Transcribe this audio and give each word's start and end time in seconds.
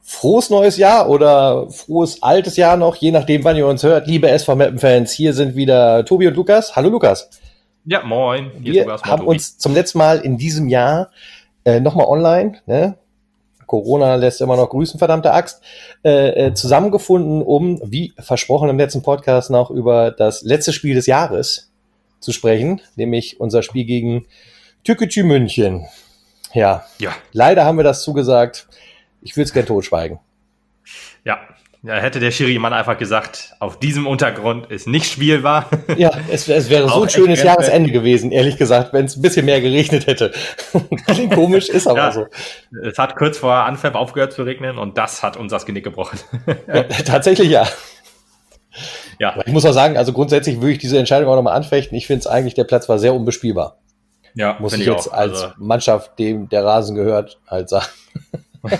Frohes 0.00 0.48
neues 0.48 0.78
Jahr 0.78 1.10
oder 1.10 1.70
frohes 1.70 2.22
altes 2.22 2.56
Jahr 2.56 2.78
noch, 2.78 2.96
je 2.96 3.10
nachdem, 3.10 3.44
wann 3.44 3.56
ihr 3.56 3.66
uns 3.66 3.82
hört. 3.82 4.06
Liebe 4.06 4.30
SV 4.30 4.56
Mappen-Fans, 4.56 5.12
hier 5.12 5.34
sind 5.34 5.54
wieder 5.54 6.02
Tobi 6.06 6.28
und 6.28 6.34
Lukas. 6.34 6.74
Hallo 6.76 6.88
Lukas. 6.88 7.28
Ja, 7.84 8.02
moin. 8.04 8.50
Hier 8.62 8.72
Wir 8.72 8.84
Lukas, 8.84 9.02
haben 9.02 9.20
Tobi. 9.20 9.32
uns 9.32 9.58
zum 9.58 9.74
letzten 9.74 9.98
Mal 9.98 10.20
in 10.20 10.38
diesem 10.38 10.68
Jahr 10.68 11.10
äh, 11.66 11.78
nochmal 11.78 12.06
online, 12.06 12.58
ne? 12.64 12.96
Corona 13.66 14.14
lässt 14.14 14.40
immer 14.40 14.56
noch 14.56 14.70
grüßen, 14.70 14.98
verdammte 14.98 15.32
Axt, 15.32 15.60
äh, 16.04 16.46
äh, 16.46 16.54
zusammengefunden, 16.54 17.42
um, 17.42 17.80
wie 17.84 18.14
versprochen 18.18 18.70
im 18.70 18.78
letzten 18.78 19.02
Podcast, 19.02 19.50
noch 19.50 19.70
über 19.70 20.10
das 20.10 20.40
letzte 20.42 20.72
Spiel 20.72 20.94
des 20.94 21.04
Jahres 21.06 21.70
zu 22.20 22.32
sprechen, 22.32 22.80
nämlich 22.94 23.40
unser 23.40 23.62
Spiel 23.62 23.84
gegen 23.84 24.24
Tüketü 24.86 25.24
München. 25.24 25.84
Ja, 26.54 26.84
ja. 27.00 27.10
leider 27.32 27.64
haben 27.64 27.76
wir 27.76 27.82
das 27.82 28.04
zugesagt. 28.04 28.68
Ich 29.20 29.36
will 29.36 29.42
es 29.42 29.52
gerne 29.52 29.66
totschweigen. 29.66 30.20
Ja, 31.24 31.40
ja, 31.82 31.94
hätte 31.94 32.20
der 32.20 32.30
Schiri-Mann 32.30 32.72
einfach 32.72 32.96
gesagt, 32.96 33.56
auf 33.58 33.80
diesem 33.80 34.06
Untergrund 34.06 34.70
ist 34.70 34.86
nicht 34.86 35.10
spielbar. 35.10 35.68
Ja, 35.96 36.12
es, 36.30 36.48
es 36.48 36.70
wäre 36.70 36.88
so 36.88 37.02
ein 37.02 37.08
schönes 37.08 37.42
Jahresende 37.42 37.90
gewesen, 37.90 38.30
ehrlich 38.30 38.58
gesagt, 38.58 38.92
wenn 38.92 39.06
es 39.06 39.16
ein 39.16 39.22
bisschen 39.22 39.44
mehr 39.44 39.60
geregnet 39.60 40.06
hätte. 40.06 40.32
Klingt 41.06 41.34
komisch, 41.34 41.68
ist 41.68 41.88
aber 41.88 41.98
ja, 41.98 42.12
so. 42.12 42.26
Es 42.84 42.96
hat 42.98 43.16
kurz 43.16 43.38
vor 43.38 43.54
Anpfiff 43.54 43.94
aufgehört 43.94 44.32
zu 44.32 44.44
regnen 44.44 44.78
und 44.78 44.98
das 44.98 45.24
hat 45.24 45.36
uns 45.36 45.50
das 45.50 45.66
Genick 45.66 45.82
gebrochen. 45.82 46.20
Ja, 46.68 46.84
tatsächlich 46.84 47.48
ja. 47.48 47.66
Ja. 49.18 49.36
Ich 49.46 49.52
muss 49.52 49.64
auch 49.64 49.72
sagen, 49.72 49.96
also 49.96 50.12
grundsätzlich 50.12 50.60
würde 50.60 50.72
ich 50.72 50.78
diese 50.78 50.98
Entscheidung 50.98 51.28
auch 51.28 51.36
nochmal 51.36 51.56
anfechten. 51.56 51.96
Ich 51.96 52.06
finde 52.06 52.20
es 52.20 52.26
eigentlich, 52.28 52.54
der 52.54 52.64
Platz 52.64 52.88
war 52.88 53.00
sehr 53.00 53.14
unbespielbar. 53.14 53.78
Ja, 54.36 54.56
muss 54.60 54.74
ich, 54.74 54.82
ich 54.82 54.86
jetzt 54.86 55.08
auch. 55.08 55.14
als 55.14 55.42
also, 55.42 55.54
Mannschaft, 55.56 56.18
dem 56.18 56.48
der 56.48 56.64
Rasen 56.64 56.94
gehört, 56.94 57.38
halt 57.48 57.68
sagen. 57.68 57.86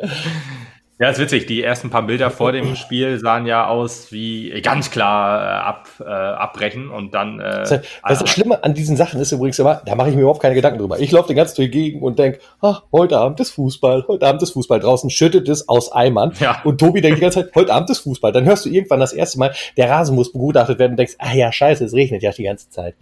Ja, 1.00 1.08
ist 1.10 1.18
witzig. 1.18 1.46
Die 1.46 1.60
ersten 1.60 1.90
paar 1.90 2.02
Bilder 2.02 2.30
vor 2.30 2.52
dem 2.52 2.76
Spiel 2.76 3.18
sahen 3.18 3.46
ja 3.46 3.66
aus 3.66 4.12
wie 4.12 4.60
ganz 4.62 4.92
klar 4.92 5.42
äh, 5.42 5.64
ab, 5.64 5.88
äh, 6.00 6.04
abbrechen 6.04 6.88
und 6.88 7.14
dann. 7.14 7.40
Äh, 7.40 7.64
das, 7.64 7.80
das 8.20 8.30
Schlimme 8.30 8.62
an 8.62 8.74
diesen 8.74 8.96
Sachen 8.96 9.20
ist 9.20 9.32
übrigens 9.32 9.58
immer, 9.58 9.82
da 9.84 9.96
mache 9.96 10.10
ich 10.10 10.14
mir 10.14 10.22
überhaupt 10.22 10.40
keine 10.40 10.54
Gedanken 10.54 10.78
drüber. 10.78 11.00
Ich 11.00 11.10
laufe 11.10 11.28
den 11.28 11.36
ganzen 11.36 11.56
Tag 11.56 11.72
gegen 11.72 12.00
und 12.00 12.18
denke, 12.18 12.38
ach, 12.60 12.82
heute 12.92 13.18
Abend 13.18 13.40
ist 13.40 13.50
Fußball, 13.50 14.04
heute 14.06 14.26
Abend 14.26 14.42
ist 14.42 14.52
Fußball. 14.52 14.78
Draußen 14.78 15.10
schüttet 15.10 15.48
es 15.48 15.68
aus 15.68 15.90
Eimern. 15.90 16.32
Ja. 16.38 16.60
Und 16.62 16.78
Tobi 16.78 17.00
denkt 17.00 17.18
die 17.18 17.22
ganze 17.22 17.42
Zeit, 17.42 17.54
heute 17.56 17.72
Abend 17.72 17.90
ist 17.90 17.98
Fußball. 17.98 18.30
Dann 18.30 18.44
hörst 18.44 18.64
du 18.64 18.68
irgendwann 18.68 19.00
das 19.00 19.12
erste 19.12 19.40
Mal, 19.40 19.52
der 19.76 19.90
Rasen 19.90 20.14
muss 20.14 20.32
begutachtet 20.32 20.78
werden 20.78 20.92
und 20.92 20.98
denkst, 20.98 21.14
ah 21.18 21.34
ja, 21.34 21.50
scheiße, 21.50 21.84
es 21.84 21.92
regnet 21.92 22.22
ja 22.22 22.30
die 22.30 22.44
ganze 22.44 22.70
Zeit. 22.70 22.94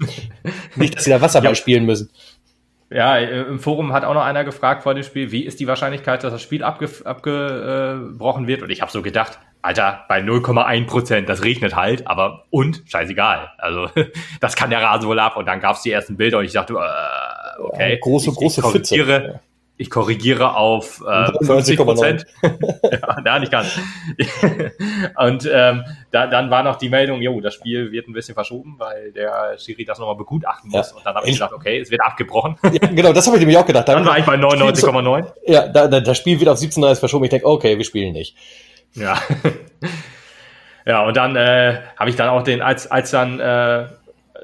Nicht, 0.76 0.96
dass 0.96 1.04
sie 1.04 1.10
da 1.10 1.20
Wasserball 1.20 1.52
ja. 1.52 1.56
spielen 1.56 1.84
müssen. 1.84 2.10
Ja, 2.90 3.16
äh, 3.16 3.42
im 3.42 3.58
Forum 3.58 3.92
hat 3.92 4.04
auch 4.04 4.14
noch 4.14 4.24
einer 4.24 4.44
gefragt 4.44 4.82
vor 4.82 4.94
dem 4.94 5.02
Spiel, 5.02 5.32
wie 5.32 5.44
ist 5.44 5.60
die 5.60 5.66
Wahrscheinlichkeit, 5.66 6.22
dass 6.22 6.32
das 6.32 6.42
Spiel 6.42 6.62
abge 6.62 6.88
abgebrochen 7.04 8.46
wird? 8.46 8.62
Und 8.62 8.70
ich 8.70 8.82
habe 8.82 8.92
so 8.92 9.02
gedacht, 9.02 9.38
Alter, 9.62 10.04
bei 10.08 10.20
0,1 10.20 10.86
Prozent, 10.86 11.28
das 11.28 11.42
regnet 11.42 11.74
halt, 11.74 12.06
aber 12.06 12.44
und 12.50 12.82
scheißegal. 12.86 13.50
Also 13.58 13.88
das 14.40 14.56
kann 14.56 14.70
der 14.70 14.82
Rasen 14.82 15.08
wohl 15.08 15.18
ab. 15.18 15.36
Und 15.36 15.46
dann 15.46 15.60
gab's 15.60 15.82
die 15.82 15.90
ersten 15.90 16.16
Bilder 16.16 16.38
und 16.38 16.44
ich 16.44 16.52
dachte, 16.52 16.74
äh, 16.74 17.62
okay, 17.62 17.92
ja, 17.94 17.98
große, 18.00 18.30
ich, 18.30 18.36
große 18.36 18.60
ich 18.60 18.64
korrigiere, 18.64 19.20
Fitze 19.22 19.40
ich 19.76 19.90
korrigiere 19.90 20.56
auf 20.56 21.02
äh, 21.06 21.44
50 21.44 21.76
Prozent. 21.78 22.26
ja, 23.24 23.38
nicht 23.40 23.50
ganz. 23.50 23.76
und 25.18 25.50
ähm, 25.52 25.84
da, 26.12 26.28
dann 26.28 26.48
war 26.50 26.62
noch 26.62 26.76
die 26.76 26.88
Meldung, 26.88 27.20
jo, 27.20 27.40
das 27.40 27.54
Spiel 27.54 27.90
wird 27.90 28.06
ein 28.06 28.12
bisschen 28.12 28.34
verschoben, 28.34 28.76
weil 28.78 29.10
der 29.10 29.58
Schiri 29.58 29.84
das 29.84 29.98
nochmal 29.98 30.14
begutachten 30.14 30.70
muss. 30.70 30.90
Ja. 30.90 30.96
Und 30.96 31.06
dann 31.06 31.14
habe 31.16 31.26
ich 31.26 31.34
gedacht, 31.34 31.52
okay, 31.52 31.80
es 31.80 31.90
wird 31.90 32.02
abgebrochen. 32.02 32.56
Ja, 32.62 32.88
genau, 32.88 33.12
das 33.12 33.26
habe 33.26 33.36
ich 33.36 33.40
nämlich 33.40 33.58
auch 33.58 33.66
gedacht. 33.66 33.88
Dann, 33.88 33.96
dann 33.96 34.06
war 34.06 34.18
ich 34.18 34.24
bei 34.24 34.36
99,9. 34.36 35.32
Ja, 35.46 35.66
da, 35.66 35.88
da, 35.88 36.00
das 36.00 36.18
Spiel 36.18 36.38
wird 36.38 36.50
auf 36.50 36.58
17.30 36.58 36.94
verschoben. 36.96 37.24
Ich 37.24 37.30
denke, 37.30 37.46
okay, 37.46 37.76
wir 37.76 37.84
spielen 37.84 38.12
nicht. 38.12 38.36
Ja. 38.94 39.20
ja, 40.86 41.02
und 41.04 41.16
dann 41.16 41.34
äh, 41.34 41.80
habe 41.98 42.10
ich 42.10 42.16
dann 42.16 42.28
auch 42.28 42.44
den, 42.44 42.62
als, 42.62 42.88
als 42.88 43.10
dann 43.10 43.40
äh, 43.40 43.86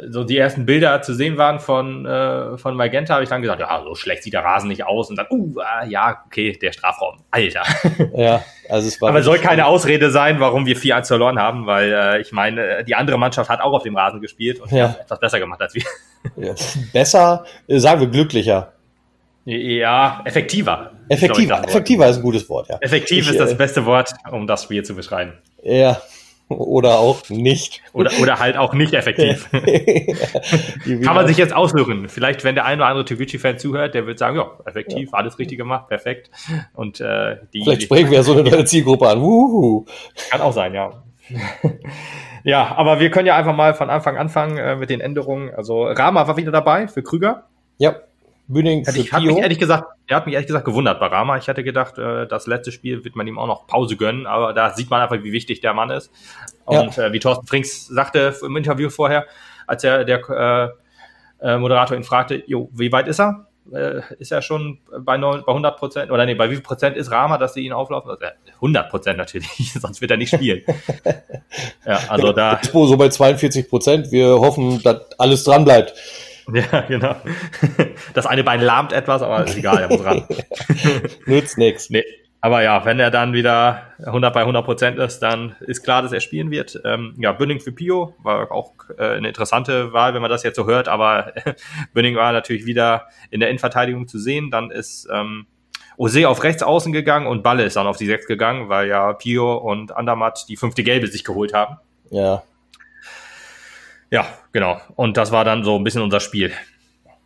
so 0.09 0.25
die 0.25 0.37
ersten 0.37 0.67
Bilder 0.67 1.03
zu 1.03 1.15
sehen 1.15 1.37
waren 1.37 1.61
von, 1.61 2.07
äh, 2.07 2.57
von 2.59 2.77
Magenta, 2.77 3.15
habe 3.15 3.23
ich 3.23 3.29
dann 3.29 3.43
gesagt, 3.43 3.61
ja, 3.61 3.83
so 3.85 3.95
schlecht 3.95 4.23
sieht 4.23 4.33
der 4.33 4.45
Rasen 4.45 4.69
nicht 4.69 4.85
aus. 4.85 5.11
Und 5.11 5.17
dann, 5.17 5.27
uh, 5.31 5.59
ah, 5.61 5.85
ja, 5.85 6.23
okay, 6.27 6.53
der 6.61 6.73
Strafraum. 6.73 7.19
Alter. 7.31 7.63
Ja, 8.15 8.43
also 8.69 8.89
es 8.89 9.01
war. 9.01 9.11
Aber 9.11 9.21
es 9.21 9.25
soll 9.25 9.39
keine 9.39 9.67
Ausrede 9.67 10.11
sein, 10.11 10.41
warum 10.41 10.67
wir 10.67 10.77
4-1 10.77 11.07
verloren 11.09 11.39
haben, 11.39 11.67
weil 11.67 11.93
äh, 11.93 12.21
ich 12.21 12.33
meine, 12.33 12.85
die 12.85 12.95
andere 12.95 13.19
Mannschaft 13.19 13.49
hat 13.49 13.61
auch 13.61 13.73
auf 13.73 13.83
dem 13.83 13.97
Rasen 13.97 14.21
gespielt 14.21 14.61
und 14.61 14.73
ja. 14.73 14.97
etwas 15.01 15.21
besser 15.21 15.39
gemacht 15.39 15.61
als 15.61 15.75
wir. 15.75 15.83
Ja, 16.37 16.55
besser, 16.93 17.45
äh, 17.67 17.79
sagen 17.79 18.01
wir 18.01 18.09
glücklicher. 18.09 18.73
Ja, 19.45 20.23
effektiver. 20.25 20.93
Effektiver, 21.09 21.65
effektiver 21.65 22.09
ist 22.09 22.17
ein 22.17 22.23
gutes 22.23 22.49
Wort, 22.49 22.69
ja. 22.69 22.79
Effektiv 22.81 23.25
ich, 23.25 23.31
ist 23.31 23.41
das 23.41 23.53
äh, 23.53 23.55
beste 23.55 23.85
Wort, 23.87 24.13
um 24.31 24.47
das 24.47 24.65
Spiel 24.65 24.83
zu 24.83 24.95
beschreiben. 24.95 25.33
Ja, 25.63 26.01
oder 26.51 26.99
auch 26.99 27.29
nicht. 27.29 27.83
Oder, 27.93 28.11
oder 28.21 28.39
halt 28.39 28.57
auch 28.57 28.75
nicht 28.75 28.93
effektiv. 28.93 29.49
Kann 31.03 31.15
man 31.15 31.27
sich 31.27 31.37
jetzt 31.37 31.55
aussuchen. 31.55 32.09
Vielleicht, 32.09 32.45
wenn 32.45 32.55
der 32.55 32.65
ein 32.65 32.79
oder 32.79 32.89
andere 32.89 33.05
Toguchi-Fan 33.05 33.59
zuhört, 33.59 33.95
der 33.95 34.07
wird 34.07 34.19
sagen, 34.19 34.37
ja, 34.37 34.51
effektiv, 34.67 35.11
ja. 35.13 35.19
alles 35.19 35.39
richtig 35.39 35.59
gemacht, 35.59 35.89
perfekt. 35.89 36.31
Und 36.75 37.01
äh, 37.01 37.37
die. 37.53 37.63
Vielleicht 37.63 37.83
sprechen 37.83 38.11
wir 38.11 38.23
so 38.23 38.33
eine 38.33 38.43
neue 38.43 38.65
Zielgruppe 38.65 39.09
an. 39.09 39.21
Wuhu. 39.21 39.87
Kann 40.31 40.41
auch 40.41 40.53
sein, 40.53 40.75
ja. 40.75 41.03
ja, 42.43 42.75
aber 42.77 42.99
wir 42.99 43.11
können 43.11 43.27
ja 43.27 43.37
einfach 43.37 43.55
mal 43.55 43.75
von 43.75 43.89
Anfang 43.89 44.17
anfangen 44.17 44.59
äh, 44.59 44.77
mit 44.77 44.91
den 44.91 45.01
Änderungen. 45.01 45.55
Also 45.55 45.85
Rama 45.85 46.27
war 46.27 46.37
wieder 46.37 46.53
dabei 46.53 46.89
für 46.89 47.03
Krüger. 47.03 47.45
Ja. 47.79 47.97
Bühning 48.53 48.85
hätte 48.85 48.99
ich, 48.99 49.13
hat 49.13 49.23
mich 49.23 49.37
ehrlich 49.37 49.59
gesagt, 49.59 49.85
er 50.07 50.17
hat 50.17 50.27
mich 50.27 50.35
ehrlich 50.35 50.47
gesagt 50.47 50.65
gewundert 50.65 51.01
bei 51.01 51.07
Rama. 51.07 51.37
Ich 51.37 51.49
hätte 51.49 51.63
gedacht, 51.65 51.99
äh, 51.99 52.27
das 52.27 52.47
letzte 52.47 52.73
Spiel 52.73 53.05
wird 53.05 53.17
man 53.17 53.27
ihm 53.27 53.39
auch 53.39 53.47
noch 53.47 53.67
Pause 53.67 53.97
gönnen, 53.97 54.27
aber 54.27 54.53
da 54.53 54.71
sieht 54.75 54.91
man 54.91 55.01
einfach, 55.01 55.23
wie 55.23 55.33
wichtig 55.33 55.61
der 55.61 55.75
Mann 55.75 55.91
ist. 55.91 56.11
Und 56.65 56.97
ja. 56.97 57.07
äh, 57.07 57.13
wie 57.13 57.21
Thorsten 57.21 57.47
Frings 57.47 57.87
sagte 57.87 58.35
im 58.43 58.57
Interview 58.57 58.91
vorher, 58.91 59.27
als 59.67 59.85
er 59.85 60.05
der 60.05 60.75
äh, 61.41 61.47
äh, 61.47 61.59
Moderator 61.59 61.97
ihn 61.97 62.05
fragte, 62.05 62.43
jo, 62.47 62.71
wie 62.73 62.93
weit 62.93 63.09
ist 63.09 63.21
er? 63.21 63.47
Äh, 63.73 64.01
ist 64.19 64.33
er 64.33 64.43
schon 64.43 64.79
bei, 65.01 65.17
9, 65.17 65.43
bei 65.47 65.53
100 65.53 65.77
Prozent 65.77 66.11
oder 66.11 66.27
nee, 66.27 66.35
bei 66.35 66.51
wie 66.51 66.55
viel 66.55 66.63
Prozent 66.63 66.97
ist 66.97 67.11
Rama, 67.11 67.39
dass 67.39 67.55
sie 67.55 67.61
ihn 67.61 67.73
auflaufen? 67.73 68.11
Also, 68.11 68.25
100 68.57 68.91
Prozent 68.91 69.19
natürlich, 69.19 69.73
sonst 69.81 70.01
wird 70.01 70.11
er 70.11 70.17
nicht 70.17 70.35
spielen. 70.35 70.63
ja, 71.87 72.01
also 72.09 72.33
da. 72.33 72.55
Expo 72.55 72.87
so 72.87 72.97
bei 72.97 73.09
42 73.09 73.69
Prozent. 73.69 74.11
Wir 74.11 74.41
hoffen, 74.41 74.83
dass 74.83 75.19
alles 75.19 75.45
dran 75.45 75.65
bleibt. 75.65 75.95
Ja, 76.73 76.81
genau. 76.83 77.17
Das 78.15 78.27
eine 78.27 78.45
Bein 78.45 78.61
lahmt 78.61 78.93
etwas, 78.93 79.23
aber 79.23 79.45
ist 79.45 79.57
egal, 79.57 79.79
er 79.79 79.89
muss 79.89 80.05
ran. 80.05 80.27
Nützt 81.27 81.59
nix. 81.59 81.91
Nee. 81.91 82.05
Aber 82.43 82.63
ja, 82.63 82.85
wenn 82.87 82.99
er 82.99 83.11
dann 83.11 83.35
wieder 83.35 83.83
100 84.05 84.33
bei 84.33 84.41
100 84.41 84.65
Prozent 84.65 84.99
ist, 84.99 85.19
dann 85.19 85.57
ist 85.61 85.83
klar, 85.83 86.01
dass 86.01 86.13
er 86.13 86.21
spielen 86.21 86.51
wird. 86.51 86.81
Ähm, 86.85 87.15
ja, 87.19 87.33
Bünding 87.33 87.61
für 87.61 87.73
Pio 87.73 88.15
war 88.23 88.51
auch 88.51 88.73
äh, 88.97 89.17
eine 89.17 89.29
interessante 89.29 89.93
Wahl, 89.93 90.15
wenn 90.15 90.23
man 90.23 90.31
das 90.31 90.43
jetzt 90.43 90.57
so 90.57 90.67
hört, 90.67 90.89
aber 90.89 91.35
Bünding 91.93 92.17
war 92.17 92.33
natürlich 92.33 92.65
wieder 92.65 93.09
in 93.31 93.41
der 93.41 93.51
Innenverteidigung 93.51 94.09
zu 94.09 94.19
sehen. 94.19 94.51
Dann 94.51 94.71
ist 94.71 95.07
ähm, 95.13 95.47
Ose 95.99 96.27
auf 96.27 96.43
rechts 96.43 96.63
außen 96.63 96.95
gegangen 96.95 97.27
und 97.27 97.43
Balle 97.43 97.65
ist 97.65 97.77
dann 97.77 97.87
auf 97.87 97.99
die 97.99 98.07
6 98.07 98.27
gegangen, 98.27 98.71
weil 98.71 98.89
ja 98.89 99.13
Pio 99.13 99.57
und 99.57 99.95
Andermatt 99.95 100.47
die 100.49 100.57
fünfte 100.57 100.83
Gelbe 100.83 101.09
sich 101.09 101.25
geholt 101.25 101.53
haben. 101.53 101.77
Ja. 102.11 102.43
Ja, 104.11 104.27
genau. 104.53 104.81
Und 104.97 105.17
das 105.17 105.33
war 105.33 105.45
dann 105.45 105.65
so 105.65 105.77
ein 105.77 105.85
bisschen 105.85 106.03
unser 106.03 106.21
Spiel. 106.21 106.53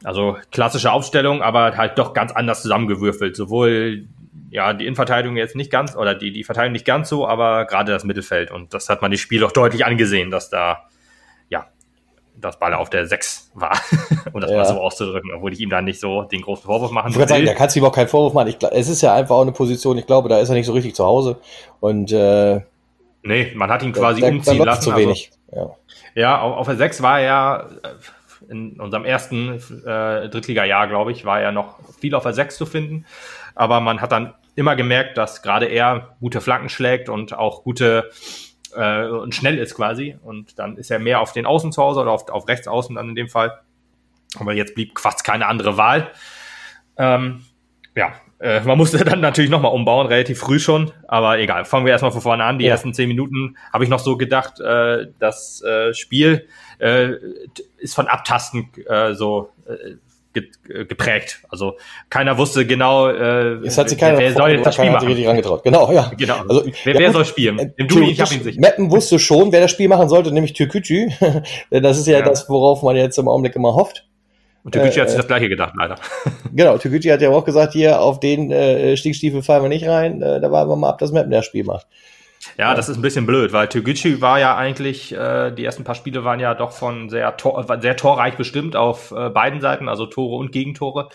Also 0.03 0.37
klassische 0.53 0.93
Aufstellung, 0.93 1.43
aber 1.43 1.77
halt 1.77 1.99
doch 1.99 2.13
ganz 2.13 2.33
anders 2.33 2.63
zusammengewürfelt. 2.63 3.35
Sowohl 3.35 4.07
ja 4.51 4.73
die 4.73 4.85
Innenverteidigung 4.87 5.37
jetzt 5.37 5.57
nicht 5.57 5.71
ganz 5.71 5.97
oder 5.97 6.15
die 6.15 6.31
die 6.31 6.45
Verteidigung 6.45 6.73
nicht 6.75 6.85
ganz 6.85 7.09
so, 7.09 7.27
aber 7.27 7.65
gerade 7.65 7.91
das 7.91 8.05
Mittelfeld 8.05 8.53
und 8.53 8.73
das 8.73 8.89
hat 8.89 9.03
man 9.03 9.11
das 9.11 9.19
Spiel 9.19 9.41
doch 9.41 9.51
deutlich 9.51 9.85
angesehen, 9.85 10.31
dass 10.31 10.49
da 10.49 10.85
ja 11.49 11.67
das 12.37 12.59
Ball 12.59 12.73
auf 12.75 12.89
der 12.89 13.07
6 13.07 13.51
war, 13.55 13.77
um 14.33 14.41
das 14.41 14.53
ja. 14.53 14.59
mal 14.59 14.65
so 14.65 14.75
auszudrücken, 14.75 15.33
obwohl 15.35 15.53
ich 15.53 15.61
ihm 15.61 15.71
da 15.71 15.83
nicht 15.83 15.99
so 15.99 16.23
den 16.23 16.43
großen 16.43 16.65
Vorwurf 16.67 16.93
machen 16.93 17.11
ich 17.11 17.19
will. 17.19 17.27
Sagen, 17.27 17.47
da 17.47 17.55
kannst 17.55 17.75
du 17.75 17.81
ihm 17.81 17.87
auch 17.87 17.95
keinen 17.95 18.07
Vorwurf 18.07 18.33
machen. 18.33 18.49
Ich, 18.49 18.59
es 18.63 18.89
ist 18.89 19.03
ja 19.03 19.13
einfach 19.13 19.35
auch 19.35 19.43
eine 19.43 19.53
Position, 19.53 19.99
ich 19.99 20.07
glaube, 20.07 20.29
da 20.29 20.39
ist 20.39 20.51
er 20.51 20.55
nicht 20.55 20.67
so 20.67 20.73
richtig 20.73 20.95
zu 20.95 21.05
Hause 21.05 21.41
und 21.81 22.13
äh, 22.13 22.61
nee, 23.25 23.53
man 23.55 23.71
hat 23.71 23.83
ihn 23.83 23.93
quasi 23.93 24.21
da, 24.21 24.29
umziehen 24.29 24.59
da 24.59 24.65
lassen. 24.65 24.83
Zu 24.83 24.97
wenig. 24.97 25.31
Also, 25.51 25.61
ja. 25.61 25.77
Ja, 26.15 26.41
auf, 26.41 26.57
auf 26.59 26.67
der 26.67 26.77
6 26.77 27.03
war 27.03 27.21
er 27.21 27.71
äh, 27.83 28.51
in 28.51 28.79
unserem 28.81 29.05
ersten 29.05 29.55
äh, 29.87 30.29
Drittliga-Jahr, 30.29 30.87
glaube 30.87 31.13
ich, 31.13 31.25
war 31.25 31.41
er 31.41 31.53
noch 31.53 31.79
viel 31.99 32.15
auf 32.15 32.23
der 32.23 32.33
6 32.33 32.57
zu 32.57 32.67
finden. 32.67 33.07
Aber 33.55 33.81
man 33.81 34.01
hat 34.01 34.13
dann 34.13 34.35
immer 34.55 34.77
gemerkt, 34.77 35.19
dass 35.19 35.43
gerade 35.43 35.67
er 35.67 36.17
gute 36.21 36.41
Flanken 36.41 36.69
schlägt 36.69 37.09
und 37.09 37.35
auch 37.35 37.65
gute 37.65 38.11
äh, 38.77 39.07
und 39.07 39.35
schnell 39.35 39.59
ist 39.59 39.75
quasi. 39.75 40.17
Und 40.23 40.59
dann 40.59 40.77
ist 40.77 40.91
er 40.91 40.99
mehr 40.99 41.21
auf 41.21 41.33
den 41.33 41.47
Außen 41.47 41.73
zu 41.73 41.83
Hause 41.83 42.01
oder 42.01 42.13
auf, 42.13 42.29
auf 42.29 42.49
rechts 42.49 42.69
außen 42.69 42.95
dann 42.97 43.09
in 43.09 43.15
dem 43.15 43.29
Fall. 43.29 43.61
Aber 44.39 44.53
jetzt 44.53 44.75
blieb 44.75 44.99
fast 44.99 45.25
keine 45.25 45.47
andere 45.47 45.77
Wahl. 45.77 46.11
Ähm, 46.97 47.45
ja, 47.95 48.15
äh, 48.45 48.61
man 48.61 48.77
musste 48.77 49.03
dann 49.05 49.21
natürlich 49.21 49.51
nochmal 49.51 49.73
umbauen, 49.73 50.07
relativ 50.07 50.39
früh 50.39 50.59
schon, 50.61 50.93
aber 51.09 51.39
egal. 51.39 51.65
Fangen 51.65 51.87
wir 51.87 51.93
erstmal 51.93 52.13
von 52.13 52.21
vorne 52.21 52.45
an. 52.45 52.59
Die 52.59 52.67
ja. 52.67 52.73
ersten 52.73 52.93
zehn 52.93 53.09
Minuten 53.09 53.57
habe 53.73 53.85
ich 53.85 53.91
noch 53.91 54.01
so 54.01 54.19
gedacht, 54.19 54.61
äh, 54.61 55.07
das 55.19 55.63
äh, 55.63 55.95
Spiel 55.95 56.47
äh, 56.79 57.13
ist 57.79 57.95
von 57.95 58.07
Abtasten 58.07 58.69
äh, 58.87 59.15
so 59.15 59.49
äh, 59.67 59.95
geprägt. 60.85 61.43
Also 61.49 61.77
keiner 62.11 62.37
wusste 62.37 62.67
genau, 62.67 63.09
äh, 63.09 63.65
es 63.65 63.79
hat 63.79 63.89
sich 63.89 63.97
keiner 63.99 64.19
wer 64.19 64.33
soll 64.33 64.61
das 64.61 64.75
Spiel 64.75 64.91
machen. 64.91 65.07
Richtig 65.07 65.27
rangetraut. 65.27 65.63
Genau, 65.63 65.91
ja. 65.93 66.11
Genau. 66.19 66.41
Also, 66.47 66.65
wer, 66.85 66.99
wer 66.99 67.13
soll 67.13 67.25
spielen? 67.25 67.59
Äh, 67.59 67.71
Im 67.77 67.89
Duli, 67.89 68.11
ich 68.11 68.21
habe 68.21 68.35
ihn 68.35 68.43
sicher. 68.43 68.61
Meppen 68.61 68.91
wusste 68.91 69.19
schon, 69.19 69.53
wer 69.53 69.61
das 69.61 69.71
Spiel 69.71 69.89
machen 69.89 70.09
sollte, 70.11 70.33
nämlich 70.33 70.53
Türkücü. 70.53 71.09
das 71.71 71.99
ist 71.99 72.09
ja, 72.09 72.19
ja, 72.19 72.25
das, 72.25 72.49
worauf 72.51 72.83
man 72.83 72.97
jetzt 72.97 73.17
im 73.17 73.29
Augenblick 73.29 73.57
immer 73.57 73.75
hofft. 73.75 74.07
Und 74.65 74.73
Türkgücü 74.73 74.99
äh, 74.99 75.03
hat 75.03 75.11
sich 75.11 75.19
das 75.19 75.27
gleiche 75.27 75.49
gedacht, 75.49 75.75
leider. 75.77 75.97
Genau, 76.53 76.79
Türkgücü 76.79 77.11
hat 77.11 77.21
ja 77.21 77.31
auch 77.31 77.45
gesagt, 77.45 77.75
hier, 77.75 78.01
auf 78.01 78.19
den 78.19 78.51
äh, 78.51 78.97
Stinkstiefel 78.97 79.43
fallen 79.43 79.63
wir 79.63 79.69
nicht 79.69 79.87
rein, 79.87 80.23
äh, 80.23 80.41
da 80.41 80.51
warten 80.51 80.71
wir 80.71 80.77
mal 80.77 80.89
ab, 80.89 80.99
dass 80.99 81.13
Mappen 81.13 81.31
das 81.31 81.45
Spiel 81.45 81.65
macht. 81.65 81.87
Ja, 82.59 82.75
das 82.75 82.89
ist 82.89 82.97
ein 82.97 83.03
bisschen 83.03 83.27
blöd, 83.27 83.53
weil 83.53 83.69
Türkgücü 83.69 84.21
war 84.21 84.39
ja 84.39 84.57
eigentlich, 84.57 85.13
äh, 85.13 85.51
die 85.51 85.65
ersten 85.65 85.85
paar 85.85 85.95
Spiele 85.95 86.25
waren 86.25 86.41
ja 86.41 86.55
doch 86.55 86.73
von 86.73 87.09
sehr, 87.09 87.37
tor, 87.37 87.65
sehr 87.81 87.97
torreich 87.97 88.37
bestimmt 88.37 88.77
auf 88.77 89.13
äh, 89.13 89.31
beiden 89.31 89.61
Seiten, 89.61 89.89
also 89.89 90.07
Tore 90.07 90.37
und 90.37 90.53
Gegentore. 90.53 91.09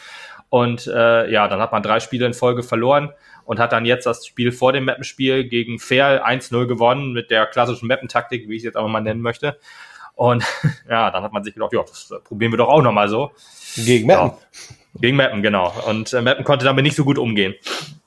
Und 0.50 0.88
äh, 0.88 1.31
ja, 1.31 1.48
dann 1.48 1.60
hat 1.60 1.72
man 1.72 1.84
drei 1.84 2.00
Spiele 2.00 2.25
in 2.25 2.34
Folge 2.34 2.63
verloren 2.63 3.13
und 3.45 3.60
hat 3.60 3.72
dann 3.72 3.86
jetzt 3.86 4.06
das 4.06 4.25
Spiel 4.25 4.52
vor 4.52 4.74
dem 4.74 4.86
Mappenspiel 4.86 5.44
gegen 5.48 5.80
Fair 5.80 6.28
1-0 6.28 6.66
gewonnen 6.66 7.13
mit 7.13 7.30
der 7.30 7.45
klassischen 7.45 7.88
Mappentaktik, 7.88 8.50
wie 8.50 8.56
ich 8.56 8.60
es 8.60 8.66
jetzt 8.66 8.78
aber 8.78 8.88
mal 8.88 9.02
nennen 9.02 9.22
möchte. 9.22 9.57
Und 10.19 10.44
ja, 10.89 11.12
dann 11.12 11.24
hat 11.24 11.31
man 11.31 11.45
sich 11.45 11.54
gedacht, 11.54 11.71
ja, 11.71 11.81
das 11.81 12.13
probieren 12.25 12.51
wir 12.51 12.57
doch 12.57 12.68
auch 12.68 12.81
nochmal 12.81 13.07
so. 13.07 13.31
Gegen 13.77 14.06
Mappen. 14.06 14.38
Ja, 14.38 15.00
gegen 15.00 15.16
Mappen, 15.16 15.42
genau. 15.42 15.74
Und 15.88 16.12
äh, 16.12 16.21
Mappen 16.21 16.44
konnte 16.44 16.66
damit 16.66 16.83
nicht 16.83 16.98
so 16.98 17.06
gut 17.06 17.18
umgehen. 17.18 17.56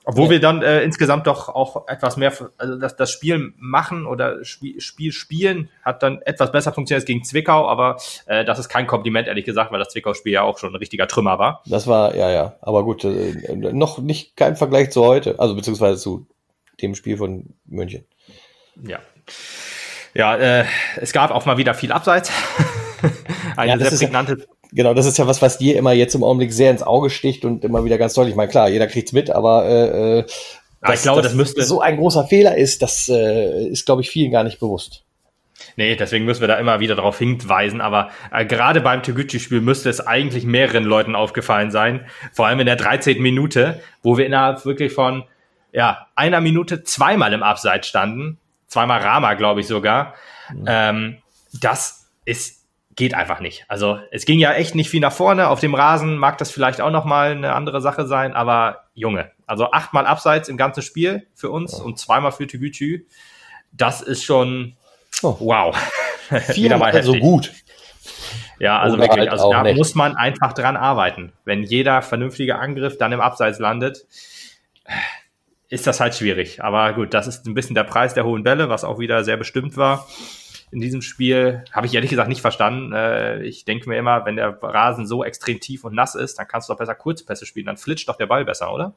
Obwohl 0.05 0.26
ja. 0.26 0.31
wir 0.32 0.41
dann 0.41 0.61
äh, 0.62 0.82
insgesamt 0.82 1.26
doch 1.26 1.49
auch 1.49 1.88
etwas 1.88 2.19
mehr, 2.19 2.31
also 2.59 2.76
das, 2.76 2.97
das 2.97 3.11
Spiel 3.11 3.55
machen 3.56 4.05
oder 4.05 4.44
Spiel, 4.44 4.79
Spiel 4.82 5.11
spielen 5.11 5.70
hat 5.82 6.03
dann 6.03 6.20
etwas 6.23 6.53
besser 6.53 6.75
funktioniert 6.75 7.00
als 7.00 7.06
gegen 7.06 7.25
Zwickau, 7.25 7.67
aber 7.67 7.97
äh, 8.26 8.44
das 8.44 8.59
ist 8.59 8.69
kein 8.69 8.87
Kompliment, 8.87 9.26
ehrlich 9.26 9.47
gesagt, 9.47 9.73
weil 9.73 9.79
das 9.79 9.88
Zwickau-Spiel 9.88 10.35
ja 10.35 10.43
auch 10.43 10.59
schon 10.59 10.75
ein 10.75 10.76
richtiger 10.76 11.09
Trümmer 11.09 11.38
war. 11.38 11.62
Das 11.64 11.87
war, 11.87 12.14
ja, 12.14 12.31
ja, 12.31 12.56
aber 12.61 12.85
gut, 12.85 13.05
äh, 13.05 13.55
noch 13.55 13.99
nicht 14.00 14.37
kein 14.37 14.56
Vergleich 14.56 14.91
zu 14.91 15.03
heute, 15.03 15.38
also 15.41 15.55
beziehungsweise 15.55 15.99
zu 15.99 16.26
dem 16.82 16.94
Spiel 16.94 17.17
von 17.17 17.55
München. 17.64 18.05
Ja. 18.87 18.99
Ja, 20.14 20.37
äh, 20.37 20.64
es 20.97 21.12
gab 21.12 21.31
auch 21.31 21.47
mal 21.47 21.56
wieder 21.56 21.75
viel 21.75 21.93
Abseits. 21.93 22.31
Eine 23.56 23.73
ja, 23.82 23.91
sehr 23.91 23.99
prägnante. 23.99 24.38
Ja, 24.38 24.47
genau, 24.73 24.94
das 24.94 25.06
ist 25.06 25.19
ja 25.19 25.26
was, 25.26 25.43
was 25.43 25.59
dir 25.59 25.76
immer 25.76 25.93
jetzt 25.93 26.14
im 26.14 26.23
Augenblick 26.23 26.53
sehr 26.53 26.70
ins 26.70 26.82
Auge 26.82 27.11
sticht 27.11 27.44
und 27.44 27.64
immer 27.64 27.85
wieder 27.85 27.99
ganz 27.99 28.14
deutlich. 28.14 28.32
Ich 28.32 28.37
meine, 28.37 28.50
klar, 28.50 28.69
jeder 28.69 28.87
kriegt's 28.87 29.12
mit, 29.12 29.31
aber 29.31 29.64
äh, 29.67 30.19
äh 30.19 30.25
dass, 30.81 30.97
ich 30.97 31.03
glaube, 31.03 31.23
das 31.23 31.35
müsste 31.35 31.62
so 31.62 31.81
ein 31.81 31.97
großer 31.97 32.26
Fehler 32.26 32.56
ist, 32.56 32.82
das 32.82 33.09
äh, 33.09 33.69
ist, 33.69 33.87
glaube 33.87 34.03
ich, 34.03 34.11
vielen 34.11 34.32
gar 34.32 34.43
nicht 34.43 34.59
bewusst. 34.59 35.05
Nee, 35.76 35.94
deswegen 35.94 36.25
müssen 36.25 36.41
wir 36.41 36.49
da 36.49 36.56
immer 36.56 36.81
wieder 36.81 36.97
darauf 36.97 37.19
hinweisen. 37.19 37.81
Aber 37.81 38.11
äh, 38.32 38.44
gerade 38.44 38.81
beim 38.81 39.03
Toguchi-Spiel 39.05 39.61
müsste 39.61 39.88
es 39.91 40.05
eigentlich 40.05 40.44
mehreren 40.44 40.82
Leuten 40.82 41.14
aufgefallen 41.14 41.70
sein. 41.70 42.05
Vor 42.32 42.49
allem 42.49 42.59
in 42.59 42.67
der 42.67 42.75
13. 42.75 43.23
Minute, 43.23 43.81
wo 44.03 44.19
wir 44.19 44.26
innerhalb 44.26 44.64
wirklich 44.64 44.93
von 44.93 45.23
ja, 45.73 46.09
einer 46.17 46.41
Minute 46.41 46.82
zweimal 46.82 47.32
im 47.32 47.44
Abseits 47.44 47.87
standen 47.87 48.38
zweimal 48.73 49.01
Rama, 49.01 49.35
glaube 49.35 49.61
ich 49.61 49.67
sogar. 49.67 50.15
Mhm. 50.51 50.65
Ähm, 50.67 51.19
das 51.61 52.11
ist, 52.25 52.67
geht 52.97 53.15
einfach 53.15 53.41
nicht. 53.41 53.65
Also 53.69 53.99
es 54.11 54.25
ging 54.25 54.39
ja 54.39 54.53
echt 54.53 54.75
nicht 54.75 54.89
viel 54.89 55.01
nach 55.01 55.13
vorne. 55.13 55.49
Auf 55.49 55.61
dem 55.61 55.75
Rasen 55.75 56.17
mag 56.17 56.39
das 56.39 56.51
vielleicht 56.51 56.81
auch 56.81 56.91
noch 56.91 57.05
mal 57.05 57.33
eine 57.33 57.53
andere 57.53 57.81
Sache 57.81 58.07
sein, 58.07 58.33
aber 58.33 58.85
Junge, 58.95 59.31
also 59.47 59.71
achtmal 59.71 60.07
Abseits 60.07 60.49
im 60.49 60.57
ganzen 60.57 60.83
Spiel 60.83 61.27
für 61.35 61.51
uns 61.51 61.81
oh. 61.81 61.85
und 61.85 61.99
zweimal 61.99 62.33
für 62.33 62.47
Tügütü. 62.47 63.07
Das 63.73 64.01
ist 64.01 64.25
schon 64.25 64.77
oh. 65.23 65.37
wow. 65.39 65.77
Viermal 66.31 67.03
so 67.03 67.15
gut. 67.15 67.53
Ja, 68.59 68.79
also 68.79 68.97
Oder 68.97 69.05
wirklich, 69.05 69.21
halt 69.21 69.31
also 69.31 69.51
da 69.51 69.63
nicht. 69.65 69.77
muss 69.77 69.95
man 69.95 70.17
einfach 70.17 70.53
dran 70.53 70.77
arbeiten. 70.77 71.33
Wenn 71.45 71.63
jeder 71.63 72.01
vernünftige 72.01 72.59
Angriff 72.59 72.97
dann 72.97 73.13
im 73.13 73.21
Abseits 73.21 73.59
landet, 73.59 74.07
ist 75.73 75.87
das 75.87 76.01
halt 76.01 76.15
schwierig. 76.15 76.63
Aber 76.63 76.93
gut, 76.93 77.15
das 77.15 77.27
ist 77.27 77.47
ein 77.47 77.55
bisschen 77.55 77.75
der 77.75 77.85
Preis 77.85 78.13
der 78.13 78.27
hohen 78.27 78.43
Bälle, 78.43 78.69
was 78.69 78.85
auch 78.85 78.99
wieder 78.99 79.25
sehr 79.25 79.39
bestimmt 79.39 79.79
war. 79.79 80.07
In 80.71 80.81
diesem 80.81 81.01
Spiel 81.01 81.65
habe 81.73 81.87
ich 81.87 81.95
ehrlich 81.95 82.11
gesagt 82.11 82.29
nicht 82.29 82.43
verstanden. 82.43 82.93
Äh, 82.93 83.43
ich 83.43 83.65
denke 83.65 83.89
mir 83.89 83.97
immer, 83.97 84.27
wenn 84.27 84.37
der 84.37 84.63
Rasen 84.63 85.07
so 85.07 85.25
extrem 85.25 85.61
tief 85.61 85.85
und 85.85 85.95
nass 85.95 86.15
ist, 86.15 86.39
dann 86.39 86.47
kannst 86.47 86.69
du 86.69 86.75
doch 86.75 86.79
besser 86.79 86.95
Kurzpässe 86.95 87.47
spielen. 87.47 87.65
Dann 87.65 87.79
flitscht 87.79 88.07
doch 88.07 88.17
der 88.17 88.27
Ball 88.27 88.45
besser, 88.45 88.71
oder? 88.71 88.93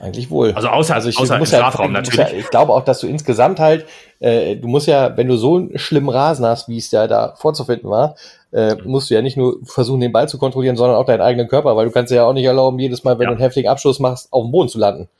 Eigentlich 0.00 0.30
wohl. 0.30 0.52
Also 0.52 0.68
außer, 0.68 0.94
also 0.94 1.10
ich, 1.10 1.18
außer 1.18 1.36
im 1.36 1.44
Strafraum 1.44 1.92
ja, 1.92 2.00
natürlich. 2.00 2.30
Ja, 2.30 2.38
ich 2.38 2.48
glaube 2.48 2.72
auch, 2.72 2.84
dass 2.84 3.00
du 3.00 3.06
insgesamt 3.06 3.60
halt, 3.60 3.84
äh, 4.18 4.56
du 4.56 4.68
musst 4.68 4.86
ja, 4.86 5.14
wenn 5.18 5.28
du 5.28 5.36
so 5.36 5.56
einen 5.56 5.78
schlimmen 5.78 6.08
Rasen 6.08 6.46
hast, 6.46 6.68
wie 6.68 6.78
es 6.78 6.90
ja 6.90 7.06
da 7.06 7.34
vorzufinden 7.36 7.90
war, 7.90 8.16
äh, 8.50 8.76
musst 8.84 9.10
du 9.10 9.14
ja 9.14 9.20
nicht 9.20 9.36
nur 9.36 9.58
versuchen, 9.64 10.00
den 10.00 10.12
Ball 10.12 10.26
zu 10.26 10.38
kontrollieren, 10.38 10.76
sondern 10.76 10.96
auch 10.96 11.04
deinen 11.04 11.20
eigenen 11.20 11.48
Körper, 11.48 11.76
weil 11.76 11.84
du 11.84 11.92
kannst 11.92 12.10
ja 12.12 12.24
auch 12.24 12.32
nicht 12.32 12.46
erlauben, 12.46 12.78
jedes 12.78 13.04
Mal, 13.04 13.18
wenn 13.18 13.24
ja. 13.24 13.28
du 13.28 13.34
einen 13.34 13.42
heftigen 13.42 13.68
Abschluss 13.68 14.00
machst, 14.00 14.32
auf 14.32 14.42
dem 14.42 14.52
Boden 14.52 14.70
zu 14.70 14.78
landen. 14.78 15.10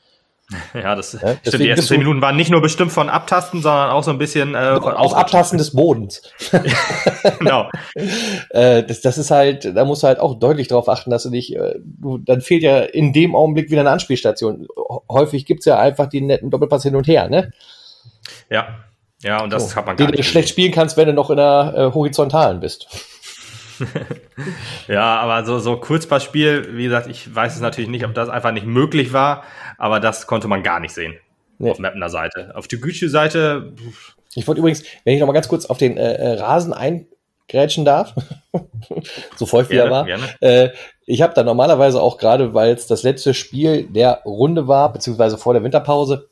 Ja, 0.73 0.95
das 0.95 1.13
ja, 1.13 1.35
stimmt. 1.45 1.59
Die 1.59 1.69
ersten 1.69 1.85
zehn 1.85 1.99
Minuten 1.99 2.21
waren 2.21 2.35
nicht 2.35 2.51
nur 2.51 2.61
bestimmt 2.61 2.91
von 2.91 3.09
Abtasten, 3.09 3.61
sondern 3.61 3.89
auch 3.89 4.03
so 4.03 4.11
ein 4.11 4.17
bisschen 4.17 4.55
äh, 4.55 4.79
auch 4.79 5.13
Abtasten 5.13 5.57
des 5.57 5.71
Bodens. 5.71 6.21
genau. 7.39 7.69
äh, 8.51 8.83
das, 8.83 9.01
das 9.01 9.17
ist 9.17 9.31
halt, 9.31 9.65
da 9.75 9.85
musst 9.85 10.03
du 10.03 10.07
halt 10.07 10.19
auch 10.19 10.39
deutlich 10.39 10.67
darauf 10.67 10.87
achten, 10.87 11.09
dass 11.09 11.23
du 11.23 11.29
nicht, 11.29 11.55
äh, 11.55 11.75
du, 11.83 12.17
dann 12.17 12.41
fehlt 12.41 12.63
ja 12.63 12.79
in 12.79 13.11
dem 13.11 13.35
Augenblick 13.35 13.69
wieder 13.71 13.81
eine 13.81 13.91
Anspielstation. 13.91 14.67
Häufig 15.09 15.45
gibt's 15.45 15.65
ja 15.65 15.79
einfach 15.79 16.07
die 16.07 16.21
netten 16.21 16.49
Doppelpass 16.49 16.83
hin 16.83 16.95
und 16.95 17.07
her, 17.07 17.29
ne? 17.29 17.51
Ja. 18.49 18.79
Ja, 19.23 19.41
und 19.43 19.51
das 19.51 19.71
so, 19.71 19.75
hat 19.75 19.87
man 19.87 19.97
gar 19.97 20.05
den 20.05 20.11
nicht. 20.11 20.19
Den 20.19 20.23
du 20.23 20.29
schlecht 20.29 20.49
spielen 20.49 20.71
kannst, 20.71 20.95
wenn 20.95 21.07
du 21.07 21.13
noch 21.13 21.31
in 21.31 21.37
der 21.37 21.73
äh, 21.75 21.93
horizontalen 21.93 22.59
bist. 22.59 22.87
ja, 24.87 25.19
aber 25.19 25.45
so, 25.45 25.59
so 25.59 25.77
Kurzpassspiel, 25.77 26.77
wie 26.77 26.83
gesagt, 26.85 27.07
ich 27.07 27.33
weiß 27.33 27.55
es 27.55 27.61
natürlich 27.61 27.89
nicht, 27.89 28.05
ob 28.05 28.13
das 28.13 28.29
einfach 28.29 28.51
nicht 28.51 28.65
möglich 28.65 29.13
war, 29.13 29.43
aber 29.77 29.99
das 29.99 30.27
konnte 30.27 30.47
man 30.47 30.63
gar 30.63 30.79
nicht 30.79 30.93
sehen. 30.93 31.15
Nee. 31.59 31.71
Auf 31.71 31.79
Mapner 31.79 32.09
Seite. 32.09 32.51
Auf 32.55 32.67
die 32.67 32.79
Gütsche-Seite. 32.79 33.73
Ich 34.35 34.47
wollte 34.47 34.59
übrigens, 34.59 34.83
wenn 35.03 35.15
ich 35.15 35.19
noch 35.19 35.27
mal 35.27 35.33
ganz 35.33 35.47
kurz 35.47 35.65
auf 35.65 35.77
den 35.77 35.97
äh, 35.97 36.13
äh 36.13 36.33
Rasen 36.33 36.73
eingrätschen 36.73 37.83
darf, 37.83 38.13
so 39.35 39.45
feucht 39.45 39.71
wie 39.71 39.77
er 39.77 39.89
war. 39.89 40.07
Äh, 40.41 40.69
ich 41.05 41.21
habe 41.21 41.33
da 41.33 41.43
normalerweise 41.43 42.01
auch 42.01 42.17
gerade, 42.17 42.53
weil 42.53 42.73
es 42.73 42.85
das 42.85 43.03
letzte 43.03 43.33
Spiel 43.33 43.83
der 43.83 44.21
Runde 44.25 44.67
war, 44.67 44.93
beziehungsweise 44.93 45.37
vor 45.37 45.53
der 45.53 45.63
Winterpause, 45.63 46.29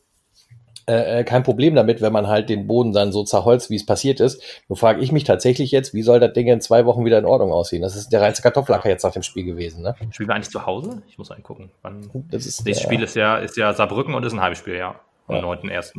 äh, 0.88 1.20
äh, 1.20 1.24
kein 1.24 1.42
Problem 1.42 1.74
damit, 1.74 2.02
wenn 2.02 2.14
man 2.14 2.28
halt 2.28 2.48
den 2.48 2.68
Boden 2.68 2.94
dann 2.94 3.12
so 3.12 3.24
zerholzt, 3.24 3.72
wie 3.72 3.76
es 3.76 3.86
passiert 3.86 4.20
ist. 4.20 4.42
Nur 4.70 4.78
frage 4.78 5.02
ich 5.02 5.12
mich 5.12 5.24
tatsächlich 5.24 5.72
jetzt, 5.72 5.96
wie 5.96 6.04
soll 6.04 6.20
das 6.20 6.34
Ding 6.34 6.48
in 6.48 6.62
zwei 6.62 6.86
Wochen 6.86 7.04
wieder 7.06 7.18
in 7.18 7.26
Ordnung 7.26 7.52
aussehen? 7.52 7.82
Das 7.82 7.96
ist 7.96 8.10
der 8.10 8.22
reinste 8.22 8.44
Kartoffelacker 8.44 8.90
jetzt 8.90 9.04
nach 9.04 9.12
dem 9.12 9.24
Spiel 9.24 9.46
gewesen, 9.46 9.82
ne? 9.82 9.96
Spielen 10.12 10.30
wir 10.30 10.36
eigentlich 10.36 10.52
zu 10.52 10.64
Hause? 10.66 11.02
Ich 11.08 11.18
muss 11.18 11.32
angucken. 11.32 11.72
Wann 11.82 12.08
das 12.30 12.46
ist, 12.46 12.70
das 12.70 12.82
Spiel 12.82 13.02
ist 13.02 13.16
ja, 13.16 13.38
ist 13.38 13.58
ja 13.58 13.74
Saarbrücken 13.74 14.14
und 14.14 14.24
ist 14.26 14.34
ein 14.34 14.42
halbes 14.42 14.60
Spiel, 14.60 14.76
ja. 14.76 15.00
Am 15.28 15.38
ja. 15.38 15.42
9.1. 15.42 15.94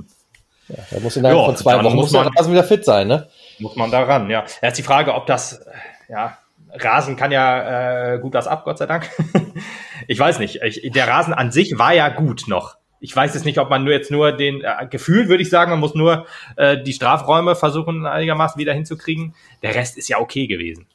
Ja, 0.69 0.77
da 0.93 1.01
muss 1.01 1.17
innerhalb 1.17 1.37
jo, 1.37 1.45
von 1.47 1.57
zwei 1.57 1.83
Wochen 1.83 1.97
muss 1.97 2.13
man, 2.13 2.29
Rasen 2.29 2.53
wieder 2.53 2.65
fit 2.65 2.85
sein, 2.85 3.09
ne? 3.09 3.29
Muss 3.59 3.75
man 3.75 3.91
da 3.91 4.03
ran, 4.05 4.31
ja. 4.31 4.45
Jetzt 4.63 4.79
die 4.79 4.83
Frage, 4.85 5.15
ob 5.15 5.27
das, 5.27 5.67
ja, 6.09 6.39
Rasen 6.73 7.17
kann 7.17 7.33
ja 7.33 8.15
äh, 8.15 8.19
gut 8.21 8.35
was 8.35 8.47
ab, 8.47 8.65
Gott 8.65 8.79
sei 8.79 8.87
Dank. 8.87 9.11
ich 10.07 10.19
weiß 10.19 10.39
nicht. 10.39 10.63
Ich, 10.63 10.93
der 10.93 11.09
Rasen 11.09 11.35
an 11.35 11.51
sich 11.51 11.77
war 11.77 11.93
ja 11.93 12.09
gut 12.09 12.45
noch 12.47 12.77
ich 13.01 13.15
weiß 13.15 13.35
jetzt 13.35 13.45
nicht, 13.45 13.59
ob 13.59 13.71
man 13.71 13.85
nur 13.85 13.93
jetzt 13.93 14.11
nur 14.11 14.33
den 14.33 14.63
äh, 14.63 14.87
Gefühl, 14.89 15.29
würde 15.29 15.43
ich 15.43 15.51
sagen, 15.51 15.71
man 15.71 15.81
muss 15.81 15.95
nur 15.95 16.27
äh, 16.57 16.83
die 16.83 16.93
Strafräume 16.93 17.57
versuchen 17.57 18.07
einigermaßen 18.07 18.59
wieder 18.59 18.73
hinzukriegen. 18.73 19.35
Der 19.63 19.75
Rest 19.75 19.99
ist 19.99 20.09
ja 20.09 20.19
okay 20.19 20.47
gewesen. 20.47 20.87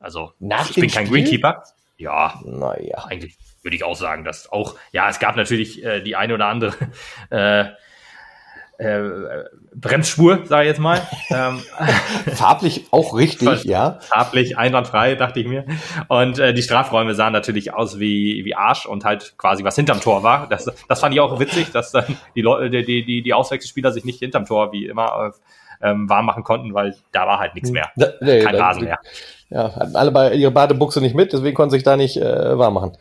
Also 0.00 0.32
Nach 0.38 0.68
ich 0.68 0.76
bin 0.76 0.90
kein 0.90 1.06
Spiel? 1.06 1.22
Greenkeeper. 1.22 1.64
Ja, 1.96 2.40
naja, 2.44 3.04
eigentlich 3.06 3.36
würde 3.62 3.76
ich 3.76 3.84
auch 3.84 3.96
sagen, 3.96 4.24
dass 4.24 4.50
auch 4.52 4.76
ja, 4.92 5.08
es 5.08 5.18
gab 5.18 5.36
natürlich 5.36 5.84
äh, 5.84 6.00
die 6.00 6.16
eine 6.16 6.34
oder 6.34 6.46
andere 6.46 6.74
äh, 8.78 9.44
Bremsspur, 9.74 10.46
sage 10.46 10.62
ich 10.62 10.68
jetzt 10.68 10.80
mal. 10.80 11.00
Ähm, 11.30 11.60
Farblich 12.34 12.86
auch 12.90 13.14
richtig, 13.14 13.64
ja. 13.64 13.98
Farblich 14.00 14.56
einwandfrei, 14.56 15.14
dachte 15.14 15.40
ich 15.40 15.46
mir. 15.46 15.66
Und 16.08 16.38
äh, 16.38 16.54
die 16.54 16.62
Strafräume 16.62 17.14
sahen 17.14 17.34
natürlich 17.34 17.74
aus 17.74 17.98
wie, 17.98 18.46
wie 18.46 18.54
Arsch 18.54 18.86
und 18.86 19.04
halt 19.04 19.34
quasi 19.36 19.62
was 19.62 19.76
hinterm 19.76 20.00
Tor 20.00 20.22
war. 20.22 20.48
Das, 20.48 20.70
das 20.88 21.00
fand 21.00 21.14
ich 21.14 21.20
auch 21.20 21.38
witzig, 21.38 21.70
dass 21.70 21.92
dann 21.92 22.16
die 22.34 22.40
Leute, 22.40 22.82
die, 22.82 23.04
die, 23.04 23.22
die 23.22 23.34
Auswechselspieler 23.34 23.92
sich 23.92 24.06
nicht 24.06 24.20
hinterm 24.20 24.46
Tor 24.46 24.72
wie 24.72 24.86
immer 24.86 25.32
ähm, 25.82 26.08
warm 26.08 26.24
machen 26.24 26.44
konnten, 26.44 26.72
weil 26.72 26.96
da 27.12 27.26
war 27.26 27.38
halt 27.38 27.54
nichts 27.54 27.70
mehr. 27.70 27.90
Da, 27.96 28.08
nee, 28.20 28.40
Kein 28.40 28.56
Rasen 28.56 28.84
mehr. 28.84 28.98
Ja, 29.50 29.74
hatten 29.76 29.96
alle 29.96 30.10
bei 30.10 30.32
ihre 30.34 30.50
Badebuchse 30.50 31.02
nicht 31.02 31.14
mit, 31.14 31.32
deswegen 31.32 31.54
konnten 31.54 31.70
sie 31.72 31.76
sich 31.76 31.84
da 31.84 31.96
nicht 31.96 32.16
äh, 32.16 32.58
warm 32.58 32.74
machen. 32.74 32.96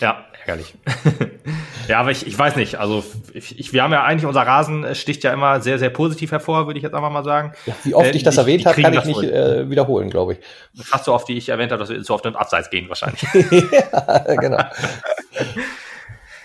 Ja, 0.00 0.24
ärgerlich. 0.44 0.74
ja, 1.88 2.00
aber 2.00 2.10
ich, 2.10 2.26
ich 2.26 2.38
weiß 2.38 2.56
nicht. 2.56 2.76
Also 2.76 3.04
ich, 3.32 3.58
ich, 3.58 3.72
wir 3.72 3.82
haben 3.82 3.92
ja 3.92 4.04
eigentlich, 4.04 4.26
unser 4.26 4.42
Rasen 4.42 4.94
sticht 4.94 5.24
ja 5.24 5.32
immer 5.32 5.60
sehr, 5.60 5.78
sehr 5.78 5.90
positiv 5.90 6.32
hervor, 6.32 6.66
würde 6.66 6.78
ich 6.78 6.82
jetzt 6.82 6.94
einfach 6.94 7.10
mal 7.10 7.24
sagen. 7.24 7.52
Ja, 7.66 7.74
wie 7.82 7.94
oft 7.94 8.06
äh, 8.06 8.16
ich 8.16 8.22
das 8.22 8.36
erwähnt 8.36 8.66
habe, 8.66 8.80
kann 8.80 8.94
ich 8.94 9.04
nicht 9.04 9.22
äh, 9.22 9.68
wiederholen, 9.70 10.10
glaube 10.10 10.34
ich. 10.34 10.38
Fast 10.84 11.04
so 11.04 11.14
oft, 11.14 11.28
wie 11.28 11.36
ich 11.36 11.48
erwähnt 11.48 11.72
habe, 11.72 11.80
dass 11.80 11.90
wir 11.90 12.02
so 12.02 12.14
oft 12.14 12.26
in 12.26 12.36
Abseits 12.36 12.70
gehen 12.70 12.88
wahrscheinlich. 12.88 13.22
ja, 13.72 14.34
genau. 14.34 14.62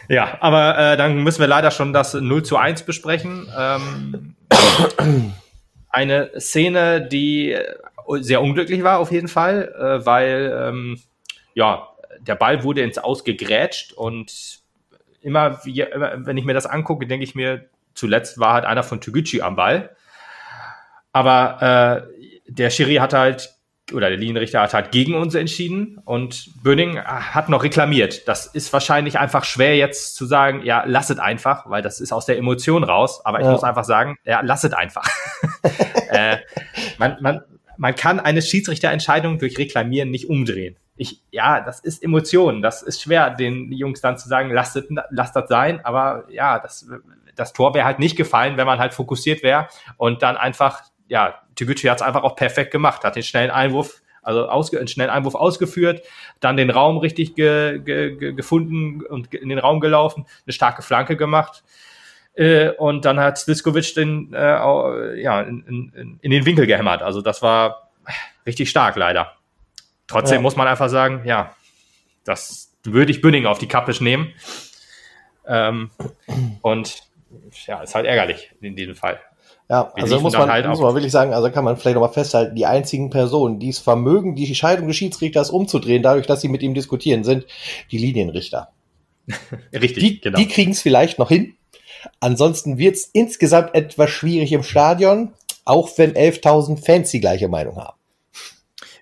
Ja, 0.07 0.37
aber 0.41 0.77
äh, 0.77 0.97
dann 0.97 1.23
müssen 1.23 1.39
wir 1.39 1.47
leider 1.47 1.69
schon 1.71 1.93
das 1.93 2.13
0 2.15 2.43
zu 2.43 2.57
1 2.57 2.83
besprechen. 2.83 3.47
Ähm, 3.57 4.35
eine 5.89 6.31
Szene, 6.39 7.07
die 7.07 7.55
sehr 8.21 8.41
unglücklich 8.41 8.83
war 8.83 8.99
auf 8.99 9.11
jeden 9.11 9.27
Fall, 9.27 9.73
äh, 9.77 10.05
weil 10.05 10.51
ähm, 10.67 10.99
ja, 11.53 11.89
der 12.21 12.35
Ball 12.35 12.63
wurde 12.63 12.81
ins 12.81 12.97
Aus 12.97 13.23
gegrätscht 13.23 13.93
und 13.93 14.58
immer, 15.21 15.63
wie, 15.65 15.81
immer, 15.81 16.25
wenn 16.25 16.37
ich 16.37 16.45
mir 16.45 16.53
das 16.53 16.65
angucke, 16.65 17.07
denke 17.07 17.23
ich 17.23 17.35
mir, 17.35 17.65
zuletzt 17.93 18.39
war 18.39 18.53
halt 18.53 18.65
einer 18.65 18.83
von 18.83 19.01
Toguchi 19.01 19.41
am 19.41 19.55
Ball. 19.55 19.95
Aber 21.11 22.05
äh, 22.07 22.51
der 22.51 22.69
Schiri 22.69 22.95
hat 22.95 23.13
halt 23.13 23.59
oder 23.93 24.09
der 24.09 24.17
Linienrichter 24.17 24.61
hat 24.61 24.73
halt 24.73 24.91
gegen 24.91 25.15
uns 25.15 25.35
entschieden 25.35 25.99
und 26.05 26.49
Böning 26.63 26.99
hat 26.99 27.49
noch 27.49 27.63
reklamiert. 27.63 28.27
Das 28.27 28.45
ist 28.45 28.71
wahrscheinlich 28.71 29.19
einfach 29.19 29.43
schwer 29.43 29.77
jetzt 29.77 30.15
zu 30.15 30.25
sagen, 30.25 30.61
ja, 30.63 30.83
lasset 30.85 31.19
einfach, 31.19 31.69
weil 31.69 31.81
das 31.81 31.99
ist 31.99 32.11
aus 32.11 32.25
der 32.25 32.37
Emotion 32.37 32.83
raus. 32.83 33.25
Aber 33.25 33.39
ich 33.39 33.45
ja. 33.45 33.51
muss 33.51 33.63
einfach 33.63 33.83
sagen, 33.83 34.17
ja, 34.25 34.41
lasset 34.41 34.73
einfach. 34.73 35.07
äh, 36.09 36.37
man, 36.97 37.17
man, 37.21 37.41
man 37.77 37.95
kann 37.95 38.19
eine 38.19 38.41
Schiedsrichterentscheidung 38.41 39.39
durch 39.39 39.57
Reklamieren 39.57 40.11
nicht 40.11 40.29
umdrehen. 40.29 40.77
Ich, 40.99 41.23
ja, 41.31 41.61
das 41.61 41.79
ist 41.79 42.03
Emotion. 42.03 42.61
Das 42.61 42.83
ist 42.83 43.01
schwer, 43.01 43.31
den 43.31 43.71
Jungs 43.71 44.01
dann 44.01 44.17
zu 44.17 44.27
sagen, 44.27 44.51
lasst, 44.51 44.79
lasst 45.09 45.35
das 45.35 45.49
sein. 45.49 45.83
Aber 45.83 46.25
ja, 46.29 46.59
das, 46.59 46.87
das 47.35 47.53
Tor 47.53 47.73
wäre 47.73 47.85
halt 47.85 47.99
nicht 47.99 48.17
gefallen, 48.17 48.57
wenn 48.57 48.67
man 48.67 48.79
halt 48.79 48.93
fokussiert 48.93 49.41
wäre 49.41 49.67
und 49.97 50.21
dann 50.21 50.37
einfach 50.37 50.83
ja, 51.09 51.41
Tegucci 51.55 51.87
hat 51.87 51.97
es 51.97 52.01
einfach 52.01 52.23
auch 52.23 52.35
perfekt 52.35 52.71
gemacht, 52.71 53.03
hat 53.03 53.15
den 53.15 53.23
schnellen 53.23 53.51
Einwurf, 53.51 54.01
also 54.21 54.47
ausge, 54.47 54.77
einen 54.77 54.87
schnellen 54.87 55.09
Einwurf 55.09 55.35
ausgeführt, 55.35 56.03
dann 56.39 56.55
den 56.55 56.69
Raum 56.69 56.97
richtig 56.99 57.35
ge, 57.35 57.79
ge, 57.79 58.33
gefunden 58.33 59.03
und 59.03 59.33
in 59.33 59.49
den 59.49 59.59
Raum 59.59 59.79
gelaufen, 59.79 60.25
eine 60.45 60.53
starke 60.53 60.81
Flanke 60.81 61.17
gemacht. 61.17 61.63
Äh, 62.35 62.69
und 62.69 63.05
dann 63.05 63.19
hat 63.19 63.37
Sliskovic 63.39 63.95
den 63.95 64.33
äh, 64.33 65.19
ja, 65.21 65.41
in, 65.41 65.91
in, 65.95 66.19
in, 66.21 66.31
den 66.31 66.45
Winkel 66.45 66.67
gehämmert. 66.67 67.01
Also 67.01 67.21
das 67.21 67.41
war 67.41 67.89
richtig 68.45 68.69
stark, 68.69 68.95
leider. 68.95 69.33
Trotzdem 70.09 70.37
ja. 70.37 70.41
muss 70.41 70.55
man 70.55 70.67
einfach 70.67 70.89
sagen, 70.89 71.21
ja, 71.25 71.55
das 72.25 72.73
würde 72.83 73.11
ich 73.11 73.21
Bünding 73.21 73.45
auf 73.45 73.59
die 73.59 73.67
Kappe 73.67 73.91
nehmen. 74.03 74.33
Ähm, 75.47 75.91
und 76.61 77.03
ja, 77.67 77.81
ist 77.81 77.95
halt 77.95 78.05
ärgerlich 78.05 78.51
in 78.61 78.75
diesem 78.75 78.95
Fall. 78.95 79.19
Ja, 79.69 79.91
Wir 79.95 80.03
also 80.03 80.19
muss 80.19 80.33
man, 80.33 80.49
halt 80.49 80.65
muss 80.67 80.79
man 80.79 80.95
wirklich 80.95 81.11
sagen, 81.11 81.31
also 81.31 81.51
kann 81.51 81.63
man 81.63 81.77
vielleicht 81.77 81.93
nochmal 81.93 82.11
festhalten, 82.11 82.55
die 82.55 82.65
einzigen 82.65 83.11
Personen, 83.11 83.59
die 83.59 83.69
es 83.69 83.77
vermögen, 83.77 84.35
die 84.35 84.53
Scheidung 84.55 84.87
des 84.87 84.97
Schiedsrichters 84.97 85.51
umzudrehen, 85.51 86.01
dadurch, 86.01 86.25
dass 86.25 86.41
sie 86.41 86.47
mit 86.47 86.63
ihm 86.63 86.73
diskutieren, 86.73 87.23
sind 87.23 87.45
die 87.91 87.99
Linienrichter. 87.99 88.69
Richtig, 89.73 90.03
die, 90.03 90.21
genau. 90.21 90.39
Die 90.39 90.47
kriegen 90.47 90.71
es 90.71 90.81
vielleicht 90.81 91.19
noch 91.19 91.29
hin. 91.29 91.53
Ansonsten 92.19 92.79
wird 92.79 92.95
es 92.95 93.05
insgesamt 93.13 93.75
etwas 93.75 94.09
schwierig 94.09 94.51
im 94.53 94.63
Stadion, 94.63 95.33
auch 95.65 95.89
wenn 95.97 96.13
11.000 96.13 96.83
Fans 96.83 97.11
die 97.11 97.19
gleiche 97.19 97.47
Meinung 97.47 97.77
haben. 97.77 97.98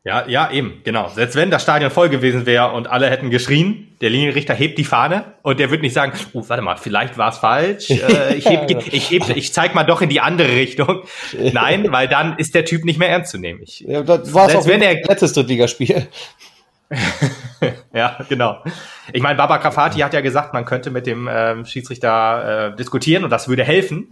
Ja, 0.07 0.25
ja, 0.25 0.49
eben, 0.51 0.79
genau. 0.85 1.09
Selbst 1.09 1.35
wenn 1.35 1.51
das 1.51 1.63
Stadion 1.63 1.91
voll 1.91 2.07
gewesen 2.07 2.45
wäre 2.45 2.71
und 2.71 2.87
alle 2.89 3.09
hätten 3.09 3.29
geschrien, 3.29 3.93
der 3.99 4.09
Linienrichter 4.09 4.53
hebt 4.53 4.77
die 4.77 4.85
Fahne 4.85 5.33
und 5.41 5.59
der 5.59 5.69
wird 5.69 5.81
nicht 5.81 5.93
sagen, 5.93 6.13
oh, 6.31 6.45
warte 6.47 6.63
mal, 6.63 6.77
vielleicht 6.77 7.17
war 7.17 7.29
es 7.29 7.37
falsch. 7.39 7.89
Äh, 7.89 8.35
ich, 8.35 8.45
heb, 8.45 8.69
ich, 8.93 9.11
heb, 9.11 9.35
ich 9.35 9.51
zeig 9.51 9.75
mal 9.75 9.83
doch 9.83 10.01
in 10.01 10.07
die 10.07 10.21
andere 10.21 10.47
Richtung. 10.47 11.03
Nein, 11.51 11.87
weil 11.91 12.07
dann 12.07 12.37
ist 12.37 12.55
der 12.55 12.63
Typ 12.63 12.85
nicht 12.85 12.99
mehr 12.99 13.09
ernst 13.09 13.31
zu 13.31 13.37
nehmen. 13.37 13.59
Ich, 13.63 13.81
ja, 13.81 14.01
das 14.01 14.33
war 14.33 14.45
auch 14.45 14.65
wenn 14.65 14.81
er 14.81 14.93
letztes 14.93 15.33
Drittligaspiel. 15.33 16.07
ja, 17.93 18.17
genau. 18.29 18.63
Ich 19.11 19.21
meine, 19.21 19.35
Baba 19.35 19.57
Grafati 19.57 19.99
hat 19.99 20.13
ja 20.13 20.21
gesagt, 20.21 20.53
man 20.53 20.63
könnte 20.63 20.89
mit 20.89 21.05
dem 21.05 21.27
ähm, 21.29 21.65
Schiedsrichter 21.65 22.71
äh, 22.71 22.75
diskutieren 22.77 23.25
und 23.25 23.29
das 23.29 23.49
würde 23.49 23.65
helfen. 23.65 24.09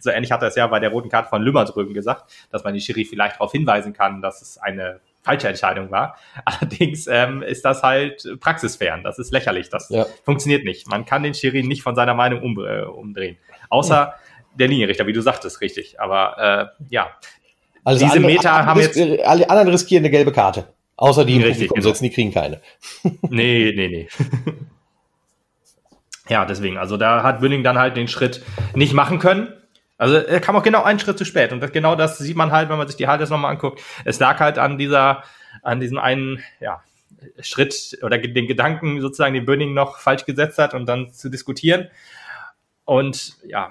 so 0.00 0.10
ähnlich 0.10 0.32
hat 0.32 0.42
er 0.42 0.48
es 0.48 0.56
ja 0.56 0.66
bei 0.66 0.80
der 0.80 0.90
roten 0.90 1.10
Karte 1.10 1.28
von 1.28 1.42
Lümmer 1.42 1.64
drüben 1.64 1.94
gesagt, 1.94 2.32
dass 2.50 2.64
man 2.64 2.74
die 2.74 2.80
Schiri 2.80 3.04
vielleicht 3.04 3.36
darauf 3.36 3.52
hinweisen 3.52 3.92
kann, 3.92 4.20
dass 4.20 4.42
es 4.42 4.58
eine 4.58 4.98
falsche 5.22 5.48
Entscheidung 5.48 5.90
war. 5.90 6.16
Allerdings 6.44 7.06
ähm, 7.06 7.42
ist 7.42 7.64
das 7.64 7.82
halt 7.82 8.26
praxisfern. 8.40 9.02
Das 9.02 9.18
ist 9.18 9.32
lächerlich. 9.32 9.68
Das 9.68 9.88
ja. 9.88 10.06
funktioniert 10.24 10.64
nicht. 10.64 10.88
Man 10.88 11.04
kann 11.04 11.22
den 11.22 11.34
Schiri 11.34 11.62
nicht 11.62 11.82
von 11.82 11.94
seiner 11.94 12.14
Meinung 12.14 12.42
um, 12.42 12.58
äh, 12.58 12.82
umdrehen. 12.82 13.38
Außer 13.70 13.94
ja. 13.94 14.14
der 14.54 14.68
Linienrichter, 14.68 15.06
wie 15.06 15.12
du 15.12 15.22
sagtest, 15.22 15.60
richtig. 15.60 16.00
Aber 16.00 16.72
äh, 16.78 16.84
ja. 16.90 17.10
Also 17.84 18.04
diese 18.04 18.16
andere, 18.16 18.32
Meter 18.32 18.66
haben 18.66 18.80
jetzt. 18.80 18.98
Alle 18.98 19.48
anderen 19.48 19.68
riskieren 19.68 20.02
eine 20.02 20.10
gelbe 20.10 20.32
Karte. 20.32 20.66
Außer 20.96 21.24
die 21.24 21.34
richtig, 21.34 21.68
Publikum 21.68 21.76
genau. 21.76 21.88
sitzen, 21.88 22.04
die 22.04 22.10
kriegen 22.10 22.32
keine. 22.32 22.60
nee, 23.22 23.72
nee, 23.74 23.88
nee. 23.88 24.08
ja, 26.28 26.44
deswegen. 26.44 26.78
Also 26.78 26.96
da 26.96 27.22
hat 27.22 27.40
Bünning 27.40 27.64
dann 27.64 27.78
halt 27.78 27.96
den 27.96 28.08
Schritt 28.08 28.42
nicht 28.74 28.92
machen 28.92 29.18
können. 29.18 29.52
Also 29.98 30.16
er 30.16 30.40
kam 30.40 30.56
auch 30.56 30.62
genau 30.62 30.82
einen 30.82 30.98
Schritt 30.98 31.18
zu 31.18 31.24
spät. 31.24 31.52
Und 31.52 31.60
das, 31.60 31.72
genau 31.72 31.94
das 31.94 32.18
sieht 32.18 32.36
man 32.36 32.50
halt, 32.50 32.68
wenn 32.68 32.78
man 32.78 32.88
sich 32.88 32.96
die 32.96 33.06
Highlights 33.06 33.30
nochmal 33.30 33.52
anguckt. 33.52 33.80
Es 34.04 34.18
lag 34.18 34.40
halt 34.40 34.58
an 34.58 34.78
dieser, 34.78 35.22
an 35.62 35.80
diesem 35.80 35.98
einen, 35.98 36.42
ja, 36.60 36.82
Schritt 37.40 37.98
oder 38.02 38.18
den 38.18 38.46
Gedanken 38.46 39.00
sozusagen, 39.00 39.34
den 39.34 39.44
Böning 39.44 39.74
noch 39.74 39.98
falsch 39.98 40.24
gesetzt 40.24 40.58
hat 40.58 40.74
und 40.74 40.86
dann 40.86 41.12
zu 41.12 41.28
diskutieren. 41.28 41.88
Und 42.84 43.36
ja, 43.46 43.70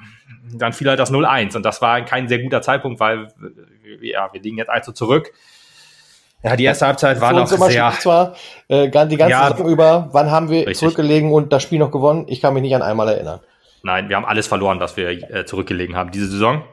dann 0.53 0.73
fiel 0.73 0.87
halt 0.87 0.99
das 0.99 1.11
0-1 1.11 1.55
und 1.57 1.63
das 1.63 1.81
war 1.81 2.01
kein 2.05 2.29
sehr 2.29 2.39
guter 2.39 2.61
Zeitpunkt, 2.61 2.99
weil 2.99 3.27
ja, 4.01 4.31
wir 4.31 4.41
liegen 4.41 4.57
jetzt 4.57 4.69
also 4.69 4.93
zurück. 4.93 5.33
Ja, 6.43 6.55
die 6.55 6.63
erste 6.63 6.87
Halbzeit 6.87 7.21
war 7.21 7.33
noch 7.33 7.45
sehr... 7.45 7.91
Zwar, 7.99 8.35
äh, 8.67 8.85
die 8.85 9.17
ganze 9.17 9.29
ja, 9.29 9.49
Saison 9.49 9.67
über, 9.67 10.09
wann 10.11 10.31
haben 10.31 10.49
wir 10.49 10.59
richtig. 10.59 10.77
zurückgelegen 10.77 11.31
und 11.31 11.53
das 11.53 11.61
Spiel 11.61 11.77
noch 11.77 11.91
gewonnen? 11.91 12.25
Ich 12.29 12.41
kann 12.41 12.53
mich 12.53 12.63
nicht 12.63 12.73
an 12.73 12.81
einmal 12.81 13.09
erinnern. 13.09 13.41
Nein, 13.83 14.09
wir 14.09 14.15
haben 14.15 14.25
alles 14.25 14.47
verloren, 14.47 14.79
was 14.79 14.95
wir 14.95 15.09
äh, 15.09 15.45
zurückgelegen 15.45 15.95
haben 15.95 16.11
diese 16.11 16.27
Saison. 16.27 16.63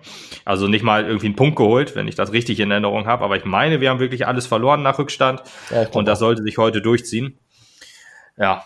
Also 0.45 0.69
nicht 0.69 0.83
mal 0.83 1.07
irgendwie 1.07 1.27
einen 1.27 1.37
Punkt 1.37 1.57
geholt, 1.57 1.97
wenn 1.97 2.07
ich 2.07 2.15
das 2.15 2.33
richtig 2.33 2.61
in 2.61 2.71
Erinnerung 2.71 3.07
habe. 3.07 3.25
Aber 3.25 3.37
ich 3.37 3.45
meine, 3.45 3.81
wir 3.81 3.89
haben 3.91 4.01
wirklich 4.01 4.27
alles 4.27 4.47
verloren 4.47 4.83
nach 4.83 4.99
Rückstand. 4.99 5.43
Ja, 5.71 5.89
und 5.89 6.07
das 6.07 6.19
sollte 6.19 6.43
sich 6.43 6.59
heute 6.59 6.83
durchziehen. 6.83 7.39
Ja, 8.37 8.65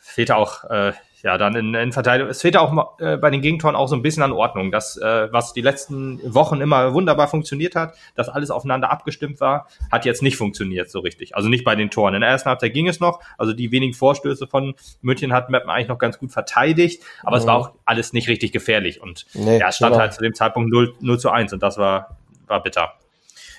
fehlt 0.00 0.30
auch 0.30 0.64
äh, 0.70 0.92
ja, 1.24 1.38
dann 1.38 1.56
in, 1.56 1.72
in 1.72 1.90
Verteidigung. 1.90 2.30
Es 2.30 2.42
fehlt 2.42 2.54
auch 2.58 3.00
äh, 3.00 3.16
bei 3.16 3.30
den 3.30 3.40
Gegentoren 3.40 3.74
auch 3.76 3.88
so 3.88 3.96
ein 3.96 4.02
bisschen 4.02 4.22
an 4.22 4.32
Ordnung. 4.32 4.70
Das, 4.70 4.98
äh, 4.98 5.32
was 5.32 5.54
die 5.54 5.62
letzten 5.62 6.20
Wochen 6.22 6.60
immer 6.60 6.92
wunderbar 6.92 7.28
funktioniert 7.28 7.74
hat, 7.74 7.94
dass 8.14 8.28
alles 8.28 8.50
aufeinander 8.50 8.90
abgestimmt 8.90 9.40
war, 9.40 9.66
hat 9.90 10.04
jetzt 10.04 10.22
nicht 10.22 10.36
funktioniert 10.36 10.90
so 10.90 11.00
richtig. 11.00 11.34
Also 11.34 11.48
nicht 11.48 11.64
bei 11.64 11.76
den 11.76 11.88
Toren. 11.88 12.12
In 12.12 12.20
der 12.20 12.28
ersten 12.28 12.50
Halbzeit 12.50 12.74
ging 12.74 12.88
es 12.88 13.00
noch. 13.00 13.20
Also 13.38 13.54
die 13.54 13.72
wenigen 13.72 13.94
Vorstöße 13.94 14.46
von 14.46 14.74
München 15.00 15.32
hat 15.32 15.48
Meppen 15.48 15.70
eigentlich 15.70 15.88
noch 15.88 15.96
ganz 15.98 16.18
gut 16.18 16.30
verteidigt, 16.30 17.02
aber 17.22 17.36
mhm. 17.36 17.40
es 17.40 17.46
war 17.46 17.56
auch 17.56 17.70
alles 17.86 18.12
nicht 18.12 18.28
richtig 18.28 18.52
gefährlich. 18.52 19.00
Und 19.00 19.24
nee, 19.32 19.60
ja, 19.60 19.68
es 19.68 19.76
stand 19.76 19.92
genau. 19.92 20.02
halt 20.02 20.12
zu 20.12 20.22
dem 20.22 20.34
Zeitpunkt 20.34 20.70
0, 20.70 20.94
0 21.00 21.18
zu 21.18 21.30
1 21.30 21.54
und 21.54 21.62
das 21.62 21.78
war, 21.78 22.18
war 22.48 22.62
bitter. 22.62 22.92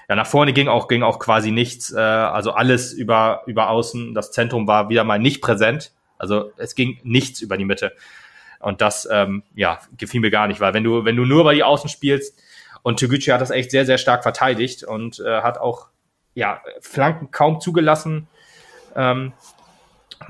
Ja, 0.08 0.16
nach 0.16 0.28
vorne 0.28 0.54
ging 0.54 0.68
auch, 0.68 0.88
ging 0.88 1.02
auch 1.02 1.18
quasi 1.18 1.50
nichts. 1.50 1.92
Äh, 1.92 2.00
also 2.00 2.52
alles 2.52 2.94
über, 2.94 3.42
über 3.48 3.72
außen. 3.72 4.14
Das 4.14 4.32
Zentrum 4.32 4.68
war 4.68 4.90
wieder 4.90 5.04
mal 5.04 5.18
nicht 5.18 5.42
präsent. 5.42 5.94
Also 6.26 6.52
es 6.58 6.76
ging 6.76 7.00
nichts 7.04 7.42
über 7.42 7.58
die 7.58 7.66
Mitte. 7.66 7.94
Und 8.60 8.82
das, 8.82 9.08
ähm, 9.12 9.44
ja, 9.54 9.80
gefiel 9.98 10.22
mir 10.22 10.32
gar 10.32 10.48
nicht, 10.48 10.60
weil 10.60 10.74
wenn 10.74 10.84
du, 10.84 11.06
wenn 11.06 11.16
du 11.16 11.26
nur 11.26 11.42
über 11.42 11.54
die 11.54 11.64
Außen 11.64 11.90
spielst 11.90 12.42
und 12.82 13.00
Toguchi 13.00 13.32
hat 13.32 13.42
das 13.42 13.52
echt 13.52 13.72
sehr, 13.72 13.86
sehr 13.86 13.98
stark 13.98 14.24
verteidigt 14.24 14.84
und 14.84 15.20
äh, 15.20 15.42
hat 15.42 15.58
auch, 15.58 15.88
ja, 16.34 16.62
Flanken 16.82 17.32
kaum 17.32 17.62
zugelassen. 17.62 18.28
Ähm, 18.96 19.34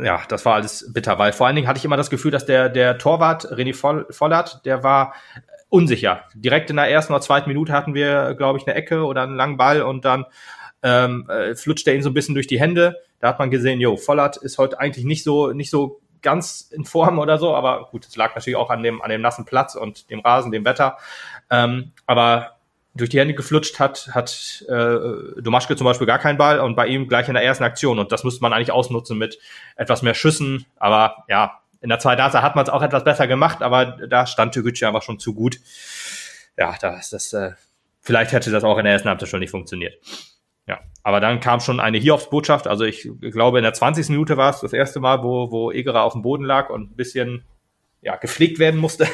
ja, 0.03 0.21
das 0.27 0.45
war 0.45 0.55
alles 0.55 0.91
bitter, 0.93 1.17
weil 1.17 1.31
vor 1.33 1.47
allen 1.47 1.55
Dingen 1.55 1.67
hatte 1.67 1.77
ich 1.77 1.85
immer 1.85 1.97
das 1.97 2.09
Gefühl, 2.09 2.31
dass 2.31 2.45
der, 2.45 2.69
der 2.69 2.97
Torwart 2.97 3.45
René 3.45 3.73
Vollert, 3.73 4.65
der 4.65 4.83
war 4.83 5.13
unsicher. 5.69 6.23
Direkt 6.33 6.69
in 6.69 6.75
der 6.75 6.89
ersten 6.89 7.13
oder 7.13 7.21
zweiten 7.21 7.49
Minute 7.49 7.73
hatten 7.73 7.93
wir, 7.93 8.33
glaube 8.35 8.59
ich, 8.59 8.67
eine 8.67 8.75
Ecke 8.75 9.05
oder 9.05 9.23
einen 9.23 9.35
langen 9.35 9.57
Ball 9.57 9.81
und 9.81 10.05
dann 10.05 10.25
ähm, 10.83 11.29
äh, 11.29 11.55
flutscht 11.55 11.87
er 11.87 11.95
ihn 11.95 12.03
so 12.03 12.09
ein 12.09 12.13
bisschen 12.13 12.35
durch 12.35 12.47
die 12.47 12.59
Hände. 12.59 12.97
Da 13.19 13.29
hat 13.29 13.39
man 13.39 13.51
gesehen, 13.51 13.79
jo, 13.79 13.98
Vollert 13.98 14.38
ist 14.38 14.57
heute 14.57 14.79
eigentlich 14.79 15.05
nicht 15.05 15.24
so, 15.24 15.51
nicht 15.51 15.69
so 15.69 16.01
ganz 16.22 16.69
in 16.72 16.86
Form 16.86 17.19
oder 17.19 17.38
so, 17.38 17.55
aber 17.55 17.88
gut, 17.91 18.05
es 18.05 18.15
lag 18.15 18.36
natürlich 18.36 18.57
auch 18.57 18.69
an 18.69 18.84
dem, 18.84 19.01
an 19.01 19.10
dem 19.10 19.22
nassen 19.22 19.45
Platz 19.45 19.75
und 19.75 20.10
dem 20.10 20.19
Rasen, 20.19 20.51
dem 20.51 20.65
Wetter. 20.65 20.98
Ähm, 21.50 21.91
aber 22.07 22.55
durch 22.95 23.10
die 23.10 23.19
Hände 23.19 23.36
geflutscht 23.36 23.79
hat, 23.79 24.10
hat 24.13 24.65
äh, 24.69 25.41
Domaschke 25.41 25.75
zum 25.75 25.86
Beispiel 25.86 26.07
gar 26.07 26.17
keinen 26.17 26.38
Ball 26.38 26.60
und 26.60 26.75
bei 26.75 26.88
ihm 26.88 27.07
gleich 27.07 27.27
in 27.27 27.34
der 27.34 27.43
ersten 27.43 27.63
Aktion. 27.63 28.00
Und 28.00 28.12
das 28.12 28.24
müsste 28.24 28.41
man 28.41 28.53
eigentlich 28.53 28.72
ausnutzen 28.72 29.17
mit 29.17 29.38
etwas 29.75 30.01
mehr 30.01 30.13
Schüssen. 30.13 30.65
Aber 30.77 31.25
ja, 31.27 31.60
in 31.81 31.89
der 31.89 32.00
zweiten 32.00 32.22
Halbzeit 32.22 32.41
hat 32.41 32.55
man 32.55 32.63
es 32.63 32.69
auch 32.69 32.81
etwas 32.81 33.03
besser 33.03 33.27
gemacht, 33.27 33.62
aber 33.62 33.86
da 33.86 34.25
stand 34.25 34.53
Türkgücü 34.53 34.86
einfach 34.86 35.03
schon 35.03 35.19
zu 35.19 35.34
gut. 35.36 35.60
Ja, 36.57 36.75
das, 36.79 37.10
das, 37.10 37.34
äh, 37.34 37.51
vielleicht 38.00 38.31
hätte 38.31 38.50
das 38.50 38.63
auch 38.63 38.77
in 38.77 38.86
der 38.86 38.93
ersten 38.93 39.10
Halbzeit 39.10 39.29
schon 39.29 39.41
nicht 39.41 39.51
funktioniert. 39.51 39.95
Aber 41.05 41.19
dann 41.19 41.39
kam 41.39 41.59
schon 41.59 41.79
eine 41.79 42.00
Hiobs-Botschaft. 42.00 42.67
Also 42.67 42.83
ich 42.83 43.07
glaube, 43.21 43.59
in 43.59 43.63
der 43.63 43.74
20. 43.74 44.09
Minute 44.09 44.38
war 44.38 44.50
es 44.50 44.62
das 44.62 44.74
erste 44.74 45.00
Mal, 45.00 45.21
wo, 45.21 45.51
wo 45.51 45.71
Egerer 45.71 46.01
auf 46.01 46.13
dem 46.13 46.24
Boden 46.24 46.43
lag 46.43 46.71
und 46.71 46.93
ein 46.93 46.95
bisschen 46.95 47.45
ja, 48.01 48.15
gepflegt 48.15 48.57
werden 48.57 48.79
musste. 48.79 49.07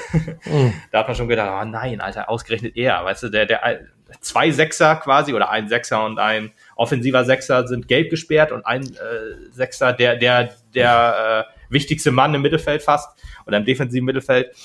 Mhm. 0.46 0.74
da 0.94 1.00
hat 1.00 1.08
man 1.10 1.18
schon 1.18 1.28
gedacht, 1.28 1.50
oh 1.62 1.70
nein, 1.70 2.00
Alter, 2.00 2.30
ausgerechnet 2.30 2.78
er. 2.78 3.04
Weißt 3.04 3.24
du, 3.24 3.30
der, 3.30 3.46
der 3.46 3.82
zwei 4.22 4.52
Sechser 4.52 4.96
quasi 4.96 5.34
oder 5.34 5.50
ein 5.50 5.68
Sechser 5.68 6.06
und 6.06 6.18
ein 6.18 6.54
offensiver 6.78 7.26
Sechser 7.26 7.68
sind 7.68 7.90
gelb 7.90 8.10
gesperrt 8.10 8.54
und 8.54 8.66
ein 8.66 8.84
äh, 8.84 9.52
Sechser, 9.52 9.92
der, 9.92 10.16
der, 10.16 10.56
der 10.74 11.46
äh, 11.50 11.74
wichtigste 11.74 12.12
Mann 12.12 12.34
im 12.34 12.42
Mittelfeld 12.42 12.84
fast 12.84 13.22
oder 13.46 13.58
im 13.58 13.66
defensiven 13.66 14.06
Mittelfeld, 14.06 14.56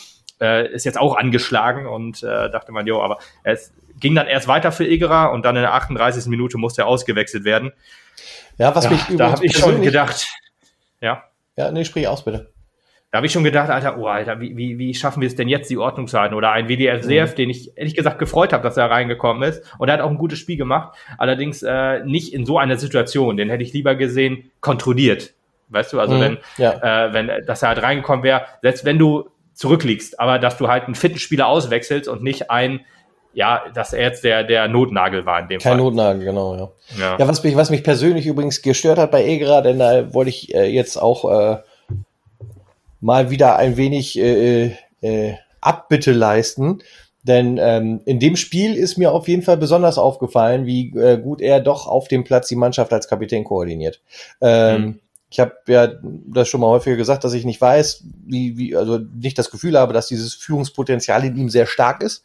äh, 0.41 0.73
ist 0.73 0.85
jetzt 0.85 0.99
auch 0.99 1.17
angeschlagen 1.17 1.87
und 1.87 2.23
äh, 2.23 2.51
dachte 2.51 2.73
man, 2.73 2.87
jo, 2.87 3.03
aber 3.03 3.19
es 3.43 3.73
ging 3.99 4.15
dann 4.15 4.27
erst 4.27 4.49
weiter 4.49 4.73
für 4.73 4.87
Egerer 4.87 5.33
und 5.33 5.45
dann 5.45 5.57
in 5.57 5.63
der 5.63 5.75
38. 5.75 6.27
Minute 6.27 6.59
musste 6.59 6.83
er 6.83 6.87
ausgewechselt 6.87 7.45
werden. 7.45 7.73
Ja, 8.59 8.75
was 8.75 8.85
ja, 8.85 8.91
mich 8.91 9.03
da 9.17 9.33
habe 9.33 9.45
ich 9.45 9.57
schon 9.57 9.83
gedacht, 9.83 10.27
ja. 11.01 11.25
Ja, 11.57 11.71
nee, 11.71 11.85
sprich 11.85 12.07
aus 12.07 12.25
bitte. 12.25 12.53
Da 13.11 13.19
habe 13.19 13.27
ich 13.27 13.33
schon 13.33 13.45
gedacht, 13.45 13.71
Alter, 13.71 13.99
oh 13.99 14.07
Alter, 14.07 14.41
wie, 14.41 14.57
wie, 14.57 14.79
wie 14.79 14.93
schaffen 14.93 15.21
wir 15.21 15.27
es 15.27 15.37
denn 15.37 15.49
jetzt, 15.49 15.71
die 15.71 15.79
Ordnung 15.79 16.07
zu 16.07 16.19
halten? 16.19 16.35
Oder 16.35 16.51
ein 16.51 16.69
WDF 16.69 17.03
Seef, 17.03 17.33
mhm. 17.33 17.37
den 17.37 17.51
ich 17.51 17.77
ehrlich 17.79 17.95
gesagt 17.95 18.19
gefreut 18.19 18.53
habe, 18.53 18.63
dass 18.63 18.77
er 18.77 18.91
reingekommen 18.91 19.43
ist. 19.49 19.63
Und 19.79 19.89
er 19.89 19.95
hat 19.95 20.01
auch 20.01 20.11
ein 20.11 20.19
gutes 20.19 20.39
Spiel 20.39 20.57
gemacht. 20.57 20.99
Allerdings 21.17 21.63
äh, 21.63 22.05
nicht 22.05 22.35
in 22.35 22.45
so 22.45 22.59
einer 22.59 22.77
Situation. 22.77 23.37
Den 23.37 23.49
hätte 23.49 23.63
ich 23.63 23.73
lieber 23.73 23.95
gesehen, 23.95 24.51
kontrolliert. 24.61 25.35
Weißt 25.69 25.93
du, 25.93 26.01
also 26.01 26.17
mhm. 26.17 26.21
wenn, 26.21 26.39
ja. 26.59 27.07
äh, 27.07 27.13
wenn, 27.13 27.31
dass 27.47 27.63
er 27.63 27.69
halt 27.69 27.83
reingekommen 27.83 28.23
wäre, 28.23 28.45
selbst 28.61 28.85
wenn 28.85 28.99
du 28.99 29.31
zurückliegst, 29.57 30.21
aber 30.21 30.39
dass 30.39 30.59
du 30.59 30.69
halt 30.69 30.85
einen 30.85 30.95
fitten 30.95 31.19
Spieler 31.19 31.49
auswechselst 31.49 32.09
und 32.09 32.23
nicht 32.23 32.51
ein, 32.51 32.81
ja, 33.33 33.63
dass 33.75 33.93
er 33.93 34.03
jetzt 34.03 34.23
der, 34.23 34.45
der 34.45 34.69
Notnagel 34.69 35.27
war 35.27 35.41
in 35.41 35.49
dem 35.49 35.59
Kein 35.59 35.63
Fall. 35.63 35.73
Kein 35.73 35.85
Notnagel, 35.85 36.25
genau, 36.25 36.55
ja. 36.55 36.71
ja. 36.99 37.19
Ja, 37.19 37.27
was 37.27 37.43
mich, 37.43 37.57
was 37.57 37.71
mich 37.71 37.83
persönlich 37.83 38.27
übrigens 38.27 38.63
gestört 38.63 38.99
hat 38.99 39.11
bei 39.11 39.25
Egra, 39.25 39.63
denn 39.63 39.79
da 39.79 40.13
wollte 40.15 40.29
ich 40.29 40.55
äh, 40.55 40.67
jetzt 40.67 40.97
auch 41.01 41.25
äh, 41.31 41.59
mal 43.01 43.31
wieder 43.31 43.57
ein 43.57 43.77
wenig 43.77 44.19
äh, 44.19 44.77
äh, 45.01 45.35
Abbitte 45.61 46.13
leisten. 46.13 46.83
Denn 47.23 47.59
ähm, 47.61 48.03
in 48.05 48.21
dem 48.21 48.37
Spiel 48.37 48.75
ist 48.77 48.99
mir 48.99 49.11
auf 49.11 49.27
jeden 49.27 49.43
Fall 49.43 49.57
besonders 49.57 49.99
aufgefallen, 49.99 50.65
wie 50.65 50.97
äh, 50.97 51.19
gut 51.19 51.41
er 51.41 51.61
doch 51.61 51.89
auf 51.89 52.07
dem 52.07 52.23
Platz 52.23 52.47
die 52.47 52.57
Mannschaft 52.57 52.93
als 52.93 53.09
Kapitän 53.09 53.43
koordiniert. 53.43 54.01
Ähm, 54.41 54.83
mhm. 54.83 55.01
Ich 55.31 55.41
habe 55.41 55.55
ja 55.67 55.89
das 56.33 56.49
schon 56.49 56.61
mal 56.61 56.69
häufiger 56.69 56.97
gesagt, 56.97 57.25
dass 57.25 57.33
ich 57.33 57.45
nicht 57.45 57.61
weiß, 57.61 58.05
wie, 58.27 58.57
wie, 58.57 58.77
also 58.77 58.99
nicht 58.99 59.39
das 59.39 59.51
Gefühl 59.51 59.79
habe, 59.79 59.93
dass 59.93 60.07
dieses 60.07 60.35
Führungspotenzial 60.35 61.25
in 61.25 61.37
ihm 61.37 61.49
sehr 61.49 61.67
stark 61.67 62.03
ist. 62.03 62.23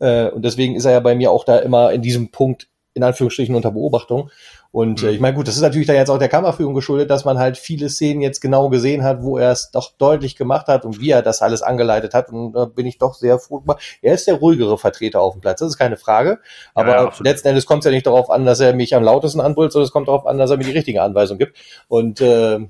Äh, 0.00 0.28
und 0.30 0.44
deswegen 0.44 0.74
ist 0.74 0.84
er 0.84 0.92
ja 0.92 1.00
bei 1.00 1.14
mir 1.14 1.30
auch 1.30 1.44
da 1.44 1.58
immer 1.58 1.92
in 1.92 2.02
diesem 2.02 2.30
Punkt 2.30 2.69
in 2.94 3.02
Anführungsstrichen 3.02 3.54
unter 3.54 3.70
Beobachtung. 3.70 4.30
Und 4.72 5.02
äh, 5.02 5.06
mhm. 5.06 5.12
ich 5.12 5.20
meine, 5.20 5.36
gut, 5.36 5.48
das 5.48 5.56
ist 5.56 5.62
natürlich 5.62 5.86
dann 5.86 5.96
jetzt 5.96 6.10
auch 6.10 6.18
der 6.18 6.28
Kammerführung 6.28 6.74
geschuldet, 6.74 7.10
dass 7.10 7.24
man 7.24 7.38
halt 7.38 7.56
viele 7.56 7.88
Szenen 7.88 8.20
jetzt 8.20 8.40
genau 8.40 8.68
gesehen 8.68 9.02
hat, 9.02 9.22
wo 9.22 9.38
er 9.38 9.52
es 9.52 9.70
doch 9.70 9.92
deutlich 9.96 10.36
gemacht 10.36 10.68
hat 10.68 10.84
und 10.84 11.00
wie 11.00 11.10
er 11.10 11.22
das 11.22 11.42
alles 11.42 11.62
angeleitet 11.62 12.14
hat. 12.14 12.30
Und 12.30 12.52
da 12.52 12.64
bin 12.66 12.86
ich 12.86 12.98
doch 12.98 13.14
sehr 13.14 13.38
froh. 13.38 13.62
Er 14.02 14.14
ist 14.14 14.26
der 14.26 14.34
ruhigere 14.34 14.78
Vertreter 14.78 15.20
auf 15.20 15.34
dem 15.34 15.40
Platz, 15.40 15.60
das 15.60 15.70
ist 15.70 15.78
keine 15.78 15.96
Frage. 15.96 16.38
Aber 16.74 16.90
ja, 16.90 17.04
ja, 17.04 17.12
letzten 17.20 17.48
Endes 17.48 17.66
kommt 17.66 17.80
es 17.80 17.86
ja 17.86 17.90
nicht 17.90 18.06
darauf 18.06 18.30
an, 18.30 18.44
dass 18.44 18.60
er 18.60 18.74
mich 18.74 18.94
am 18.94 19.02
lautesten 19.02 19.40
anbrüllt, 19.40 19.72
sondern 19.72 19.86
es 19.86 19.92
kommt 19.92 20.08
darauf 20.08 20.26
an, 20.26 20.38
dass 20.38 20.50
er 20.50 20.56
mir 20.56 20.64
die 20.64 20.72
richtige 20.72 21.02
Anweisung 21.02 21.38
gibt. 21.38 21.58
Und 21.88 22.20
äh, 22.20 22.60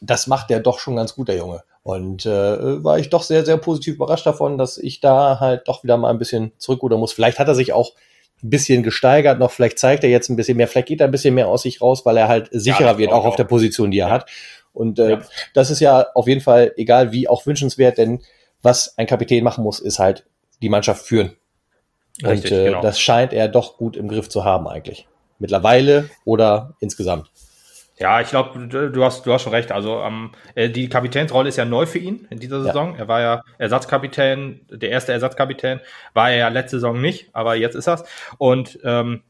das 0.00 0.26
macht 0.26 0.50
er 0.50 0.60
doch 0.60 0.78
schon 0.78 0.96
ganz 0.96 1.14
gut, 1.14 1.28
der 1.28 1.36
Junge. 1.36 1.62
Und 1.82 2.24
äh, 2.24 2.82
war 2.82 2.98
ich 2.98 3.10
doch 3.10 3.22
sehr, 3.22 3.44
sehr 3.44 3.58
positiv 3.58 3.96
überrascht 3.96 4.26
davon, 4.26 4.56
dass 4.56 4.78
ich 4.78 5.00
da 5.00 5.38
halt 5.38 5.68
doch 5.68 5.84
wieder 5.84 5.98
mal 5.98 6.08
ein 6.08 6.18
bisschen 6.18 6.52
zurückrudern 6.56 6.98
muss. 6.98 7.12
Vielleicht 7.12 7.38
hat 7.38 7.48
er 7.48 7.54
sich 7.54 7.74
auch 7.74 7.92
ein 8.44 8.50
bisschen 8.50 8.82
gesteigert 8.82 9.38
noch. 9.38 9.50
Vielleicht 9.50 9.78
zeigt 9.78 10.04
er 10.04 10.10
jetzt 10.10 10.28
ein 10.28 10.36
bisschen 10.36 10.56
mehr, 10.56 10.68
vielleicht 10.68 10.88
geht 10.88 11.00
er 11.00 11.08
ein 11.08 11.10
bisschen 11.10 11.34
mehr 11.34 11.48
aus 11.48 11.62
sich 11.62 11.80
raus, 11.80 12.04
weil 12.04 12.16
er 12.16 12.28
halt 12.28 12.48
sicherer 12.52 12.92
ja, 12.92 12.98
wird, 12.98 13.12
auch, 13.12 13.22
auch 13.22 13.24
auf 13.24 13.36
der 13.36 13.44
Position, 13.44 13.90
die 13.90 13.98
er 13.98 14.08
ja. 14.08 14.14
hat. 14.14 14.30
Und 14.72 14.98
äh, 14.98 15.10
ja. 15.10 15.22
das 15.54 15.70
ist 15.70 15.80
ja 15.80 16.06
auf 16.14 16.28
jeden 16.28 16.40
Fall, 16.40 16.72
egal 16.76 17.12
wie, 17.12 17.28
auch 17.28 17.46
wünschenswert, 17.46 17.96
denn 17.98 18.20
was 18.62 18.98
ein 18.98 19.06
Kapitän 19.06 19.44
machen 19.44 19.64
muss, 19.64 19.80
ist 19.80 19.98
halt 19.98 20.26
die 20.62 20.68
Mannschaft 20.68 21.06
führen. 21.06 21.36
Richtig, 22.22 22.52
Und 22.52 22.58
äh, 22.58 22.64
genau. 22.66 22.80
das 22.80 23.00
scheint 23.00 23.32
er 23.32 23.48
doch 23.48 23.76
gut 23.76 23.96
im 23.96 24.08
Griff 24.08 24.28
zu 24.28 24.44
haben 24.44 24.68
eigentlich. 24.68 25.08
Mittlerweile 25.38 26.10
oder 26.24 26.74
insgesamt. 26.80 27.30
Ja, 27.96 28.20
ich 28.20 28.28
glaube, 28.28 28.66
du 28.66 29.04
hast, 29.04 29.24
du 29.24 29.32
hast 29.32 29.42
schon 29.42 29.52
recht. 29.52 29.70
Also 29.70 30.00
ähm, 30.00 30.32
äh, 30.56 30.68
die 30.68 30.88
Kapitänsrolle 30.88 31.48
ist 31.48 31.56
ja 31.56 31.64
neu 31.64 31.86
für 31.86 31.98
ihn 31.98 32.26
in 32.28 32.40
dieser 32.40 32.62
Saison. 32.62 32.94
Ja. 32.94 33.00
Er 33.00 33.08
war 33.08 33.20
ja 33.20 33.42
Ersatzkapitän, 33.58 34.62
der 34.68 34.90
erste 34.90 35.12
Ersatzkapitän 35.12 35.80
war 36.12 36.30
er 36.30 36.36
ja 36.36 36.48
letzte 36.48 36.78
Saison 36.78 37.00
nicht, 37.00 37.28
aber 37.32 37.54
jetzt 37.54 37.76
ist 37.76 37.86
das. 37.86 38.04
Und 38.38 38.80
ähm, 38.82 39.22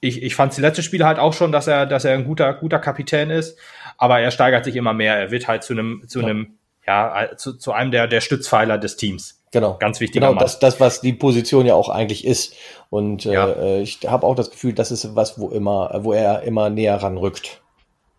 ich, 0.00 0.22
ich 0.22 0.34
fand 0.34 0.56
die 0.56 0.62
letzte 0.62 0.82
Spiele 0.82 1.04
halt 1.04 1.18
auch 1.18 1.34
schon, 1.34 1.52
dass 1.52 1.66
er, 1.66 1.84
dass 1.84 2.06
er 2.06 2.14
ein 2.14 2.24
guter, 2.24 2.54
guter 2.54 2.78
Kapitän 2.78 3.28
ist, 3.28 3.58
aber 3.98 4.18
er 4.20 4.30
steigert 4.30 4.64
sich 4.64 4.76
immer 4.76 4.94
mehr. 4.94 5.16
Er 5.16 5.30
wird 5.30 5.46
halt 5.46 5.62
zu 5.62 5.74
einem, 5.74 6.04
zu 6.06 6.20
ja. 6.20 6.26
einem, 6.26 6.54
ja, 6.86 7.36
zu, 7.36 7.58
zu 7.58 7.72
einem 7.72 7.90
der, 7.90 8.06
der 8.06 8.22
Stützpfeiler 8.22 8.78
des 8.78 8.96
Teams. 8.96 9.42
Genau. 9.52 9.76
Ganz 9.78 10.00
wichtig. 10.00 10.22
Genau, 10.22 10.34
das, 10.34 10.58
das, 10.58 10.80
was 10.80 11.02
die 11.02 11.12
Position 11.12 11.66
ja 11.66 11.74
auch 11.74 11.90
eigentlich 11.90 12.24
ist. 12.24 12.54
Und 12.88 13.24
ja. 13.24 13.48
äh, 13.48 13.82
ich 13.82 13.98
habe 14.06 14.26
auch 14.26 14.36
das 14.36 14.50
Gefühl, 14.50 14.72
das 14.72 14.90
ist 14.90 15.16
was, 15.16 15.38
wo 15.38 15.50
immer, 15.50 15.90
wo 16.02 16.14
er 16.14 16.42
immer 16.42 16.70
näher 16.70 16.96
ranrückt. 16.96 17.60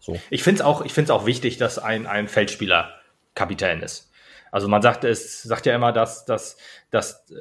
So. 0.01 0.19
Ich 0.31 0.43
finde 0.43 0.61
es 0.61 0.65
auch, 0.65 0.83
ich 0.83 0.93
find's 0.93 1.11
auch 1.11 1.25
wichtig, 1.25 1.57
dass 1.57 1.79
ein, 1.79 2.07
ein 2.07 2.27
Feldspieler 2.27 2.89
Kapitän 3.35 3.81
ist. 3.81 4.11
Also 4.51 4.67
man 4.67 4.81
sagt, 4.81 5.05
es 5.05 5.43
sagt 5.43 5.65
ja 5.65 5.73
immer, 5.73 5.93
dass, 5.93 6.25
dass, 6.25 6.57
dass 6.89 7.29
äh, 7.31 7.35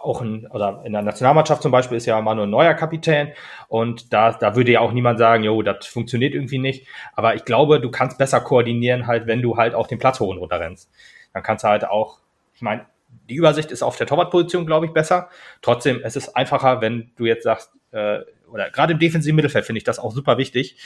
auch 0.00 0.20
ein, 0.20 0.46
oder 0.46 0.82
in 0.84 0.92
der 0.92 1.02
Nationalmannschaft 1.02 1.62
zum 1.62 1.72
Beispiel 1.72 1.96
ist 1.96 2.06
ja 2.06 2.20
Manuel 2.20 2.48
Neuer 2.48 2.74
Kapitän 2.74 3.32
und 3.66 4.12
da, 4.12 4.32
da 4.32 4.54
würde 4.54 4.70
ja 4.70 4.80
auch 4.80 4.92
niemand 4.92 5.18
sagen, 5.18 5.42
jo, 5.42 5.62
das 5.62 5.86
funktioniert 5.86 6.34
irgendwie 6.34 6.58
nicht. 6.58 6.86
Aber 7.14 7.34
ich 7.34 7.44
glaube, 7.44 7.80
du 7.80 7.90
kannst 7.90 8.18
besser 8.18 8.40
koordinieren 8.40 9.06
halt, 9.06 9.26
wenn 9.26 9.42
du 9.42 9.56
halt 9.56 9.74
auch 9.74 9.88
den 9.88 9.98
Platz 9.98 10.20
hoch 10.20 10.28
und 10.28 10.38
runter 10.38 10.60
rennst. 10.60 10.90
Dann 11.32 11.42
kannst 11.42 11.64
du 11.64 11.68
halt 11.68 11.84
auch, 11.84 12.18
ich 12.54 12.62
meine, 12.62 12.86
die 13.28 13.34
Übersicht 13.34 13.72
ist 13.72 13.82
auf 13.82 13.96
der 13.96 14.06
Torwartposition, 14.06 14.66
glaube 14.66 14.86
ich, 14.86 14.92
besser. 14.92 15.30
Trotzdem, 15.62 16.00
es 16.04 16.14
ist 16.14 16.36
einfacher, 16.36 16.80
wenn 16.80 17.10
du 17.16 17.24
jetzt 17.24 17.44
sagst, 17.44 17.72
äh, 17.90 18.20
oder 18.52 18.70
gerade 18.70 18.92
im 18.92 18.98
defensiven 18.98 19.36
Mittelfeld 19.36 19.64
finde 19.64 19.78
ich 19.78 19.84
das 19.84 19.98
auch 19.98 20.12
super 20.12 20.38
wichtig. 20.38 20.76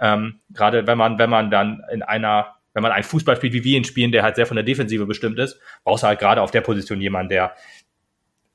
Ähm, 0.00 0.40
gerade 0.50 0.86
wenn 0.86 0.98
man, 0.98 1.18
wenn 1.18 1.30
man 1.30 1.50
dann 1.50 1.82
in 1.92 2.02
einer, 2.02 2.56
wenn 2.74 2.82
man 2.82 2.92
ein 2.92 3.02
Fußball 3.02 3.36
spielt, 3.36 3.52
wie 3.52 3.64
wir 3.64 3.76
ihn 3.76 3.84
spielen, 3.84 4.12
der 4.12 4.22
halt 4.22 4.36
sehr 4.36 4.46
von 4.46 4.56
der 4.56 4.64
Defensive 4.64 5.06
bestimmt 5.06 5.38
ist, 5.38 5.58
brauchst 5.84 6.02
du 6.02 6.08
halt 6.08 6.18
gerade 6.18 6.42
auf 6.42 6.50
der 6.50 6.62
Position 6.62 7.00
jemanden, 7.00 7.30
der 7.30 7.54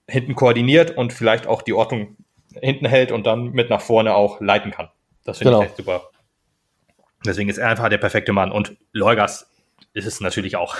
hinten 0.09 0.35
koordiniert 0.35 0.95
und 0.97 1.13
vielleicht 1.13 1.47
auch 1.47 1.61
die 1.61 1.73
Ordnung 1.73 2.17
hinten 2.53 2.85
hält 2.85 3.11
und 3.11 3.25
dann 3.25 3.51
mit 3.51 3.69
nach 3.69 3.81
vorne 3.81 4.15
auch 4.15 4.41
leiten 4.41 4.71
kann. 4.71 4.89
Das 5.23 5.39
finde 5.39 5.51
genau. 5.51 5.63
ich 5.63 5.69
echt 5.69 5.77
super. 5.77 6.09
Deswegen 7.25 7.49
ist 7.49 7.57
er 7.57 7.69
einfach 7.69 7.89
der 7.89 7.97
perfekte 7.97 8.31
Mann. 8.31 8.51
Und 8.51 8.77
Leugas 8.93 9.51
ist 9.97 10.05
es 10.05 10.21
natürlich 10.21 10.55
auch. 10.55 10.75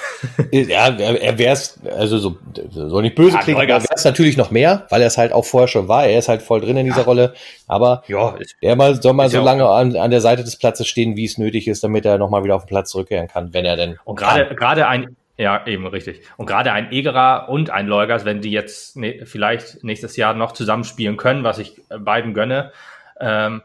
ja, 0.51 0.89
er 0.89 1.37
wäre 1.37 1.53
es, 1.53 1.79
also 1.85 2.17
so, 2.17 2.37
soll 2.69 3.01
nicht 3.01 3.15
böse 3.15 3.35
ja, 3.35 3.41
klingen, 3.41 3.61
er 3.61 3.67
wäre 3.67 3.93
es 3.93 4.05
natürlich 4.05 4.37
noch 4.37 4.51
mehr, 4.51 4.85
weil 4.89 5.01
er 5.01 5.07
es 5.07 5.17
halt 5.17 5.33
auch 5.33 5.43
vorher 5.43 5.67
schon 5.67 5.87
war. 5.87 6.05
Er 6.05 6.19
ist 6.19 6.29
halt 6.29 6.41
voll 6.41 6.61
drin 6.61 6.77
in 6.77 6.85
dieser 6.85 6.99
ja. 6.99 7.05
Rolle. 7.05 7.33
Aber 7.67 8.03
ja, 8.07 8.35
er 8.61 8.75
mal, 8.75 9.01
soll 9.01 9.13
mal 9.13 9.29
so 9.29 9.41
lange 9.41 9.67
an, 9.67 9.95
an 9.95 10.11
der 10.11 10.21
Seite 10.21 10.43
des 10.43 10.57
Platzes 10.57 10.87
stehen, 10.87 11.15
wie 11.15 11.25
es 11.25 11.37
nötig 11.37 11.67
ist, 11.67 11.83
damit 11.83 12.05
er 12.05 12.17
nochmal 12.17 12.43
wieder 12.43 12.55
auf 12.55 12.65
den 12.65 12.69
Platz 12.69 12.91
zurückkehren 12.91 13.27
kann, 13.27 13.53
wenn 13.53 13.65
er 13.65 13.75
denn. 13.75 13.97
Und 14.05 14.17
gerade, 14.17 14.53
gerade 14.55 14.87
ein, 14.87 15.15
ja, 15.37 15.65
eben 15.65 15.87
richtig. 15.87 16.21
Und 16.37 16.45
gerade 16.45 16.71
ein 16.71 16.91
Egerer 16.91 17.49
und 17.49 17.71
ein 17.71 17.87
Leugers, 17.87 18.23
wenn 18.23 18.41
die 18.41 18.51
jetzt 18.51 18.97
ne, 18.97 19.25
vielleicht 19.25 19.83
nächstes 19.83 20.15
Jahr 20.15 20.35
noch 20.35 20.51
zusammenspielen 20.51 21.17
können, 21.17 21.43
was 21.43 21.57
ich 21.57 21.81
beiden 21.89 22.33
gönne, 22.33 22.71
ähm, 23.19 23.63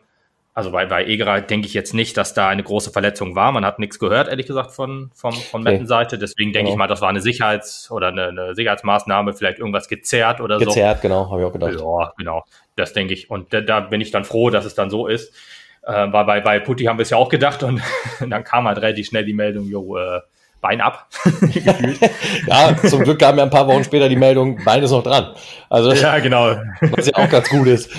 also 0.54 0.70
bei, 0.70 0.84
bei 0.84 1.06
Egerer 1.06 1.40
denke 1.40 1.66
ich 1.66 1.72
jetzt 1.72 1.94
nicht, 1.94 2.16
dass 2.18 2.34
da 2.34 2.48
eine 2.48 2.62
große 2.62 2.90
Verletzung 2.90 3.34
war. 3.34 3.52
Man 3.52 3.64
hat 3.64 3.78
nichts 3.78 3.98
gehört, 3.98 4.28
ehrlich 4.28 4.46
gesagt, 4.46 4.72
von, 4.72 5.10
von, 5.14 5.32
von 5.32 5.62
Metten-Seite. 5.62 6.18
Deswegen 6.18 6.52
denke 6.52 6.66
genau. 6.66 6.72
ich 6.72 6.78
mal, 6.78 6.88
das 6.88 7.00
war 7.00 7.08
eine 7.08 7.20
Sicherheits- 7.20 7.90
oder 7.90 8.08
eine, 8.08 8.28
eine, 8.28 8.54
Sicherheitsmaßnahme, 8.54 9.32
vielleicht 9.32 9.58
irgendwas 9.58 9.88
gezerrt 9.88 10.42
oder 10.42 10.58
gezerrt, 10.58 10.74
so. 10.74 10.80
Gezerrt, 10.80 11.00
genau, 11.00 11.30
habe 11.30 11.40
ich 11.40 11.46
auch 11.46 11.52
gedacht. 11.52 11.80
Ja, 11.80 12.12
genau. 12.18 12.44
Das 12.76 12.92
denke 12.92 13.14
ich. 13.14 13.30
Und 13.30 13.54
da, 13.54 13.62
da, 13.62 13.80
bin 13.80 14.02
ich 14.02 14.10
dann 14.10 14.24
froh, 14.24 14.50
dass 14.50 14.66
es 14.66 14.74
dann 14.74 14.90
so 14.90 15.06
ist. 15.06 15.32
Äh, 15.86 16.12
weil 16.12 16.24
bei, 16.26 16.40
bei 16.40 16.60
Putti 16.60 16.84
haben 16.84 16.98
wir 16.98 17.02
es 17.04 17.10
ja 17.10 17.16
auch 17.16 17.30
gedacht 17.30 17.62
und 17.62 17.80
dann 18.28 18.44
kam 18.44 18.68
halt 18.68 18.78
relativ 18.78 19.06
schnell 19.06 19.24
die 19.24 19.34
Meldung, 19.34 19.66
jo, 19.68 19.96
äh, 19.96 20.20
Bein 20.60 20.80
ab. 20.80 21.08
ja, 22.46 22.76
zum 22.76 23.02
Glück 23.02 23.18
kam 23.18 23.36
ja 23.36 23.42
ein 23.42 23.50
paar 23.50 23.66
Wochen 23.66 23.82
später 23.82 24.08
die 24.08 24.16
Meldung, 24.16 24.62
Bein 24.64 24.82
ist 24.82 24.92
noch 24.92 25.02
dran. 25.02 25.34
Also, 25.68 25.92
ja, 25.92 26.18
genau. 26.20 26.54
Was 26.82 27.06
ja 27.06 27.14
auch 27.16 27.28
ganz 27.28 27.48
gut 27.48 27.66
ist. 27.66 27.90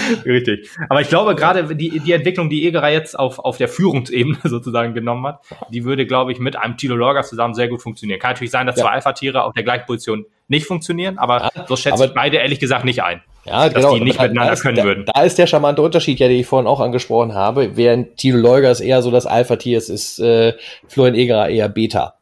Richtig. 0.24 0.70
Aber 0.88 1.00
ich 1.00 1.08
glaube, 1.08 1.34
gerade 1.34 1.74
die, 1.74 2.00
die 2.00 2.12
Entwicklung, 2.12 2.50
die 2.50 2.66
Egerer 2.66 2.90
jetzt 2.90 3.18
auf, 3.18 3.38
auf 3.38 3.56
der 3.56 3.68
Führungsebene 3.68 4.38
sozusagen 4.44 4.94
genommen 4.94 5.26
hat, 5.26 5.40
die 5.70 5.84
würde, 5.84 6.06
glaube 6.06 6.32
ich, 6.32 6.38
mit 6.38 6.56
einem 6.56 6.76
Tilo 6.76 6.96
Lorga 6.96 7.22
zusammen 7.22 7.54
sehr 7.54 7.68
gut 7.68 7.82
funktionieren. 7.82 8.20
Kann 8.20 8.32
natürlich 8.32 8.50
sein, 8.50 8.66
dass 8.66 8.76
ja. 8.76 8.84
zwei 8.84 8.90
Alpha-Tiere 8.90 9.44
auf 9.44 9.54
der 9.54 9.62
gleichen 9.62 9.86
Position 9.86 10.26
nicht 10.48 10.66
funktionieren, 10.66 11.18
aber 11.18 11.50
ja, 11.54 11.66
so 11.66 11.76
schätze 11.76 11.94
aber, 11.94 12.04
ich 12.06 12.14
beide 12.14 12.36
ehrlich 12.36 12.60
gesagt 12.60 12.84
nicht 12.84 13.02
ein. 13.02 13.22
Ja, 13.44 13.68
dass 13.68 13.74
genau. 13.74 13.94
die 13.94 14.04
nicht 14.04 14.20
miteinander 14.20 14.54
können 14.56 14.76
der, 14.76 14.84
würden. 14.84 15.04
Da 15.12 15.22
ist 15.22 15.36
der 15.38 15.46
charmante 15.46 15.82
Unterschied, 15.82 16.20
ja, 16.20 16.28
den 16.28 16.38
ich 16.38 16.46
vorhin 16.46 16.68
auch 16.68 16.80
angesprochen 16.80 17.34
habe. 17.34 17.76
Während 17.76 18.16
Tilo 18.16 18.38
Leugers 18.38 18.80
eher 18.80 19.02
so 19.02 19.10
das 19.10 19.26
Alpha-Tier 19.26 19.78
ist, 19.78 19.88
ist 19.88 20.20
äh, 20.20 20.52
Florian 20.86 21.14
Egerer 21.14 21.48
eher 21.48 21.68
Beta. 21.68 22.14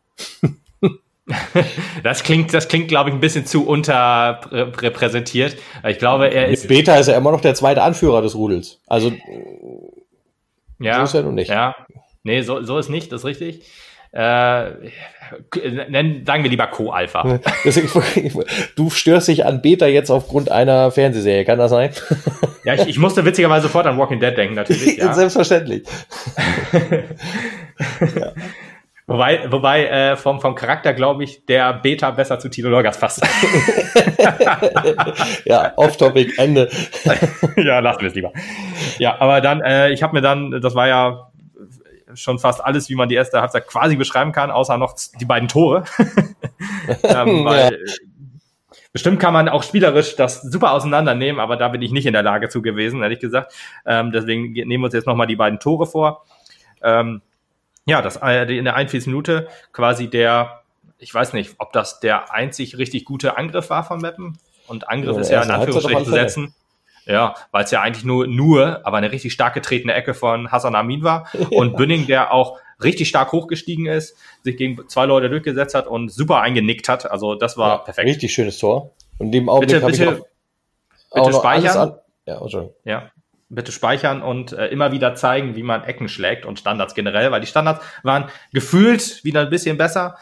das 2.02 2.22
klingt, 2.22 2.52
das 2.54 2.68
klingt, 2.68 2.88
glaube 2.88 3.10
ich, 3.10 3.14
ein 3.14 3.20
bisschen 3.20 3.46
zu 3.46 3.66
unterrepräsentiert. 3.66 5.56
Ich 5.86 5.98
glaube, 5.98 6.28
er 6.28 6.48
ist. 6.48 6.68
Mit 6.68 6.78
Beta 6.78 6.96
ist 6.96 7.08
er 7.08 7.16
immer 7.16 7.32
noch 7.32 7.40
der 7.40 7.54
zweite 7.54 7.82
Anführer 7.82 8.22
des 8.22 8.34
Rudels. 8.34 8.80
Also 8.86 9.12
ja, 10.78 10.96
so 10.96 11.02
ist 11.02 11.14
er 11.14 11.22
nun 11.22 11.34
nicht. 11.34 11.50
Ja, 11.50 11.76
nee, 12.22 12.42
so, 12.42 12.62
so 12.62 12.78
ist 12.78 12.88
nicht, 12.88 13.12
das 13.12 13.22
ist 13.22 13.26
richtig. 13.26 13.62
Äh, 14.12 14.70
nennen, 15.88 16.24
sagen 16.26 16.42
wir 16.42 16.50
lieber 16.50 16.66
Co-Alpha. 16.66 17.38
Du 18.76 18.90
störst 18.90 19.28
dich 19.28 19.44
an 19.44 19.62
Beta 19.62 19.86
jetzt 19.86 20.10
aufgrund 20.10 20.50
einer 20.50 20.90
Fernsehserie, 20.90 21.44
kann 21.44 21.58
das 21.58 21.70
sein? 21.70 21.90
Ja, 22.64 22.74
ich, 22.74 22.88
ich 22.88 22.98
musste 22.98 23.24
witzigerweise 23.24 23.64
sofort 23.64 23.86
an 23.86 23.98
Walking 23.98 24.18
Dead 24.18 24.36
denken, 24.36 24.56
natürlich. 24.56 24.96
Ja. 24.96 25.14
Selbstverständlich. 25.14 25.84
ja. 28.00 28.32
Wobei, 29.10 29.50
wobei 29.50 29.86
äh, 29.86 30.16
vom, 30.16 30.40
vom 30.40 30.54
Charakter 30.54 30.94
glaube 30.94 31.24
ich, 31.24 31.44
der 31.44 31.72
Beta 31.72 32.12
besser 32.12 32.38
zu 32.38 32.48
Tilo 32.48 32.70
Lorgas 32.70 32.96
passt. 32.96 33.20
ja, 35.44 35.72
off-topic, 35.74 36.34
Ende. 36.36 36.70
ja, 37.56 37.80
lassen 37.80 38.02
wir 38.02 38.08
es 38.08 38.14
lieber. 38.14 38.32
Ja, 39.00 39.20
aber 39.20 39.40
dann, 39.40 39.62
äh, 39.62 39.90
ich 39.90 40.04
habe 40.04 40.12
mir 40.12 40.20
dann, 40.20 40.60
das 40.60 40.76
war 40.76 40.86
ja 40.86 41.32
schon 42.14 42.38
fast 42.38 42.64
alles, 42.64 42.88
wie 42.88 42.94
man 42.94 43.08
die 43.08 43.16
erste 43.16 43.40
Halbzeit 43.40 43.66
quasi 43.66 43.96
beschreiben 43.96 44.30
kann, 44.30 44.52
außer 44.52 44.78
noch 44.78 44.94
die 45.20 45.24
beiden 45.24 45.48
Tore. 45.48 45.82
ähm, 47.02 47.44
weil, 47.44 47.72
ja. 47.72 47.78
Bestimmt 48.92 49.18
kann 49.18 49.32
man 49.32 49.48
auch 49.48 49.64
spielerisch 49.64 50.14
das 50.14 50.40
super 50.40 50.72
auseinandernehmen, 50.72 51.40
aber 51.40 51.56
da 51.56 51.66
bin 51.68 51.82
ich 51.82 51.90
nicht 51.90 52.06
in 52.06 52.12
der 52.12 52.22
Lage 52.22 52.48
zu 52.48 52.62
gewesen, 52.62 53.02
ehrlich 53.02 53.18
gesagt. 53.18 53.52
Ähm, 53.86 54.12
deswegen 54.12 54.52
nehmen 54.52 54.82
wir 54.82 54.84
uns 54.84 54.94
jetzt 54.94 55.08
nochmal 55.08 55.26
die 55.26 55.36
beiden 55.36 55.58
Tore 55.58 55.86
vor. 55.86 56.24
Ähm, 56.82 57.22
ja, 57.90 58.02
das 58.02 58.16
äh, 58.22 58.56
in 58.56 58.64
der 58.64 58.76
41. 58.76 59.08
Minute 59.08 59.48
quasi 59.72 60.08
der, 60.08 60.62
ich 60.98 61.12
weiß 61.12 61.32
nicht, 61.32 61.56
ob 61.58 61.72
das 61.72 62.00
der 62.00 62.32
einzig 62.32 62.78
richtig 62.78 63.04
gute 63.04 63.36
Angriff 63.36 63.70
war 63.70 63.84
von 63.84 64.00
Meppen. 64.00 64.38
Und 64.66 64.88
Angriff 64.88 65.16
ja, 65.16 65.22
ist 65.22 65.30
ja 65.30 65.42
in 65.42 65.50
Anführungsstrichen 65.50 66.04
zu 66.04 66.12
setzen. 66.12 66.54
Ja, 67.06 67.34
weil 67.50 67.64
es 67.64 67.70
ja 67.72 67.80
eigentlich 67.80 68.04
nur, 68.04 68.28
nur, 68.28 68.86
aber 68.86 68.98
eine 68.98 69.10
richtig 69.10 69.32
stark 69.32 69.54
getretene 69.54 69.94
Ecke 69.94 70.14
von 70.14 70.52
Hassan 70.52 70.76
Amin 70.76 71.02
war. 71.02 71.28
Und 71.50 71.76
Bünning, 71.76 72.06
der 72.06 72.32
auch 72.32 72.58
richtig 72.82 73.08
stark 73.08 73.32
hochgestiegen 73.32 73.86
ist, 73.86 74.16
sich 74.42 74.56
gegen 74.56 74.88
zwei 74.88 75.06
Leute 75.06 75.28
durchgesetzt 75.28 75.74
hat 75.74 75.86
und 75.86 76.10
super 76.10 76.40
eingenickt 76.40 76.88
hat. 76.88 77.10
Also 77.10 77.34
das 77.34 77.58
war 77.58 77.68
ja, 77.68 77.78
perfekt. 77.78 78.08
Richtig 78.08 78.32
schönes 78.32 78.58
Tor. 78.58 78.92
Und 79.18 79.26
in 79.26 79.32
dem 79.32 79.48
Augenblick 79.50 79.84
bitte, 79.84 79.86
bitte, 79.86 80.02
ich 80.02 80.08
auch, 80.08 81.24
bitte 81.24 81.36
auch 81.36 81.40
speichern. 81.40 81.94
Ja, 82.26 82.40
oh, 82.40 82.72
ja, 82.84 83.10
bitte 83.50 83.72
speichern 83.72 84.22
und 84.22 84.52
äh, 84.52 84.68
immer 84.68 84.92
wieder 84.92 85.14
zeigen, 85.14 85.56
wie 85.56 85.62
man 85.62 85.84
Ecken 85.84 86.08
schlägt 86.08 86.46
und 86.46 86.58
Standards 86.58 86.94
generell, 86.94 87.30
weil 87.32 87.40
die 87.40 87.46
Standards 87.46 87.84
waren 88.02 88.26
gefühlt 88.52 89.22
wieder 89.24 89.40
ein 89.40 89.50
bisschen 89.50 89.76
besser, 89.76 90.16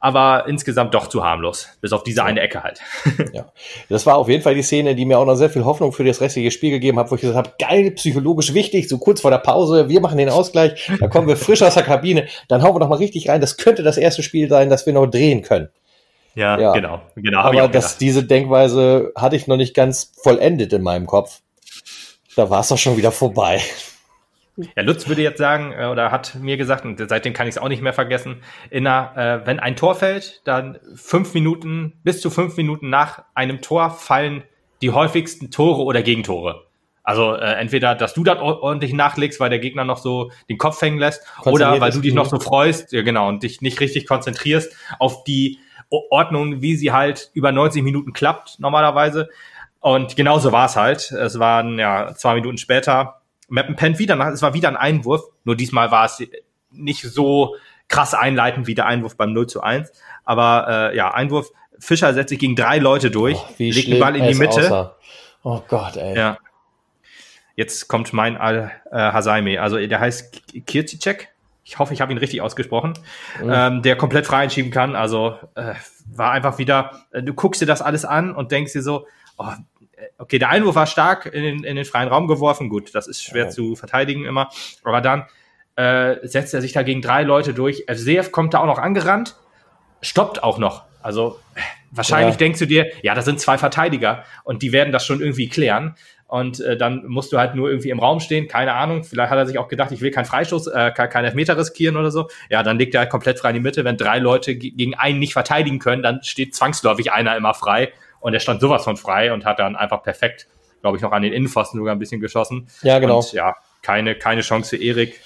aber 0.00 0.44
insgesamt 0.46 0.94
doch 0.94 1.08
zu 1.08 1.24
harmlos, 1.24 1.68
bis 1.80 1.92
auf 1.92 2.04
diese 2.04 2.22
eine 2.22 2.40
Ecke 2.40 2.62
halt. 2.62 2.80
ja, 3.32 3.46
das 3.88 4.06
war 4.06 4.16
auf 4.16 4.28
jeden 4.28 4.44
Fall 4.44 4.54
die 4.54 4.62
Szene, 4.62 4.94
die 4.94 5.04
mir 5.04 5.18
auch 5.18 5.26
noch 5.26 5.34
sehr 5.34 5.50
viel 5.50 5.64
Hoffnung 5.64 5.92
für 5.92 6.04
das 6.04 6.20
restliche 6.20 6.52
Spiel 6.52 6.70
gegeben 6.70 7.00
hat, 7.00 7.10
wo 7.10 7.16
ich 7.16 7.20
gesagt 7.20 7.36
habe, 7.36 7.56
geil, 7.58 7.90
psychologisch 7.90 8.54
wichtig, 8.54 8.88
so 8.88 8.98
kurz 8.98 9.20
vor 9.20 9.32
der 9.32 9.38
Pause, 9.38 9.88
wir 9.88 10.00
machen 10.00 10.18
den 10.18 10.28
Ausgleich, 10.28 10.88
da 11.00 11.08
kommen 11.08 11.26
wir 11.26 11.36
frisch 11.36 11.62
aus 11.62 11.74
der 11.74 11.82
Kabine, 11.82 12.28
dann 12.46 12.62
hauen 12.62 12.76
wir 12.76 12.78
noch 12.78 12.88
mal 12.88 12.96
richtig 12.96 13.28
rein, 13.28 13.40
das 13.40 13.56
könnte 13.56 13.82
das 13.82 13.98
erste 13.98 14.22
Spiel 14.22 14.48
sein, 14.48 14.70
das 14.70 14.86
wir 14.86 14.92
noch 14.92 15.06
drehen 15.06 15.42
können. 15.42 15.68
Ja, 16.36 16.56
ja. 16.60 16.72
genau, 16.72 17.00
genau. 17.16 17.40
Aber 17.40 17.66
das, 17.66 17.98
diese 17.98 18.22
Denkweise 18.22 19.12
hatte 19.16 19.34
ich 19.34 19.48
noch 19.48 19.56
nicht 19.56 19.74
ganz 19.74 20.12
vollendet 20.22 20.72
in 20.72 20.82
meinem 20.82 21.06
Kopf 21.06 21.40
da 22.38 22.48
war 22.50 22.60
es 22.60 22.68
doch 22.68 22.78
schon 22.78 22.96
wieder 22.96 23.10
vorbei. 23.10 23.60
Ja, 24.56 24.82
Lutz 24.82 25.08
würde 25.08 25.22
jetzt 25.22 25.38
sagen, 25.38 25.72
äh, 25.72 25.86
oder 25.86 26.10
hat 26.10 26.36
mir 26.36 26.56
gesagt, 26.56 26.84
und 26.84 27.00
seitdem 27.08 27.32
kann 27.32 27.46
ich 27.46 27.56
es 27.56 27.58
auch 27.58 27.68
nicht 27.68 27.82
mehr 27.82 27.92
vergessen, 27.92 28.42
in 28.70 28.86
einer, 28.86 29.16
äh, 29.16 29.46
wenn 29.46 29.60
ein 29.60 29.76
Tor 29.76 29.94
fällt, 29.94 30.40
dann 30.44 30.78
fünf 30.94 31.34
Minuten, 31.34 31.94
bis 32.02 32.20
zu 32.20 32.30
fünf 32.30 32.56
Minuten 32.56 32.90
nach 32.90 33.24
einem 33.34 33.60
Tor 33.60 33.90
fallen 33.90 34.42
die 34.82 34.90
häufigsten 34.90 35.50
Tore 35.50 35.82
oder 35.82 36.02
Gegentore. 36.02 36.64
Also 37.02 37.34
äh, 37.34 37.54
entweder, 37.54 37.94
dass 37.94 38.14
du 38.14 38.22
das 38.22 38.38
ordentlich 38.38 38.92
nachlegst, 38.92 39.40
weil 39.40 39.50
der 39.50 39.60
Gegner 39.60 39.84
noch 39.84 39.98
so 39.98 40.30
den 40.48 40.58
Kopf 40.58 40.80
hängen 40.82 40.98
lässt, 40.98 41.22
oder 41.44 41.80
weil 41.80 41.90
du 41.90 42.00
dich 42.00 42.14
noch 42.14 42.26
so 42.26 42.38
freust, 42.38 42.92
ja 42.92 43.02
genau, 43.02 43.28
und 43.28 43.42
dich 43.42 43.62
nicht 43.62 43.80
richtig 43.80 44.06
konzentrierst 44.06 44.76
auf 44.98 45.24
die 45.24 45.58
Ordnung, 45.90 46.60
wie 46.60 46.76
sie 46.76 46.92
halt 46.92 47.30
über 47.32 47.50
90 47.50 47.82
Minuten 47.82 48.12
klappt 48.12 48.60
normalerweise. 48.60 49.28
Und 49.80 50.16
genauso 50.16 50.52
war 50.52 50.66
es 50.66 50.76
halt. 50.76 51.12
Es 51.12 51.38
waren 51.38 51.78
ja 51.78 52.14
zwei 52.14 52.34
Minuten 52.34 52.58
später. 52.58 53.20
Mappen 53.48 53.76
pennt 53.76 53.98
wieder, 53.98 54.18
es 54.32 54.42
war 54.42 54.54
wieder 54.54 54.68
ein 54.68 54.76
Einwurf, 54.76 55.22
nur 55.44 55.56
diesmal 55.56 55.90
war 55.90 56.04
es 56.04 56.22
nicht 56.70 57.02
so 57.02 57.56
krass 57.88 58.12
einleitend 58.12 58.66
wie 58.66 58.74
der 58.74 58.84
Einwurf 58.86 59.16
beim 59.16 59.32
0 59.32 59.46
zu 59.46 59.62
1. 59.62 59.90
Aber 60.24 60.90
äh, 60.92 60.96
ja, 60.96 61.14
Einwurf, 61.14 61.50
Fischer 61.78 62.12
setzt 62.12 62.28
sich 62.28 62.38
gegen 62.38 62.56
drei 62.56 62.78
Leute 62.78 63.10
durch, 63.10 63.38
oh, 63.38 63.54
legt 63.58 63.88
den 63.88 64.00
Ball 64.00 64.16
in 64.16 64.26
die 64.26 64.34
Mitte. 64.34 64.60
Außer. 64.60 64.96
Oh 65.42 65.62
Gott, 65.66 65.96
ey. 65.96 66.16
Ja. 66.16 66.38
Jetzt 67.56 67.88
kommt 67.88 68.12
mein 68.12 68.36
Al-Hasaimi. 68.36 69.58
Also 69.58 69.78
der 69.78 69.98
heißt 69.98 70.66
Kircicek. 70.66 71.28
Ich 71.64 71.78
hoffe, 71.78 71.92
ich 71.92 72.00
habe 72.00 72.12
ihn 72.12 72.18
richtig 72.18 72.40
ausgesprochen. 72.40 72.94
Mhm. 73.42 73.50
Ähm, 73.52 73.82
der 73.82 73.96
komplett 73.96 74.26
frei 74.26 74.38
einschieben 74.38 74.70
kann. 74.70 74.94
Also 74.94 75.36
äh, 75.54 75.74
war 76.14 76.32
einfach 76.32 76.58
wieder, 76.58 77.06
äh, 77.10 77.22
du 77.22 77.34
guckst 77.34 77.60
dir 77.60 77.66
das 77.66 77.82
alles 77.82 78.04
an 78.04 78.34
und 78.34 78.52
denkst 78.52 78.72
dir 78.72 78.82
so, 78.82 79.06
oh, 79.38 79.52
okay, 80.18 80.38
der 80.38 80.50
Einwurf 80.50 80.74
war 80.74 80.86
stark 80.86 81.26
in 81.26 81.42
den, 81.42 81.64
in 81.64 81.76
den 81.76 81.84
freien 81.84 82.08
Raum 82.08 82.26
geworfen, 82.26 82.68
gut, 82.68 82.94
das 82.94 83.06
ist 83.06 83.22
schwer 83.22 83.44
ja. 83.44 83.50
zu 83.50 83.76
verteidigen 83.76 84.24
immer, 84.24 84.50
aber 84.84 85.00
dann 85.00 85.26
äh, 85.76 86.26
setzt 86.26 86.54
er 86.54 86.60
sich 86.60 86.72
da 86.72 86.82
gegen 86.82 87.02
drei 87.02 87.22
Leute 87.22 87.54
durch. 87.54 87.84
FCF 87.86 88.32
kommt 88.32 88.54
da 88.54 88.58
auch 88.58 88.66
noch 88.66 88.78
angerannt, 88.78 89.36
stoppt 90.02 90.42
auch 90.42 90.58
noch. 90.58 90.82
Also 91.02 91.38
wahrscheinlich 91.90 92.34
ja. 92.34 92.38
denkst 92.38 92.58
du 92.58 92.66
dir, 92.66 92.90
ja, 93.02 93.14
das 93.14 93.24
sind 93.24 93.40
zwei 93.40 93.58
Verteidiger 93.58 94.24
und 94.44 94.62
die 94.62 94.72
werden 94.72 94.92
das 94.92 95.06
schon 95.06 95.20
irgendwie 95.20 95.48
klären. 95.48 95.94
Und 96.26 96.60
äh, 96.60 96.76
dann 96.76 97.06
musst 97.06 97.32
du 97.32 97.38
halt 97.38 97.54
nur 97.54 97.70
irgendwie 97.70 97.88
im 97.88 98.00
Raum 98.00 98.20
stehen, 98.20 98.48
keine 98.48 98.74
Ahnung. 98.74 99.02
Vielleicht 99.02 99.30
hat 99.30 99.38
er 99.38 99.46
sich 99.46 99.58
auch 99.58 99.68
gedacht, 99.68 99.92
ich 99.92 100.02
will 100.02 100.10
keinen 100.10 100.26
Freistoß, 100.26 100.66
äh, 100.66 100.90
keinen 100.90 101.24
Elfmeter 101.24 101.56
riskieren 101.56 101.96
oder 101.96 102.10
so. 102.10 102.28
Ja, 102.50 102.62
dann 102.62 102.78
legt 102.78 102.94
er 102.94 103.00
halt 103.00 103.10
komplett 103.10 103.38
frei 103.38 103.50
in 103.50 103.54
die 103.54 103.60
Mitte. 103.60 103.82
Wenn 103.84 103.96
drei 103.96 104.18
Leute 104.18 104.54
gegen 104.56 104.94
einen 104.94 105.20
nicht 105.20 105.32
verteidigen 105.32 105.78
können, 105.78 106.02
dann 106.02 106.22
steht 106.22 106.54
zwangsläufig 106.54 107.12
einer 107.12 107.34
immer 107.34 107.54
frei 107.54 107.92
und 108.20 108.34
er 108.34 108.40
stand 108.40 108.60
sowas 108.60 108.84
von 108.84 108.96
frei 108.96 109.32
und 109.32 109.44
hat 109.44 109.58
dann 109.58 109.76
einfach 109.76 110.02
perfekt, 110.02 110.48
glaube 110.80 110.96
ich, 110.96 111.02
noch 111.02 111.12
an 111.12 111.22
den 111.22 111.32
Innenpfosten 111.32 111.78
sogar 111.78 111.94
ein 111.94 111.98
bisschen 111.98 112.20
geschossen. 112.20 112.68
Ja, 112.82 112.98
genau. 112.98 113.18
Und, 113.18 113.32
ja, 113.32 113.56
keine, 113.82 114.14
keine 114.14 114.42
Chance 114.42 114.76
für 114.76 114.82
Erik. 114.82 115.20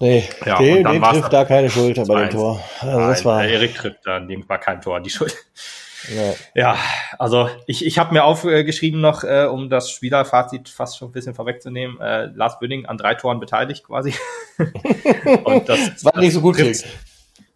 Nee, 0.00 0.28
ja, 0.46 0.58
den, 0.58 0.84
den 0.84 1.02
trifft 1.02 1.32
da 1.32 1.44
keine 1.44 1.68
Schuld 1.70 1.96
bei 2.06 2.22
dem 2.22 2.30
Tor. 2.30 2.62
Also 2.80 2.98
das 3.00 3.24
war 3.24 3.44
Erik 3.44 3.74
trifft 3.74 4.06
da 4.06 4.20
Fall 4.46 4.60
kein 4.60 4.80
Tor, 4.80 5.00
die 5.00 5.10
Schuld. 5.10 5.36
Ja, 6.14 6.34
ja 6.54 6.78
also 7.18 7.50
ich, 7.66 7.84
ich 7.84 7.98
habe 7.98 8.12
mir 8.12 8.24
aufgeschrieben 8.24 9.00
noch, 9.00 9.24
äh, 9.24 9.46
um 9.46 9.68
das 9.68 9.90
Spielerfazit 9.90 10.68
fast 10.68 10.98
schon 10.98 11.08
ein 11.08 11.12
bisschen 11.12 11.34
vorwegzunehmen, 11.34 12.00
äh, 12.00 12.26
Lars 12.26 12.60
Bünning 12.60 12.86
an 12.86 12.96
drei 12.96 13.14
Toren 13.14 13.40
beteiligt 13.40 13.84
quasi. 13.84 14.14
Und 15.44 15.68
das 15.68 16.04
war 16.04 16.18
nicht 16.20 16.32
so 16.32 16.40
gut. 16.40 16.56
Trifft, 16.56 16.86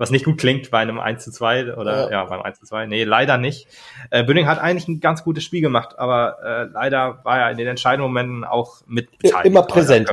was 0.03 0.11
nicht 0.11 0.25
gut 0.25 0.38
klingt 0.38 0.69
bei 0.73 0.79
einem 0.79 0.99
1 0.99 1.23
zu 1.23 1.31
2 1.31 1.77
oder 1.77 2.07
ja, 2.07 2.11
ja 2.11 2.25
beim 2.25 2.43
1 2.43 2.59
zu 2.59 2.67
2. 2.67 2.87
Nee, 2.87 3.05
leider 3.05 3.38
nicht. 3.38 3.69
Äh, 4.11 4.25
Bünding 4.25 4.49
hat 4.49 4.59
eigentlich 4.59 4.88
ein 4.88 4.99
ganz 4.99 5.23
gutes 5.23 5.45
Spiel 5.45 5.61
gemacht, 5.61 5.97
aber 5.97 6.38
äh, 6.45 6.65
leider 6.73 7.21
war 7.23 7.38
er 7.38 7.51
in 7.53 7.57
den 7.57 7.69
entscheidenden 7.69 8.09
Momenten 8.09 8.45
auch 8.45 8.81
mit 8.88 9.17
beteiligt. 9.19 9.47
Immer 9.47 9.62
präsent. 9.62 10.12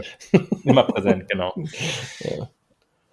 Immer 0.63 0.83
präsent, 0.83 1.27
genau. 1.27 1.55
Ja. 2.19 2.49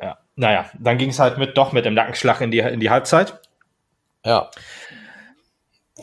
ja. 0.03 0.19
Naja, 0.35 0.67
dann 0.79 0.99
ging 0.99 1.09
es 1.09 1.19
halt 1.19 1.39
mit 1.39 1.57
doch 1.57 1.73
mit 1.73 1.87
dem 1.87 1.95
Nackenschlag 1.95 2.43
in 2.43 2.51
die, 2.51 2.59
in 2.59 2.81
die 2.81 2.91
Halbzeit. 2.91 3.41
Ja. 4.23 4.51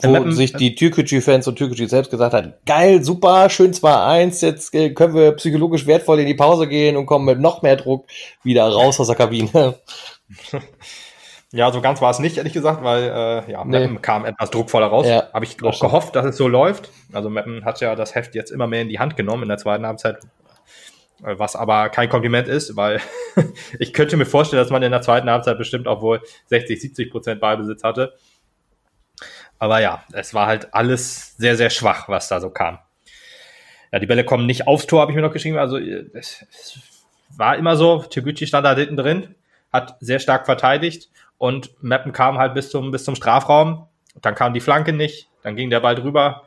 Wo 0.02 0.10
Mappen, 0.10 0.32
sich 0.32 0.52
die 0.52 0.74
Türkgücü-Fans 0.74 1.46
und 1.46 1.54
Türkgücü 1.54 1.86
selbst 1.86 2.10
gesagt 2.10 2.34
hat, 2.34 2.66
geil, 2.66 3.04
super, 3.04 3.48
schön 3.48 3.72
2-1, 3.72 4.44
jetzt 4.44 4.74
äh, 4.74 4.90
können 4.90 5.14
wir 5.14 5.32
psychologisch 5.32 5.86
wertvoll 5.86 6.18
in 6.18 6.26
die 6.26 6.34
Pause 6.34 6.66
gehen 6.66 6.96
und 6.96 7.06
kommen 7.06 7.26
mit 7.26 7.38
noch 7.38 7.62
mehr 7.62 7.76
Druck 7.76 8.06
wieder 8.42 8.64
raus 8.64 8.98
aus 8.98 9.06
der 9.06 9.14
Kabine. 9.14 9.78
Ja, 11.54 11.70
so 11.70 11.80
ganz 11.80 12.02
war 12.02 12.10
es 12.10 12.18
nicht, 12.18 12.36
ehrlich 12.36 12.52
gesagt, 12.52 12.82
weil 12.82 13.04
äh, 13.04 13.52
ja, 13.52 13.64
nee. 13.64 13.78
Mappen 13.78 14.02
kam 14.02 14.24
etwas 14.24 14.50
druckvoller 14.50 14.88
raus. 14.88 15.06
Ja, 15.06 15.28
Habe 15.32 15.44
ich 15.44 15.62
auch 15.62 15.78
gehofft, 15.78 16.16
dass 16.16 16.26
es 16.26 16.36
so 16.36 16.48
läuft. 16.48 16.90
Also 17.12 17.30
Mappen 17.30 17.64
hat 17.64 17.80
ja 17.80 17.94
das 17.94 18.16
Heft 18.16 18.34
jetzt 18.34 18.50
immer 18.50 18.66
mehr 18.66 18.82
in 18.82 18.88
die 18.88 18.98
Hand 18.98 19.16
genommen 19.16 19.44
in 19.44 19.48
der 19.48 19.58
zweiten 19.58 19.86
Halbzeit, 19.86 20.18
äh, 21.22 21.38
was 21.38 21.54
aber 21.54 21.90
kein 21.90 22.08
Kompliment 22.08 22.48
ist, 22.48 22.74
weil 22.74 23.00
ich 23.78 23.92
könnte 23.92 24.16
mir 24.16 24.26
vorstellen, 24.26 24.60
dass 24.60 24.70
man 24.70 24.82
in 24.82 24.90
der 24.90 25.02
zweiten 25.02 25.30
Halbzeit 25.30 25.56
bestimmt 25.56 25.86
auch 25.86 26.02
wohl 26.02 26.20
60, 26.46 26.80
70 26.80 27.12
Prozent 27.12 27.40
Ballbesitz 27.40 27.84
hatte. 27.84 28.14
Aber 29.60 29.80
ja, 29.80 30.02
es 30.12 30.34
war 30.34 30.48
halt 30.48 30.74
alles 30.74 31.36
sehr, 31.36 31.56
sehr 31.56 31.70
schwach, 31.70 32.08
was 32.08 32.26
da 32.26 32.40
so 32.40 32.50
kam. 32.50 32.80
Ja, 33.92 34.00
die 34.00 34.06
Bälle 34.06 34.24
kommen 34.24 34.46
nicht 34.46 34.66
aufs 34.66 34.88
Tor, 34.88 35.02
habe 35.02 35.12
ich 35.12 35.16
mir 35.16 35.22
noch 35.22 35.32
geschrieben. 35.32 35.56
Also 35.56 35.78
es, 35.78 36.44
es 36.50 36.80
war 37.36 37.56
immer 37.56 37.76
so, 37.76 37.98
Teguchi 37.98 38.48
stand 38.48 38.66
da 38.66 38.74
hinten 38.74 38.96
drin 38.96 39.36
hat 39.74 39.96
sehr 39.98 40.20
stark 40.20 40.46
verteidigt 40.46 41.10
und 41.36 41.82
Meppen 41.82 42.12
kam 42.12 42.38
halt 42.38 42.54
bis 42.54 42.70
zum, 42.70 42.92
bis 42.92 43.04
zum 43.04 43.16
Strafraum. 43.16 43.88
Dann 44.22 44.36
kam 44.36 44.54
die 44.54 44.60
Flanke 44.60 44.92
nicht, 44.92 45.28
dann 45.42 45.56
ging 45.56 45.68
der 45.68 45.80
Ball 45.80 45.96
drüber, 45.96 46.44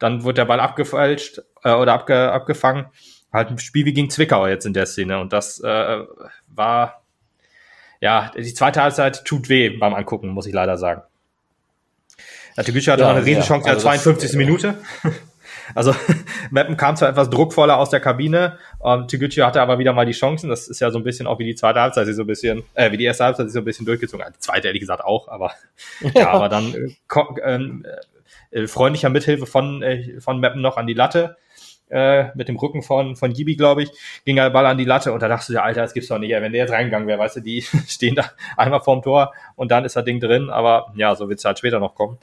dann 0.00 0.24
wurde 0.24 0.34
der 0.34 0.46
Ball 0.46 0.58
abgefälscht 0.58 1.40
äh, 1.62 1.72
oder 1.72 1.92
abge, 1.92 2.32
abgefangen. 2.32 2.86
Halt 3.32 3.50
ein 3.50 3.58
Spiel 3.58 3.84
wie 3.84 3.92
gegen 3.92 4.10
Zwickau 4.10 4.48
jetzt 4.48 4.66
in 4.66 4.72
der 4.72 4.86
Szene 4.86 5.20
und 5.20 5.32
das 5.32 5.60
äh, 5.60 5.98
war, 6.48 7.02
ja, 8.00 8.32
die 8.36 8.52
zweite 8.52 8.82
Halbzeit 8.82 9.24
tut 9.24 9.48
weh 9.48 9.70
beim 9.70 9.94
Angucken, 9.94 10.30
muss 10.30 10.46
ich 10.46 10.52
leider 10.52 10.76
sagen. 10.76 11.02
Der 12.56 12.64
Güsche 12.64 12.90
hatte 12.90 13.02
ja, 13.02 13.08
noch 13.08 13.16
eine 13.16 13.26
Riesenchance 13.26 13.68
ja. 13.68 13.74
also 13.74 13.86
in 13.86 13.92
der 13.92 14.02
52. 14.02 14.22
Das, 14.22 14.34
äh, 14.34 14.38
Minute. 14.38 14.78
Also 15.74 15.94
Meppen 16.50 16.76
kam 16.76 16.96
zwar 16.96 17.08
etwas 17.08 17.30
druckvoller 17.30 17.78
aus 17.78 17.90
der 17.90 18.00
Kabine, 18.00 18.58
ähm, 18.84 19.08
Tegucci 19.08 19.40
hatte 19.40 19.60
aber 19.60 19.78
wieder 19.78 19.92
mal 19.92 20.06
die 20.06 20.12
Chancen. 20.12 20.48
Das 20.48 20.68
ist 20.68 20.80
ja 20.80 20.90
so 20.90 20.98
ein 20.98 21.04
bisschen 21.04 21.26
auch 21.26 21.38
wie 21.38 21.44
die 21.44 21.54
zweite 21.54 21.80
Halbzeit, 21.80 22.06
sich 22.06 22.16
so 22.16 22.22
ein 22.22 22.26
bisschen, 22.26 22.62
äh, 22.74 22.92
wie 22.92 22.96
die 22.96 23.04
erste 23.04 23.24
Halbzeit 23.24 23.46
sich 23.46 23.54
so 23.54 23.60
ein 23.60 23.64
bisschen 23.64 23.86
durchgezogen. 23.86 24.26
Die 24.34 24.38
zweite 24.38 24.68
ehrlich 24.68 24.80
gesagt 24.80 25.04
auch, 25.04 25.28
aber 25.28 25.52
ja, 26.14 26.30
aber 26.30 26.48
dann 26.48 26.74
äh, 26.74 26.92
äh, 28.50 28.66
freundlicher 28.66 29.10
Mithilfe 29.10 29.46
von 29.46 29.82
äh, 29.82 30.20
von 30.20 30.38
Meppen 30.40 30.62
noch 30.62 30.76
an 30.76 30.86
die 30.86 30.94
Latte. 30.94 31.36
äh, 31.88 32.30
mit 32.34 32.48
dem 32.48 32.56
Rücken 32.56 32.82
von, 32.82 33.16
von 33.16 33.32
Gibi, 33.32 33.56
glaube 33.56 33.84
ich, 33.84 33.90
ging 34.24 34.36
der 34.36 34.50
Ball 34.50 34.66
an 34.66 34.78
die 34.78 34.84
Latte 34.84 35.12
und 35.12 35.22
da 35.22 35.28
dachte 35.28 35.46
du, 35.48 35.52
ja, 35.54 35.62
Alter, 35.62 35.82
das 35.82 35.94
gibt's 35.94 36.08
doch 36.08 36.18
nicht. 36.18 36.30
Wenn 36.30 36.52
der 36.52 36.62
jetzt 36.62 36.72
reingegangen 36.72 37.06
wäre, 37.06 37.18
weißt 37.18 37.36
du, 37.36 37.40
die 37.40 37.62
stehen 37.86 38.14
da 38.14 38.24
einmal 38.56 38.80
vorm 38.80 39.02
Tor 39.02 39.32
und 39.54 39.70
dann 39.70 39.84
ist 39.84 39.96
das 39.96 40.04
Ding 40.04 40.20
drin, 40.20 40.50
aber 40.50 40.92
ja, 40.96 41.14
so 41.14 41.28
wird's 41.28 41.44
halt 41.44 41.58
später 41.58 41.78
noch 41.78 41.94
kommen. 41.94 42.18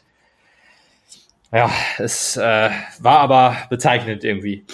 Ja, 1.54 1.70
es 2.00 2.36
äh, 2.36 2.70
war 3.00 3.20
aber 3.20 3.56
bezeichnend 3.70 4.24
irgendwie. 4.24 4.66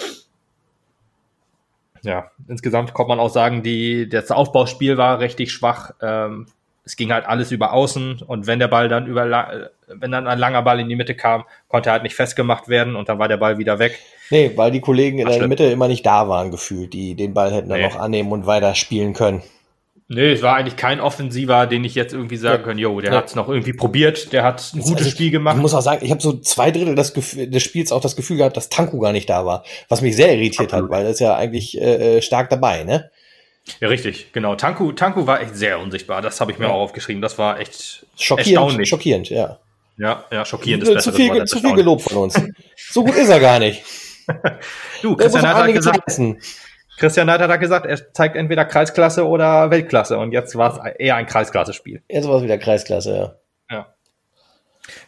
Ja, 2.02 2.30
insgesamt 2.48 2.94
kommt 2.94 3.10
man 3.10 3.20
auch 3.20 3.28
sagen, 3.28 3.62
die, 3.62 4.08
das 4.08 4.30
Aufbauspiel 4.30 4.96
war 4.96 5.20
richtig 5.20 5.52
schwach. 5.52 5.90
Ähm, 6.00 6.46
es 6.82 6.96
ging 6.96 7.12
halt 7.12 7.26
alles 7.26 7.52
über 7.52 7.74
außen 7.74 8.22
und 8.26 8.46
wenn 8.46 8.58
der 8.58 8.68
Ball 8.68 8.88
dann 8.88 9.06
über, 9.06 9.70
wenn 9.86 10.10
dann 10.10 10.26
ein 10.26 10.38
langer 10.38 10.62
Ball 10.62 10.80
in 10.80 10.88
die 10.88 10.96
Mitte 10.96 11.14
kam, 11.14 11.44
konnte 11.68 11.90
er 11.90 11.92
halt 11.92 12.02
nicht 12.02 12.14
festgemacht 12.14 12.68
werden 12.68 12.96
und 12.96 13.10
dann 13.10 13.18
war 13.18 13.28
der 13.28 13.36
Ball 13.36 13.58
wieder 13.58 13.78
weg. 13.78 13.98
Nee, 14.30 14.52
weil 14.56 14.70
die 14.70 14.80
Kollegen 14.80 15.18
in 15.18 15.28
Ach, 15.28 15.32
der 15.32 15.48
Mitte 15.48 15.64
immer 15.64 15.88
nicht 15.88 16.06
da 16.06 16.28
waren, 16.28 16.50
gefühlt, 16.50 16.94
die 16.94 17.14
den 17.14 17.34
Ball 17.34 17.52
hätten 17.52 17.68
dann 17.68 17.80
nee. 17.80 17.86
noch 17.86 17.96
annehmen 17.96 18.32
und 18.32 18.46
weiter 18.46 18.74
spielen 18.74 19.12
können. 19.12 19.42
Nee, 20.12 20.32
es 20.32 20.42
war 20.42 20.56
eigentlich 20.56 20.74
kein 20.74 20.98
Offensiver, 20.98 21.68
den 21.68 21.84
ich 21.84 21.94
jetzt 21.94 22.12
irgendwie 22.12 22.36
sagen 22.36 22.64
ja. 22.64 22.68
kann, 22.68 22.78
jo, 22.78 23.00
der 23.00 23.12
ja. 23.12 23.18
hat 23.18 23.28
es 23.28 23.36
noch 23.36 23.48
irgendwie 23.48 23.72
probiert, 23.72 24.32
der 24.32 24.42
hat 24.42 24.72
ein 24.74 24.80
gutes 24.80 25.06
also, 25.06 25.10
Spiel 25.10 25.30
gemacht. 25.30 25.54
Ich 25.54 25.62
muss 25.62 25.72
auch 25.72 25.82
sagen, 25.82 26.04
ich 26.04 26.10
habe 26.10 26.20
so 26.20 26.32
zwei 26.32 26.72
Drittel 26.72 26.96
des, 26.96 27.12
des 27.12 27.62
Spiels 27.62 27.92
auch 27.92 28.00
das 28.00 28.16
Gefühl 28.16 28.38
gehabt, 28.38 28.56
dass 28.56 28.68
Tanku 28.68 28.98
gar 28.98 29.12
nicht 29.12 29.30
da 29.30 29.46
war, 29.46 29.62
was 29.88 30.02
mich 30.02 30.16
sehr 30.16 30.34
irritiert 30.34 30.72
Absolut. 30.72 30.90
hat, 30.90 30.98
weil 30.98 31.04
er 31.04 31.12
ist 31.12 31.20
ja 31.20 31.36
eigentlich 31.36 31.80
äh, 31.80 32.16
äh, 32.16 32.22
stark 32.22 32.50
dabei, 32.50 32.82
ne? 32.82 33.08
Ja, 33.78 33.86
richtig, 33.86 34.32
genau. 34.32 34.56
Tanku, 34.56 34.90
Tanku 34.90 35.28
war 35.28 35.42
echt 35.42 35.54
sehr 35.54 35.78
unsichtbar, 35.78 36.22
das 36.22 36.40
habe 36.40 36.50
ich 36.50 36.58
mir 36.58 36.64
ja. 36.64 36.72
auch 36.72 36.80
aufgeschrieben, 36.80 37.22
das 37.22 37.38
war 37.38 37.60
echt 37.60 38.04
schockierend, 38.16 38.48
erstaunlich. 38.48 38.88
Schockierend, 38.88 39.30
ja. 39.30 39.60
Ja, 39.96 40.24
ja, 40.32 40.44
schockierend 40.44 40.82
ist 40.82 40.92
besser. 40.92 41.12
Zu 41.12 41.16
viel, 41.16 41.44
zu 41.44 41.60
viel 41.60 41.74
gelobt 41.74 42.02
von 42.02 42.16
uns. 42.16 42.34
so 42.90 43.04
gut 43.04 43.14
ist 43.14 43.28
er 43.28 43.38
gar 43.38 43.60
nicht. 43.60 43.84
du, 45.02 45.14
Christian 45.14 45.46
hat 45.46 45.72
gesagt, 45.72 46.20
Christian 47.00 47.28
Neidert 47.28 47.50
hat 47.50 47.60
gesagt, 47.60 47.86
er 47.86 48.12
zeigt 48.12 48.36
entweder 48.36 48.66
Kreisklasse 48.66 49.26
oder 49.26 49.70
Weltklasse 49.70 50.18
und 50.18 50.32
jetzt 50.32 50.54
war 50.56 50.86
es 50.86 50.94
eher 50.98 51.16
ein 51.16 51.24
Kreisklasse-Spiel. 51.24 52.02
Jetzt 52.10 52.28
war 52.28 52.36
es 52.36 52.42
wieder 52.42 52.58
Kreisklasse, 52.58 53.16
ja. 53.16 53.39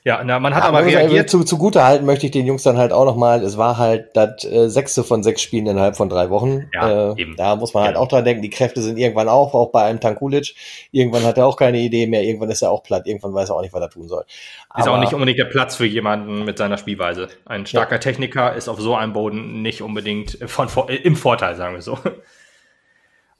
Ja, 0.05 0.23
na, 0.25 0.39
man 0.39 0.55
hat 0.55 0.65
ja, 0.65 0.69
aber 0.69 0.85
reagiert. 0.85 1.31
Zu, 1.31 1.45
zugute 1.45 1.85
halten 1.85 2.07
möchte 2.07 2.27
ich 2.27 2.33
den 2.33 2.47
Jungs 2.47 2.63
dann 2.63 2.77
halt 2.77 2.93
auch 2.93 3.05
nochmal, 3.05 3.43
es 3.43 3.57
war 3.57 3.79
halt 3.79 4.11
das 4.15 4.45
äh, 4.45 4.69
sechste 4.69 5.05
von 5.05 5.23
sechs 5.23 5.43
Spielen 5.43 5.67
innerhalb 5.67 5.97
von 5.97 6.09
drei 6.09 6.31
Wochen. 6.31 6.69
Ja, 6.73 7.13
äh, 7.13 7.21
eben. 7.21 7.37
Da 7.37 7.57
muss 7.57 7.75
man 7.75 7.85
halt 7.85 7.95
ja. 7.95 8.01
auch 8.01 8.09
dran 8.09 8.25
denken, 8.25 8.43
die 8.43 8.51
Kräfte 8.51 8.83
sind 8.83 8.99
irgendwann 8.99 9.29
auch, 9.29 9.55
auch 9.55 9.71
bei 9.71 9.85
einem 9.85 10.01
Tankulic. 10.01 10.55
Irgendwann 10.91 11.25
hat 11.25 11.39
er 11.39 11.47
auch 11.47 11.57
keine 11.57 11.79
Idee 11.79 12.07
mehr, 12.07 12.23
irgendwann 12.23 12.51
ist 12.51 12.63
er 12.63 12.71
auch 12.71 12.83
platt, 12.83 13.07
irgendwann 13.07 13.35
weiß 13.35 13.51
er 13.51 13.57
auch 13.57 13.63
nicht, 13.63 13.73
was 13.73 13.83
er 13.83 13.91
tun 13.91 14.09
soll. 14.09 14.25
Aber, 14.71 14.81
ist 14.81 14.89
auch 14.89 14.99
nicht 14.99 15.15
unbedingt 15.15 15.39
der 15.39 15.47
Platz 15.47 15.77
für 15.77 15.87
jemanden 15.87 16.45
mit 16.45 16.59
seiner 16.59 16.79
Spielweise. 16.79 17.29
Ein 17.45 17.67
starker 17.67 17.97
ja. 17.97 17.99
Techniker 17.99 18.55
ist 18.55 18.69
auf 18.69 18.81
so 18.81 18.95
einem 18.95 19.13
Boden 19.13 19.63
nicht 19.63 19.83
unbedingt 19.83 20.39
von, 20.47 20.69
im 20.89 21.17
Vorteil, 21.17 21.57
sagen 21.57 21.75
wir 21.75 21.83
so. 21.83 21.99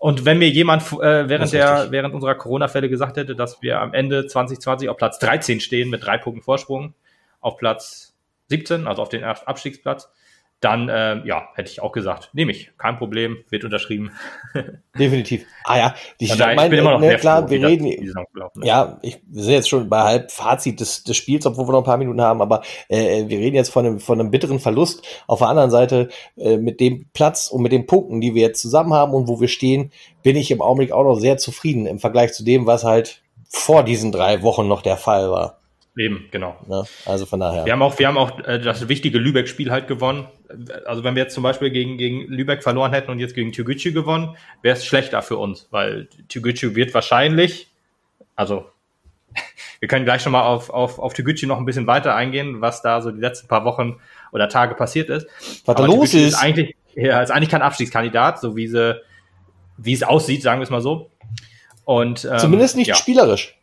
Und 0.03 0.25
wenn 0.25 0.39
mir 0.39 0.49
jemand 0.49 0.83
äh, 0.95 1.29
während 1.29 1.53
der 1.53 1.93
während 1.93 2.13
unserer 2.13 2.35
Corona-Fälle 2.35 2.89
gesagt 2.89 3.17
hätte, 3.17 3.37
dass 3.37 3.63
wir 3.63 3.81
am 3.81 3.95
Ende 3.95 4.27
2020 4.27 4.89
auf 4.89 4.97
Platz 4.97 5.21
13 5.21 5.61
stehen 5.61 5.91
mit 5.91 6.05
drei 6.05 6.19
Punkten 6.19 6.43
Vorsprung 6.43 6.95
auf 7.41 7.57
Platz 7.57 8.13
17, 8.49 8.89
also 8.89 9.01
auf 9.01 9.11
den 9.11 9.23
Abstiegsplatz, 9.23 10.11
dann 10.63 10.89
äh, 10.89 11.27
ja, 11.27 11.49
hätte 11.55 11.71
ich 11.71 11.83
auch 11.83 11.91
gesagt, 11.91 12.31
nehme 12.35 12.53
ich, 12.53 12.71
kein 12.79 12.97
Problem, 12.97 13.39
wird 13.51 13.65
unterschrieben. 13.65 14.13
Definitiv. 14.99 15.45
Ah 15.65 15.77
ja, 15.77 15.95
die 16.21 16.27
ich, 16.27 16.39
mein, 16.39 16.57
ich 16.57 16.71
bin 16.71 16.79
immer 16.79 16.93
noch 16.93 17.01
ne, 17.01 17.17
klar, 17.17 17.51
wir 17.51 17.67
reden, 17.67 18.15
ja, 18.63 18.99
ich, 19.03 19.21
wir 19.27 19.43
sind 19.43 19.55
jetzt 19.55 19.69
schon 19.69 19.89
bei 19.89 20.03
halb 20.03 20.31
Fazit 20.31 20.79
des, 20.79 21.03
des 21.03 21.17
Spiels, 21.17 21.47
obwohl 21.47 21.67
wir 21.67 21.73
noch 21.73 21.81
ein 21.81 21.85
paar 21.85 21.97
Minuten 21.97 22.21
haben, 22.21 22.41
aber 22.41 22.63
äh, 22.89 23.27
wir 23.27 23.39
reden 23.39 23.57
jetzt 23.57 23.71
von 23.71 23.85
einem, 23.85 23.99
von 23.99 24.21
einem 24.21 24.31
bitteren 24.31 24.61
Verlust. 24.61 25.05
Auf 25.27 25.41
der 25.41 25.49
anderen 25.49 25.73
Seite, 25.73 26.11
äh, 26.37 26.59
mit 26.59 26.79
dem 26.79 27.07
Platz 27.13 27.49
und 27.49 27.63
mit 27.63 27.73
den 27.73 27.87
Punkten, 27.87 28.21
die 28.21 28.37
wir 28.37 28.43
jetzt 28.43 28.63
zusammen 28.63 28.95
haben 28.95 29.15
und 29.15 29.27
wo 29.27 29.41
wir 29.41 29.49
stehen, 29.49 29.91
bin 30.23 30.37
ich 30.37 30.53
im 30.53 30.63
Augenblick 30.63 30.93
auch 30.93 31.05
noch 31.05 31.19
sehr 31.19 31.39
zufrieden 31.39 31.87
im 31.87 31.99
Vergleich 31.99 32.35
zu 32.35 32.45
dem, 32.45 32.67
was 32.67 32.85
halt 32.85 33.23
vor 33.49 33.83
diesen 33.83 34.13
drei 34.13 34.43
Wochen 34.43 34.69
noch 34.69 34.83
der 34.83 34.97
Fall 34.97 35.29
war. 35.29 35.59
Eben, 35.97 36.29
genau. 36.31 36.57
Ja, 36.69 36.85
also 37.05 37.27
von 37.27 37.41
daher. 37.41 37.67
Wir 37.67 37.73
haben 37.73 37.83
auch, 37.83 37.99
wir 37.99 38.09
haben 38.09 38.17
auch 38.17 38.39
äh, 38.45 38.59
das 38.59 38.89
wichtige 38.89 39.19
Lübeck-Spiel 39.19 39.71
halt 39.71 39.89
gewonnen. 39.89 40.27
Also 40.87 41.05
wenn 41.05 41.15
wir 41.15 41.23
jetzt 41.23 41.35
zum 41.35 41.43
Beispiel 41.43 41.71
gegen, 41.71 41.99
gegen 41.99 42.27
Lübeck 42.29 42.63
verloren 42.63 42.93
hätten 42.93 43.11
und 43.11 43.19
jetzt 43.19 43.35
gegen 43.35 43.53
Türgücü 43.53 43.93
gewonnen, 43.93 44.37
wäre 44.63 44.77
es 44.77 44.87
schlechter 44.87 45.21
für 45.21 45.37
uns, 45.37 45.69
weil 45.71 46.09
Türgücü 46.29 46.75
wird 46.75 46.95
wahrscheinlich, 46.95 47.69
also 48.37 48.67
wir 49.81 49.89
können 49.89 50.07
gleich 50.07 50.23
schon 50.23 50.33
mal 50.33 50.45
auf, 50.45 50.71
auf, 50.71 50.99
auf 50.99 51.13
Türgücü 51.13 51.47
noch 51.47 51.59
ein 51.59 51.67
bisschen 51.67 51.87
weiter 51.87 52.15
eingehen, 52.15 52.63
was 52.63 52.81
da 52.81 53.03
so 53.03 53.11
die 53.11 53.21
letzten 53.21 53.49
paar 53.49 53.67
Wochen 53.67 54.01
oder 54.33 54.49
Tage 54.49 54.75
passiert 54.75 55.11
ist. 55.11 55.27
Was 55.67 55.77
da 55.77 55.85
los 55.85 56.15
ist? 56.15 56.29
ist 56.29 56.35
eigentlich, 56.37 56.75
ja, 56.95 57.21
ist 57.21 57.31
eigentlich 57.31 57.51
kein 57.51 57.63
Abstiegskandidat, 57.63 58.41
so 58.41 58.57
wie 58.57 58.67
sie, 58.67 58.99
wie 59.77 59.93
es 59.93 60.03
aussieht, 60.03 60.43
sagen 60.43 60.61
wir 60.61 60.65
es 60.65 60.71
mal 60.71 60.81
so. 60.81 61.11
Und, 61.85 62.25
ähm, 62.25 62.39
Zumindest 62.39 62.77
nicht 62.77 62.89
ja. 62.89 62.95
spielerisch. 62.95 63.59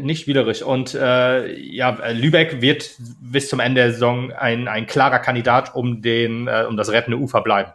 Nicht 0.00 0.20
spielerisch. 0.22 0.62
Und 0.62 0.94
äh, 0.94 1.54
ja, 1.58 1.98
Lübeck 2.12 2.60
wird 2.60 2.90
bis 3.20 3.48
zum 3.48 3.60
Ende 3.60 3.82
der 3.82 3.92
Saison 3.92 4.32
ein, 4.32 4.68
ein 4.68 4.86
klarer 4.86 5.18
Kandidat 5.18 5.74
um 5.74 6.02
den, 6.02 6.48
äh, 6.48 6.64
um 6.68 6.76
das 6.76 6.90
rettende 6.90 7.18
Ufer 7.18 7.42
bleiben. 7.42 7.72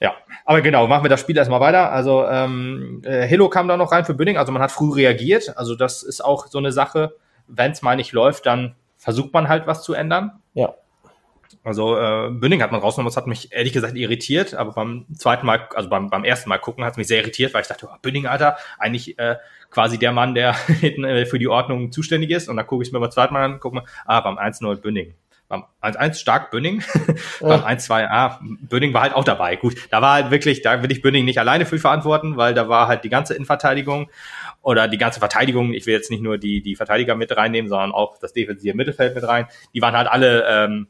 Ja, 0.00 0.14
aber 0.44 0.62
genau, 0.62 0.86
machen 0.88 1.04
wir 1.04 1.08
das 1.08 1.20
Spiel 1.20 1.36
erstmal 1.36 1.60
weiter. 1.60 1.92
Also 1.92 2.26
ähm, 2.26 3.02
äh, 3.04 3.26
Hillo 3.26 3.48
kam 3.48 3.68
da 3.68 3.76
noch 3.76 3.92
rein 3.92 4.04
für 4.04 4.14
Bünding, 4.14 4.36
also 4.36 4.50
man 4.50 4.62
hat 4.62 4.72
früh 4.72 4.92
reagiert. 4.92 5.56
Also 5.56 5.76
das 5.76 6.02
ist 6.02 6.24
auch 6.24 6.48
so 6.48 6.58
eine 6.58 6.72
Sache, 6.72 7.14
wenn 7.46 7.70
es 7.72 7.82
mal 7.82 7.96
nicht 7.96 8.12
läuft, 8.12 8.46
dann 8.46 8.74
versucht 8.96 9.32
man 9.32 9.48
halt 9.48 9.66
was 9.66 9.82
zu 9.82 9.94
ändern. 9.94 10.40
Ja. 10.54 10.74
Also 11.64 11.96
äh, 11.96 12.30
Bünding 12.30 12.60
hat 12.60 12.72
man 12.72 12.80
rausgenommen, 12.80 13.08
das 13.08 13.16
hat 13.16 13.28
mich 13.28 13.52
ehrlich 13.52 13.72
gesagt 13.72 13.96
irritiert, 13.96 14.54
aber 14.54 14.72
beim 14.72 15.06
zweiten 15.16 15.46
Mal, 15.46 15.68
also 15.74 15.88
beim, 15.88 16.10
beim 16.10 16.24
ersten 16.24 16.48
Mal 16.48 16.58
gucken, 16.58 16.84
hat 16.84 16.92
es 16.92 16.96
mich 16.96 17.06
sehr 17.06 17.20
irritiert, 17.20 17.54
weil 17.54 17.62
ich 17.62 17.68
dachte, 17.68 17.88
oh, 17.88 17.96
Bünding, 18.02 18.26
Alter, 18.26 18.56
eigentlich 18.78 19.16
äh, 19.18 19.36
quasi 19.70 19.96
der 19.96 20.10
Mann, 20.10 20.34
der 20.34 20.54
hinten 20.66 21.04
äh, 21.04 21.24
für 21.24 21.38
die 21.38 21.46
Ordnung 21.46 21.92
zuständig 21.92 22.30
ist. 22.30 22.48
Und 22.48 22.56
dann 22.56 22.66
gucke 22.66 22.82
ich 22.82 22.88
es 22.88 22.92
mir 22.92 22.98
beim 22.98 23.12
zweiten 23.12 23.34
Mal 23.34 23.44
an, 23.44 23.60
gucke 23.60 23.76
mal, 23.76 23.84
ah, 24.06 24.20
beim 24.20 24.38
1-0 24.38 24.80
Bünding. 24.80 25.14
Beim 25.46 25.64
1-1 25.82 26.14
stark 26.14 26.50
Bünding, 26.50 26.82
ja. 27.40 27.46
beim 27.46 27.60
1-2, 27.60 28.08
ah, 28.10 28.40
Bünding 28.42 28.92
war 28.92 29.02
halt 29.02 29.14
auch 29.14 29.24
dabei. 29.24 29.54
Gut, 29.54 29.76
da 29.90 30.02
war 30.02 30.14
halt 30.14 30.30
wirklich, 30.32 30.62
da 30.62 30.82
will 30.82 30.90
ich 30.90 31.00
Bünding 31.00 31.24
nicht 31.24 31.38
alleine 31.38 31.64
für 31.64 31.78
verantworten, 31.78 32.36
weil 32.36 32.54
da 32.54 32.68
war 32.68 32.88
halt 32.88 33.04
die 33.04 33.08
ganze 33.08 33.34
Innenverteidigung 33.34 34.10
oder 34.62 34.88
die 34.88 34.98
ganze 34.98 35.20
Verteidigung, 35.20 35.74
ich 35.74 35.86
will 35.86 35.94
jetzt 35.94 36.10
nicht 36.10 36.22
nur 36.22 36.38
die, 36.38 36.60
die 36.60 36.74
Verteidiger 36.74 37.14
mit 37.14 37.36
reinnehmen, 37.36 37.68
sondern 37.68 37.92
auch 37.92 38.18
das 38.18 38.32
defensive 38.32 38.74
Mittelfeld 38.74 39.14
mit 39.14 39.28
rein. 39.28 39.46
Die 39.74 39.82
waren 39.82 39.94
halt 39.94 40.08
alle 40.08 40.44
ähm, 40.48 40.86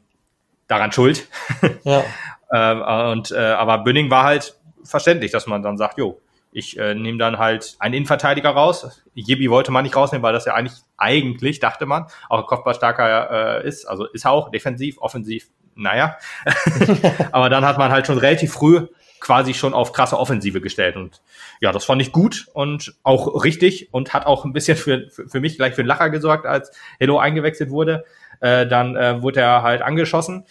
daran 0.73 0.91
schuld. 0.91 1.27
Ja. 1.83 2.03
äh, 2.49 3.11
und 3.11 3.31
äh, 3.31 3.37
aber 3.37 3.79
Bünning 3.79 4.09
war 4.09 4.23
halt 4.23 4.55
verständlich, 4.83 5.31
dass 5.31 5.47
man 5.47 5.61
dann 5.61 5.77
sagt, 5.77 5.97
jo, 5.97 6.19
ich 6.51 6.77
äh, 6.77 6.93
nehme 6.93 7.17
dann 7.17 7.39
halt 7.39 7.75
einen 7.79 7.95
Innenverteidiger 7.95 8.51
raus. 8.51 9.03
Jibi 9.15 9.49
wollte 9.49 9.71
man 9.71 9.83
nicht 9.83 9.95
rausnehmen, 9.95 10.23
weil 10.23 10.33
das 10.33 10.45
ja 10.45 10.53
eigentlich, 10.53 10.79
eigentlich 10.97 11.59
dachte 11.59 11.85
man, 11.85 12.05
auch 12.29 12.45
kopfballstarker 12.47 13.63
äh, 13.63 13.67
ist. 13.67 13.85
Also 13.85 14.05
ist 14.05 14.25
er 14.25 14.31
auch 14.31 14.51
defensiv, 14.51 14.97
offensiv, 14.99 15.47
naja. 15.75 16.17
Aber 17.31 17.49
dann 17.49 17.65
hat 17.65 17.77
man 17.77 17.91
halt 17.91 18.05
schon 18.05 18.19
relativ 18.19 18.53
früh 18.53 18.87
quasi 19.23 19.53
schon 19.53 19.73
auf 19.73 19.93
krasse 19.93 20.19
Offensive 20.19 20.59
gestellt. 20.59 20.97
Und 20.97 21.21
ja, 21.61 21.71
das 21.71 21.85
fand 21.85 22.01
ich 22.01 22.11
gut 22.11 22.47
und 22.53 22.93
auch 23.03 23.43
richtig 23.43 23.93
und 23.93 24.13
hat 24.13 24.25
auch 24.25 24.43
ein 24.43 24.51
bisschen 24.51 24.77
für, 24.77 25.09
für, 25.09 25.29
für 25.29 25.39
mich 25.39 25.55
gleich 25.55 25.73
für 25.73 25.81
einen 25.81 25.87
Lacher 25.87 26.09
gesorgt, 26.09 26.45
als 26.45 26.71
Hello 26.99 27.17
eingewechselt 27.19 27.69
wurde. 27.69 28.03
Äh, 28.41 28.67
dann 28.67 28.97
äh, 28.97 29.21
wurde 29.21 29.39
er 29.39 29.63
halt 29.63 29.81
angeschossen. 29.81 30.45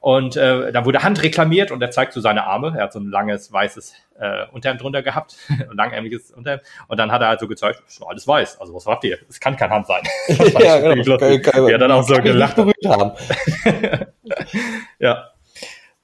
Und 0.00 0.36
äh, 0.36 0.70
da 0.70 0.84
wurde 0.84 1.02
Hand 1.02 1.22
reklamiert 1.22 1.70
und 1.70 1.80
er 1.80 1.90
zeigt 1.90 2.12
so 2.12 2.20
seine 2.20 2.44
Arme. 2.44 2.74
Er 2.76 2.84
hat 2.84 2.92
so 2.92 3.00
ein 3.00 3.08
langes 3.08 3.50
weißes 3.50 3.94
äh, 4.20 4.44
Unterhemd 4.52 4.82
drunter 4.82 5.02
gehabt, 5.02 5.36
ein 5.48 5.66
langärmliches 5.72 6.30
Unterhemd. 6.30 6.62
Und 6.86 6.98
dann 6.98 7.10
hat 7.10 7.22
er 7.22 7.28
halt 7.28 7.40
so 7.40 7.48
gezeigt, 7.48 7.82
ist 7.88 8.02
alles 8.06 8.28
weiß. 8.28 8.60
Also 8.60 8.74
was 8.74 8.84
habt 8.84 9.04
ihr? 9.04 9.18
Es 9.30 9.40
kann 9.40 9.56
kein 9.56 9.70
Hand 9.70 9.86
sein. 9.86 10.02
ja, 10.60 10.78
genau. 10.80 11.16
Kann, 11.16 11.40
kann, 11.40 11.66
ja, 11.66 11.78
dann 11.78 11.90
auch 11.90 12.02
so 12.02 12.14
gelacht. 12.16 12.58
Haben. 12.58 13.12
ja. 14.98 15.30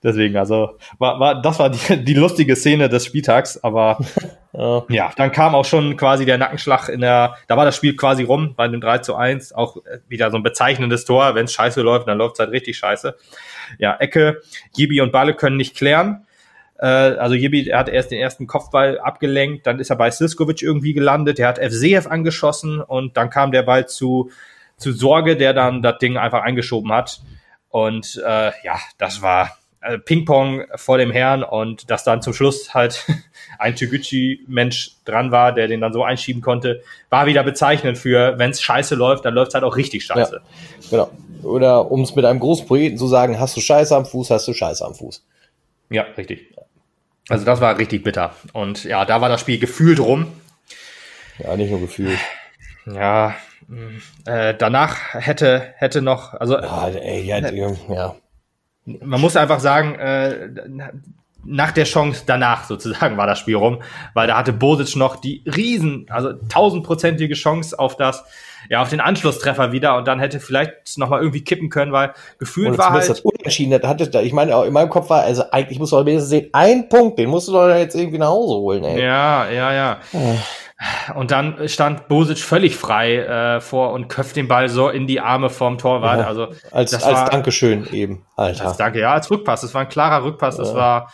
Deswegen, 0.05 0.37
also 0.37 0.77
war, 0.99 1.19
war 1.19 1.41
das 1.41 1.59
war 1.59 1.71
die, 1.71 1.97
die 2.05 2.13
lustige 2.13 2.57
Szene 2.57 2.91
des 2.91 3.07
Spieltags, 3.07 3.65
aber 3.65 3.99
ja. 4.53 4.85
ja, 4.91 5.13
dann 5.17 5.33
kam 5.33 5.55
auch 5.55 5.65
schon 5.65 5.97
quasi 5.97 6.27
der 6.27 6.37
Nackenschlag 6.37 6.91
in 6.91 7.01
der, 7.01 7.37
da 7.49 7.57
war 7.57 7.65
das 7.65 7.75
Spiel 7.75 7.97
quasi 7.97 8.23
rum 8.23 8.53
bei 8.55 8.69
dem 8.69 8.83
3 8.83 8.99
zu 8.99 9.17
1, 9.17 9.55
auch 9.55 9.79
wieder 10.07 10.31
so 10.31 10.37
ein 10.37 10.43
bezeichnendes 10.43 11.07
Tor, 11.07 11.35
wenn 11.35 11.47
es 11.47 11.55
scheiße 11.55 11.81
läuft, 11.81 12.07
dann 12.07 12.19
läuft 12.19 12.35
es 12.35 12.41
halt 12.41 12.51
richtig 12.51 12.77
scheiße. 12.77 13.17
Ja, 13.79 13.97
Ecke, 13.97 14.43
Jibi 14.77 15.01
und 15.01 15.11
Balle 15.11 15.33
können 15.33 15.57
nicht 15.57 15.75
klären. 15.75 16.27
Äh, 16.79 16.87
also 16.87 17.35
Jibi 17.35 17.65
hat 17.73 17.89
erst 17.89 18.11
den 18.11 18.19
ersten 18.19 18.47
Kopfball 18.47 18.99
abgelenkt, 18.99 19.67
dann 19.67 19.81
ist 19.81 19.89
er 19.89 19.97
bei 19.97 20.11
Siskovic 20.11 20.61
irgendwie 20.61 20.93
gelandet, 20.93 21.39
der 21.39 21.49
hat 21.49 21.59
FCF 21.59 22.09
angeschossen 22.09 22.83
und 22.83 23.17
dann 23.17 23.31
kam 23.31 23.53
der 23.53 23.63
Ball 23.63 23.89
zu, 23.89 24.31
zu 24.77 24.93
Sorge, 24.93 25.39
der 25.39 25.55
dann 25.55 25.81
das 25.81 25.97
Ding 25.97 26.19
einfach 26.19 26.43
eingeschoben 26.43 26.93
hat. 26.93 27.23
Und 27.71 28.23
äh, 28.23 28.53
ja, 28.63 28.79
das 28.99 29.23
war 29.23 29.51
äh, 29.85 29.99
Ping-Pong 29.99 30.65
vor 30.77 30.99
dem 30.99 31.11
Herrn 31.11 31.43
und 31.43 31.91
dass 31.91 32.05
dann 32.05 32.23
zum 32.23 32.33
Schluss 32.33 32.75
halt 32.75 33.07
ein 33.59 33.77
Toguchi-Mensch 33.77 34.97
dran 35.05 35.31
war, 35.31 35.53
der 35.53 35.69
den 35.69 35.81
dann 35.81 35.93
so 35.93 36.03
einschieben 36.03 36.43
konnte, 36.43 36.83
war 37.11 37.27
wieder 37.27 37.43
bezeichnend 37.43 37.99
für, 37.99 38.39
wenn 38.39 38.51
es 38.51 38.63
scheiße 38.63 38.95
läuft, 38.95 39.25
dann 39.25 39.35
läuft 39.35 39.49
es 39.49 39.55
halt 39.55 39.65
auch 39.65 39.77
richtig 39.77 40.05
scheiße. 40.05 40.41
Ja, 40.43 40.89
genau. 40.91 41.11
Oder 41.43 41.91
um 41.91 42.01
es 42.03 42.15
mit 42.15 42.25
einem 42.25 42.41
großen 42.41 42.67
Poeten 42.67 42.97
zu 42.97 43.07
sagen, 43.07 43.39
hast 43.39 43.57
du 43.57 43.61
Scheiße 43.61 43.95
am 43.95 44.07
Fuß, 44.07 44.31
hast 44.31 44.49
du 44.49 44.55
Scheiße 44.55 44.85
am 44.85 44.95
Fuß. 44.95 45.25
Ja, 45.91 46.07
richtig. 46.17 46.55
Also 47.29 47.45
das 47.45 47.61
war 47.61 47.79
richtig 47.79 48.03
bitter. 48.03 48.35
Und 48.53 48.85
ja, 48.85 49.05
da 49.05 49.21
war 49.21 49.29
das 49.29 49.43
Spiel 49.43 49.59
gefühlt 49.59 50.01
rum. 50.01 50.27
Ja, 51.39 51.57
nicht 51.57 51.71
nur 51.71 51.81
gefühlt. 51.81 52.19
Ja, 52.87 53.35
äh, 54.27 54.55
danach 54.57 55.15
hätte, 55.15 55.75
hätte 55.77 56.03
noch, 56.03 56.35
also. 56.35 56.59
Ja, 56.59 56.89
ey, 56.89 57.23
ja, 57.23 57.39
ja. 57.39 58.17
Man 58.87 59.21
muss 59.21 59.37
einfach 59.37 59.61
sagen, 59.61 59.95
äh, 59.95 60.49
nach 61.47 61.73
der 61.73 61.85
Chance 61.85 62.23
danach 62.27 62.65
sozusagen 62.65 63.17
war 63.17 63.27
das 63.27 63.39
Spiel 63.39 63.57
rum, 63.57 63.83
weil 64.15 64.27
da 64.27 64.37
hatte 64.37 64.53
Bosic 64.53 64.97
noch 64.97 65.17
die 65.17 65.43
riesen, 65.47 66.07
also 66.09 66.33
tausendprozentige 66.49 67.35
Chance 67.35 67.79
auf 67.79 67.97
das, 67.97 68.25
ja, 68.71 68.81
auf 68.81 68.89
den 68.89 69.01
Anschlusstreffer 69.01 69.73
wieder 69.73 69.97
und 69.97 70.09
dann 70.09 70.19
hätte 70.21 70.41
vielleicht 70.41 70.97
noch 70.97 71.11
mal 71.11 71.21
irgendwie 71.21 71.45
kippen 71.45 71.69
können, 71.69 71.93
weil 71.93 72.15
gefühlt 72.39 72.79
war 72.79 72.93
halt. 72.93 73.09
Das 73.09 73.21
Unentschieden, 73.21 73.79
das 73.79 73.83
hatte, 73.83 74.21
ich 74.23 74.33
meine, 74.33 74.53
in 74.65 74.73
meinem 74.73 74.89
Kopf 74.89 75.11
war, 75.11 75.23
also 75.23 75.45
eigentlich 75.51 75.79
muss 75.79 75.93
man 75.93 76.07
wenigstens 76.07 76.31
sehen, 76.31 76.49
ein 76.53 76.89
Punkt, 76.89 77.19
den 77.19 77.29
musst 77.29 77.49
du 77.49 77.53
doch 77.53 77.69
jetzt 77.69 77.95
irgendwie 77.95 78.19
nach 78.19 78.29
Hause 78.29 78.55
holen, 78.55 78.85
ey. 78.85 79.03
Ja, 79.03 79.49
ja, 79.51 79.73
ja. 79.73 79.99
Oh. 80.13 80.37
Und 81.15 81.31
dann 81.31 81.69
stand 81.69 82.09
Bosic 82.09 82.39
völlig 82.39 82.77
frei 82.77 83.19
äh, 83.19 83.61
vor 83.61 83.93
und 83.93 84.09
köpft 84.09 84.37
den 84.37 84.49
Ball 84.49 84.69
so 84.69 84.89
in 84.89 85.07
die 85.07 85.21
Arme 85.21 85.51
vom 85.51 85.79
Torwart. 85.79 86.21
Ja, 86.21 86.27
also 86.27 86.49
als, 86.71 86.95
als 86.95 87.05
war, 87.05 87.31
Dankeschön 87.31 87.87
eben, 87.93 88.27
Alter. 88.37 88.67
Als 88.67 88.77
Danke, 88.77 89.01
ja, 89.01 89.13
als 89.13 89.31
Rückpass. 89.31 89.63
Das 89.63 89.75
war 89.75 89.83
ein 89.83 89.89
klarer 89.89 90.25
Rückpass. 90.25 90.57
Das 90.57 90.71
ja. 90.71 90.75
war 90.75 91.13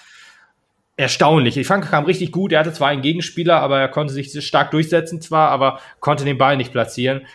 erstaunlich. 0.96 1.56
Ich 1.56 1.66
fand, 1.66 1.84
kam 1.88 2.04
richtig 2.04 2.32
gut. 2.32 2.52
Er 2.52 2.60
hatte 2.60 2.72
zwar 2.72 2.88
einen 2.88 3.02
Gegenspieler, 3.02 3.60
aber 3.60 3.80
er 3.80 3.88
konnte 3.88 4.12
sich 4.12 4.44
stark 4.44 4.70
durchsetzen 4.70 5.20
zwar, 5.20 5.50
aber 5.50 5.80
konnte 6.00 6.24
den 6.24 6.38
Ball 6.38 6.56
nicht 6.56 6.72
platzieren. 6.72 7.26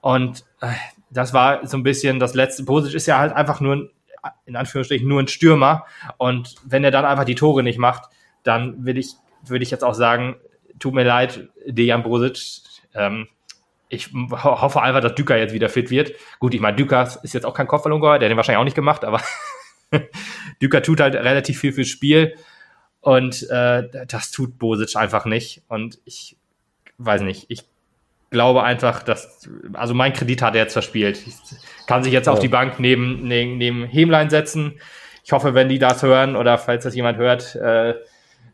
Und 0.00 0.44
äh, 0.60 0.68
das 1.10 1.32
war 1.32 1.66
so 1.66 1.76
ein 1.76 1.82
bisschen 1.82 2.20
das 2.20 2.34
letzte. 2.34 2.64
Bosic 2.64 2.94
ist 2.94 3.06
ja 3.06 3.18
halt 3.18 3.32
einfach 3.32 3.60
nur 3.60 3.76
ein, 3.76 3.90
in 4.46 4.56
Anführungsstrichen 4.56 5.08
nur 5.08 5.20
ein 5.20 5.28
Stürmer. 5.28 5.86
Und 6.16 6.56
wenn 6.64 6.84
er 6.84 6.90
dann 6.90 7.04
einfach 7.04 7.24
die 7.24 7.34
Tore 7.34 7.62
nicht 7.62 7.78
macht, 7.78 8.04
dann 8.42 8.84
will 8.84 8.98
ich, 8.98 9.14
würde 9.44 9.62
ich 9.62 9.70
jetzt 9.70 9.84
auch 9.84 9.94
sagen, 9.94 10.36
tut 10.78 10.94
mir 10.94 11.04
leid, 11.04 11.48
Dejan 11.66 12.02
Brosic. 12.02 12.62
Ähm, 12.94 13.28
ich 13.88 14.10
hoffe 14.12 14.82
einfach, 14.82 15.00
dass 15.00 15.14
Düker 15.14 15.36
jetzt 15.36 15.54
wieder 15.54 15.68
fit 15.68 15.90
wird. 15.90 16.12
Gut, 16.38 16.54
ich 16.54 16.60
meine, 16.60 16.76
Düker 16.76 17.08
ist 17.22 17.32
jetzt 17.32 17.46
auch 17.46 17.54
kein 17.54 17.66
Kopfballungeheuer, 17.66 18.18
der 18.18 18.26
hat 18.26 18.30
den 18.30 18.36
wahrscheinlich 18.36 18.60
auch 18.60 18.64
nicht 18.64 18.74
gemacht, 18.74 19.04
aber 19.04 19.22
Düker 20.62 20.82
tut 20.82 21.00
halt 21.00 21.14
relativ 21.14 21.58
viel 21.58 21.72
fürs 21.72 21.88
Spiel 21.88 22.34
und 23.00 23.48
äh, 23.50 23.88
das 24.06 24.30
tut 24.30 24.58
Bosic 24.58 24.96
einfach 24.96 25.24
nicht. 25.24 25.62
Und 25.68 25.98
ich 26.04 26.36
weiß 26.98 27.22
nicht, 27.22 27.46
ich 27.48 27.64
glaube 28.30 28.62
einfach, 28.62 29.02
dass, 29.02 29.48
also 29.72 29.94
mein 29.94 30.12
Kredit 30.12 30.42
hat 30.42 30.54
er 30.54 30.62
jetzt 30.62 30.74
verspielt. 30.74 31.26
Ich 31.26 31.34
kann 31.86 32.02
sich 32.02 32.12
jetzt 32.12 32.26
ja. 32.26 32.32
auf 32.32 32.40
die 32.40 32.48
Bank 32.48 32.78
neben, 32.78 33.26
neben, 33.26 33.56
neben 33.56 33.84
Hemlein 33.86 34.28
setzen. 34.28 34.80
Ich 35.24 35.32
hoffe, 35.32 35.54
wenn 35.54 35.68
die 35.68 35.78
das 35.78 36.02
hören 36.02 36.36
oder 36.36 36.58
falls 36.58 36.84
das 36.84 36.94
jemand 36.94 37.18
hört, 37.18 37.54
äh, 37.54 37.94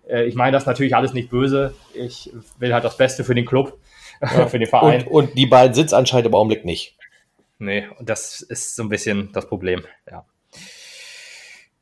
äh, 0.08 0.24
ich 0.24 0.34
meine 0.34 0.52
das 0.52 0.66
natürlich 0.66 0.94
alles 0.94 1.12
nicht 1.12 1.30
böse. 1.30 1.74
Ich 1.94 2.30
will 2.58 2.72
halt 2.72 2.84
das 2.84 2.96
Beste 2.96 3.24
für 3.24 3.34
den 3.34 3.44
Club, 3.44 3.78
ja. 4.20 4.46
für 4.46 4.58
den 4.58 4.68
Verein. 4.68 5.06
Und, 5.06 5.28
und 5.28 5.38
die 5.38 5.46
beiden 5.46 5.74
sitzen 5.74 5.94
anscheinend 5.94 6.26
im 6.26 6.34
Augenblick 6.34 6.64
nicht. 6.64 6.96
Nee, 7.58 7.86
und 7.98 8.08
das 8.08 8.40
ist 8.40 8.76
so 8.76 8.82
ein 8.82 8.88
bisschen 8.88 9.30
das 9.32 9.48
Problem, 9.48 9.84
ja. 10.10 10.24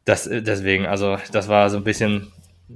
Das, 0.05 0.27
äh, 0.27 0.43
deswegen, 0.43 0.87
also 0.87 1.19
das 1.33 1.49
war 1.49 1.71
so 1.71 1.77
ein 1.77 1.85
bisschen 1.85 2.33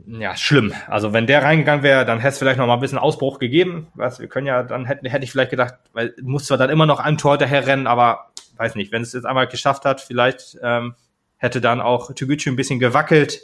ja, 0.06 0.36
schlimm. 0.36 0.74
Also 0.88 1.12
wenn 1.12 1.26
der 1.26 1.42
reingegangen 1.42 1.82
wäre, 1.82 2.04
dann 2.04 2.18
hätte 2.18 2.32
es 2.32 2.38
vielleicht 2.38 2.58
noch 2.58 2.66
mal 2.66 2.74
ein 2.74 2.80
bisschen 2.80 2.98
Ausbruch 2.98 3.38
gegeben. 3.38 3.88
Was, 3.94 4.20
wir 4.20 4.28
können 4.28 4.46
ja, 4.46 4.62
dann 4.62 4.84
hätte, 4.84 5.08
hätte 5.08 5.24
ich 5.24 5.30
vielleicht 5.30 5.50
gedacht, 5.50 5.74
weil 5.92 6.14
muss 6.22 6.46
zwar 6.46 6.58
dann 6.58 6.70
immer 6.70 6.86
noch 6.86 7.00
ein 7.00 7.18
Tor 7.18 7.38
daher 7.38 7.66
rennen, 7.66 7.86
aber 7.86 8.30
weiß 8.56 8.74
nicht, 8.74 8.92
wenn 8.92 9.02
es 9.02 9.12
jetzt 9.12 9.24
einmal 9.26 9.46
geschafft 9.46 9.84
hat, 9.84 10.00
vielleicht 10.00 10.58
ähm, 10.62 10.94
hätte 11.36 11.60
dann 11.60 11.80
auch 11.80 12.12
Toguchi 12.12 12.50
ein 12.50 12.56
bisschen 12.56 12.78
gewackelt. 12.78 13.40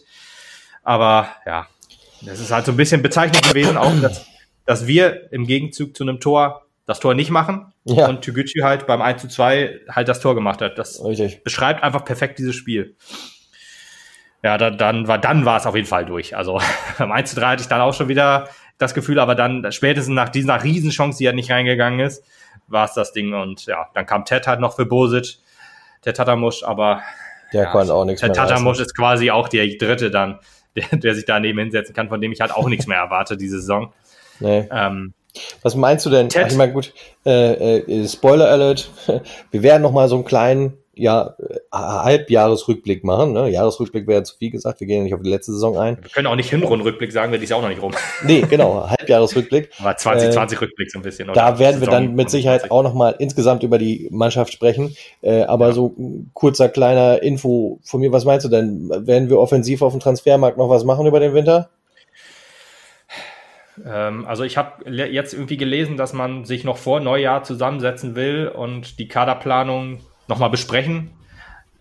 Aber 0.83 1.29
ja, 1.47 1.69
das 2.25 2.41
ist 2.41 2.51
halt 2.51 2.67
so 2.67 2.73
ein 2.73 2.77
bisschen 2.77 3.03
bezeichnend 3.03 3.47
gewesen, 3.47 3.77
auch, 3.77 3.93
dass, 4.01 4.27
dass 4.67 4.87
wir 4.87 5.33
im 5.33 5.47
Gegenzug 5.47 5.97
zu 5.97 6.05
einem 6.05 6.21
Tor 6.21 6.67
das 6.87 7.01
Tor 7.01 7.15
nicht 7.15 7.31
machen 7.31 7.73
ja. 7.85 8.09
und 8.09 8.25
Toguchi 8.25 8.61
halt 8.61 8.87
beim 8.87 9.01
1 9.01 9.23
zu 9.23 9.29
2 9.29 9.81
halt 9.89 10.09
das 10.09 10.21
Tor 10.21 10.35
gemacht 10.35 10.61
hat. 10.61 10.79
Das 10.79 11.03
Richtig. 11.05 11.45
beschreibt 11.45 11.83
einfach 11.83 12.05
perfekt 12.05 12.39
dieses 12.39 12.57
Spiel. 12.57 12.97
Ja, 14.43 14.59
da, 14.59 14.71
dann 14.71 15.07
war 15.07 15.19
dann 15.19 15.45
war 15.45 15.59
es 15.59 15.67
auf 15.67 15.77
jeden 15.77 15.87
Fall 15.87 16.05
durch. 16.05 16.37
Also 16.37 16.61
beim 16.99 17.13
1 17.13 17.31
zu 17.31 17.37
3 17.37 17.47
hatte 17.47 17.63
ich 17.63 17.69
dann 17.69 17.81
auch 17.81 17.95
schon 17.95 18.09
wieder 18.09 18.49
das 18.79 18.95
Gefühl, 18.95 19.21
aber 19.21 19.35
dann 19.35 19.71
spätestens 19.71 20.15
nach 20.15 20.29
dieser 20.29 20.63
Riesenchance, 20.63 21.19
die 21.19 21.27
halt 21.27 21.37
nicht 21.37 21.51
reingegangen 21.51 22.01
ist, 22.01 22.25
war 22.67 22.85
es 22.85 22.95
das 22.95 23.13
Ding. 23.13 23.33
Und 23.33 23.67
ja, 23.67 23.89
dann 23.95 24.07
kam 24.07 24.25
Ted 24.25 24.47
halt 24.47 24.59
noch 24.59 24.75
für 24.75 24.87
Bosic, 24.87 25.39
der 26.05 26.15
Tatamusch, 26.15 26.65
aber 26.65 27.03
der 27.53 27.65
ja, 27.65 27.71
konnte 27.71 27.95
auch 27.95 28.05
nichts 28.05 28.21
der 28.21 28.31
mehr. 28.31 28.35
Der 28.35 28.49
Tatamusch 28.49 28.81
ist 28.81 28.97
quasi 28.97 29.31
auch 29.31 29.49
der 29.49 29.67
dritte 29.77 30.11
dann, 30.11 30.41
der, 30.77 30.99
der 30.99 31.15
sich 31.15 31.25
daneben 31.25 31.59
hinsetzen 31.59 31.95
kann, 31.95 32.09
von 32.09 32.21
dem 32.21 32.33
ich 32.33 32.41
halt 32.41 32.53
auch 32.53 32.69
nichts 32.69 32.87
mehr 32.87 32.99
erwarte 32.99 33.37
diese 33.37 33.61
Saison. 33.61 33.93
Nee. 34.41 34.69
Ähm, 34.71 35.15
was 35.63 35.75
meinst 35.75 36.05
du 36.05 36.11
denn? 36.11 36.29
Ted, 36.29 36.45
Ach, 36.45 36.51
ich 36.51 36.57
meine, 36.57 36.73
gut, 36.73 36.93
äh, 37.25 37.79
äh, 37.79 38.09
Spoiler 38.09 38.49
Alert, 38.49 38.91
wir 39.51 39.63
werden 39.63 39.83
noch 39.83 39.93
mal 39.93 40.09
so 40.09 40.17
einen 40.17 40.25
kleinen 40.25 40.79
ja, 40.95 41.35
äh, 41.39 41.59
Halbjahresrückblick 41.73 43.03
machen. 43.05 43.33
Ne? 43.33 43.49
Jahresrückblick 43.49 44.07
wäre 44.07 44.23
zu 44.25 44.37
viel 44.37 44.51
gesagt, 44.51 44.81
wir 44.81 44.87
gehen 44.87 44.99
ja 44.99 45.03
nicht 45.05 45.15
auf 45.15 45.23
die 45.23 45.31
letzte 45.31 45.53
Saison 45.53 45.79
ein. 45.79 45.97
Wir 46.03 46.11
können 46.11 46.27
auch 46.27 46.37
nicht 46.37 46.51
Hinrundenrückblick 46.51 47.13
sagen, 47.13 47.33
weil 47.33 47.39
die 47.39 47.45
ist 47.45 47.53
auch 47.53 47.63
noch 47.63 47.69
nicht 47.69 47.81
rum. 47.81 47.93
Nee, 48.25 48.43
genau, 48.43 48.89
Halbjahresrückblick. 48.89 49.71
Aber 49.81 49.97
2020 49.97 50.59
äh, 50.59 50.65
Rückblick 50.65 50.91
so 50.91 50.99
ein 50.99 51.03
bisschen. 51.03 51.31
Oder? 51.31 51.41
Da 51.41 51.59
werden 51.59 51.81
wir 51.81 51.89
dann 51.89 52.15
mit 52.15 52.31
Sicherheit 52.31 52.71
auch 52.71 52.83
nochmal 52.83 53.17
insgesamt 53.19 53.63
über 53.63 53.79
die 53.79 54.09
Mannschaft 54.11 54.53
sprechen. 54.53 54.95
Äh, 55.23 55.43
aber 55.43 55.69
ja. 55.69 55.73
so 55.73 55.95
kurzer 56.35 56.69
kleiner 56.69 57.23
Info 57.23 57.81
von 57.83 58.01
mir, 58.01 58.13
was 58.13 58.25
meinst 58.25 58.45
du 58.45 58.51
denn? 58.51 58.91
Werden 58.91 59.31
wir 59.31 59.39
offensiv 59.39 59.83
auf 59.83 59.93
dem 59.93 60.01
Transfermarkt 60.01 60.59
noch 60.59 60.69
was 60.69 60.85
machen 60.85 61.07
über 61.07 61.21
den 61.21 61.35
Winter? 61.35 61.71
Ähm, 63.85 64.27
also 64.27 64.45
ich 64.45 64.57
habe 64.57 64.91
jetzt 64.91 65.33
irgendwie 65.33 65.57
gelesen, 65.57 65.97
dass 65.97 66.13
man 66.13 66.45
sich 66.45 66.65
noch 66.65 66.77
vor 66.77 67.01
Neujahr 67.01 67.43
zusammensetzen 67.43 68.15
will 68.15 68.49
und 68.49 68.99
die 68.99 69.09
Kaderplanung 69.09 70.01
nochmal 70.29 70.51
besprechen. 70.51 71.11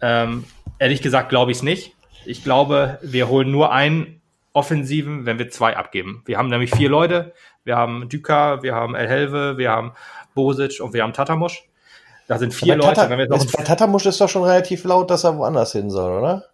Ähm, 0.02 0.46
ehrlich 0.80 1.02
gesagt 1.02 1.30
glaube 1.30 1.52
ich 1.52 1.58
es 1.58 1.64
nicht. 1.64 1.96
Ich 2.26 2.44
glaube, 2.44 3.00
wir 3.02 3.30
holen 3.30 3.52
nur 3.52 3.72
einen 3.72 4.22
Offensiven, 4.54 5.26
wenn 5.26 5.40
wir 5.40 5.50
zwei 5.50 5.78
abgeben. 5.78 6.24
Wir 6.26 6.38
haben 6.38 6.50
nämlich 6.50 6.74
vier 6.76 6.90
Leute. 6.90 7.34
Wir 7.64 7.78
haben 7.78 8.10
Düker, 8.10 8.64
wir 8.64 8.76
haben 8.76 8.96
El 8.96 9.08
Helve, 9.08 9.58
wir 9.58 9.72
haben 9.72 9.94
Bosic 10.34 10.82
und 10.82 10.94
wir 10.94 11.04
haben 11.04 11.14
Tatamusch. 11.14 11.64
Da 12.28 12.38
sind 12.38 12.54
vier 12.54 12.76
Leute. 12.76 12.96
Tata, 12.96 13.10
wenn 13.10 13.20
wir 13.20 13.28
noch 13.28 13.46
bei 13.52 13.64
Tatamusch 13.64 14.06
ist 14.06 14.22
doch 14.22 14.30
schon 14.30 14.44
relativ 14.44 14.84
laut, 14.84 15.10
dass 15.10 15.24
er 15.24 15.38
woanders 15.38 15.72
hin 15.74 15.90
soll, 15.90 16.20
oder? 16.20 16.51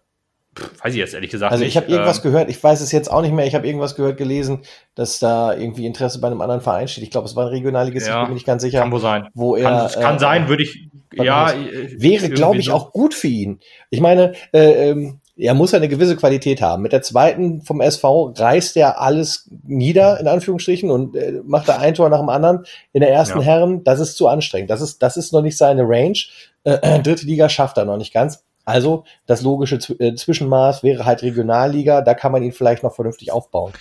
Weiß 0.82 0.92
ich 0.92 0.98
jetzt 0.98 1.14
ehrlich 1.14 1.30
gesagt 1.30 1.52
also 1.52 1.64
ich 1.64 1.76
habe 1.76 1.86
irgendwas 1.86 2.18
ähm, 2.18 2.22
gehört, 2.24 2.50
ich 2.50 2.62
weiß 2.62 2.80
es 2.80 2.92
jetzt 2.92 3.10
auch 3.10 3.22
nicht 3.22 3.32
mehr, 3.32 3.46
ich 3.46 3.54
habe 3.54 3.66
irgendwas 3.66 3.94
gehört, 3.94 4.16
gelesen, 4.16 4.62
dass 4.94 5.18
da 5.18 5.54
irgendwie 5.54 5.86
Interesse 5.86 6.20
bei 6.20 6.28
einem 6.28 6.40
anderen 6.40 6.60
Verein 6.60 6.88
steht. 6.88 7.04
Ich 7.04 7.10
glaube, 7.10 7.26
es 7.26 7.36
war 7.36 7.46
ein 7.46 7.50
regionales, 7.50 8.06
ja, 8.06 8.14
ich 8.14 8.20
bin 8.20 8.28
mir 8.30 8.34
nicht 8.34 8.46
ganz 8.46 8.62
sicher. 8.62 8.80
Kann 8.80 8.92
wohl 8.92 9.00
sein. 9.00 9.28
Wo 9.34 9.56
er, 9.56 9.88
kann, 9.92 10.02
kann 10.02 10.16
äh, 10.16 10.18
sein, 10.18 10.48
würde 10.48 10.62
ich, 10.62 10.88
ja. 11.14 11.52
Wäre, 11.96 12.28
glaube 12.28 12.58
ich, 12.58 12.66
so. 12.66 12.72
auch 12.72 12.92
gut 12.92 13.14
für 13.14 13.28
ihn. 13.28 13.60
Ich 13.90 14.00
meine, 14.00 14.32
äh, 14.52 14.90
ähm, 14.90 15.20
er 15.38 15.54
muss 15.54 15.70
ja 15.70 15.78
eine 15.78 15.88
gewisse 15.88 16.16
Qualität 16.16 16.60
haben. 16.60 16.82
Mit 16.82 16.92
der 16.92 17.02
zweiten 17.02 17.62
vom 17.62 17.80
SV 17.80 18.34
reißt 18.36 18.76
er 18.76 19.00
alles 19.00 19.48
nieder, 19.64 20.18
in 20.18 20.26
Anführungsstrichen, 20.26 20.90
und 20.90 21.14
äh, 21.16 21.40
macht 21.44 21.68
da 21.68 21.78
ein 21.78 21.94
Tor 21.94 22.08
nach 22.08 22.18
dem 22.18 22.28
anderen. 22.28 22.64
In 22.92 23.00
der 23.00 23.10
ersten 23.10 23.38
ja. 23.38 23.44
Herren, 23.44 23.84
das 23.84 24.00
ist 24.00 24.16
zu 24.16 24.26
anstrengend. 24.26 24.70
Das 24.70 24.80
ist, 24.80 25.02
das 25.02 25.16
ist 25.16 25.32
noch 25.32 25.42
nicht 25.42 25.56
seine 25.56 25.82
Range. 25.82 26.18
Äh, 26.64 27.00
dritte 27.02 27.24
Liga 27.24 27.48
schafft 27.48 27.78
er 27.78 27.84
noch 27.84 27.96
nicht 27.96 28.12
ganz. 28.12 28.44
Also 28.68 29.04
das 29.24 29.40
logische 29.40 29.76
äh, 29.98 30.14
Zwischenmaß 30.14 30.82
wäre 30.82 31.06
halt 31.06 31.22
Regionalliga, 31.22 32.02
da 32.02 32.12
kann 32.12 32.32
man 32.32 32.42
ihn 32.42 32.52
vielleicht 32.52 32.82
noch 32.82 32.94
vernünftig 32.94 33.32
aufbauen. 33.32 33.72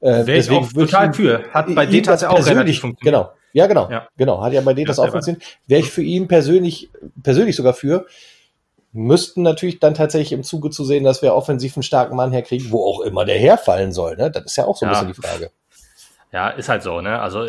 Äh, 0.00 0.26
Wäre 0.26 0.38
ich 0.38 0.50
auch 0.50 0.70
total 0.70 1.14
für. 1.14 1.44
Hat 1.50 1.74
bei 1.74 1.86
Detas 1.86 2.20
ja 2.20 2.28
auch 2.28 2.46
relativ 2.46 2.80
funktioniert. 2.80 3.14
Genau, 3.14 3.30
ja 3.54 3.66
genau, 3.66 3.90
ja. 3.90 4.06
genau. 4.18 4.42
Hat 4.42 4.52
ja 4.52 4.60
bei 4.60 4.74
Detas 4.74 4.98
ja, 4.98 5.04
auch 5.04 5.10
funktioniert. 5.10 5.42
Wäre 5.66 5.80
ich 5.80 5.90
für 5.90 6.02
ihn 6.02 6.28
persönlich, 6.28 6.90
persönlich 7.22 7.56
sogar 7.56 7.72
für, 7.72 8.04
müssten 8.92 9.40
natürlich 9.40 9.80
dann 9.80 9.94
tatsächlich 9.94 10.32
im 10.32 10.42
Zuge 10.42 10.68
zu 10.68 10.84
sehen, 10.84 11.04
dass 11.04 11.22
wir 11.22 11.34
offensiv 11.34 11.74
einen 11.78 11.82
starken 11.82 12.14
Mann 12.14 12.30
herkriegen, 12.30 12.70
wo 12.70 12.84
auch 12.84 13.00
immer 13.00 13.24
der 13.24 13.38
herfallen 13.38 13.92
soll. 13.92 14.16
Ne? 14.16 14.30
Das 14.30 14.44
ist 14.44 14.56
ja 14.56 14.66
auch 14.66 14.76
so 14.76 14.84
ein 14.84 14.92
ja. 14.92 15.02
bisschen 15.02 15.14
die 15.14 15.26
Frage. 15.26 15.50
Ja, 16.34 16.48
ist 16.48 16.68
halt 16.68 16.82
so, 16.82 17.00
ne? 17.00 17.20
Also 17.20 17.46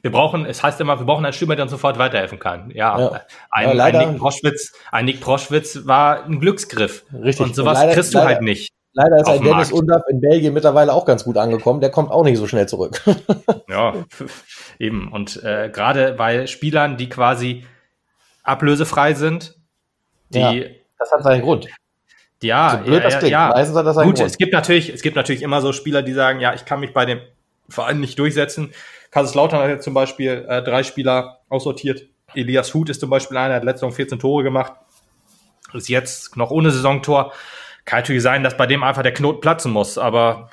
wir 0.00 0.12
brauchen, 0.12 0.46
es 0.46 0.62
heißt 0.62 0.80
immer, 0.80 0.96
wir 1.00 1.06
brauchen 1.06 1.24
einen 1.24 1.32
Stürmer, 1.32 1.56
der 1.56 1.64
uns 1.64 1.72
sofort 1.72 1.98
weiterhelfen 1.98 2.38
kann. 2.38 2.70
Ja, 2.70 2.96
ja. 2.96 3.20
Ein, 3.50 3.76
ja, 3.76 3.84
ein, 3.84 4.10
Nick 4.10 4.18
Proschwitz, 4.20 4.72
ein 4.92 5.06
Nick 5.06 5.20
Proschwitz 5.20 5.80
war 5.86 6.24
ein 6.24 6.38
Glücksgriff. 6.38 7.04
Richtig. 7.12 7.44
Und 7.44 7.56
sowas 7.56 7.80
leider, 7.80 7.94
kriegst 7.94 8.14
du 8.14 8.18
leider, 8.18 8.28
halt 8.30 8.42
nicht. 8.42 8.72
Leider 8.92 9.16
ist 9.16 9.28
ein 9.28 9.42
Dennis 9.42 9.72
Undorf 9.72 10.04
in 10.08 10.20
Belgien 10.20 10.54
mittlerweile 10.54 10.92
auch 10.92 11.04
ganz 11.04 11.24
gut 11.24 11.36
angekommen. 11.36 11.80
Der 11.80 11.90
kommt 11.90 12.12
auch 12.12 12.22
nicht 12.22 12.38
so 12.38 12.46
schnell 12.46 12.68
zurück. 12.68 13.02
ja, 13.68 13.94
eben. 14.78 15.10
Und 15.10 15.42
äh, 15.42 15.68
gerade 15.72 16.12
bei 16.12 16.46
Spielern, 16.46 16.96
die 16.96 17.08
quasi 17.08 17.64
ablösefrei 18.44 19.14
sind, 19.14 19.56
die. 20.28 20.38
Ja, 20.38 20.64
das 20.96 21.10
hat 21.10 21.24
seinen 21.24 21.42
Grund 21.42 21.66
Ja, 22.40 22.78
so 22.78 22.84
blöd 22.84 22.98
ja, 22.98 23.00
das 23.00 23.18
klingt. 23.18 23.32
Ja. 23.32 23.48
Meistens 23.48 23.76
hat 23.76 23.84
das 23.84 23.96
Gut, 23.96 24.04
Grund. 24.04 24.20
es 24.20 24.38
gibt 24.38 24.52
natürlich, 24.52 24.90
es 24.90 25.02
gibt 25.02 25.16
natürlich 25.16 25.42
immer 25.42 25.60
so 25.60 25.72
Spieler, 25.72 26.02
die 26.02 26.12
sagen, 26.12 26.38
ja, 26.38 26.54
ich 26.54 26.64
kann 26.64 26.78
mich 26.78 26.92
bei 26.92 27.04
dem 27.04 27.20
Verein 27.72 28.00
nicht 28.00 28.18
durchsetzen. 28.18 28.72
Kaiserslautern 29.10 29.60
hat 29.60 29.68
jetzt 29.68 29.84
zum 29.84 29.94
Beispiel 29.94 30.46
äh, 30.48 30.62
drei 30.62 30.82
Spieler 30.82 31.40
aussortiert. 31.48 32.06
Elias 32.34 32.72
Huth 32.72 32.88
ist 32.88 33.00
zum 33.00 33.10
Beispiel 33.10 33.36
einer, 33.36 33.54
hat 33.54 33.64
letzte 33.64 33.80
Saison 33.80 33.92
14 33.92 34.18
Tore 34.18 34.42
gemacht. 34.42 34.72
Ist 35.74 35.88
jetzt 35.88 36.36
noch 36.36 36.50
ohne 36.50 36.70
Saisontor. 36.70 37.32
Kann 37.84 38.00
natürlich 38.00 38.22
sein, 38.22 38.42
dass 38.42 38.56
bei 38.56 38.66
dem 38.66 38.82
einfach 38.82 39.02
der 39.02 39.12
Knoten 39.12 39.40
platzen 39.40 39.72
muss, 39.72 39.98
aber 39.98 40.50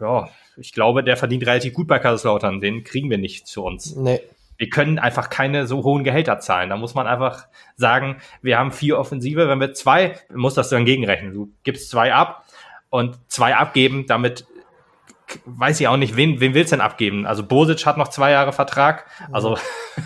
ja, 0.00 0.28
ich 0.56 0.72
glaube, 0.72 1.04
der 1.04 1.16
verdient 1.16 1.46
relativ 1.46 1.72
gut 1.74 1.86
bei 1.86 1.98
Kaiserslautern. 1.98 2.60
Den 2.60 2.84
kriegen 2.84 3.10
wir 3.10 3.18
nicht 3.18 3.46
zu 3.46 3.64
uns. 3.64 3.96
Nee. 3.96 4.20
Wir 4.56 4.68
können 4.68 4.98
einfach 4.98 5.30
keine 5.30 5.66
so 5.66 5.82
hohen 5.82 6.04
Gehälter 6.04 6.38
zahlen. 6.38 6.70
Da 6.70 6.76
muss 6.76 6.94
man 6.94 7.06
einfach 7.06 7.46
sagen, 7.76 8.18
wir 8.40 8.58
haben 8.58 8.70
vier 8.70 8.98
Offensive. 8.98 9.48
Wenn 9.48 9.60
wir 9.60 9.72
zwei, 9.72 10.18
muss 10.32 10.54
das 10.54 10.68
dann 10.68 10.84
gegenrechnen. 10.84 11.34
Du 11.34 11.52
gibst 11.64 11.90
zwei 11.90 12.14
ab 12.14 12.44
und 12.90 13.18
zwei 13.28 13.56
abgeben, 13.56 14.06
damit 14.06 14.46
weiß 15.44 15.80
ich 15.80 15.88
auch 15.88 15.96
nicht, 15.96 16.16
wen, 16.16 16.40
wen 16.40 16.54
willst 16.54 16.72
du 16.72 16.76
denn 16.76 16.84
abgeben? 16.84 17.26
Also 17.26 17.42
Bosic 17.42 17.86
hat 17.86 17.96
noch 17.96 18.08
zwei 18.08 18.30
Jahre 18.30 18.52
Vertrag, 18.52 19.06
also 19.32 19.56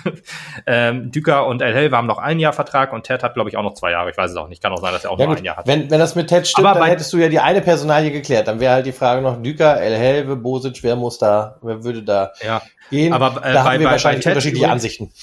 ähm, 0.66 1.10
Düker 1.10 1.46
und 1.46 1.62
El 1.62 1.74
Helve 1.74 1.96
haben 1.96 2.06
noch 2.06 2.18
ein 2.18 2.38
Jahr 2.38 2.52
Vertrag 2.52 2.92
und 2.92 3.04
Ted 3.04 3.22
hat, 3.22 3.34
glaube 3.34 3.50
ich, 3.50 3.56
auch 3.56 3.62
noch 3.62 3.74
zwei 3.74 3.90
Jahre. 3.90 4.10
Ich 4.10 4.16
weiß 4.16 4.30
es 4.30 4.36
auch 4.36 4.48
nicht. 4.48 4.62
Kann 4.62 4.72
auch 4.72 4.80
sein, 4.80 4.92
dass 4.92 5.04
er 5.04 5.10
auch 5.10 5.18
ja, 5.18 5.26
noch 5.26 5.32
gut. 5.32 5.38
ein 5.38 5.44
Jahr 5.44 5.56
hat. 5.56 5.66
Wenn, 5.66 5.90
wenn 5.90 5.98
das 5.98 6.14
mit 6.14 6.28
Ted 6.28 6.46
stimmt, 6.46 6.66
Aber 6.66 6.80
dann 6.80 6.88
hättest 6.88 7.12
du 7.12 7.18
ja 7.18 7.28
die 7.28 7.40
eine 7.40 7.60
Personalie 7.60 8.10
geklärt. 8.10 8.48
Dann 8.48 8.60
wäre 8.60 8.74
halt 8.74 8.86
die 8.86 8.92
Frage 8.92 9.22
noch 9.22 9.42
Düker, 9.42 9.80
El 9.80 9.96
Helve, 9.96 10.36
Bosic, 10.36 10.82
wer 10.82 10.96
muss 10.96 11.18
da, 11.18 11.58
wer 11.62 11.84
würde 11.84 12.02
da 12.02 12.32
ja. 12.44 12.62
gehen? 12.90 13.12
Aber 13.12 13.42
äh, 13.44 13.52
da 13.52 13.64
bei, 13.64 13.70
haben 13.70 13.80
wir 13.80 13.86
bei, 13.86 13.92
wahrscheinlich 13.92 14.24
bei 14.24 14.30
unterschiedliche 14.30 14.70
Ansichten. 14.70 15.12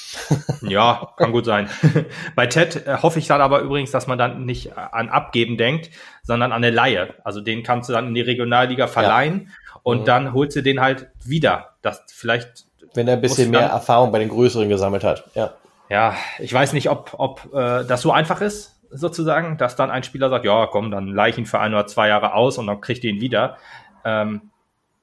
Ja, 0.67 1.09
kann 1.17 1.31
gut 1.31 1.45
sein. 1.45 1.69
bei 2.35 2.47
Ted 2.47 2.87
äh, 2.87 2.97
hoffe 3.01 3.19
ich 3.19 3.27
dann 3.27 3.39
aber 3.39 3.59
übrigens, 3.59 3.91
dass 3.91 4.07
man 4.07 4.17
dann 4.17 4.45
nicht 4.45 4.75
an 4.75 5.09
Abgeben 5.09 5.57
denkt, 5.57 5.91
sondern 6.23 6.51
an 6.51 6.63
eine 6.63 6.73
Laie. 6.73 7.13
Also 7.23 7.39
den 7.39 7.61
kannst 7.61 7.87
du 7.87 7.93
dann 7.93 8.07
in 8.07 8.13
die 8.15 8.21
Regionalliga 8.21 8.87
verleihen. 8.87 9.47
Ja 9.47 9.64
und 9.85 10.01
mhm. 10.01 10.05
dann 10.05 10.33
holst 10.33 10.55
du 10.55 10.63
den 10.63 10.81
halt 10.81 11.09
wieder. 11.23 11.75
Das 11.83 12.01
vielleicht. 12.07 12.65
Wenn 12.95 13.07
er 13.07 13.13
ein 13.13 13.21
bisschen 13.21 13.51
mehr 13.51 13.61
Erfahrung 13.61 14.11
bei 14.11 14.17
den 14.17 14.29
größeren 14.29 14.67
gesammelt 14.67 15.03
hat, 15.03 15.25
ja. 15.35 15.53
Ja, 15.87 16.15
ich 16.39 16.51
weiß 16.51 16.73
nicht, 16.73 16.89
ob, 16.89 17.13
ob 17.19 17.53
äh, 17.53 17.85
das 17.85 18.01
so 18.01 18.11
einfach 18.11 18.41
ist, 18.41 18.81
sozusagen, 18.89 19.59
dass 19.59 19.75
dann 19.75 19.91
ein 19.91 20.01
Spieler 20.01 20.29
sagt, 20.31 20.43
ja, 20.43 20.65
komm, 20.65 20.89
dann 20.89 21.09
leih 21.09 21.29
ich 21.29 21.37
ihn 21.37 21.45
für 21.45 21.59
ein 21.59 21.71
oder 21.71 21.85
zwei 21.85 22.07
Jahre 22.07 22.33
aus 22.33 22.57
und 22.57 22.65
dann 22.65 22.81
kriegt 22.81 23.03
ihr 23.03 23.11
ihn 23.11 23.21
wieder. 23.21 23.57
Ähm, 24.03 24.49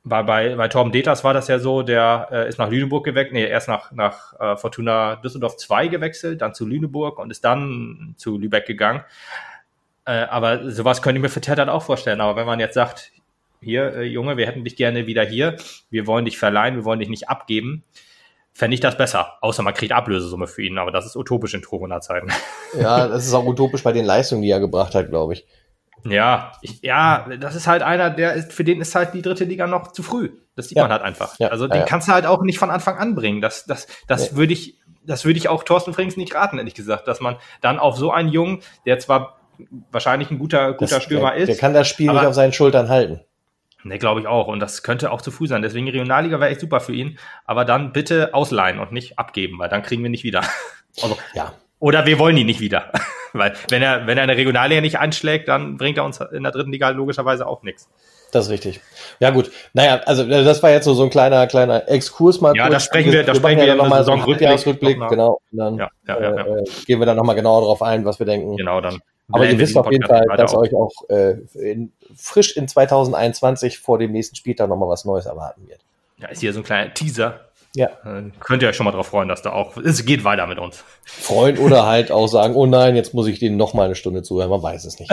bei, 0.03 0.25
bei, 0.25 0.57
bei 0.57 0.67
Torben 0.67 0.91
Deters 0.91 1.23
war 1.23 1.33
das 1.33 1.47
ja 1.47 1.61
so, 1.61 1.83
der 1.83 2.27
äh, 2.33 2.49
ist 2.49 2.59
nach 2.59 2.69
Lüneburg 2.69 3.05
gewechselt, 3.05 3.35
nee, 3.35 3.47
erst 3.47 3.69
nach, 3.69 3.93
nach 3.93 4.41
äh, 4.41 4.57
Fortuna 4.57 5.15
Düsseldorf 5.15 5.57
2 5.59 5.87
gewechselt, 5.87 6.43
dann 6.43 6.55
zu 6.55 6.67
Lüneburg 6.67 7.21
und 7.21 7.31
ist 7.31 7.45
dann 7.45 8.15
zu 8.17 8.37
Lübeck 8.37 8.67
gegangen. 8.67 9.05
Äh, 10.05 10.25
aber 10.25 10.73
sowas 10.73 11.03
könnte 11.03 11.19
ich 11.19 11.23
mir 11.23 11.29
für 11.29 11.41
Ted 11.41 11.61
auch 11.61 11.85
vorstellen. 11.85 12.21
Aber 12.21 12.35
wenn 12.35 12.47
man 12.47 12.59
jetzt 12.59 12.75
sagt, 12.75 13.13
hier, 13.63 13.95
äh, 13.95 14.03
Junge, 14.03 14.37
wir 14.37 14.47
hätten 14.47 14.65
dich 14.65 14.77
gerne 14.77 15.07
wieder 15.07 15.25
hier, 15.25 15.57
wir 15.91 16.07
wollen 16.07 16.25
dich 16.25 16.39
verleihen, 16.39 16.77
wir 16.77 16.85
wollen 16.85 17.01
dich 17.01 17.09
nicht 17.09 17.29
abgeben, 17.29 17.85
fände 18.53 18.75
ich 18.75 18.81
das 18.81 18.97
besser. 18.97 19.39
Außer 19.41 19.63
man 19.63 19.75
kriegt 19.75 19.93
Ablösesumme 19.93 20.47
für 20.47 20.63
ihn, 20.63 20.79
aber 20.79 20.91
das 20.91 21.07
ist 21.07 21.17
utopisch 21.17 21.55
in 21.55 21.63
Corona-Zeiten. 21.63 22.29
Ja, 22.81 23.07
das 23.07 23.27
ist 23.27 23.35
auch 23.35 23.45
utopisch 23.45 23.83
bei 23.83 23.93
den 23.93 24.07
Leistungen, 24.07 24.41
die 24.41 24.49
er 24.49 24.59
gebracht 24.59 24.95
hat, 24.95 25.11
glaube 25.11 25.35
ich. 25.35 25.47
Ja, 26.05 26.53
ich, 26.63 26.81
ja, 26.81 27.29
das 27.39 27.55
ist 27.55 27.67
halt 27.67 27.83
einer, 27.83 28.09
der 28.09 28.33
ist, 28.33 28.51
für 28.51 28.65
den 28.65 28.81
ist 28.81 28.95
halt 28.95 29.13
die 29.13 29.21
dritte 29.21 29.45
Liga 29.45 29.67
noch 29.67 29.93
zu 29.93 30.03
früh. 30.03 30.31
Das 30.57 30.69
sieht 30.69 30.79
ja. 30.79 30.85
man 30.85 30.91
halt 30.91 31.03
einfach. 31.03 31.39
Ja, 31.39 31.49
also 31.49 31.69
den 31.69 31.81
ja, 31.81 31.85
kannst 31.85 32.09
du 32.09 32.13
halt 32.13 32.25
auch 32.25 32.41
nicht 32.43 32.59
von 32.59 32.71
Anfang 32.71 32.97
an 32.97 33.15
bringen. 33.15 33.43
Das, 33.43 33.67
das, 33.67 33.87
das 34.09 34.37
würde 34.37 34.55
ich, 34.55 34.81
das 35.05 35.27
würde 35.27 35.37
ich 35.37 35.51
auch 35.51 35.65
Thorsten 35.65 35.93
Frings 35.93 36.17
nicht 36.17 36.35
raten, 36.35 36.57
ehrlich 36.57 36.75
gesagt, 36.75 37.07
dass 37.09 37.21
man 37.21 37.37
dann 37.61 37.79
auf 37.79 37.99
so 37.99 38.11
einen 38.11 38.31
Jungen, 38.31 38.63
der 38.87 38.99
zwar 39.01 39.39
wahrscheinlich 39.91 40.31
ein 40.31 40.39
guter, 40.39 40.73
guter 40.73 40.97
das, 40.97 41.03
Stürmer 41.03 41.33
der, 41.33 41.41
ist. 41.41 41.49
Der 41.49 41.57
kann 41.57 41.75
das 41.75 41.89
Spiel 41.89 42.11
nicht 42.11 42.25
auf 42.25 42.35
seinen 42.35 42.55
Schultern 42.55 42.89
halten. 42.89 43.21
Ne, 43.85 43.99
glaube 43.99 44.21
ich 44.21 44.27
auch. 44.27 44.47
Und 44.47 44.61
das 44.61 44.83
könnte 44.83 45.11
auch 45.11 45.23
zu 45.23 45.31
früh 45.31 45.47
sein. 45.47 45.63
Deswegen 45.63 45.89
Regionalliga 45.89 46.39
wäre 46.41 46.51
echt 46.51 46.61
super 46.61 46.81
für 46.81 46.93
ihn. 46.93 47.19
Aber 47.45 47.65
dann 47.65 47.93
bitte 47.93 48.35
ausleihen 48.35 48.79
und 48.79 48.93
nicht 48.93 49.19
abgeben, 49.19 49.59
weil 49.59 49.69
dann 49.69 49.83
kriegen 49.83 50.03
wir 50.03 50.11
nicht 50.11 50.25
wieder. 50.25 50.43
Also, 51.03 51.17
ja. 51.33 51.55
Oder 51.79 52.05
wir 52.05 52.19
wollen 52.19 52.37
ihn 52.37 52.45
nicht 52.45 52.61
wieder. 52.61 52.93
weil 53.33 53.55
wenn 53.71 53.81
er, 53.81 54.07
wenn 54.07 54.19
er 54.19 54.25
eine 54.25 54.37
Regionalliga 54.37 54.83
nicht 54.83 54.99
anschlägt, 54.99 55.49
dann 55.49 55.79
bringt 55.79 55.97
er 55.97 56.05
uns 56.05 56.21
in 56.21 56.43
der 56.43 56.53
dritten 56.53 56.71
Liga 56.71 56.91
logischerweise 56.91 57.47
auch 57.47 57.63
nichts. 57.63 57.89
Das 58.31 58.45
ist 58.45 58.51
richtig. 58.51 58.81
Ja 59.21 59.31
gut. 59.31 59.51
Naja, 59.73 60.03
also 60.05 60.25
das 60.25 60.63
war 60.63 60.71
jetzt 60.71 60.85
so, 60.85 60.93
so 60.93 61.05
ein 61.05 61.11
kleiner, 61.11 61.47
kleiner 61.47 61.89
Exkurs 61.89 62.43
mal. 62.43 62.55
Ja, 62.55 62.69
da 62.69 62.79
sprechen 62.79 63.11
wir, 63.11 63.25
da 63.25 63.35
sprechen 63.35 63.61
wir 63.61 63.67
ja 63.67 63.75
nochmal 63.75 64.05
so 64.05 64.13
einen 64.13 64.23
Rückjahresrückblick, 64.23 64.99
genau. 65.09 65.39
Und 65.51 65.59
dann 65.59 65.77
ja, 65.79 65.89
ja, 66.07 66.21
ja, 66.21 66.31
äh, 66.31 66.61
äh, 66.61 66.65
gehen 66.87 66.99
wir 66.99 67.07
dann 67.07 67.17
nochmal 67.17 67.37
genauer 67.37 67.63
darauf 67.63 67.81
ein, 67.81 68.05
was 68.05 68.19
wir 68.19 68.27
denken. 68.27 68.57
Genau, 68.57 68.83
dann 68.83 69.01
aber 69.33 69.49
ihr 69.49 69.59
wisst 69.59 69.77
auf 69.77 69.91
jeden 69.91 70.07
Fall, 70.07 70.25
dass 70.37 70.55
euch 70.55 70.75
auch 70.75 70.93
äh, 71.09 71.37
in, 71.55 71.93
frisch 72.17 72.57
in 72.57 72.69
2021 72.69 73.79
vor 73.79 73.99
dem 73.99 74.13
nächsten 74.13 74.37
Spieltag 74.37 74.69
nochmal 74.69 74.89
was 74.89 75.05
Neues 75.05 75.27
erwarten 75.27 75.67
wird. 75.69 75.81
Ja, 76.19 76.29
ist 76.29 76.41
hier 76.41 76.53
so 76.53 76.61
ein 76.61 76.65
kleiner 76.65 76.95
Teaser. 76.95 77.41
Ja. 77.75 77.89
Äh, 78.05 78.31
könnt 78.41 78.63
ihr 78.63 78.69
euch 78.69 78.77
schon 78.77 78.85
mal 78.85 78.93
drauf 78.93 79.09
freuen, 79.09 79.29
dass 79.29 79.43
da 79.43 79.53
auch, 79.53 79.77
es 79.79 80.05
geht 80.05 80.25
weiter 80.25 80.47
mit 80.47 80.59
uns. 80.59 80.85
Freuen 81.05 81.59
oder 81.59 81.87
halt 81.87 82.13
auch 82.13 82.27
sagen, 82.27 82.55
oh 82.55 82.67
nein, 82.67 82.97
jetzt 82.97 83.15
muss 83.15 83.27
ich 83.27 83.39
denen 83.39 83.57
noch 83.57 83.75
mal 83.75 83.85
eine 83.85 83.95
Stunde 83.95 84.23
zuhören, 84.23 84.51
man 84.51 84.63
weiß 84.63 84.85
es 84.85 85.01
nicht. 85.01 85.11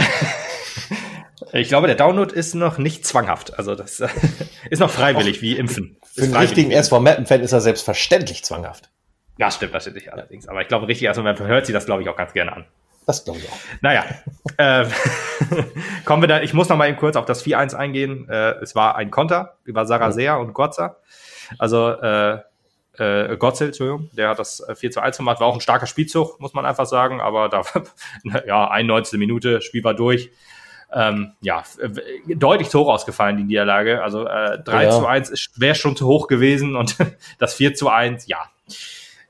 ich 1.53 1.69
glaube, 1.69 1.87
der 1.87 1.95
Download 1.95 2.33
ist 2.33 2.55
noch 2.55 2.77
nicht 2.77 3.05
zwanghaft. 3.05 3.57
Also 3.57 3.75
das 3.75 4.03
ist 4.69 4.79
noch 4.79 4.91
freiwillig, 4.91 5.37
Ach, 5.37 5.41
wie 5.41 5.57
Impfen. 5.57 5.97
Für 6.03 6.23
einen 6.23 6.35
richtigen 6.35 6.71
SV 6.71 6.99
Mappen-Fan 6.99 7.41
ist 7.41 7.53
er 7.53 7.61
selbstverständlich 7.61 8.43
zwanghaft. 8.43 8.89
Ja, 9.37 9.49
stimmt 9.49 9.71
natürlich 9.71 10.11
allerdings. 10.11 10.49
Aber 10.49 10.61
ich 10.61 10.67
glaube, 10.67 10.87
richtig, 10.89 11.07
also 11.07 11.23
man 11.23 11.39
hört 11.39 11.65
sich 11.65 11.73
das, 11.73 11.85
glaube 11.85 12.01
ich, 12.01 12.09
auch 12.09 12.17
ganz 12.17 12.33
gerne 12.33 12.51
an. 12.51 12.65
Das 13.09 13.23
glaube 13.23 13.39
ich 13.39 13.49
auch. 13.49 13.57
Naja, 13.81 14.05
äh, 14.57 14.85
kommen 16.05 16.21
wir 16.21 16.27
da. 16.27 16.41
Ich 16.41 16.53
muss 16.53 16.69
noch 16.69 16.77
mal 16.77 16.87
eben 16.87 16.97
kurz 16.99 17.15
auf 17.15 17.25
das 17.25 17.43
4-1 17.43 17.73
eingehen. 17.73 18.29
Äh, 18.29 18.51
es 18.61 18.75
war 18.75 18.97
ein 18.97 19.09
Konter 19.09 19.57
über 19.63 19.87
Sarasea 19.87 20.35
und 20.35 20.53
Gotza. 20.53 20.97
Also 21.57 21.89
äh, 21.89 22.37
äh, 22.99 23.35
Gotzel, 23.37 23.69
Entschuldigung, 23.69 24.11
der 24.13 24.29
hat 24.29 24.37
das 24.37 24.63
4 24.75 24.91
zu 24.91 25.01
1 25.01 25.17
gemacht. 25.17 25.39
War 25.39 25.47
auch 25.47 25.55
ein 25.55 25.59
starker 25.59 25.87
Spielzug, 25.87 26.39
muss 26.39 26.53
man 26.53 26.67
einfach 26.67 26.85
sagen. 26.85 27.19
Aber 27.19 27.49
da, 27.49 27.63
ja, 28.45 28.67
91. 28.69 29.17
Minute, 29.17 29.61
Spiel 29.61 29.83
war 29.83 29.95
durch. 29.95 30.29
Ähm, 30.93 31.33
ja, 31.41 31.63
deutlich 32.27 32.69
zu 32.69 32.81
hoch 32.81 32.89
ausgefallen, 32.89 33.37
die 33.37 33.43
Niederlage. 33.43 34.03
Also 34.03 34.27
äh, 34.27 34.59
3 34.59 34.83
ja. 34.83 34.91
zu 34.91 35.07
1 35.07 35.49
wäre 35.55 35.73
schon 35.73 35.95
zu 35.95 36.05
hoch 36.05 36.27
gewesen 36.27 36.75
und 36.75 36.95
das 37.39 37.55
4 37.55 37.73
zu 37.73 37.89
1, 37.89 38.27
ja. 38.27 38.43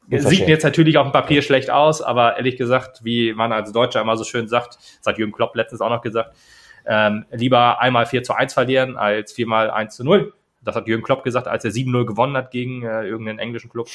Sieht 0.10 0.48
jetzt 0.48 0.64
natürlich 0.64 0.98
auf 0.98 1.08
dem 1.08 1.12
Papier 1.12 1.42
schlecht 1.42 1.70
aus, 1.70 2.02
aber 2.02 2.38
ehrlich 2.38 2.58
gesagt, 2.58 3.04
wie 3.04 3.34
man 3.34 3.52
als 3.52 3.72
Deutscher 3.72 4.02
immer 4.02 4.18
so 4.18 4.24
schön 4.24 4.48
sagt, 4.48 4.78
das 4.98 5.06
hat 5.06 5.18
Jürgen 5.18 5.34
Klopp 5.34 5.56
letztens 5.56 5.82
auch 5.82 5.90
noch 5.90 6.02
gesagt, 6.02 6.36
ähm, 6.86 7.26
lieber 7.32 7.80
einmal 7.80 8.06
4 8.06 8.24
zu 8.24 8.34
1 8.34 8.54
verlieren 8.54 8.98
als 8.98 9.34
viermal 9.34 9.70
1 9.70 9.96
zu 9.96 10.04
0. 10.04 10.34
Das 10.62 10.76
hat 10.76 10.88
Jürgen 10.88 11.04
Klopp 11.04 11.24
gesagt, 11.24 11.48
als 11.48 11.64
er 11.64 11.72
7-0 11.72 12.06
gewonnen 12.06 12.36
hat 12.36 12.52
gegen 12.52 12.84
äh, 12.84 13.04
irgendeinen 13.04 13.40
englischen 13.40 13.70
Club. 13.70 13.88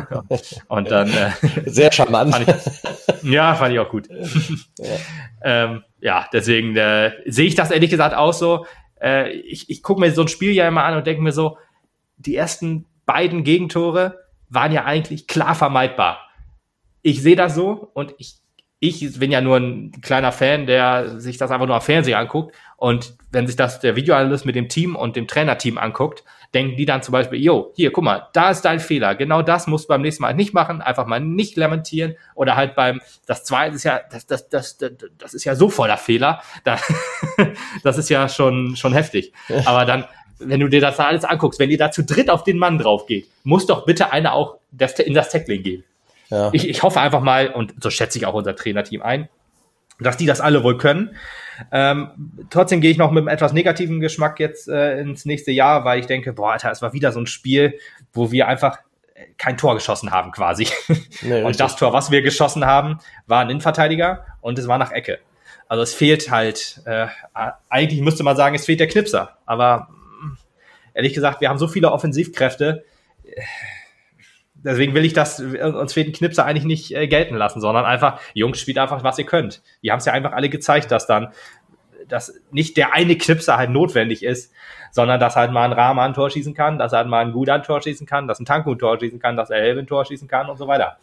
Und 0.68 0.90
dann. 0.90 1.08
Äh, 1.08 1.30
Sehr 1.66 1.92
charmant. 1.92 2.34
Fand 2.34 2.48
ich, 2.48 3.30
ja, 3.30 3.54
fand 3.54 3.72
ich 3.72 3.78
auch 3.78 3.88
gut. 3.88 4.08
ja. 4.78 4.96
ähm, 5.44 5.84
ja, 6.00 6.26
deswegen 6.32 6.76
äh, 6.76 7.12
sehe 7.26 7.46
ich 7.46 7.54
das 7.54 7.70
ehrlich 7.70 7.90
gesagt 7.90 8.16
auch 8.16 8.32
so. 8.32 8.66
Äh, 9.00 9.30
ich 9.30 9.70
ich 9.70 9.82
gucke 9.82 10.00
mir 10.00 10.10
so 10.10 10.22
ein 10.22 10.28
Spiel 10.28 10.52
ja 10.52 10.66
immer 10.66 10.82
an 10.82 10.96
und 10.96 11.06
denke 11.06 11.22
mir 11.22 11.32
so, 11.32 11.56
die 12.16 12.34
ersten 12.34 12.86
beiden 13.06 13.44
Gegentore, 13.44 14.18
waren 14.52 14.72
ja 14.72 14.84
eigentlich 14.84 15.26
klar 15.26 15.54
vermeidbar. 15.54 16.28
Ich 17.02 17.22
sehe 17.22 17.36
das 17.36 17.54
so 17.54 17.90
und 17.94 18.14
ich, 18.18 18.36
ich 18.78 19.18
bin 19.18 19.30
ja 19.30 19.40
nur 19.40 19.56
ein 19.56 19.92
kleiner 20.02 20.32
Fan, 20.32 20.66
der 20.66 21.20
sich 21.20 21.36
das 21.38 21.50
einfach 21.50 21.66
nur 21.66 21.76
am 21.76 21.82
Fernseher 21.82 22.18
anguckt. 22.18 22.54
Und 22.76 23.16
wenn 23.30 23.46
sich 23.46 23.56
das 23.56 23.80
der 23.80 23.96
Videoanalyst 23.96 24.44
mit 24.44 24.56
dem 24.56 24.68
Team 24.68 24.96
und 24.96 25.16
dem 25.16 25.26
Trainerteam 25.26 25.78
anguckt, 25.78 26.24
denken 26.52 26.76
die 26.76 26.84
dann 26.84 27.02
zum 27.02 27.12
Beispiel, 27.12 27.40
yo, 27.40 27.72
hier, 27.76 27.92
guck 27.92 28.04
mal, 28.04 28.28
da 28.32 28.50
ist 28.50 28.62
dein 28.62 28.80
Fehler. 28.80 29.14
Genau 29.14 29.40
das 29.40 29.66
musst 29.66 29.84
du 29.84 29.88
beim 29.88 30.02
nächsten 30.02 30.22
Mal 30.22 30.34
nicht 30.34 30.52
machen. 30.52 30.82
Einfach 30.82 31.06
mal 31.06 31.20
nicht 31.20 31.56
lamentieren. 31.56 32.16
Oder 32.34 32.56
halt 32.56 32.74
beim, 32.74 33.00
das 33.26 33.44
zweite 33.44 33.76
ist 33.76 33.84
ja, 33.84 34.00
das, 34.10 34.26
das, 34.26 34.48
das, 34.48 34.76
das, 34.76 34.96
das 35.16 35.34
ist 35.34 35.44
ja 35.44 35.54
so 35.54 35.70
voller 35.70 35.96
Fehler. 35.96 36.42
Das, 36.64 36.82
das 37.84 37.98
ist 37.98 38.10
ja 38.10 38.28
schon, 38.28 38.76
schon 38.76 38.92
heftig. 38.92 39.32
Aber 39.64 39.84
dann, 39.84 40.04
wenn 40.44 40.60
du 40.60 40.68
dir 40.68 40.80
das 40.80 40.98
alles 40.98 41.24
anguckst, 41.24 41.58
wenn 41.60 41.70
ihr 41.70 41.78
da 41.78 41.90
zu 41.90 42.02
dritt 42.02 42.30
auf 42.30 42.44
den 42.44 42.58
Mann 42.58 42.78
drauf 42.78 43.06
geht, 43.06 43.28
muss 43.44 43.66
doch 43.66 43.84
bitte 43.84 44.12
einer 44.12 44.34
auch 44.34 44.58
das, 44.70 44.98
in 44.98 45.14
das 45.14 45.30
Tackling 45.30 45.62
gehen. 45.62 45.84
Ja. 46.30 46.50
Ich, 46.52 46.68
ich 46.68 46.82
hoffe 46.82 47.00
einfach 47.00 47.20
mal, 47.20 47.48
und 47.48 47.74
so 47.82 47.90
schätze 47.90 48.18
ich 48.18 48.26
auch 48.26 48.34
unser 48.34 48.56
Trainerteam 48.56 49.02
ein, 49.02 49.28
dass 50.00 50.16
die 50.16 50.26
das 50.26 50.40
alle 50.40 50.64
wohl 50.64 50.78
können. 50.78 51.16
Ähm, 51.70 52.10
trotzdem 52.50 52.80
gehe 52.80 52.90
ich 52.90 52.96
noch 52.96 53.10
mit 53.10 53.20
einem 53.20 53.28
etwas 53.28 53.52
negativen 53.52 54.00
Geschmack 54.00 54.40
jetzt 54.40 54.68
äh, 54.68 54.98
ins 55.00 55.24
nächste 55.24 55.52
Jahr, 55.52 55.84
weil 55.84 56.00
ich 56.00 56.06
denke, 56.06 56.32
boah, 56.32 56.52
Alter, 56.52 56.70
es 56.70 56.82
war 56.82 56.92
wieder 56.92 57.12
so 57.12 57.20
ein 57.20 57.26
Spiel, 57.26 57.78
wo 58.12 58.32
wir 58.32 58.48
einfach 58.48 58.78
kein 59.38 59.56
Tor 59.56 59.74
geschossen 59.74 60.10
haben 60.10 60.32
quasi. 60.32 60.66
Nee, 61.22 61.42
und 61.44 61.60
das 61.60 61.76
Tor, 61.76 61.92
was 61.92 62.10
wir 62.10 62.22
geschossen 62.22 62.66
haben, 62.66 62.98
war 63.26 63.40
ein 63.40 63.50
Innenverteidiger 63.50 64.24
und 64.40 64.58
es 64.58 64.66
war 64.66 64.78
nach 64.78 64.90
Ecke. 64.90 65.18
Also 65.68 65.82
es 65.82 65.94
fehlt 65.94 66.30
halt, 66.30 66.82
äh, 66.84 67.06
eigentlich 67.68 68.00
müsste 68.00 68.24
man 68.24 68.36
sagen, 68.36 68.54
es 68.54 68.66
fehlt 68.66 68.80
der 68.80 68.88
Knipser. 68.88 69.38
Aber 69.46 69.88
ehrlich 70.94 71.14
gesagt, 71.14 71.40
wir 71.40 71.48
haben 71.48 71.58
so 71.58 71.68
viele 71.68 71.92
Offensivkräfte. 71.92 72.84
Deswegen 74.54 74.94
will 74.94 75.04
ich 75.04 75.12
das, 75.12 75.40
uns 75.40 75.92
fehlt 75.92 76.08
ein 76.08 76.12
Knipser 76.12 76.44
eigentlich 76.44 76.64
nicht 76.64 76.94
äh, 76.94 77.08
gelten 77.08 77.34
lassen, 77.34 77.60
sondern 77.60 77.84
einfach, 77.84 78.20
Jungs, 78.32 78.60
spielt 78.60 78.78
einfach, 78.78 79.02
was 79.02 79.18
ihr 79.18 79.26
könnt. 79.26 79.62
Die 79.82 79.90
haben 79.90 79.98
es 79.98 80.04
ja 80.04 80.12
einfach 80.12 80.32
alle 80.32 80.48
gezeigt, 80.48 80.90
dass 80.90 81.06
dann 81.06 81.32
dass 82.08 82.34
nicht 82.50 82.76
der 82.76 82.92
eine 82.92 83.16
Knipser 83.16 83.56
halt 83.56 83.70
notwendig 83.70 84.22
ist, 84.22 84.52
sondern 84.90 85.18
dass 85.18 85.36
halt 85.36 85.52
mal 85.52 85.64
ein 85.64 85.72
Rama 85.72 86.04
ein 86.04 86.14
Tor 86.14 86.30
schießen 86.30 86.54
kann, 86.54 86.78
dass 86.78 86.92
halt 86.92 87.08
mal 87.08 87.24
ein 87.24 87.32
Guda 87.32 87.54
ein 87.54 87.62
Tor 87.62 87.80
schießen 87.80 88.06
kann, 88.06 88.28
dass 88.28 88.38
ein 88.38 88.44
Tanku 88.44 88.72
ein 88.72 88.78
Tor 88.78 88.98
schießen 88.98 89.18
kann, 89.18 89.36
dass 89.36 89.50
er 89.50 89.58
Elvin 89.58 89.84
ein 89.84 89.86
Tor 89.86 90.04
schießen 90.04 90.28
kann 90.28 90.50
und 90.50 90.58
so 90.58 90.68
weiter. 90.68 90.98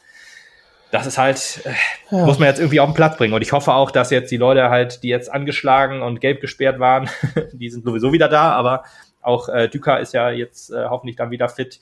Das 0.92 1.06
ist 1.06 1.18
halt, 1.18 1.62
äh, 1.66 2.16
ja. 2.16 2.26
muss 2.26 2.40
man 2.40 2.48
jetzt 2.48 2.60
irgendwie 2.60 2.80
auf 2.80 2.90
den 2.90 2.96
Platz 2.96 3.18
bringen. 3.18 3.34
Und 3.34 3.42
ich 3.42 3.52
hoffe 3.52 3.74
auch, 3.74 3.92
dass 3.92 4.10
jetzt 4.10 4.32
die 4.32 4.38
Leute 4.38 4.70
halt, 4.70 5.04
die 5.04 5.10
jetzt 5.10 5.32
angeschlagen 5.32 6.02
und 6.02 6.20
gelb 6.20 6.42
gesperrt 6.42 6.80
waren, 6.80 7.10
die 7.54 7.70
sind 7.70 7.84
sowieso 7.86 8.12
wieder 8.12 8.28
da, 8.28 8.52
aber 8.54 8.84
auch 9.22 9.50
äh, 9.50 9.68
Düker 9.68 10.00
ist 10.00 10.14
ja 10.14 10.30
jetzt 10.32 10.72
äh, 10.72 10.86
hoffentlich 10.90 11.16
dann 11.16 11.32
wieder 11.32 11.50
fit. 11.50 11.80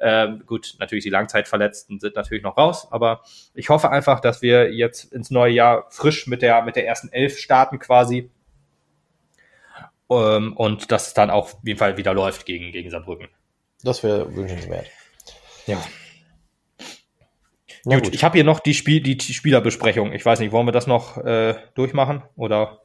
Ähm, 0.00 0.42
gut, 0.46 0.76
natürlich 0.78 1.04
die 1.04 1.10
Langzeitverletzten 1.10 2.00
sind 2.00 2.16
natürlich 2.16 2.42
noch 2.42 2.56
raus, 2.56 2.88
aber 2.90 3.22
ich 3.54 3.68
hoffe 3.68 3.90
einfach, 3.90 4.20
dass 4.20 4.40
wir 4.40 4.72
jetzt 4.72 5.12
ins 5.12 5.30
neue 5.30 5.52
Jahr 5.52 5.86
frisch 5.90 6.26
mit 6.26 6.42
der, 6.42 6.62
mit 6.62 6.76
der 6.76 6.86
ersten 6.86 7.12
Elf 7.12 7.38
starten 7.38 7.78
quasi. 7.78 8.30
Ähm, 10.10 10.56
und 10.56 10.90
dass 10.90 11.08
es 11.08 11.14
dann 11.14 11.30
auch 11.30 11.54
auf 11.54 11.56
jeden 11.62 11.78
Fall 11.78 11.96
wieder 11.96 12.14
läuft 12.14 12.46
gegen, 12.46 12.72
gegen 12.72 12.90
Saarbrücken. 12.90 13.28
Das 13.82 14.02
wäre 14.02 14.34
wünschenswert. 14.34 14.86
Ja. 15.66 15.80
gut, 17.84 18.04
gut, 18.04 18.14
ich 18.14 18.24
habe 18.24 18.34
hier 18.34 18.44
noch 18.44 18.60
die, 18.60 18.74
Spiel, 18.74 19.00
die, 19.00 19.16
die 19.16 19.34
Spielerbesprechung. 19.34 20.12
Ich 20.12 20.24
weiß 20.24 20.40
nicht, 20.40 20.52
wollen 20.52 20.66
wir 20.66 20.72
das 20.72 20.86
noch 20.86 21.16
äh, 21.18 21.54
durchmachen 21.74 22.22
oder? 22.36 22.80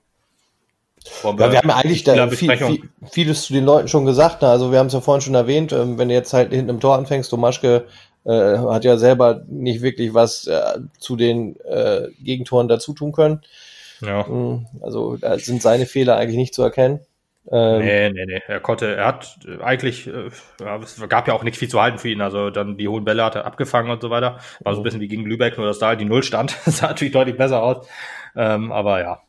Ja, 1.24 1.38
wir 1.51 1.58
haben 1.58 1.70
eigentlich 1.70 2.03
da 2.03 2.28
viel, 2.30 2.58
viel, 2.58 2.89
vieles 3.12 3.43
zu 3.43 3.53
den 3.53 3.66
Leuten 3.66 3.88
schon 3.88 4.06
gesagt. 4.06 4.41
Ne? 4.41 4.47
Also 4.47 4.72
wir 4.72 4.80
haben 4.80 4.88
es 4.88 4.93
ja 4.93 5.01
vorhin 5.01 5.22
schon 5.22 5.36
erwähnt, 5.36 5.72
ähm, 5.72 5.97
wenn 5.97 6.10
du 6.10 6.14
jetzt 6.16 6.34
halt 6.34 6.51
hinten 6.51 6.70
im 6.70 6.80
Tor 6.80 6.97
anfängst, 6.97 7.32
Domaschke 7.32 7.86
äh, 8.26 8.58
hat 8.58 8.84
ja 8.84 8.97
selber 8.97 9.43
nicht 9.47 9.82
wirklich 9.82 10.14
was 10.14 10.47
äh, 10.47 10.80
zu 10.97 11.16
den 11.16 11.60
äh, 11.62 12.08
Gegentoren 12.20 12.68
dazu 12.68 12.93
tun 12.93 13.12
können. 13.12 13.41
Ja. 14.01 14.28
Hm, 14.28 14.66
also 14.82 15.18
da 15.18 15.38
sind 15.38 15.62
seine 15.62 15.86
Fehler 15.86 16.18
eigentlich 16.18 16.38
nicht 16.38 16.53
zu 16.53 16.64
erkennen. 16.64 16.99
Ähm, 17.51 17.80
nee, 17.80 18.10
nee, 18.10 18.26
nee. 18.26 18.41
Er 18.47 18.60
konnte, 18.60 18.95
er 18.95 19.06
hat 19.06 19.38
eigentlich, 19.62 20.08
äh, 20.08 20.30
es 20.82 21.10
gab 21.10 21.28
ja 21.28 21.36
auch 21.36 21.43
nicht 21.43 21.58
viel 21.58 21.68
zu 21.68 21.80
halten 21.80 21.99
für 21.99 22.10
ihn. 22.10 22.22
Also 22.22 22.49
dann 22.49 22.78
die 22.78 22.88
hohen 22.88 23.06
Bälle 23.06 23.24
hat 23.24 23.36
er 23.36 23.45
abgefangen 23.45 23.91
und 23.91 24.01
so 24.01 24.10
weiter. 24.10 24.39
War 24.62 24.74
so 24.74 24.80
ein 24.80 24.82
mhm. 24.82 24.84
bisschen 24.84 25.01
wie 25.01 25.08
gegen 25.08 25.26
Lübeck, 25.26 25.58
nur 25.58 25.68
dass 25.68 25.80
da 25.80 25.88
halt 25.88 26.01
die 26.01 26.06
Null 26.06 26.24
stand. 26.24 26.58
das 26.66 26.78
sah 26.78 26.88
natürlich 26.88 27.14
deutlich 27.14 27.38
besser 27.38 27.62
aus. 27.62 27.88
Ähm, 28.36 28.72
aber 28.72 28.99
ja, 28.99 29.22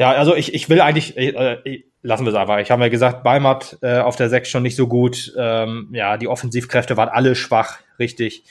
ja, 0.00 0.12
also 0.12 0.34
ich, 0.34 0.54
ich 0.54 0.70
will 0.70 0.80
eigentlich, 0.80 1.18
äh, 1.18 1.28
äh, 1.28 1.84
lassen 2.00 2.24
wir 2.24 2.32
es 2.32 2.38
einfach. 2.38 2.56
Ich 2.56 2.70
habe 2.70 2.82
ja 2.82 2.88
gesagt, 2.88 3.22
Balmat 3.22 3.76
äh, 3.82 3.98
auf 3.98 4.16
der 4.16 4.30
6 4.30 4.48
schon 4.48 4.62
nicht 4.62 4.74
so 4.74 4.86
gut. 4.86 5.34
Ähm, 5.36 5.90
ja, 5.92 6.16
die 6.16 6.26
Offensivkräfte 6.26 6.96
waren 6.96 7.10
alle 7.10 7.34
schwach, 7.34 7.80
richtig. 7.98 8.44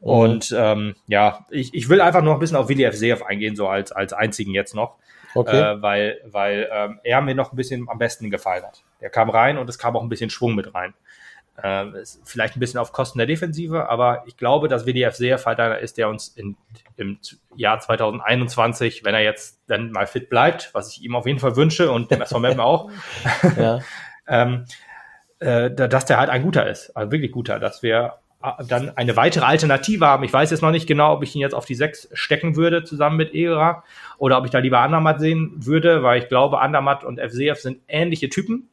Mhm. 0.00 0.06
Und 0.06 0.54
ähm, 0.56 0.94
ja, 1.08 1.44
ich, 1.50 1.74
ich 1.74 1.88
will 1.88 2.00
einfach 2.00 2.22
noch 2.22 2.34
ein 2.34 2.38
bisschen 2.38 2.56
auf 2.56 2.68
Willi 2.68 2.84
F. 2.84 3.22
Eingehen, 3.24 3.56
so 3.56 3.66
als, 3.66 3.90
als 3.90 4.12
einzigen 4.12 4.54
jetzt 4.54 4.76
noch. 4.76 4.94
Okay. 5.34 5.58
Äh, 5.58 5.82
weil 5.82 6.20
weil 6.24 6.68
ähm, 6.72 7.00
er 7.02 7.20
mir 7.20 7.34
noch 7.34 7.52
ein 7.52 7.56
bisschen 7.56 7.88
am 7.88 7.98
besten 7.98 8.30
gefallen 8.30 8.62
hat. 8.62 8.84
Der 9.00 9.10
kam 9.10 9.28
rein 9.28 9.58
und 9.58 9.68
es 9.68 9.78
kam 9.78 9.96
auch 9.96 10.04
ein 10.04 10.08
bisschen 10.08 10.30
Schwung 10.30 10.54
mit 10.54 10.72
rein. 10.72 10.94
Äh, 11.56 11.86
vielleicht 12.24 12.56
ein 12.56 12.60
bisschen 12.60 12.80
auf 12.80 12.92
Kosten 12.92 13.18
der 13.18 13.26
Defensive, 13.26 13.88
aber 13.88 14.24
ich 14.26 14.36
glaube, 14.36 14.68
dass 14.68 14.86
WDF 14.86 15.14
sehr 15.14 15.38
Fighter 15.38 15.78
ist, 15.78 15.98
der 15.98 16.08
uns 16.08 16.28
in, 16.28 16.56
im 16.96 17.18
Jahr 17.56 17.78
2021, 17.78 19.04
wenn 19.04 19.14
er 19.14 19.22
jetzt 19.22 19.60
dann 19.66 19.92
mal 19.92 20.06
fit 20.06 20.30
bleibt, 20.30 20.70
was 20.72 20.90
ich 20.96 21.02
ihm 21.02 21.14
auf 21.14 21.26
jeden 21.26 21.40
Fall 21.40 21.54
wünsche 21.56 21.92
und 21.92 22.10
dem 22.10 22.24
SVM 22.24 22.58
auch, 22.58 22.90
ja. 23.58 23.80
ähm, 24.26 24.64
äh, 25.40 25.70
dass 25.70 26.06
der 26.06 26.18
halt 26.18 26.30
ein 26.30 26.42
guter 26.42 26.68
ist, 26.70 26.96
ein 26.96 27.10
wirklich 27.10 27.32
guter, 27.32 27.58
dass 27.58 27.82
wir 27.82 28.14
dann 28.66 28.96
eine 28.96 29.16
weitere 29.16 29.44
Alternative 29.44 30.06
haben. 30.06 30.24
Ich 30.24 30.32
weiß 30.32 30.50
jetzt 30.50 30.62
noch 30.62 30.70
nicht 30.70 30.86
genau, 30.86 31.14
ob 31.14 31.22
ich 31.22 31.34
ihn 31.34 31.40
jetzt 31.40 31.54
auf 31.54 31.64
die 31.64 31.74
6 31.74 32.10
stecken 32.12 32.56
würde, 32.56 32.84
zusammen 32.84 33.16
mit 33.16 33.34
Era, 33.34 33.84
oder 34.18 34.38
ob 34.38 34.44
ich 34.44 34.50
da 34.50 34.58
lieber 34.58 34.80
Andermatt 34.80 35.20
sehen 35.20 35.52
würde, 35.56 36.02
weil 36.02 36.20
ich 36.20 36.28
glaube, 36.28 36.60
Andermatt 36.60 37.04
und 37.04 37.20
FCF 37.20 37.60
sind 37.60 37.80
ähnliche 37.88 38.28
Typen. 38.28 38.68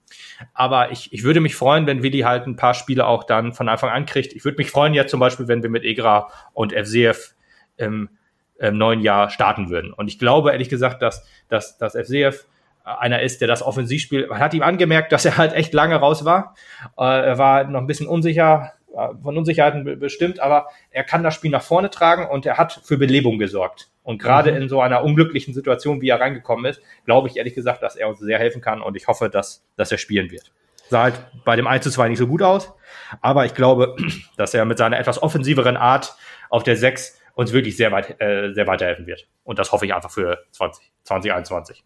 Aber 0.54 0.92
ich, 0.92 1.14
ich 1.14 1.24
würde 1.24 1.40
mich 1.40 1.56
freuen, 1.56 1.86
wenn 1.86 2.04
Willi 2.04 2.20
halt 2.20 2.48
ein 2.48 2.56
paar 2.56 2.74
Spiele 2.74 3.06
auch 3.06 3.24
dann 3.24 3.54
von 3.54 3.70
Anfang 3.70 3.90
an 3.90 4.06
kriegt. 4.06 4.34
Ich 4.34 4.46
würde 4.46 4.58
mich 4.58 4.72
freuen 4.72 4.94
jetzt 4.94 5.12
zum 5.12 5.20
Beispiel, 5.20 5.48
wenn 5.48 5.64
wir 5.64 5.70
mit 5.70 5.84
Egra 5.84 6.30
und 6.54 6.74
FCF 6.74 7.36
im, 7.78 8.10
im 8.58 8.78
neuen 8.78 9.02
Jahr 9.02 9.30
starten 9.30 9.70
würden. 9.70 9.94
Und 9.94 10.08
ich 10.08 10.20
glaube, 10.20 10.52
ehrlich 10.52 10.70
gesagt, 10.70 11.02
dass, 11.02 11.26
dass, 11.48 11.78
dass 11.78 11.94
FCF 11.94 12.46
einer 12.84 13.22
ist, 13.22 13.42
der 13.42 13.48
das 13.48 13.62
Offensivspiel, 13.62 14.28
man 14.28 14.40
hat 14.40 14.54
ihm 14.54 14.64
angemerkt, 14.64 15.12
dass 15.12 15.26
er 15.26 15.38
halt 15.38 15.54
echt 15.54 15.74
lange 15.74 15.96
raus 15.96 16.26
war. 16.26 16.56
Äh, 16.98 17.04
er 17.04 17.38
war 17.38 17.64
noch 17.66 17.82
ein 17.82 17.88
bisschen 17.88 18.08
unsicher, 18.08 18.74
äh, 18.74 18.79
von 18.94 19.38
Unsicherheiten 19.38 20.00
bestimmt, 20.00 20.40
aber 20.40 20.68
er 20.92 21.04
kann 21.04 21.24
das 21.24 21.36
Spiel 21.36 21.52
nach 21.52 21.62
vorne 21.62 21.90
tragen 21.90 22.28
und 22.28 22.46
er 22.46 22.58
hat 22.58 22.82
für 22.84 22.98
Belebung 22.98 23.38
gesorgt. 23.38 23.90
Und 24.04 24.22
gerade 24.22 24.52
mhm. 24.52 24.64
in 24.64 24.70
so 24.70 24.82
einer 24.82 25.04
unglücklichen 25.04 25.54
Situation, 25.54 26.02
wie 26.02 26.10
er 26.10 26.20
reingekommen 26.20 26.66
ist, 26.66 26.82
glaube 27.06 27.28
ich 27.28 27.38
ehrlich 27.38 27.54
gesagt, 27.54 27.84
dass 27.84 27.96
er 27.96 28.10
uns 28.10 28.20
sehr 28.20 28.40
helfen 28.40 28.62
kann 28.62 28.82
und 28.82 28.96
ich 28.96 29.08
hoffe, 29.08 29.30
dass, 29.30 29.64
dass 29.76 29.92
er 29.92 29.98
spielen 29.98 30.32
wird. 30.32 30.52
Sah 30.90 31.04
halt 31.04 31.22
bei 31.46 31.56
dem 31.56 31.68
1 31.68 31.84
zu 31.84 31.92
2 31.92 32.10
nicht 32.10 32.18
so 32.18 32.28
gut 32.28 32.42
aus, 32.42 32.74
aber 33.22 33.46
ich 33.46 33.54
glaube, 33.54 33.96
dass 34.38 34.54
er 34.54 34.66
mit 34.66 34.78
seiner 34.78 35.00
etwas 35.00 35.22
offensiveren 35.22 35.78
Art 35.78 36.16
auf 36.50 36.64
der 36.64 36.76
6 36.76 37.20
uns 37.36 37.54
wirklich 37.54 37.78
sehr 37.78 37.92
weit, 37.92 38.20
äh, 38.20 38.52
sehr 38.54 38.68
weiterhelfen 38.68 39.06
wird. 39.06 39.28
Und 39.44 39.60
das 39.60 39.72
hoffe 39.72 39.86
ich 39.86 39.94
einfach 39.94 40.12
für 40.12 40.40
20, 40.52 40.92
2021 41.04 41.84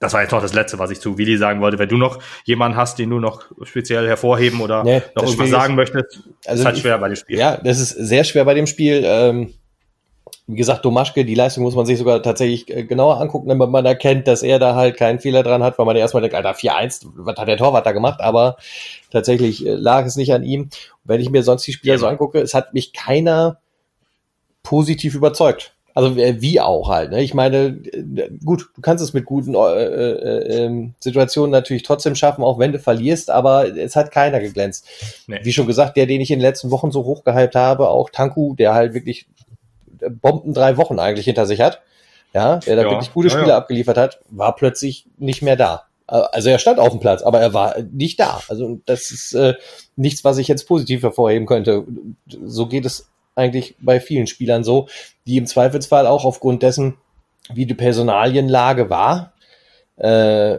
das 0.00 0.14
war 0.14 0.22
jetzt 0.22 0.32
noch 0.32 0.40
das 0.40 0.54
Letzte, 0.54 0.78
was 0.78 0.90
ich 0.90 0.98
zu 0.98 1.18
Willi 1.18 1.36
sagen 1.36 1.60
wollte. 1.60 1.78
Wenn 1.78 1.88
du 1.88 1.98
noch 1.98 2.18
jemanden 2.44 2.76
hast, 2.76 2.98
den 2.98 3.10
du 3.10 3.20
noch 3.20 3.44
speziell 3.62 4.08
hervorheben 4.08 4.60
oder 4.62 4.82
nee, 4.82 5.02
noch 5.14 5.24
irgendwas 5.24 5.50
sagen 5.50 5.74
möchtest, 5.74 6.20
also 6.46 6.62
ist 6.62 6.66
halt 6.66 6.78
schwer 6.78 6.98
bei 6.98 7.08
dem 7.08 7.16
Spiel. 7.16 7.38
Ja, 7.38 7.58
das 7.58 7.78
ist 7.78 7.90
sehr 7.90 8.24
schwer 8.24 8.46
bei 8.46 8.54
dem 8.54 8.66
Spiel. 8.66 9.02
Ähm, 9.04 9.52
wie 10.46 10.56
gesagt, 10.56 10.84
Domaschke, 10.86 11.24
die 11.24 11.34
Leistung 11.34 11.64
muss 11.64 11.76
man 11.76 11.84
sich 11.84 11.98
sogar 11.98 12.22
tatsächlich 12.22 12.68
äh, 12.74 12.84
genauer 12.84 13.20
angucken, 13.20 13.50
damit 13.50 13.68
man 13.68 13.84
erkennt, 13.84 14.26
dass 14.26 14.42
er 14.42 14.58
da 14.58 14.74
halt 14.74 14.96
keinen 14.96 15.20
Fehler 15.20 15.42
dran 15.42 15.62
hat, 15.62 15.78
weil 15.78 15.86
man 15.86 15.96
erstmal 15.96 16.22
denkt, 16.22 16.34
Alter, 16.34 16.52
4-1, 16.52 17.06
was 17.14 17.36
hat 17.36 17.46
der 17.46 17.58
Torwart 17.58 17.84
da 17.84 17.92
gemacht? 17.92 18.20
Aber 18.20 18.56
tatsächlich 19.10 19.66
äh, 19.66 19.74
lag 19.74 20.06
es 20.06 20.16
nicht 20.16 20.32
an 20.32 20.42
ihm. 20.42 20.70
Wenn 21.04 21.20
ich 21.20 21.28
mir 21.28 21.42
sonst 21.42 21.66
die 21.66 21.72
Spieler 21.72 21.94
ja. 21.94 21.98
so 21.98 22.06
angucke, 22.06 22.40
es 22.40 22.54
hat 22.54 22.72
mich 22.72 22.94
keiner 22.94 23.58
positiv 24.62 25.14
überzeugt. 25.14 25.74
Also 25.94 26.16
äh, 26.18 26.40
wie 26.40 26.60
auch 26.60 26.88
halt. 26.88 27.10
Ne? 27.10 27.22
Ich 27.22 27.34
meine, 27.34 27.78
äh, 27.92 28.30
gut, 28.44 28.70
du 28.74 28.80
kannst 28.80 29.02
es 29.02 29.12
mit 29.12 29.24
guten 29.24 29.54
äh, 29.54 29.58
äh, 29.58 30.66
äh, 30.66 30.88
Situationen 31.00 31.50
natürlich 31.50 31.82
trotzdem 31.82 32.14
schaffen, 32.14 32.44
auch 32.44 32.58
wenn 32.58 32.72
du 32.72 32.78
verlierst, 32.78 33.30
aber 33.30 33.76
es 33.76 33.96
hat 33.96 34.10
keiner 34.12 34.40
geglänzt. 34.40 34.86
Nee. 35.26 35.40
Wie 35.42 35.52
schon 35.52 35.66
gesagt, 35.66 35.96
der, 35.96 36.06
den 36.06 36.20
ich 36.20 36.30
in 36.30 36.38
den 36.38 36.46
letzten 36.46 36.70
Wochen 36.70 36.90
so 36.90 37.04
hochgehypt 37.04 37.54
habe, 37.54 37.88
auch 37.88 38.10
Tanku, 38.10 38.54
der 38.54 38.74
halt 38.74 38.94
wirklich 38.94 39.26
Bomben 40.08 40.54
drei 40.54 40.76
Wochen 40.76 40.98
eigentlich 40.98 41.26
hinter 41.26 41.46
sich 41.46 41.60
hat, 41.60 41.82
ja, 42.32 42.56
der 42.58 42.76
da 42.76 42.82
ja. 42.82 42.90
wirklich 42.90 43.12
gute 43.12 43.28
Spiele 43.28 43.46
ja, 43.46 43.50
ja. 43.50 43.56
abgeliefert 43.58 43.96
hat, 43.96 44.20
war 44.30 44.54
plötzlich 44.54 45.06
nicht 45.18 45.42
mehr 45.42 45.56
da. 45.56 45.84
Also 46.06 46.50
er 46.50 46.58
stand 46.58 46.80
auf 46.80 46.90
dem 46.90 46.98
Platz, 46.98 47.22
aber 47.22 47.40
er 47.40 47.54
war 47.54 47.76
nicht 47.92 48.18
da. 48.18 48.40
Also 48.48 48.80
das 48.84 49.12
ist 49.12 49.32
äh, 49.32 49.54
nichts, 49.94 50.24
was 50.24 50.38
ich 50.38 50.48
jetzt 50.48 50.66
positiv 50.66 51.02
hervorheben 51.02 51.46
könnte. 51.46 51.84
So 52.26 52.66
geht 52.66 52.84
es 52.84 53.08
eigentlich 53.40 53.74
bei 53.80 54.00
vielen 54.00 54.26
Spielern 54.26 54.64
so, 54.64 54.88
die 55.26 55.36
im 55.36 55.46
Zweifelsfall 55.46 56.06
auch 56.06 56.24
aufgrund 56.24 56.62
dessen, 56.62 56.96
wie 57.52 57.66
die 57.66 57.74
Personalienlage 57.74 58.90
war, 58.90 59.32
äh, 59.96 60.58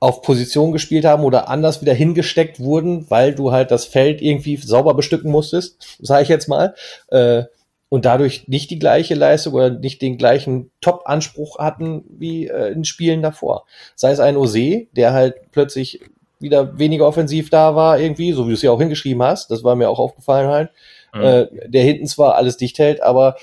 auf 0.00 0.22
Position 0.22 0.72
gespielt 0.72 1.04
haben 1.04 1.24
oder 1.24 1.48
anders 1.48 1.82
wieder 1.82 1.92
hingesteckt 1.92 2.58
wurden, 2.58 3.10
weil 3.10 3.34
du 3.34 3.52
halt 3.52 3.70
das 3.70 3.84
Feld 3.84 4.22
irgendwie 4.22 4.56
sauber 4.56 4.94
bestücken 4.94 5.30
musstest, 5.30 5.98
sage 6.00 6.22
ich 6.22 6.28
jetzt 6.30 6.48
mal, 6.48 6.74
äh, 7.08 7.44
und 7.90 8.04
dadurch 8.04 8.48
nicht 8.48 8.70
die 8.70 8.78
gleiche 8.78 9.14
Leistung 9.14 9.52
oder 9.52 9.70
nicht 9.70 10.00
den 10.00 10.16
gleichen 10.16 10.70
Top-Anspruch 10.80 11.58
hatten 11.58 12.04
wie 12.08 12.46
äh, 12.46 12.72
in 12.72 12.84
Spielen 12.84 13.20
davor. 13.20 13.66
Sei 13.94 14.12
es 14.12 14.20
ein 14.20 14.36
Ose, 14.36 14.86
der 14.92 15.12
halt 15.12 15.34
plötzlich 15.52 16.00
wieder 16.38 16.78
weniger 16.78 17.06
offensiv 17.06 17.50
da 17.50 17.74
war 17.74 17.98
irgendwie, 17.98 18.32
so 18.32 18.44
wie 18.44 18.50
du 18.50 18.54
es 18.54 18.62
ja 18.62 18.70
auch 18.70 18.80
hingeschrieben 18.80 19.22
hast, 19.22 19.50
das 19.50 19.64
war 19.64 19.76
mir 19.76 19.90
auch 19.90 19.98
aufgefallen 19.98 20.48
halt, 20.48 20.70
mhm. 21.14 21.22
äh, 21.22 21.68
der 21.68 21.82
hinten 21.82 22.06
zwar 22.06 22.34
alles 22.34 22.56
dicht 22.56 22.78
hält, 22.78 23.02
aber 23.02 23.36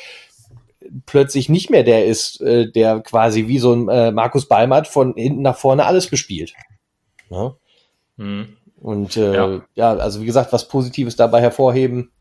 plötzlich 1.05 1.49
nicht 1.49 1.69
mehr 1.69 1.83
der 1.83 2.05
ist, 2.05 2.41
äh, 2.41 2.71
der 2.71 3.01
quasi 3.01 3.47
wie 3.47 3.59
so 3.59 3.73
ein 3.73 3.89
äh, 3.89 4.11
Markus 4.11 4.47
Balmert 4.47 4.87
von 4.87 5.13
hinten 5.15 5.41
nach 5.41 5.57
vorne 5.57 5.85
alles 5.85 6.07
bespielt. 6.07 6.53
Ja? 7.29 7.55
Mhm. 8.17 8.57
Und 8.79 9.17
äh, 9.17 9.33
ja. 9.33 9.61
ja. 9.75 9.95
also 9.95 10.21
wie 10.21 10.25
gesagt, 10.25 10.53
was 10.53 10.67
Positives 10.67 11.15
dabei 11.15 11.41
hervorheben, 11.41 12.11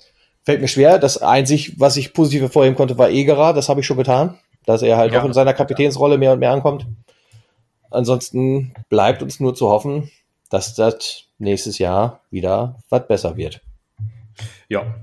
fällt 0.44 0.60
mir 0.60 0.68
schwer. 0.68 0.98
Das 0.98 1.18
einzig, 1.18 1.78
was 1.78 1.96
ich 1.96 2.14
positiv 2.14 2.42
hervorheben 2.42 2.76
konnte, 2.76 2.98
war 2.98 3.10
Egerer. 3.10 3.52
Das 3.52 3.68
habe 3.68 3.80
ich 3.80 3.86
schon 3.86 3.98
getan, 3.98 4.38
dass 4.64 4.82
er 4.82 4.96
halt 4.96 5.12
ja. 5.12 5.20
auch 5.20 5.24
in 5.24 5.32
seiner 5.32 5.54
Kapitänsrolle 5.54 6.18
mehr 6.18 6.32
und 6.32 6.38
mehr 6.38 6.52
ankommt. 6.52 6.86
Ansonsten 7.90 8.74
bleibt 8.88 9.22
uns 9.22 9.40
nur 9.40 9.54
zu 9.54 9.68
hoffen, 9.68 10.10
dass 10.50 10.74
das 10.74 11.24
nächstes 11.38 11.78
Jahr 11.78 12.20
wieder 12.30 12.78
was 12.88 13.06
besser 13.06 13.36
wird. 13.36 13.60
Ja, 14.68 14.96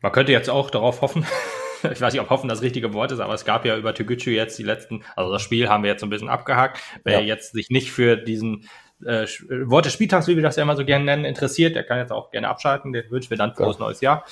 man 0.00 0.12
könnte 0.12 0.32
jetzt 0.32 0.50
auch 0.50 0.70
darauf 0.70 1.00
hoffen, 1.00 1.26
ich 1.90 2.00
weiß 2.00 2.12
nicht, 2.12 2.22
ob 2.22 2.30
hoffen 2.30 2.48
das 2.48 2.62
richtige 2.62 2.92
Wort 2.94 3.12
ist, 3.12 3.20
aber 3.20 3.34
es 3.34 3.44
gab 3.44 3.64
ja 3.64 3.76
über 3.76 3.94
Toguchi 3.94 4.34
jetzt 4.34 4.58
die 4.58 4.62
letzten, 4.62 5.02
also 5.16 5.32
das 5.32 5.42
Spiel 5.42 5.68
haben 5.68 5.82
wir 5.82 5.90
jetzt 5.90 6.00
so 6.00 6.06
ein 6.06 6.10
bisschen 6.10 6.28
abgehakt. 6.28 6.80
Wer 7.04 7.20
ja. 7.20 7.26
jetzt 7.26 7.52
sich 7.52 7.70
nicht 7.70 7.92
für 7.92 8.16
diesen 8.16 8.68
äh, 9.04 9.26
Wort 9.64 9.86
des 9.86 9.92
Spieltags, 9.92 10.26
wie 10.26 10.36
wir 10.36 10.42
das 10.42 10.56
ja 10.56 10.62
immer 10.62 10.76
so 10.76 10.84
gerne 10.84 11.04
nennen, 11.04 11.24
interessiert, 11.24 11.76
der 11.76 11.84
kann 11.84 11.98
jetzt 11.98 12.12
auch 12.12 12.30
gerne 12.30 12.48
abschalten, 12.48 12.92
den 12.92 13.10
wünschen 13.10 13.30
wir 13.30 13.38
dann 13.38 13.54
frohes 13.54 13.78
ja. 13.78 13.84
neues 13.84 14.00
Jahr. 14.00 14.24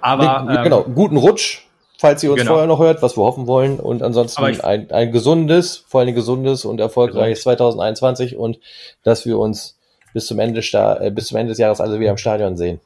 Aber 0.00 0.46
ähm, 0.50 0.64
genau, 0.64 0.82
guten 0.82 1.16
Rutsch 1.16 1.66
falls 1.98 2.22
ihr 2.22 2.30
uns 2.30 2.40
genau. 2.40 2.52
vorher 2.52 2.66
noch 2.66 2.78
hört, 2.78 3.02
was 3.02 3.16
wir 3.16 3.24
hoffen 3.24 3.46
wollen. 3.46 3.80
Und 3.80 4.02
ansonsten 4.02 4.44
ein, 4.44 4.90
ein 4.90 5.12
gesundes, 5.12 5.84
vor 5.88 6.00
allem 6.00 6.14
gesundes 6.14 6.64
und 6.64 6.80
erfolgreiches 6.80 7.42
2021 7.42 8.36
und 8.36 8.58
dass 9.02 9.26
wir 9.26 9.38
uns 9.38 9.78
bis 10.12 10.26
zum 10.26 10.38
Ende, 10.38 10.60
äh, 10.60 11.10
bis 11.10 11.26
zum 11.26 11.38
Ende 11.38 11.50
des 11.50 11.58
Jahres 11.58 11.80
alle 11.80 11.98
wieder 12.00 12.10
im 12.10 12.16
Stadion 12.16 12.56
sehen. 12.56 12.80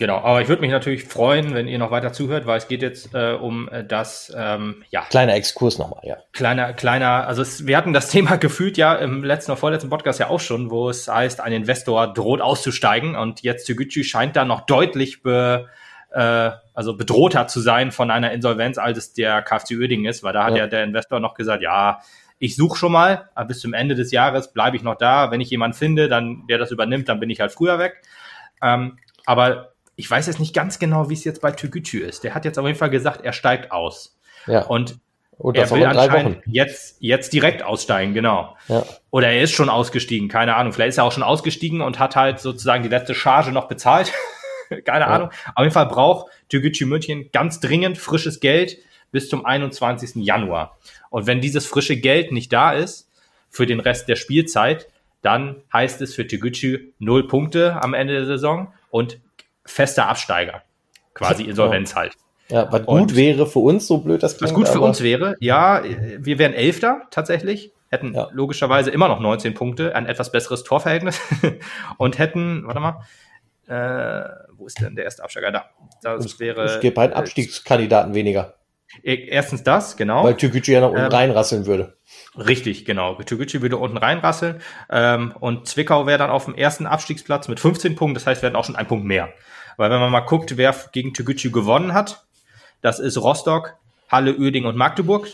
Genau, 0.00 0.18
aber 0.18 0.40
ich 0.40 0.48
würde 0.48 0.62
mich 0.62 0.70
natürlich 0.70 1.04
freuen, 1.04 1.54
wenn 1.54 1.66
ihr 1.66 1.78
noch 1.78 1.90
weiter 1.90 2.12
zuhört, 2.12 2.46
weil 2.46 2.58
es 2.58 2.68
geht 2.68 2.82
jetzt 2.82 3.14
äh, 3.14 3.32
um 3.32 3.68
äh, 3.68 3.84
das, 3.84 4.32
ähm, 4.36 4.84
ja. 4.90 5.02
Kleiner 5.10 5.34
Exkurs 5.34 5.76
nochmal, 5.78 6.00
ja. 6.04 6.18
Kleiner, 6.32 6.72
kleiner, 6.72 7.26
also 7.26 7.42
es, 7.42 7.66
wir 7.66 7.76
hatten 7.76 7.92
das 7.92 8.08
Thema 8.10 8.36
gefühlt 8.36 8.76
ja 8.76 8.94
im 8.94 9.24
letzten 9.24 9.50
oder 9.50 9.58
vorletzten 9.58 9.90
Podcast 9.90 10.20
ja 10.20 10.28
auch 10.28 10.38
schon, 10.38 10.70
wo 10.70 10.88
es 10.88 11.08
heißt, 11.08 11.40
ein 11.40 11.52
Investor 11.52 12.12
droht 12.12 12.40
auszusteigen 12.40 13.16
und 13.16 13.42
jetzt 13.42 13.66
Tsuguchi 13.66 14.04
scheint 14.04 14.36
da 14.36 14.44
noch 14.44 14.66
deutlich 14.66 15.22
be, 15.24 15.66
äh, 16.12 16.50
also 16.74 16.96
bedrohter 16.96 17.48
zu 17.48 17.58
sein 17.58 17.90
von 17.90 18.12
einer 18.12 18.30
Insolvenz, 18.30 18.78
als 18.78 18.98
es 18.98 19.12
der 19.14 19.42
KFC 19.42 19.72
Uerdingen 19.72 20.06
ist, 20.06 20.22
weil 20.22 20.32
da 20.32 20.44
hat 20.44 20.52
ja, 20.52 20.58
ja 20.58 20.66
der 20.68 20.84
Investor 20.84 21.18
noch 21.18 21.34
gesagt, 21.34 21.60
ja, 21.60 21.98
ich 22.38 22.54
suche 22.54 22.78
schon 22.78 22.92
mal, 22.92 23.30
aber 23.34 23.48
bis 23.48 23.58
zum 23.58 23.74
Ende 23.74 23.96
des 23.96 24.12
Jahres 24.12 24.52
bleibe 24.52 24.76
ich 24.76 24.84
noch 24.84 24.94
da. 24.94 25.32
Wenn 25.32 25.40
ich 25.40 25.50
jemanden 25.50 25.76
finde, 25.76 26.08
dann 26.08 26.44
der 26.48 26.58
das 26.58 26.70
übernimmt, 26.70 27.08
dann 27.08 27.18
bin 27.18 27.30
ich 27.30 27.40
halt 27.40 27.50
früher 27.50 27.80
weg. 27.80 28.00
Ähm, 28.62 28.98
aber 29.26 29.72
ich 29.98 30.08
weiß 30.08 30.28
jetzt 30.28 30.38
nicht 30.38 30.54
ganz 30.54 30.78
genau, 30.78 31.10
wie 31.10 31.14
es 31.14 31.24
jetzt 31.24 31.40
bei 31.40 31.50
Türkgücü 31.50 31.98
ist. 31.98 32.22
Der 32.22 32.32
hat 32.32 32.44
jetzt 32.44 32.56
auf 32.56 32.64
jeden 32.64 32.78
Fall 32.78 32.88
gesagt, 32.88 33.24
er 33.24 33.32
steigt 33.32 33.72
aus. 33.72 34.16
Ja. 34.46 34.62
Und 34.62 34.98
und 35.36 35.56
er 35.56 35.70
will 35.70 35.84
anscheinend 35.84 36.42
jetzt, 36.46 36.96
jetzt 36.98 37.32
direkt 37.32 37.62
aussteigen, 37.62 38.12
genau. 38.12 38.56
Ja. 38.66 38.84
Oder 39.10 39.28
er 39.28 39.42
ist 39.42 39.52
schon 39.52 39.68
ausgestiegen, 39.68 40.28
keine 40.28 40.56
Ahnung. 40.56 40.72
Vielleicht 40.72 40.90
ist 40.90 40.98
er 40.98 41.04
auch 41.04 41.12
schon 41.12 41.22
ausgestiegen 41.22 41.80
und 41.80 42.00
hat 42.00 42.16
halt 42.16 42.40
sozusagen 42.40 42.82
die 42.82 42.88
letzte 42.88 43.14
Charge 43.14 43.52
noch 43.52 43.68
bezahlt. 43.68 44.12
keine 44.84 45.04
ja. 45.04 45.06
Ahnung. 45.06 45.30
Auf 45.54 45.62
jeden 45.62 45.72
Fall 45.72 45.86
braucht 45.86 46.30
Türkgücü 46.48 46.86
München 46.86 47.30
ganz 47.32 47.60
dringend 47.60 47.98
frisches 47.98 48.40
Geld 48.40 48.78
bis 49.12 49.28
zum 49.28 49.44
21. 49.44 50.24
Januar. 50.24 50.78
Und 51.10 51.26
wenn 51.26 51.40
dieses 51.40 51.66
frische 51.66 51.96
Geld 51.96 52.32
nicht 52.32 52.52
da 52.52 52.72
ist 52.72 53.08
für 53.48 53.66
den 53.66 53.80
Rest 53.80 54.08
der 54.08 54.16
Spielzeit, 54.16 54.88
dann 55.22 55.56
heißt 55.72 56.00
es 56.02 56.14
für 56.14 56.26
Türkgücü 56.26 56.92
null 56.98 57.26
Punkte 57.26 57.82
am 57.82 57.94
Ende 57.94 58.14
der 58.14 58.26
Saison 58.26 58.72
und 58.90 59.18
fester 59.68 60.08
Absteiger. 60.08 60.62
Quasi 61.14 61.44
Insolvenz 61.44 61.94
halt. 61.94 62.14
Ja, 62.48 62.72
was 62.72 62.82
und 62.82 63.08
gut 63.08 63.16
wäre 63.16 63.46
für 63.46 63.58
uns, 63.58 63.86
so 63.86 63.98
blöd 63.98 64.22
das 64.22 64.38
klingt. 64.38 64.52
Was 64.52 64.56
gut 64.56 64.68
für 64.68 64.80
uns 64.80 65.02
wäre, 65.02 65.36
ja, 65.40 65.82
wir 65.84 66.38
wären 66.38 66.54
Elfter 66.54 67.02
tatsächlich, 67.10 67.72
hätten 67.90 68.14
ja. 68.14 68.28
logischerweise 68.32 68.90
immer 68.90 69.08
noch 69.08 69.20
19 69.20 69.54
Punkte, 69.54 69.94
ein 69.94 70.06
etwas 70.06 70.32
besseres 70.32 70.64
Torverhältnis 70.64 71.20
und 71.98 72.18
hätten, 72.18 72.62
warte 72.66 72.80
mal, 72.80 73.02
äh, 73.66 74.28
wo 74.56 74.66
ist 74.66 74.80
denn 74.80 74.96
der 74.96 75.04
erste 75.04 75.22
Absteiger 75.22 75.52
da? 75.52 75.64
Das 76.02 76.24
es, 76.24 76.40
wäre. 76.40 76.62
Es 76.64 76.80
gibt 76.80 76.96
halt 76.96 77.12
Abstiegskandidaten 77.12 78.14
weniger. 78.14 78.54
E, 79.02 79.14
erstens 79.28 79.62
das, 79.62 79.98
genau. 79.98 80.24
Weil 80.24 80.36
Türkgücü 80.36 80.72
ja 80.72 80.80
nach 80.80 80.88
unten 80.88 81.02
ähm, 81.02 81.08
reinrasseln 81.08 81.66
würde. 81.66 81.98
Richtig, 82.36 82.86
genau. 82.86 83.14
Türkgücü 83.14 83.60
würde 83.60 83.76
unten 83.76 83.98
reinrasseln. 83.98 84.62
Ähm, 84.90 85.34
und 85.38 85.68
Zwickau 85.68 86.06
wäre 86.06 86.18
dann 86.18 86.30
auf 86.30 86.46
dem 86.46 86.54
ersten 86.54 86.86
Abstiegsplatz 86.86 87.48
mit 87.48 87.60
15 87.60 87.96
Punkten. 87.96 88.14
Das 88.14 88.26
heißt, 88.26 88.40
wir 88.42 88.48
hätten 88.48 88.56
auch 88.56 88.64
schon 88.64 88.76
einen 88.76 88.88
Punkt 88.88 89.04
mehr. 89.04 89.28
Weil 89.78 89.90
wenn 89.90 90.00
man 90.00 90.10
mal 90.10 90.20
guckt, 90.20 90.58
wer 90.58 90.74
gegen 90.92 91.14
Türkgücü 91.14 91.50
gewonnen 91.50 91.94
hat, 91.94 92.26
das 92.82 92.98
ist 92.98 93.16
Rostock, 93.16 93.76
Halle, 94.10 94.36
Uerding 94.36 94.66
und 94.66 94.76
Magdeburg. 94.76 95.28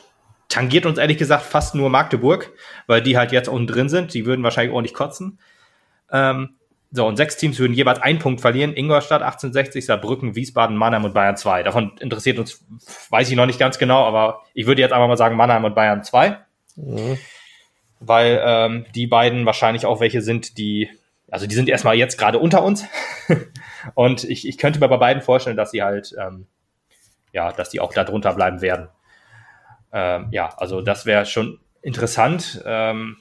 Tangiert 0.48 0.86
uns 0.86 0.98
ehrlich 0.98 1.18
gesagt 1.18 1.42
fast 1.42 1.74
nur 1.74 1.90
Magdeburg, 1.90 2.52
weil 2.86 3.02
die 3.02 3.16
halt 3.16 3.32
jetzt 3.32 3.48
unten 3.48 3.66
drin 3.66 3.88
sind. 3.88 4.14
Die 4.14 4.26
würden 4.26 4.44
wahrscheinlich 4.44 4.72
ordentlich 4.72 4.94
kotzen. 4.94 5.38
Ähm, 6.12 6.56
so, 6.92 7.06
und 7.06 7.16
sechs 7.16 7.38
Teams 7.38 7.58
würden 7.58 7.72
jeweils 7.72 8.02
einen 8.02 8.18
Punkt 8.18 8.42
verlieren. 8.42 8.76
Ingolstadt 8.76 9.22
1860, 9.22 9.86
Saarbrücken, 9.86 10.36
Wiesbaden, 10.36 10.76
Mannheim 10.76 11.04
und 11.04 11.14
Bayern 11.14 11.36
2. 11.36 11.62
Davon 11.62 11.92
interessiert 11.98 12.38
uns, 12.38 12.64
weiß 13.10 13.30
ich 13.30 13.36
noch 13.36 13.46
nicht 13.46 13.58
ganz 13.58 13.78
genau, 13.78 14.04
aber 14.04 14.42
ich 14.52 14.66
würde 14.66 14.82
jetzt 14.82 14.92
einfach 14.92 15.08
mal 15.08 15.16
sagen 15.16 15.36
Mannheim 15.36 15.64
und 15.64 15.74
Bayern 15.74 16.04
2. 16.04 16.38
Mhm. 16.76 17.18
Weil 17.98 18.40
ähm, 18.44 18.86
die 18.94 19.06
beiden 19.06 19.46
wahrscheinlich 19.46 19.86
auch 19.86 20.00
welche 20.00 20.20
sind, 20.20 20.58
die, 20.58 20.90
also 21.34 21.48
die 21.48 21.54
sind 21.56 21.68
erstmal 21.68 21.96
jetzt 21.96 22.16
gerade 22.16 22.38
unter 22.38 22.62
uns. 22.62 22.84
und 23.94 24.22
ich, 24.22 24.46
ich 24.46 24.56
könnte 24.56 24.78
mir 24.78 24.88
bei 24.88 24.98
beiden 24.98 25.20
vorstellen, 25.20 25.56
dass 25.56 25.72
sie 25.72 25.82
halt, 25.82 26.14
ähm, 26.16 26.46
ja, 27.32 27.50
dass 27.50 27.70
die 27.70 27.80
auch 27.80 27.92
da 27.92 28.04
drunter 28.04 28.32
bleiben 28.34 28.60
werden. 28.60 28.88
Ähm, 29.92 30.28
ja, 30.30 30.54
also 30.56 30.80
das 30.80 31.06
wäre 31.06 31.26
schon 31.26 31.58
interessant. 31.82 32.62
Ähm, 32.64 33.16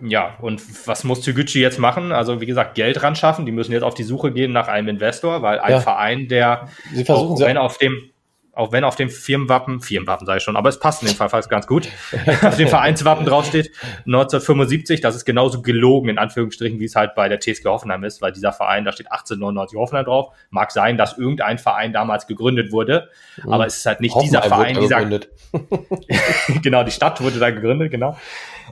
ja, 0.00 0.38
und 0.40 0.60
was 0.88 1.04
muss 1.04 1.20
Tsuguchi 1.20 1.60
jetzt 1.60 1.78
machen? 1.78 2.10
Also, 2.10 2.40
wie 2.40 2.46
gesagt, 2.46 2.74
Geld 2.74 3.00
ran 3.00 3.14
schaffen. 3.14 3.46
Die 3.46 3.52
müssen 3.52 3.70
jetzt 3.70 3.84
auf 3.84 3.94
die 3.94 4.02
Suche 4.02 4.32
gehen 4.32 4.50
nach 4.50 4.66
einem 4.66 4.88
Investor, 4.88 5.40
weil 5.40 5.60
ein 5.60 5.70
ja. 5.70 5.80
Verein, 5.80 6.26
der, 6.26 6.66
Sie 6.92 7.04
versuchen 7.04 7.40
auch, 7.40 7.46
wenn 7.46 7.58
auf 7.58 7.78
dem, 7.78 8.09
auch 8.52 8.72
wenn 8.72 8.84
auf 8.84 8.96
dem 8.96 9.10
Firmenwappen, 9.10 9.80
Firmenwappen 9.80 10.26
sage 10.26 10.38
ich 10.38 10.42
schon, 10.42 10.56
aber 10.56 10.68
es 10.68 10.78
passt 10.78 11.02
in 11.02 11.08
dem 11.08 11.16
Fall 11.16 11.28
fast 11.28 11.48
ganz 11.48 11.66
gut, 11.66 11.88
auf 12.42 12.56
dem 12.56 12.68
Vereinswappen 12.68 13.24
draufsteht, 13.24 13.70
1975, 14.06 15.00
das 15.00 15.16
ist 15.16 15.24
genauso 15.24 15.62
gelogen, 15.62 16.08
in 16.08 16.18
Anführungsstrichen, 16.18 16.80
wie 16.80 16.84
es 16.84 16.96
halt 16.96 17.14
bei 17.14 17.28
der 17.28 17.40
TSG 17.40 17.64
Hoffenheim 17.66 18.04
ist, 18.04 18.22
weil 18.22 18.32
dieser 18.32 18.52
Verein, 18.52 18.84
da 18.84 18.92
steht 18.92 19.10
1899 19.10 19.78
Hoffenheim 19.78 20.04
drauf. 20.04 20.34
Mag 20.50 20.72
sein, 20.72 20.96
dass 20.96 21.16
irgendein 21.18 21.58
Verein 21.58 21.92
damals 21.92 22.26
gegründet 22.26 22.72
wurde, 22.72 23.08
mhm. 23.42 23.52
aber 23.52 23.66
es 23.66 23.78
ist 23.78 23.86
halt 23.86 24.00
nicht 24.00 24.14
Hoffenheim 24.14 24.76
dieser 24.76 24.80
Verein, 24.80 24.80
dieser, 24.80 26.58
genau, 26.62 26.84
die 26.84 26.90
Stadt 26.90 27.20
wurde 27.20 27.38
da 27.38 27.50
gegründet, 27.50 27.90
genau 27.90 28.16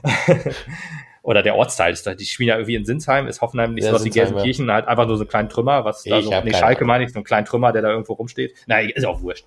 oder 1.21 1.43
der 1.43 1.55
Ortsteil 1.55 1.93
ist 1.93 2.07
da, 2.07 2.13
die 2.13 2.25
spielen 2.25 2.49
ja 2.49 2.55
irgendwie 2.55 2.75
in 2.75 2.85
Sinsheim, 2.85 3.27
ist 3.27 3.41
Hoffenheim 3.41 3.73
nicht 3.73 3.83
ja, 3.83 3.91
so 3.91 3.95
was 3.95 4.05
wie 4.05 4.09
Gelsenkirchen, 4.09 4.67
ja. 4.67 4.75
halt 4.75 4.87
einfach 4.87 5.05
nur 5.05 5.17
so 5.17 5.23
ein 5.23 5.27
kleinen 5.27 5.49
Trümmer, 5.49 5.85
was 5.85 6.05
ich 6.05 6.11
da 6.11 6.21
so, 6.21 6.29
nee, 6.43 6.53
Schalke 6.53 6.85
meine 6.85 7.03
ich, 7.03 7.11
so 7.11 7.19
ein 7.19 7.23
kleinen 7.23 7.45
Trümmer, 7.45 7.71
der 7.71 7.81
da 7.81 7.89
irgendwo 7.89 8.13
rumsteht. 8.13 8.53
Nein, 8.67 8.89
ist 8.89 9.05
auch 9.05 9.21
wurscht. 9.21 9.45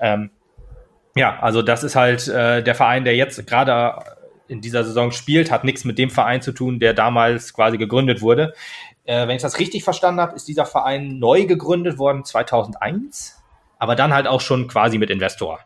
Ähm, 0.00 0.30
ja, 1.14 1.38
also 1.40 1.62
das 1.62 1.84
ist 1.84 1.96
halt 1.96 2.26
äh, 2.28 2.62
der 2.62 2.74
Verein, 2.74 3.04
der 3.04 3.14
jetzt 3.14 3.46
gerade 3.46 3.94
in 4.48 4.60
dieser 4.60 4.84
Saison 4.84 5.12
spielt, 5.12 5.50
hat 5.50 5.64
nichts 5.64 5.84
mit 5.84 5.98
dem 5.98 6.10
Verein 6.10 6.42
zu 6.42 6.52
tun, 6.52 6.80
der 6.80 6.94
damals 6.94 7.54
quasi 7.54 7.78
gegründet 7.78 8.20
wurde. 8.20 8.54
Äh, 9.04 9.26
wenn 9.26 9.36
ich 9.36 9.42
das 9.42 9.58
richtig 9.58 9.84
verstanden 9.84 10.20
habe, 10.20 10.36
ist 10.36 10.48
dieser 10.48 10.66
Verein 10.66 11.18
neu 11.18 11.46
gegründet 11.46 11.98
worden 11.98 12.24
2001, 12.24 13.42
aber 13.78 13.96
dann 13.96 14.14
halt 14.14 14.26
auch 14.26 14.40
schon 14.40 14.68
quasi 14.68 14.98
mit 14.98 15.10
Investor. 15.10 15.60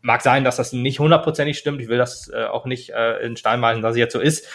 Mag 0.00 0.22
sein, 0.22 0.44
dass 0.44 0.56
das 0.56 0.72
nicht 0.72 1.00
hundertprozentig 1.00 1.58
stimmt. 1.58 1.80
Ich 1.80 1.88
will 1.88 1.98
das 1.98 2.28
äh, 2.28 2.44
auch 2.44 2.66
nicht 2.66 2.90
äh, 2.90 3.18
in 3.18 3.36
Stein 3.36 3.60
malen, 3.60 3.82
dass 3.82 3.92
es 3.92 3.98
jetzt 3.98 4.12
so 4.12 4.20
ist. 4.20 4.46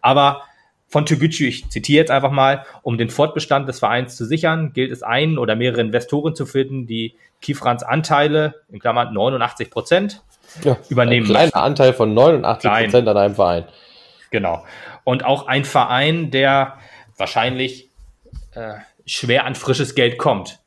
Aber 0.00 0.42
von 0.88 1.06
Toguchi, 1.06 1.48
ich 1.48 1.70
zitiere 1.70 2.00
jetzt 2.00 2.10
einfach 2.10 2.30
mal, 2.30 2.66
um 2.82 2.98
den 2.98 3.08
Fortbestand 3.08 3.68
des 3.68 3.78
Vereins 3.78 4.16
zu 4.16 4.26
sichern, 4.26 4.72
gilt 4.74 4.92
es 4.92 5.02
einen 5.02 5.38
oder 5.38 5.56
mehrere 5.56 5.80
Investoren 5.80 6.34
zu 6.34 6.44
finden, 6.44 6.86
die 6.86 7.16
Kifrans 7.40 7.82
Anteile, 7.82 8.56
in 8.70 8.78
Klammern 8.78 9.14
89 9.14 9.70
Prozent, 9.70 10.22
ja, 10.62 10.76
übernehmen. 10.90 11.26
Ein 11.26 11.32
kleiner 11.32 11.56
Anteil 11.56 11.92
von 11.94 12.12
89 12.12 12.70
Prozent 12.70 13.08
an 13.08 13.16
einem 13.16 13.34
Verein. 13.34 13.64
Genau. 14.30 14.64
Und 15.04 15.24
auch 15.24 15.46
ein 15.46 15.64
Verein, 15.64 16.30
der 16.30 16.78
wahrscheinlich 17.16 17.88
äh, 18.54 18.74
schwer 19.06 19.46
an 19.46 19.54
frisches 19.54 19.94
Geld 19.94 20.18
kommt 20.18 20.61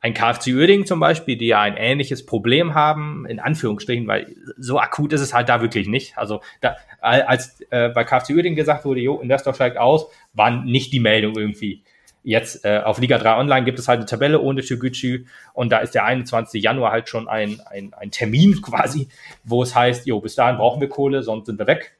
ein 0.00 0.14
KFC 0.14 0.48
Uerdingen 0.48 0.86
zum 0.86 0.98
Beispiel, 0.98 1.36
die 1.36 1.48
ja 1.48 1.60
ein 1.60 1.76
ähnliches 1.76 2.24
Problem 2.24 2.74
haben, 2.74 3.26
in 3.26 3.38
Anführungsstrichen, 3.38 4.06
weil 4.06 4.34
so 4.56 4.78
akut 4.78 5.12
ist 5.12 5.20
es 5.20 5.34
halt 5.34 5.48
da 5.48 5.60
wirklich 5.60 5.88
nicht. 5.88 6.16
Also 6.16 6.40
da, 6.60 6.76
als 7.00 7.60
äh, 7.70 7.90
bei 7.90 8.04
KFC 8.04 8.30
Uerdingen 8.30 8.56
gesagt 8.56 8.84
wurde, 8.84 9.00
jo, 9.00 9.20
Investor 9.20 9.52
steigt 9.54 9.76
aus, 9.76 10.06
war 10.32 10.50
nicht 10.50 10.92
die 10.92 11.00
Meldung 11.00 11.36
irgendwie. 11.36 11.82
Jetzt 12.22 12.64
äh, 12.64 12.80
auf 12.84 12.98
Liga 12.98 13.18
3 13.18 13.38
Online 13.38 13.64
gibt 13.64 13.78
es 13.78 13.88
halt 13.88 13.98
eine 13.98 14.06
Tabelle 14.06 14.40
ohne 14.40 14.62
Toguchi 14.62 15.26
und 15.54 15.70
da 15.70 15.78
ist 15.78 15.94
der 15.94 16.04
21. 16.04 16.62
Januar 16.62 16.92
halt 16.92 17.08
schon 17.08 17.28
ein, 17.28 17.60
ein, 17.66 17.92
ein 17.94 18.10
Termin 18.10 18.60
quasi, 18.62 19.08
wo 19.44 19.62
es 19.62 19.74
heißt, 19.74 20.06
jo, 20.06 20.20
bis 20.20 20.34
dahin 20.34 20.56
brauchen 20.56 20.80
wir 20.80 20.88
Kohle, 20.88 21.22
sonst 21.22 21.46
sind 21.46 21.58
wir 21.58 21.66
weg. 21.66 21.96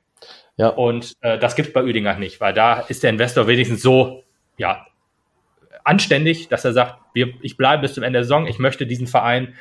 Ja. 0.57 0.68
Und 0.68 1.14
äh, 1.20 1.38
das 1.38 1.55
gibt 1.55 1.68
es 1.68 1.74
bei 1.74 1.82
Uerdingen 1.82 2.09
halt 2.09 2.18
nicht, 2.18 2.40
weil 2.40 2.53
da 2.53 2.80
ist 2.80 3.03
der 3.03 3.11
Investor 3.11 3.46
wenigstens 3.46 3.82
so, 3.82 4.22
ja, 4.59 4.86
anständig, 5.85 6.49
dass 6.49 6.64
er 6.64 6.72
sagt, 6.72 6.99
wir, 7.14 7.33
ich 7.43 7.57
bleibe 7.57 7.83
bis 7.83 7.95
zum 7.95 8.03
Ende 8.03 8.18
der 8.18 8.24
Saison, 8.24 8.47
ich 8.47 8.59
möchte 8.59 8.87
diesen 8.87 9.07
Verein 9.07 9.55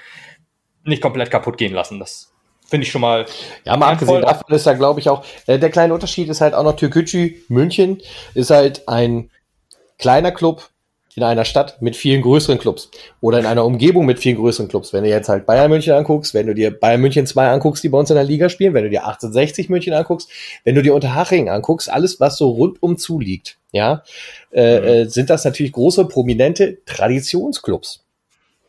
nicht 0.84 1.02
komplett 1.02 1.32
kaputt 1.32 1.58
gehen 1.58 1.74
lassen. 1.74 2.00
Das 2.00 2.34
finde 2.68 2.86
ich 2.86 2.92
schon 2.92 3.02
mal. 3.02 3.26
Ja, 3.66 3.78
mal 3.78 3.94
abgesehen 3.94 4.22
davon 4.22 4.56
ist 4.56 4.66
da, 4.66 4.74
glaube 4.74 5.00
ich, 5.00 5.10
auch, 5.10 5.26
äh, 5.48 5.60
der 5.60 5.70
kleine 5.70 5.94
Unterschied 5.94 6.30
ist 6.30 6.42
halt 6.42 6.54
auch 6.54 6.64
noch 6.64 6.76
Türkgücü, 6.76 7.36
München 7.48 8.02
ist 8.34 8.52
halt 8.52 8.88
ein 8.88 9.32
kleiner 9.98 10.32
Club 10.32 10.70
in 11.16 11.24
einer 11.24 11.46
Stadt 11.46 11.82
mit 11.82 11.96
vielen 11.96 12.22
größeren 12.22 12.60
Clubs 12.60 12.90
oder 13.22 13.40
in 13.40 13.46
einer 13.46 13.66
Umgebung 13.66 14.06
mit 14.06 14.20
vielen 14.20 14.38
größeren 14.38 14.68
Clubs. 14.68 14.94
Wenn 14.94 15.04
du 15.04 15.10
jetzt 15.10 15.30
halt 15.30 15.46
Bayern 15.46 15.70
München 15.70 15.94
anguckst, 15.94 16.34
wenn 16.34 16.48
du 16.48 16.54
dir 16.54 16.72
Bayern 16.72 17.02
München 17.02 17.26
2 17.26 17.50
anguckst, 17.50 17.84
die 17.84 17.90
bei 17.90 17.98
uns 17.98 18.10
in 18.10 18.16
der 18.16 18.24
Liga 18.24 18.50
spielen, 18.50 18.74
wenn 18.74 18.84
du 18.84 18.90
dir 18.90 19.06
1860 19.06 19.70
München 19.70 19.94
anguckst, 19.94 20.30
wenn 20.64 20.76
du 20.76 20.82
dir 20.82 20.94
Unterhaching 20.94 21.50
anguckst, 21.50 21.90
alles, 21.90 22.20
was 22.20 22.38
so 22.38 22.50
rundum 22.50 22.98
zuliegt, 22.98 23.58
ja, 23.72 24.04
äh, 24.52 24.80
mhm. 24.80 24.86
äh, 24.86 25.06
sind 25.06 25.30
das 25.30 25.46
natürlich 25.46 25.72
große, 25.72 26.06
prominente 26.06 26.78
Traditionsclubs. 26.86 28.04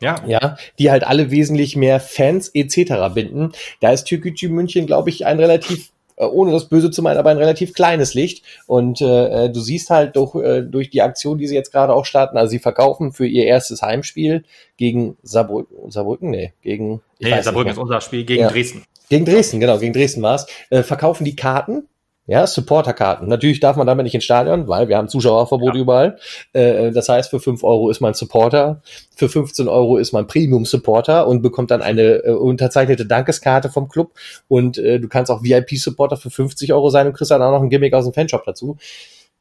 Ja. 0.01 0.15
ja, 0.25 0.57
die 0.79 0.89
halt 0.89 1.05
alle 1.05 1.29
wesentlich 1.29 1.75
mehr 1.75 1.99
Fans 1.99 2.49
etc. 2.55 3.13
binden. 3.13 3.51
Da 3.81 3.91
ist 3.91 4.05
Türkgücü 4.05 4.49
München, 4.49 4.87
glaube 4.87 5.11
ich, 5.11 5.27
ein 5.27 5.39
relativ 5.39 5.91
ohne 6.27 6.51
das 6.51 6.69
Böse 6.69 6.91
zu 6.91 7.01
meinen, 7.01 7.17
aber 7.17 7.29
ein 7.29 7.37
relativ 7.37 7.73
kleines 7.73 8.13
Licht. 8.13 8.43
Und 8.67 9.01
äh, 9.01 9.49
du 9.49 9.59
siehst 9.59 9.89
halt 9.89 10.15
durch, 10.15 10.35
äh, 10.35 10.61
durch 10.61 10.89
die 10.89 11.01
Aktion, 11.01 11.37
die 11.37 11.47
sie 11.47 11.55
jetzt 11.55 11.71
gerade 11.71 11.93
auch 11.93 12.05
starten, 12.05 12.37
also 12.37 12.51
sie 12.51 12.59
verkaufen 12.59 13.11
für 13.11 13.27
ihr 13.27 13.45
erstes 13.45 13.81
Heimspiel 13.81 14.43
gegen 14.77 15.17
Saarbrücken, 15.23 15.91
Saarbrücken, 15.91 16.29
nee, 16.29 16.53
gegen 16.61 17.01
Nee, 17.19 17.41
Saarbrücken 17.41 17.71
ist 17.71 17.77
unser 17.77 18.01
Spiel 18.01 18.25
gegen 18.25 18.41
ja. 18.41 18.49
Dresden. 18.49 18.83
Gegen 19.09 19.25
Dresden, 19.25 19.59
genau, 19.59 19.77
gegen 19.77 19.93
Dresden 19.93 20.21
war's. 20.21 20.47
Äh, 20.69 20.83
verkaufen 20.83 21.25
die 21.25 21.35
Karten 21.35 21.87
ja, 22.31 22.47
Supporterkarten. 22.47 23.27
Natürlich 23.27 23.59
darf 23.59 23.75
man 23.75 23.85
damit 23.85 24.05
nicht 24.05 24.15
ins 24.15 24.23
Stadion, 24.23 24.69
weil 24.69 24.87
wir 24.87 24.95
haben 24.95 25.09
Zuschauerverbot 25.09 25.75
ja. 25.75 25.81
überall. 25.81 26.17
Äh, 26.53 26.91
das 26.91 27.09
heißt, 27.09 27.29
für 27.29 27.41
fünf 27.41 27.61
Euro 27.61 27.89
ist 27.89 27.99
man 27.99 28.13
Supporter, 28.13 28.81
für 29.13 29.27
15 29.27 29.67
Euro 29.67 29.97
ist 29.97 30.13
man 30.13 30.27
Premium-Supporter 30.27 31.27
und 31.27 31.41
bekommt 31.41 31.71
dann 31.71 31.81
eine 31.81 32.23
äh, 32.23 32.31
unterzeichnete 32.31 33.05
Dankeskarte 33.05 33.67
vom 33.67 33.89
Club. 33.89 34.13
Und 34.47 34.77
äh, 34.77 35.01
du 35.01 35.09
kannst 35.09 35.29
auch 35.29 35.43
VIP-Supporter 35.43 36.15
für 36.15 36.29
50 36.29 36.71
Euro 36.71 36.89
sein 36.89 37.05
und 37.05 37.11
kriegst 37.11 37.31
dann 37.31 37.41
auch 37.41 37.51
noch 37.51 37.63
ein 37.63 37.69
Gimmick 37.69 37.93
aus 37.93 38.05
dem 38.05 38.13
Fanshop 38.13 38.45
dazu. 38.45 38.77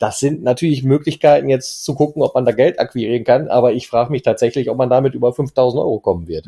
Das 0.00 0.18
sind 0.18 0.42
natürlich 0.42 0.82
Möglichkeiten, 0.82 1.50
jetzt 1.50 1.84
zu 1.84 1.94
gucken, 1.94 2.22
ob 2.22 2.34
man 2.34 2.46
da 2.46 2.52
Geld 2.52 2.80
akquirieren 2.80 3.22
kann, 3.22 3.48
aber 3.48 3.74
ich 3.74 3.86
frage 3.86 4.10
mich 4.10 4.22
tatsächlich, 4.22 4.70
ob 4.70 4.78
man 4.78 4.88
damit 4.88 5.14
über 5.14 5.30
5000 5.34 5.78
Euro 5.78 6.00
kommen 6.00 6.26
wird. 6.26 6.46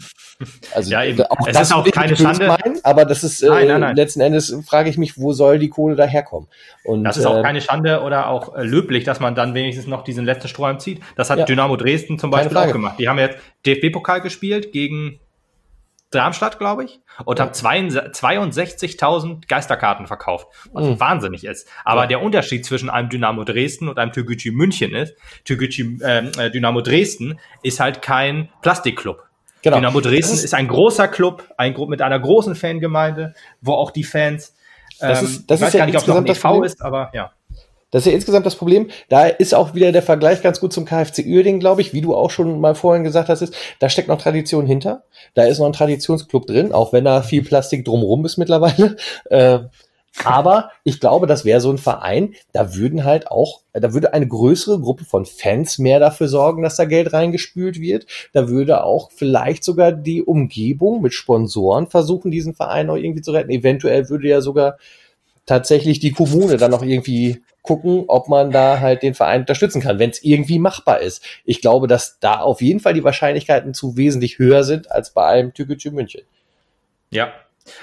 Also 0.75 0.91
ja, 0.91 1.05
eben. 1.05 1.21
auch 1.23 1.47
es 1.47 1.53
das 1.53 1.69
ist 1.69 1.75
auch 1.75 1.89
keine 1.91 2.17
Schande. 2.17 2.47
Meinen, 2.47 2.81
aber 2.83 3.05
das 3.05 3.23
ist, 3.23 3.43
nein, 3.43 3.69
nein, 3.69 3.77
äh, 3.77 3.79
nein. 3.79 3.97
letzten 3.97 4.23
Endes 4.23 4.57
frage 4.67 4.89
ich 4.89 4.97
mich, 4.97 5.19
wo 5.19 5.35
soll 5.35 5.59
die 5.59 5.69
Kohle 5.69 5.97
daherkommen? 5.97 6.49
Und, 6.83 7.05
das 7.05 7.19
ist 7.19 7.27
auch 7.27 7.41
äh, 7.41 7.43
keine 7.43 7.61
Schande 7.61 8.01
oder 8.01 8.29
auch 8.29 8.57
äh, 8.57 8.63
löblich, 8.63 9.05
dass 9.05 9.21
man 9.21 9.35
dann 9.35 9.53
wenigstens 9.53 9.87
noch 9.87 10.03
diesen 10.03 10.25
letzten 10.25 10.49
Strohhalm 10.49 10.79
zieht. 10.79 11.01
Das 11.17 11.29
hat 11.29 11.39
ja, 11.39 11.45
Dynamo 11.45 11.77
Dresden 11.77 12.19
zum 12.19 12.31
Beispiel 12.31 12.57
auch 12.57 12.73
gemacht. 12.73 12.99
Die 12.99 13.09
haben 13.09 13.19
jetzt 13.19 13.37
DFB-Pokal 13.67 14.23
gespielt 14.23 14.73
gegen 14.73 15.21
Darmstadt, 16.13 16.59
glaube 16.59 16.85
ich, 16.85 17.01
und 17.25 17.39
ja. 17.39 17.47
haben 17.47 17.53
62.000 17.53 19.49
Geisterkarten 19.49 20.07
verkauft, 20.07 20.47
was 20.73 20.87
mhm. 20.87 21.01
wahnsinnig 21.01 21.45
ist. 21.45 21.69
Aber 21.85 22.03
ja. 22.03 22.07
der 22.09 22.23
Unterschied 22.23 22.65
zwischen 22.65 22.89
einem 22.91 23.09
Dynamo 23.09 23.45
Dresden 23.45 23.89
und 23.89 23.99
einem 23.99 24.13
Türgücü 24.13 24.53
München 24.53 24.95
ist, 24.95 25.17
Türgücü 25.45 25.99
ähm, 26.05 26.31
äh, 26.39 26.51
Dynamo 26.51 26.83
Dresden 26.83 27.41
ist 27.63 27.81
halt 27.81 28.03
kein 28.03 28.51
Plastikclub. 28.61 29.23
Genau. 29.63 29.77
Dynamo 29.77 30.01
Dresden 30.01 30.35
ist, 30.35 30.45
ist, 30.45 30.55
ein 30.55 30.69
großer 30.69 31.09
Club, 31.09 31.49
ein 31.57 31.75
mit 31.89 32.03
einer 32.03 32.19
großen 32.19 32.55
Fangemeinde, 32.55 33.35
wo 33.61 33.73
auch 33.75 33.91
die 33.91 34.05
Fans, 34.05 34.55
ähm, 35.01 35.09
das 35.09 35.23
ist, 35.23 35.51
das 35.51 35.61
ich 35.61 35.67
weiß 35.67 35.75
ist 35.75 35.79
gar 35.79 35.87
nicht, 35.87 35.97
ob 35.97 36.03
es 36.03 36.09
noch 36.09 36.17
ein 36.17 36.27
EV 36.27 36.63
ist, 36.65 36.83
aber 36.83 37.11
ja. 37.15 37.33
Das 37.93 38.03
ist 38.03 38.07
ja 38.07 38.17
insgesamt 38.17 38.47
das 38.47 38.57
Problem. 38.57 38.91
Da 39.09 39.27
ist 39.27 39.55
auch 39.55 39.75
wieder 39.75 39.93
der 39.93 40.03
Vergleich 40.03 40.43
ganz 40.43 40.59
gut 40.59 40.73
zum 40.73 40.85
KFC 40.85 41.25
Uerdingen, 41.27 41.61
glaube 41.61 41.83
ich, 41.83 41.93
wie 41.93 42.01
du 42.01 42.17
auch 42.17 42.31
schon 42.31 42.59
mal 42.59 42.75
vorhin 42.75 43.05
gesagt 43.05 43.29
hast, 43.29 43.43
ist, 43.43 43.55
da 43.79 43.89
steckt 43.89 44.09
noch 44.09 44.21
Tradition 44.21 44.67
hinter. 44.67 45.05
Da 45.35 45.45
ist 45.45 45.61
noch 45.61 45.67
ein 45.67 45.75
Traditionsclub 45.75 46.47
drin, 46.47 46.73
auch 46.73 46.93
wenn 46.93 47.05
da 47.05 47.23
viel 47.23 47.45
Plastik 47.45 47.85
drumrum 47.85 48.25
ist 48.25 48.39
mittlerweile. 48.39 48.97
Äh, 49.31 49.61
aber 50.25 50.71
ich 50.85 51.01
glaube, 51.01 51.27
das 51.27 51.45
wäre 51.45 51.61
so 51.61 51.71
ein 51.71 51.79
Verein, 51.79 52.35
da 52.53 52.75
würden 52.75 53.05
halt 53.05 53.31
auch, 53.31 53.63
da 53.73 53.95
würde 53.95 54.13
eine 54.13 54.29
größere 54.29 54.79
Gruppe 54.79 55.05
von 55.05 55.25
Fans 55.25 55.79
mehr 55.79 56.01
dafür 56.01 56.29
sorgen, 56.29 56.63
dass 56.63 56.77
da 56.77 56.85
Geld 56.85 57.13
reingespült 57.13 57.81
wird. 57.81 58.07
Da 58.33 58.49
würde 58.49 58.85
auch 58.85 59.11
vielleicht 59.11 59.65
sogar 59.65 59.91
die 59.93 60.23
Umgebung 60.23 61.01
mit 61.01 61.15
Sponsoren 61.15 61.89
versuchen, 61.89 62.31
diesen 62.31 62.55
Verein 62.55 62.87
noch 62.87 62.97
irgendwie 62.97 63.23
zu 63.23 63.33
retten. 63.33 63.51
Eventuell 63.51 64.11
würde 64.11 64.29
ja 64.29 64.41
sogar 64.41 64.77
tatsächlich 65.47 66.01
die 66.01 66.13
Kommune 66.13 66.57
dann 66.57 66.71
noch 66.71 66.83
irgendwie 66.83 67.43
gucken, 67.63 68.05
ob 68.09 68.29
man 68.29 68.51
da 68.51 68.81
halt 68.81 69.03
den 69.03 69.15
Verein 69.15 69.43
unterstützen 69.43 69.81
kann, 69.81 69.99
wenn 69.99 70.11
es 70.11 70.23
irgendwie 70.23 70.59
machbar 70.59 71.01
ist. 71.01 71.25
Ich 71.45 71.61
glaube, 71.61 71.87
dass 71.87 72.19
da 72.19 72.41
auf 72.41 72.61
jeden 72.61 72.81
Fall 72.81 72.95
die 72.95 73.05
Wahrscheinlichkeiten 73.05 73.75
zu 73.75 73.97
wesentlich 73.97 74.39
höher 74.39 74.65
sind 74.65 74.91
als 74.91 75.13
bei 75.13 75.27
einem 75.27 75.55
Türkgücü 75.55 75.91
München. 75.91 76.23
Ja, 77.11 77.33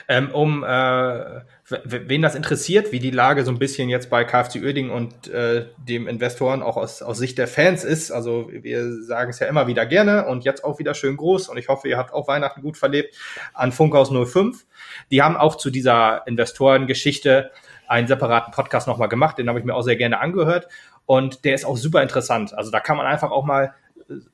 ähm, 0.08 0.32
um 0.32 0.64
äh, 0.64 1.42
wen 1.70 2.22
das 2.22 2.36
interessiert, 2.36 2.92
wie 2.92 3.00
die 3.00 3.12
Lage 3.12 3.44
so 3.44 3.52
ein 3.52 3.60
bisschen 3.60 3.90
jetzt 3.90 4.10
bei 4.10 4.24
KFC 4.24 4.56
Uerdingen 4.56 4.92
und 4.92 5.28
äh, 5.28 5.68
dem 5.78 6.08
Investoren 6.08 6.64
auch 6.64 6.78
aus, 6.78 7.02
aus 7.02 7.18
Sicht 7.18 7.38
der 7.38 7.48
Fans 7.48 7.84
ist. 7.84 8.12
Also 8.12 8.50
wir 8.52 9.04
sagen 9.04 9.30
es 9.30 9.40
ja 9.40 9.48
immer 9.48 9.68
wieder 9.68 9.86
gerne 9.86 10.26
und 10.26 10.46
jetzt 10.46 10.64
auch 10.64 10.80
wieder 10.80 10.94
schön 10.94 11.18
groß 11.18 11.50
und 11.50 11.58
ich 11.58 11.68
hoffe, 11.68 11.88
ihr 11.88 11.98
habt 11.98 12.14
auch 12.14 12.28
Weihnachten 12.28 12.62
gut 12.62 12.78
verlebt 12.78 13.16
an 13.54 13.72
Funkhaus 13.72 14.10
05. 14.10 14.66
Die 15.12 15.22
haben 15.22 15.38
auch 15.38 15.56
zu 15.56 15.70
dieser 15.70 16.26
Investorengeschichte 16.26 17.52
einen 17.88 18.08
separaten 18.08 18.52
Podcast 18.52 18.88
nochmal 18.88 19.10
gemacht, 19.10 19.38
den 19.38 19.50
habe 19.50 19.60
ich 19.60 19.66
mir 19.66 19.76
auch 19.76 19.82
sehr 19.84 19.96
gerne 19.96 20.20
angehört 20.20 20.68
und 21.06 21.46
der 21.46 21.56
ist 21.56 21.66
auch 21.66 21.78
super 21.78 22.02
interessant. 22.02 22.54
Also 22.54 22.72
da 22.72 22.80
kann 22.80 22.98
man 22.98 23.06
einfach 23.06 23.32
auch 23.32 23.46
mal 23.46 23.74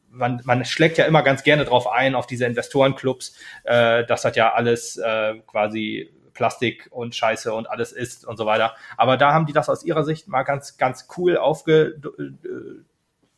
man, 0.09 0.41
man 0.45 0.63
schlägt 0.63 0.97
ja 0.97 1.03
immer 1.03 1.23
ganz 1.23 1.43
gerne 1.43 1.65
drauf 1.65 1.91
ein, 1.91 2.15
auf 2.15 2.25
diese 2.25 2.45
Investorenclubs, 2.45 3.36
äh, 3.65 4.05
dass 4.05 4.21
das 4.21 4.33
ja 4.38 4.53
alles 4.53 4.95
äh, 4.95 5.36
quasi 5.45 6.09
Plastik 6.36 6.88
und 6.91 7.15
Scheiße 7.15 7.51
und 7.51 7.67
alles 7.67 7.91
ist 7.91 8.25
und 8.27 8.38
so 8.38 8.45
weiter. 8.45 8.75
Aber 8.97 9.17
da 9.17 9.33
haben 9.33 9.47
die 9.47 9.53
das 9.53 9.69
aus 9.69 9.83
ihrer 9.83 10.03
Sicht 10.03 10.27
mal 10.27 10.43
ganz, 10.43 10.77
ganz 10.77 11.07
cool 11.17 11.38
aufge, 11.38 11.99
äh, 12.19 12.83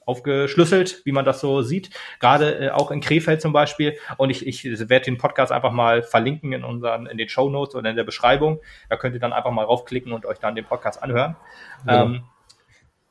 aufgeschlüsselt, 0.05 1.01
wie 1.05 1.11
man 1.11 1.25
das 1.25 1.39
so 1.39 1.61
sieht. 1.61 1.91
Gerade 2.19 2.67
äh, 2.67 2.69
auch 2.71 2.91
in 2.91 3.01
Krefeld 3.01 3.41
zum 3.41 3.53
Beispiel. 3.53 3.97
Und 4.17 4.29
ich, 4.29 4.45
ich 4.47 4.65
werde 4.89 5.05
den 5.05 5.17
Podcast 5.17 5.51
einfach 5.51 5.71
mal 5.71 6.01
verlinken 6.01 6.53
in 6.53 6.63
unseren, 6.63 7.05
in 7.05 7.17
den 7.17 7.29
Show 7.29 7.49
Notes 7.49 7.75
oder 7.75 7.89
in 7.89 7.95
der 7.95 8.03
Beschreibung. 8.03 8.59
Da 8.89 8.97
könnt 8.97 9.13
ihr 9.13 9.19
dann 9.19 9.33
einfach 9.33 9.51
mal 9.51 9.65
raufklicken 9.65 10.11
und 10.11 10.25
euch 10.25 10.39
dann 10.39 10.55
den 10.55 10.65
Podcast 10.65 11.03
anhören. 11.03 11.35
Ja. 11.85 12.03
Ähm, 12.03 12.23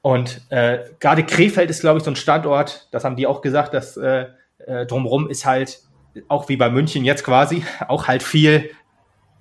und 0.00 0.40
äh, 0.50 0.84
gerade 1.00 1.24
Krefeld 1.24 1.68
ist, 1.68 1.80
glaube 1.80 1.98
ich, 1.98 2.04
so 2.04 2.10
ein 2.10 2.16
Standort, 2.16 2.88
das 2.92 3.04
haben 3.04 3.16
die 3.16 3.26
auch 3.26 3.42
gesagt, 3.42 3.74
dass 3.74 3.96
äh, 3.96 4.26
äh, 4.58 4.86
drumherum 4.86 5.28
ist 5.28 5.44
halt, 5.44 5.80
auch 6.28 6.48
wie 6.48 6.56
bei 6.56 6.70
München 6.70 7.04
jetzt 7.04 7.24
quasi, 7.24 7.64
auch 7.88 8.08
halt 8.08 8.22
viel 8.22 8.70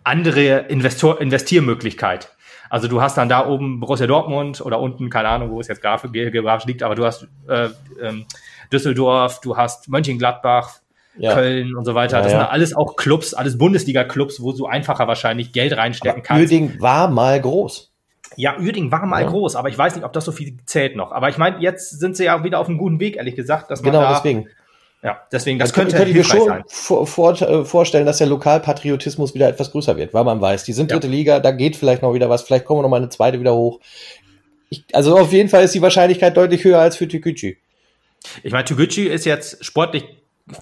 andere 0.06 0.66
Investor 0.70 1.20
Investiermöglichkeit. 1.20 2.30
Also 2.70 2.88
du 2.88 3.02
hast 3.02 3.18
dann 3.18 3.30
da 3.30 3.48
oben 3.48 3.80
Borussia 3.80 4.08
Dortmund 4.08 4.62
oder 4.62 4.80
unten, 4.80 5.10
keine 5.10 5.30
Ahnung, 5.30 5.52
wo 5.52 5.60
es 5.60 5.68
jetzt 5.68 5.82
geografisch 5.82 6.66
liegt, 6.66 6.84
aber 6.84 6.96
du 6.96 7.06
hast 7.06 7.28
äh, 7.48 7.70
ähm, 8.02 8.26
Düsseldorf, 8.72 9.40
du 9.42 9.56
hast 9.56 9.88
Mönchengladbach, 9.88 10.80
ja. 11.18 11.34
Köln 11.34 11.76
und 11.76 11.86
so 11.86 11.96
weiter. 11.96 12.18
Ja, 12.18 12.24
das 12.24 12.32
ja. 12.34 12.40
sind 12.40 12.50
alles 12.50 12.76
auch 12.76 12.96
Clubs, 12.96 13.34
alles 13.34 13.58
Bundesliga-Clubs, 13.58 14.42
wo 14.42 14.52
du 14.52 14.66
einfacher 14.66 15.08
wahrscheinlich 15.08 15.52
Geld 15.52 15.78
reinstecken 15.78 16.20
aber 16.20 16.28
kannst. 16.28 16.42
Uerding 16.42 16.82
war 16.82 17.10
mal 17.10 17.40
groß. 17.40 17.92
Ja, 18.36 18.58
Uerding 18.60 18.92
war 18.92 19.06
mal 19.06 19.26
groß, 19.26 19.56
aber 19.56 19.70
ich 19.70 19.78
weiß 19.78 19.96
nicht, 19.96 20.04
ob 20.04 20.12
das 20.12 20.26
so 20.26 20.32
viel 20.32 20.58
zählt 20.66 20.96
noch. 20.96 21.12
Aber 21.12 21.30
ich 21.30 21.38
meine, 21.38 21.60
jetzt 21.60 22.00
sind 22.00 22.18
sie 22.18 22.26
ja 22.26 22.44
wieder 22.44 22.60
auf 22.60 22.68
einem 22.68 22.78
guten 22.78 23.00
Weg, 23.00 23.16
ehrlich 23.16 23.36
gesagt, 23.36 23.72
dass 23.72 23.82
man 23.82 23.94
genau, 23.94 24.04
da 24.04 24.16
deswegen. 24.16 24.50
Ja, 25.06 25.22
deswegen, 25.32 25.60
das, 25.60 25.70
das 25.70 25.76
könnte, 25.76 25.96
könnte 25.96 26.10
ich 26.10 26.18
mir 26.18 26.24
schon. 26.24 26.64
Vor, 26.68 27.06
vor, 27.06 27.40
äh, 27.40 27.64
vorstellen, 27.64 28.08
dass 28.08 28.18
der 28.18 28.26
Lokalpatriotismus 28.26 29.36
wieder 29.36 29.48
etwas 29.48 29.72
größer 29.72 29.96
wird, 29.98 30.16
weil 30.16 30.24
man 30.24 30.42
weiß, 30.42 30.64
die 30.64 30.74
sind 30.74 30.92
dritte 30.92 31.06
ja. 31.06 31.14
Liga, 31.14 31.40
da 31.40 31.52
geht 31.52 31.76
vielleicht 31.76 32.02
noch 32.02 32.16
wieder 32.16 32.28
was, 32.28 32.42
vielleicht 32.42 32.66
kommen 32.66 32.80
wir 32.80 32.82
noch 32.82 32.90
mal 32.90 32.98
eine 32.98 33.10
zweite 33.10 33.40
wieder 33.40 33.54
hoch. 33.54 33.80
Ich, 34.72 34.84
also 34.94 35.16
auf 35.16 35.32
jeden 35.32 35.48
Fall 35.48 35.64
ist 35.64 35.76
die 35.76 35.82
Wahrscheinlichkeit 35.84 36.36
deutlich 36.36 36.64
höher 36.64 36.80
als 36.80 36.98
für 36.98 37.08
Tükücü. 37.08 37.54
Ich 38.42 38.52
meine, 38.52 38.66
Tükücü 38.66 39.08
ist 39.08 39.26
jetzt 39.26 39.64
sportlich 39.64 40.06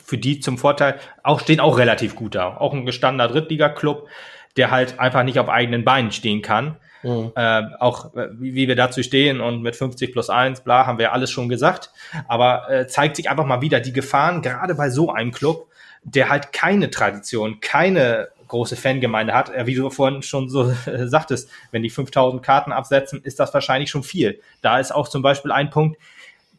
für 0.06 0.18
die 0.18 0.42
zum 0.42 0.58
Vorteil, 0.58 1.00
auch 1.24 1.40
stehen 1.40 1.62
auch 1.62 1.78
relativ 1.78 2.14
gut 2.16 2.36
da. 2.36 2.58
Auch 2.58 2.74
ein 2.74 2.86
gestandener 2.86 3.30
Drittliga-Club, 3.30 4.10
der 4.58 4.72
halt 4.72 5.00
einfach 5.00 5.24
nicht 5.24 5.40
auf 5.40 5.48
eigenen 5.48 5.86
Beinen 5.86 6.12
stehen 6.12 6.42
kann. 6.42 6.76
Mhm. 7.04 7.32
Äh, 7.36 7.64
auch 7.80 8.12
wie, 8.14 8.56
wie, 8.56 8.68
wir 8.68 8.76
dazu 8.76 9.04
stehen 9.04 9.42
und 9.42 9.62
mit 9.62 9.76
50 9.76 10.12
plus 10.12 10.30
1, 10.30 10.62
bla, 10.62 10.86
haben 10.86 10.98
wir 10.98 11.14
alles 11.14 11.32
schon 11.32 11.50
gesagt. 11.50 11.92
Aber 12.28 12.70
äh, 12.70 12.88
zeigt 12.88 13.18
sich 13.18 13.30
einfach 13.30 13.46
mal 13.46 13.62
wieder 13.62 13.80
die 13.80 13.94
Gefahren, 13.94 14.42
gerade 14.42 14.76
bei 14.76 14.90
so 14.90 15.12
einem 15.12 15.32
Club, 15.32 15.68
der 16.04 16.30
halt 16.30 16.54
keine 16.54 16.90
Tradition, 16.90 17.60
keine 17.60 18.30
große 18.48 18.76
Fangemeinde 18.76 19.34
hat. 19.34 19.50
Äh, 19.54 19.68
wie 19.68 19.76
du 19.76 19.90
vorhin 19.90 20.22
schon 20.22 20.50
so 20.50 20.74
äh, 20.86 21.08
sagtest, 21.08 21.50
wenn 21.72 21.84
die 21.84 21.90
5000 21.90 22.42
Karten 22.42 22.72
absetzen, 22.72 23.22
ist 23.24 23.40
das 23.40 23.54
wahrscheinlich 23.54 23.90
schon 23.90 24.04
viel. 24.04 24.40
Da 24.62 24.80
ist 24.80 24.94
auch 24.94 25.08
zum 25.08 25.22
Beispiel 25.22 25.52
ein 25.52 25.70
Punkt, 25.70 25.98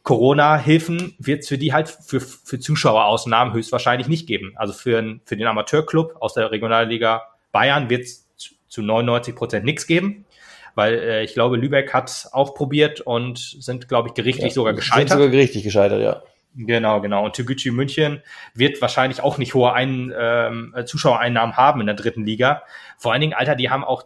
Corona-Hilfen 0.02 1.14
wird 1.18 1.40
es 1.40 1.48
für 1.48 1.56
die 1.56 1.72
halt 1.72 1.88
für, 1.88 2.20
für 2.20 2.58
Zuschauerausnahmen 2.58 3.54
höchstwahrscheinlich 3.54 4.06
nicht 4.06 4.26
geben. 4.26 4.52
Also 4.56 4.74
für, 4.74 5.18
für 5.24 5.36
den 5.36 5.46
Amateurclub 5.46 6.16
aus 6.20 6.34
der 6.34 6.50
Regionalliga 6.50 7.22
Bayern 7.52 7.88
wird 7.88 8.02
es 8.02 8.26
zu 8.68 8.82
99 8.82 9.34
Prozent 9.34 9.64
nichts 9.64 9.86
geben 9.86 10.23
weil 10.74 10.94
äh, 10.94 11.24
ich 11.24 11.34
glaube, 11.34 11.56
Lübeck 11.56 11.92
hat 11.92 12.28
auch 12.32 12.54
probiert 12.54 13.00
und 13.00 13.38
sind, 13.38 13.88
glaube 13.88 14.08
ich, 14.08 14.14
gerichtlich 14.14 14.52
ja, 14.52 14.54
sogar 14.54 14.74
gescheitert. 14.74 15.08
Sind 15.08 15.18
sogar 15.18 15.30
gerichtlich 15.30 15.64
gescheitert, 15.64 16.00
ja. 16.02 16.22
Genau, 16.56 17.00
genau. 17.00 17.24
Und 17.24 17.34
Tegucci 17.34 17.70
München 17.70 18.22
wird 18.54 18.80
wahrscheinlich 18.80 19.20
auch 19.22 19.38
nicht 19.38 19.54
hohe 19.54 19.72
Ein 19.72 20.12
ähm, 20.16 20.74
Zuschauereinnahmen 20.86 21.56
haben 21.56 21.80
in 21.80 21.86
der 21.86 21.96
dritten 21.96 22.24
Liga. 22.24 22.62
Vor 22.96 23.12
allen 23.12 23.20
Dingen, 23.20 23.34
Alter, 23.34 23.56
die 23.56 23.70
haben 23.70 23.82
auch 23.82 24.04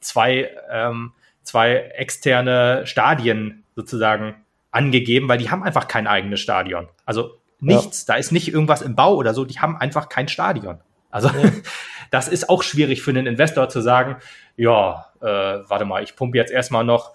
zwei, 0.00 0.50
ähm, 0.70 1.12
zwei 1.42 1.76
externe 1.76 2.86
Stadien 2.86 3.64
sozusagen 3.76 4.34
angegeben, 4.72 5.28
weil 5.28 5.38
die 5.38 5.50
haben 5.50 5.62
einfach 5.62 5.86
kein 5.86 6.06
eigenes 6.06 6.40
Stadion. 6.40 6.88
Also 7.04 7.38
nichts, 7.60 8.06
ja. 8.06 8.14
da 8.14 8.18
ist 8.18 8.32
nicht 8.32 8.52
irgendwas 8.52 8.82
im 8.82 8.96
Bau 8.96 9.14
oder 9.14 9.32
so, 9.32 9.44
die 9.44 9.60
haben 9.60 9.76
einfach 9.76 10.08
kein 10.08 10.28
Stadion. 10.28 10.80
Also 11.10 11.28
ja. 11.28 11.52
das 12.10 12.28
ist 12.28 12.50
auch 12.50 12.62
schwierig 12.62 13.02
für 13.02 13.10
einen 13.10 13.26
Investor 13.26 13.68
zu 13.68 13.80
sagen, 13.80 14.16
ja, 14.56 15.06
äh, 15.20 15.68
warte 15.68 15.84
mal, 15.84 16.02
ich 16.02 16.16
pumpe 16.16 16.38
jetzt 16.38 16.52
erstmal 16.52 16.84
noch, 16.84 17.12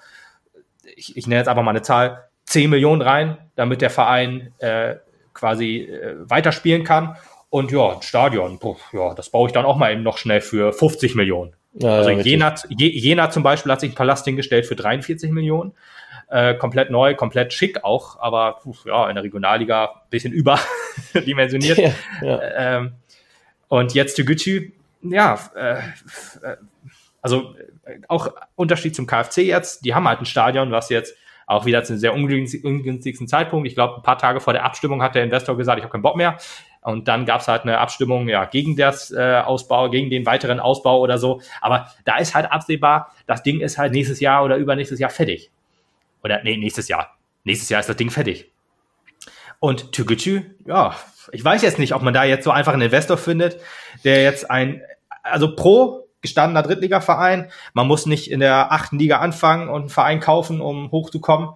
ich, 0.95 1.17
ich 1.17 1.27
nenne 1.27 1.39
jetzt 1.39 1.47
einfach 1.47 1.63
mal 1.63 1.71
eine 1.71 1.81
Zahl, 1.81 2.29
10 2.45 2.69
Millionen 2.69 3.01
rein, 3.01 3.37
damit 3.55 3.81
der 3.81 3.89
Verein 3.89 4.53
äh, 4.59 4.95
quasi 5.33 5.81
äh, 5.81 6.15
weiterspielen 6.19 6.83
kann. 6.83 7.15
Und 7.49 7.71
ja, 7.71 7.95
ein 7.95 8.01
Stadion, 8.01 8.59
puh, 8.59 8.77
ja, 8.93 9.13
das 9.13 9.29
baue 9.29 9.47
ich 9.47 9.53
dann 9.53 9.65
auch 9.65 9.77
mal 9.77 9.91
eben 9.91 10.03
noch 10.03 10.17
schnell 10.17 10.41
für 10.41 10.73
50 10.73 11.15
Millionen. 11.15 11.53
Ja, 11.73 11.95
also 11.97 12.09
ja, 12.09 12.19
Jena, 12.19 12.55
Jena 12.69 13.29
zum 13.29 13.43
Beispiel 13.43 13.71
hat 13.71 13.79
sich 13.81 13.91
ein 13.91 13.95
Palast 13.95 14.25
hingestellt 14.25 14.65
für 14.65 14.75
43 14.75 15.31
Millionen. 15.31 15.73
Äh, 16.29 16.55
komplett 16.55 16.89
neu, 16.89 17.13
komplett 17.15 17.51
schick 17.51 17.83
auch, 17.83 18.17
aber 18.19 18.61
ja, 18.85 19.09
in 19.09 19.15
der 19.15 19.23
Regionalliga 19.23 19.85
ein 19.85 20.09
bisschen 20.09 20.33
überdimensioniert. 20.33 21.77
Ja, 22.21 22.27
ja. 22.27 22.41
Ähm, 22.77 22.93
und 23.67 23.93
jetzt 23.93 24.15
Toguchi, 24.15 24.73
ja, 25.01 25.39
äh, 25.55 25.79
äh, 25.79 26.57
also 27.21 27.55
äh, 27.85 27.99
auch 28.07 28.29
Unterschied 28.55 28.95
zum 28.95 29.07
KFC 29.07 29.39
jetzt, 29.39 29.85
die 29.85 29.93
haben 29.93 30.07
halt 30.07 30.19
ein 30.19 30.25
Stadion, 30.25 30.71
was 30.71 30.89
jetzt 30.89 31.15
auch 31.47 31.65
wieder 31.65 31.83
zu 31.83 31.93
einem 31.93 31.99
sehr 31.99 32.13
ungünstigsten 32.13 33.27
Zeitpunkt. 33.27 33.67
Ich 33.67 33.75
glaube, 33.75 33.97
ein 33.97 34.03
paar 34.03 34.17
Tage 34.17 34.39
vor 34.39 34.53
der 34.53 34.63
Abstimmung 34.63 35.01
hat 35.01 35.15
der 35.15 35.23
Investor 35.23 35.57
gesagt, 35.57 35.79
ich 35.79 35.83
habe 35.83 35.91
keinen 35.91 36.01
Bock 36.01 36.15
mehr. 36.15 36.37
Und 36.81 37.07
dann 37.07 37.25
gab 37.25 37.41
es 37.41 37.47
halt 37.47 37.63
eine 37.63 37.77
Abstimmung 37.77 38.27
ja, 38.27 38.45
gegen 38.45 38.75
das 38.75 39.11
äh, 39.11 39.41
Ausbau, 39.45 39.89
gegen 39.89 40.09
den 40.09 40.25
weiteren 40.25 40.59
Ausbau 40.59 40.99
oder 40.99 41.17
so. 41.17 41.41
Aber 41.59 41.91
da 42.05 42.17
ist 42.17 42.33
halt 42.33 42.51
absehbar, 42.51 43.11
das 43.27 43.43
Ding 43.43 43.59
ist 43.59 43.77
halt 43.77 43.91
nächstes 43.91 44.19
Jahr 44.19 44.43
oder 44.43 44.55
übernächstes 44.55 44.99
Jahr 44.99 45.11
fertig. 45.11 45.51
Oder 46.23 46.41
nee, 46.43 46.57
nächstes 46.57 46.87
Jahr. 46.87 47.17
Nächstes 47.43 47.69
Jahr 47.69 47.81
ist 47.81 47.89
das 47.89 47.97
Ding 47.97 48.09
fertig. 48.09 48.51
Und 49.59 49.91
Toguchi, 49.91 50.43
ja, 50.65 50.95
ich 51.31 51.43
weiß 51.43 51.61
jetzt 51.61 51.77
nicht, 51.77 51.93
ob 51.93 52.01
man 52.01 52.13
da 52.13 52.23
jetzt 52.23 52.45
so 52.45 52.51
einfach 52.51 52.73
einen 52.73 52.81
Investor 52.83 53.17
findet, 53.17 53.59
der 54.03 54.23
jetzt 54.23 54.49
ein, 54.49 54.81
also 55.21 55.55
pro 55.55 56.07
gestandener 56.21 56.63
Drittligaverein, 56.63 57.51
man 57.73 57.87
muss 57.87 58.05
nicht 58.05 58.29
in 58.29 58.39
der 58.39 58.71
achten 58.71 58.99
Liga 58.99 59.17
anfangen 59.19 59.69
und 59.69 59.81
einen 59.81 59.89
Verein 59.89 60.19
kaufen, 60.19 60.61
um 60.61 60.91
hochzukommen. 60.91 61.49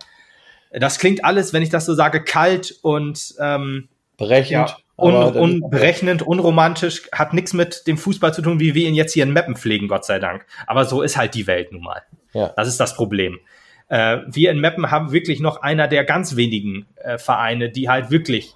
Das 0.71 0.99
klingt 0.99 1.23
alles, 1.23 1.53
wenn 1.53 1.63
ich 1.63 1.69
das 1.69 1.85
so 1.85 1.93
sage, 1.93 2.23
kalt 2.23 2.77
und 2.81 3.35
ähm, 3.39 3.89
berechnet. 4.17 4.69
Ja, 4.69 4.77
Un, 4.97 5.13
unberechnend, 5.13 6.21
unromantisch, 6.21 7.09
hat 7.11 7.33
nichts 7.33 7.51
mit 7.51 7.85
dem 7.85 7.97
Fußball 7.97 8.33
zu 8.33 8.41
tun, 8.41 8.61
wie 8.61 8.75
wir 8.75 8.87
ihn 8.87 8.95
jetzt 8.95 9.11
hier 9.11 9.23
in 9.23 9.33
Meppen 9.33 9.57
pflegen, 9.57 9.89
Gott 9.89 10.05
sei 10.05 10.19
Dank. 10.19 10.45
Aber 10.67 10.85
so 10.85 11.01
ist 11.01 11.17
halt 11.17 11.33
die 11.33 11.47
Welt 11.47 11.73
nun 11.73 11.83
mal. 11.83 12.03
Ja. 12.31 12.53
Das 12.55 12.69
ist 12.69 12.79
das 12.79 12.95
Problem. 12.95 13.41
Äh, 13.89 14.19
wir 14.27 14.51
in 14.51 14.61
Meppen 14.61 14.91
haben 14.91 15.11
wirklich 15.11 15.41
noch 15.41 15.61
einer 15.61 15.89
der 15.89 16.05
ganz 16.05 16.37
wenigen 16.37 16.87
äh, 16.95 17.17
Vereine, 17.17 17.69
die 17.69 17.89
halt 17.89 18.09
wirklich 18.09 18.55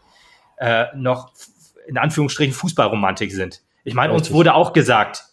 äh, 0.60 0.86
noch 0.96 1.32
in 1.88 1.98
Anführungsstrichen 1.98 2.54
Fußballromantik 2.54 3.34
sind. 3.34 3.62
Ich 3.84 3.94
meine, 3.94 4.14
uns 4.14 4.32
wurde 4.32 4.54
auch 4.54 4.72
gesagt, 4.72 5.26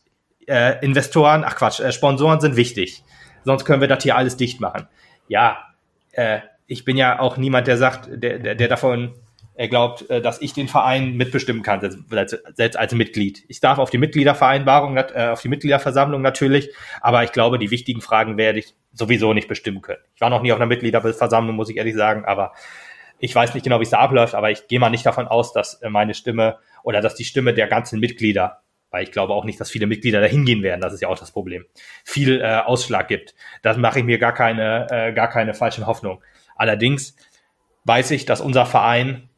äh, 0.47 0.85
Investoren, 0.85 1.45
ach 1.45 1.57
Quatsch, 1.57 1.81
äh, 1.81 1.93
Sponsoren 1.93 2.41
sind 2.41 2.57
wichtig. 2.57 3.03
Sonst 3.45 3.65
können 3.65 3.81
wir 3.81 3.89
das 3.89 4.03
hier 4.03 4.17
alles 4.17 4.37
dicht 4.37 4.61
machen. 4.61 4.89
Ja, 5.29 5.59
äh, 6.13 6.41
ich 6.67 6.85
bin 6.85 6.97
ja 6.97 7.21
auch 7.21 7.37
niemand, 7.37 7.67
der 7.67 7.77
sagt, 7.77 8.09
der, 8.11 8.39
der, 8.39 8.55
der 8.55 8.69
davon 8.69 9.15
er 9.57 9.69
glaubt, 9.69 10.09
äh, 10.11 10.21
dass 10.21 10.41
ich 10.43 10.53
den 10.53 10.69
Verein 10.69 11.17
mitbestimmen 11.17 11.63
kann, 11.63 11.81
selbst 11.81 12.77
als 12.77 12.93
Mitglied. 12.93 13.45
Ich 13.49 13.61
darf 13.61 13.79
auf 13.79 13.91
die 13.91 13.99
Mitgliedervereinbarung, 13.99 14.97
äh, 14.97 15.29
auf 15.33 15.41
die 15.41 15.49
Mitgliederversammlung 15.49 16.21
natürlich, 16.21 16.71
aber 17.01 17.25
ich 17.25 17.33
glaube, 17.33 17.59
die 17.59 17.71
wichtigen 17.71 18.03
Fragen 18.03 18.37
werde 18.37 18.59
ich 18.59 18.75
sowieso 18.93 19.33
nicht 19.33 19.49
bestimmen 19.49 19.81
können. 19.81 20.03
Ich 20.15 20.21
war 20.21 20.31
noch 20.31 20.43
nie 20.43 20.53
auf 20.53 20.59
einer 20.59 20.67
Mitgliederversammlung, 20.67 21.57
muss 21.57 21.71
ich 21.71 21.79
ehrlich 21.79 21.95
sagen, 21.95 22.25
aber 22.27 22.53
ich 23.19 23.35
weiß 23.35 23.55
nicht 23.55 23.65
genau, 23.65 23.81
wie 23.81 23.85
es 23.85 23.91
da 23.91 23.99
abläuft, 23.99 24.35
aber 24.35 24.51
ich 24.51 24.69
gehe 24.69 24.79
mal 24.79 24.91
nicht 24.91 25.07
davon 25.07 25.27
aus, 25.27 25.53
dass 25.53 25.75
äh, 25.83 25.89
meine 25.89 26.13
Stimme 26.13 26.59
oder 26.83 27.01
dass 27.01 27.15
die 27.15 27.25
Stimme 27.25 27.55
der 27.55 27.67
ganzen 27.67 27.99
Mitglieder, 27.99 28.61
weil 28.91 29.05
ich 29.05 29.13
glaube 29.13 29.35
auch 29.35 29.45
nicht, 29.45 29.61
dass 29.61 29.71
viele 29.71 29.87
Mitglieder 29.87 30.21
da 30.21 30.27
hingehen 30.27 30.63
werden, 30.63 30.81
das 30.81 30.93
ist 30.93 31.01
ja 31.01 31.09
auch 31.09 31.19
das 31.19 31.33
Problem, 31.33 31.65
viel 32.05 32.41
äh, 32.41 32.61
Ausschlag 32.65 33.09
gibt. 33.09 33.35
Das 33.63 33.77
mache 33.77 34.01
ich 34.01 34.05
mir 34.05 34.19
gar 34.19 34.33
keine, 34.33 34.87
äh, 34.91 35.13
gar 35.13 35.29
keine 35.29 35.55
falschen 35.55 35.87
Hoffnungen. 35.87 36.21
Allerdings 36.55 37.17
weiß 37.85 38.11
ich, 38.13 38.25
dass 38.27 38.41
unser 38.41 38.67
Verein 38.67 39.29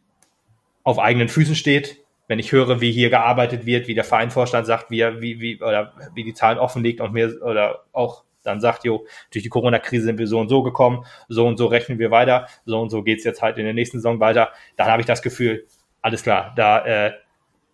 auf 0.82 0.98
eigenen 0.98 1.28
Füßen 1.28 1.54
steht. 1.54 1.98
Wenn 2.28 2.38
ich 2.38 2.52
höre, 2.52 2.80
wie 2.80 2.92
hier 2.92 3.10
gearbeitet 3.10 3.66
wird, 3.66 3.88
wie 3.88 3.94
der 3.94 4.04
Vereinvorstand 4.04 4.66
sagt, 4.66 4.90
wie, 4.90 5.00
er, 5.00 5.20
wie, 5.20 5.40
wie, 5.40 5.62
oder 5.62 5.94
wie 6.14 6.24
die 6.24 6.34
Zahlen 6.34 6.58
offenlegt 6.58 7.00
und 7.00 7.12
mir 7.12 7.40
oder 7.42 7.84
auch 7.92 8.24
dann 8.42 8.60
sagt, 8.60 8.84
jo, 8.84 9.06
durch 9.32 9.42
die 9.42 9.48
Corona-Krise 9.48 10.04
sind 10.04 10.18
wir 10.18 10.26
so 10.26 10.38
und 10.38 10.48
so 10.48 10.62
gekommen, 10.62 11.04
so 11.28 11.46
und 11.46 11.58
so 11.58 11.66
rechnen 11.66 11.98
wir 11.98 12.10
weiter, 12.10 12.46
so 12.64 12.80
und 12.80 12.90
so 12.90 13.02
geht's 13.02 13.24
jetzt 13.24 13.42
halt 13.42 13.58
in 13.58 13.64
der 13.64 13.74
nächsten 13.74 13.98
Saison 13.98 14.20
weiter, 14.20 14.50
dann 14.76 14.88
habe 14.88 15.02
ich 15.02 15.06
das 15.06 15.22
Gefühl, 15.22 15.66
alles 16.00 16.22
klar, 16.22 16.52
da 16.56 16.84
äh, 16.84 17.12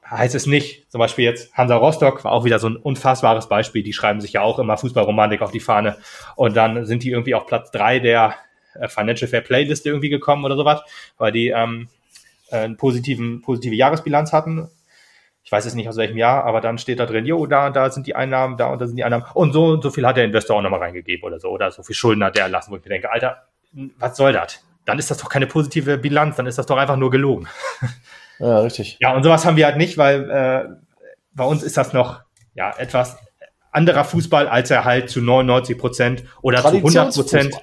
heißt 0.09 0.35
es 0.35 0.47
nicht, 0.47 0.91
zum 0.91 0.99
Beispiel 0.99 1.25
jetzt 1.25 1.55
Hansa 1.55 1.77
Rostock 1.77 2.25
war 2.25 2.33
auch 2.33 2.45
wieder 2.45 2.59
so 2.59 2.69
ein 2.69 2.77
unfassbares 2.77 3.49
Beispiel, 3.49 3.83
die 3.83 3.93
schreiben 3.93 4.21
sich 4.21 4.35
ja 4.35 4.43
auch 4.43 4.59
immer 4.59 4.77
Fußballromantik 4.77 5.43
auf 5.43 5.51
die 5.51 5.61
Fahne 5.61 5.97
und 6.37 6.57
dann 6.57 6.85
sind 6.87 7.03
die 7.03 7.11
irgendwie 7.11 7.35
auf 7.35 7.47
Platz 7.47 7.71
drei 7.71 7.99
der 7.99 8.35
äh, 8.75 8.89
Financial 8.89 9.29
Fair 9.29 9.41
Play 9.41 9.65
Liste 9.65 9.89
irgendwie 9.89 10.11
gekommen 10.11 10.45
oder 10.45 10.57
sowas, 10.57 10.83
weil 11.17 11.33
die 11.33 11.49
ähm, 11.49 11.89
äh, 12.51 12.59
einen 12.59 12.77
positiven, 12.77 13.41
positive 13.43 13.75
Jahresbilanz 13.75 14.33
hatten. 14.33 14.69
Ich 15.43 15.53
weiß 15.53 15.65
jetzt 15.67 15.75
nicht 15.75 15.89
aus 15.89 15.97
welchem 15.97 16.17
Jahr, 16.17 16.45
aber 16.45 16.61
dann 16.61 16.79
steht 16.79 17.01
da 17.01 17.07
drin, 17.07 17.27
jo, 17.27 17.47
da, 17.47 17.71
da 17.71 17.91
sind 17.91 18.07
die 18.07 18.15
Einnahmen, 18.15 18.57
da 18.57 18.69
und 18.69 18.81
da 18.81 18.87
sind 18.87 18.97
die 18.97 19.05
Einnahmen. 19.05 19.27
Und 19.35 19.53
so 19.53 19.67
und 19.67 19.83
so 19.83 19.91
viel 19.91 20.07
hat 20.07 20.17
der 20.17 20.25
Investor 20.25 20.57
auch 20.57 20.63
nochmal 20.63 20.81
reingegeben 20.81 21.25
oder 21.25 21.39
so. 21.39 21.49
Oder 21.51 21.71
so 21.71 21.83
viel 21.83 21.95
Schulden 21.95 22.25
hat 22.25 22.37
der 22.37 22.45
erlassen, 22.45 22.73
wo 22.73 22.77
ich 22.77 22.85
mir 22.85 22.89
denke, 22.89 23.11
Alter, 23.13 23.47
was 23.99 24.17
soll 24.17 24.33
das? 24.33 24.65
Dann 24.87 24.99
ist 24.99 25.11
das 25.11 25.19
doch 25.19 25.29
keine 25.29 25.47
positive 25.47 25.99
Bilanz, 25.99 26.37
dann 26.37 26.47
ist 26.47 26.57
das 26.57 26.67
doch 26.67 26.79
einfach 26.79 26.97
nur 26.97 27.11
gelogen. 27.11 27.47
Ja, 28.39 28.61
richtig. 28.61 28.99
Ja, 29.01 29.15
und 29.15 29.23
sowas 29.23 29.45
haben 29.45 29.57
wir 29.57 29.67
halt 29.67 29.77
nicht, 29.77 29.99
weil 29.99 30.31
äh, 30.31 30.65
bei 31.33 31.45
uns 31.45 31.63
ist 31.63 31.77
das 31.77 31.93
noch 31.93 32.21
ja 32.55 32.75
etwas 32.77 33.17
anderer 33.71 34.05
Fußball, 34.05 34.49
als 34.49 34.71
er 34.71 34.85
halt 34.85 35.11
zu 35.11 35.21
99 35.21 35.79
Prozent 35.79 36.25
oder 36.43 36.63
zu 36.63 36.69
100 36.69 37.15
Prozent 37.15 37.61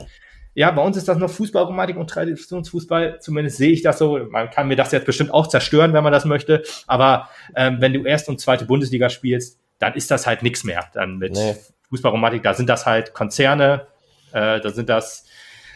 ja, 0.53 0.69
bei 0.71 0.81
uns 0.81 0.97
ist 0.97 1.07
das 1.07 1.17
noch 1.17 1.29
Fußballromantik 1.29 1.95
und 1.95 2.09
Traditionsfußball. 2.09 3.19
Zumindest 3.21 3.57
sehe 3.57 3.71
ich 3.71 3.81
das 3.83 3.97
so. 3.97 4.19
Man 4.29 4.49
kann 4.49 4.67
mir 4.67 4.75
das 4.75 4.91
jetzt 4.91 5.05
bestimmt 5.05 5.33
auch 5.33 5.47
zerstören, 5.47 5.93
wenn 5.93 6.03
man 6.03 6.11
das 6.11 6.25
möchte. 6.25 6.63
Aber 6.87 7.29
ähm, 7.55 7.77
wenn 7.79 7.93
du 7.93 8.03
erst 8.03 8.27
und 8.27 8.41
zweite 8.41 8.65
Bundesliga 8.65 9.09
spielst, 9.09 9.59
dann 9.79 9.93
ist 9.93 10.11
das 10.11 10.27
halt 10.27 10.43
nichts 10.43 10.63
mehr. 10.63 10.89
Dann 10.93 11.17
mit 11.17 11.33
nee. 11.33 11.55
Fußballromantik, 11.89 12.43
da 12.43 12.53
sind 12.53 12.67
das 12.67 12.85
halt 12.85 13.13
Konzerne, 13.13 13.87
äh, 14.33 14.59
da 14.59 14.69
sind 14.69 14.89
das 14.89 15.25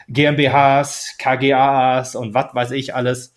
GmbHs, 0.10 1.16
KGAs 1.18 2.16
und 2.16 2.34
was 2.34 2.54
weiß 2.54 2.72
ich 2.72 2.94
alles. 2.94 3.34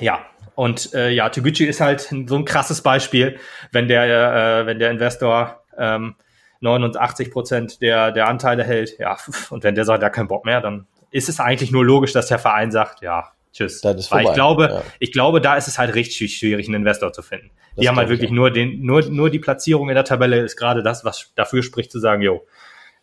Ja, 0.00 0.26
und 0.54 0.92
äh, 0.94 1.10
ja, 1.10 1.28
Toguchi 1.30 1.64
ist 1.64 1.80
halt 1.80 2.00
so 2.00 2.36
ein 2.36 2.44
krasses 2.44 2.82
Beispiel, 2.82 3.38
wenn 3.72 3.88
der, 3.88 4.04
äh, 4.04 4.66
wenn 4.66 4.78
der 4.78 4.90
Investor 4.90 5.62
ähm, 5.78 6.16
89 6.60 7.30
Prozent 7.30 7.82
der, 7.82 8.12
der 8.12 8.28
Anteile 8.28 8.64
hält. 8.64 8.98
Ja, 8.98 9.16
und 9.50 9.64
wenn 9.64 9.74
der 9.74 9.84
sagt, 9.84 10.02
er 10.02 10.10
keinen 10.10 10.28
Bock 10.28 10.44
mehr, 10.44 10.60
dann 10.60 10.86
ist 11.10 11.28
es 11.28 11.40
eigentlich 11.40 11.72
nur 11.72 11.84
logisch, 11.84 12.12
dass 12.12 12.26
der 12.26 12.38
Verein 12.38 12.70
sagt, 12.70 13.02
ja, 13.02 13.32
tschüss. 13.52 13.80
Das 13.80 13.96
ist 13.96 14.12
Weil 14.12 14.26
ich 14.26 14.32
glaube, 14.32 14.68
ja. 14.70 14.82
ich 14.98 15.12
glaube, 15.12 15.40
da 15.40 15.56
ist 15.56 15.68
es 15.68 15.78
halt 15.78 15.94
richtig 15.94 16.36
schwierig, 16.36 16.66
einen 16.66 16.76
Investor 16.76 17.12
zu 17.12 17.22
finden. 17.22 17.50
Das 17.74 17.82
die 17.82 17.88
haben 17.88 17.96
halt 17.96 18.08
wirklich 18.08 18.30
nur 18.30 18.50
den, 18.50 18.84
nur, 18.84 19.02
nur 19.08 19.30
die 19.30 19.38
Platzierung 19.38 19.88
in 19.88 19.94
der 19.94 20.04
Tabelle 20.04 20.40
ist 20.40 20.56
gerade 20.56 20.82
das, 20.82 21.04
was 21.04 21.32
dafür 21.36 21.62
spricht, 21.62 21.90
zu 21.90 21.98
sagen, 21.98 22.22
jo, 22.22 22.46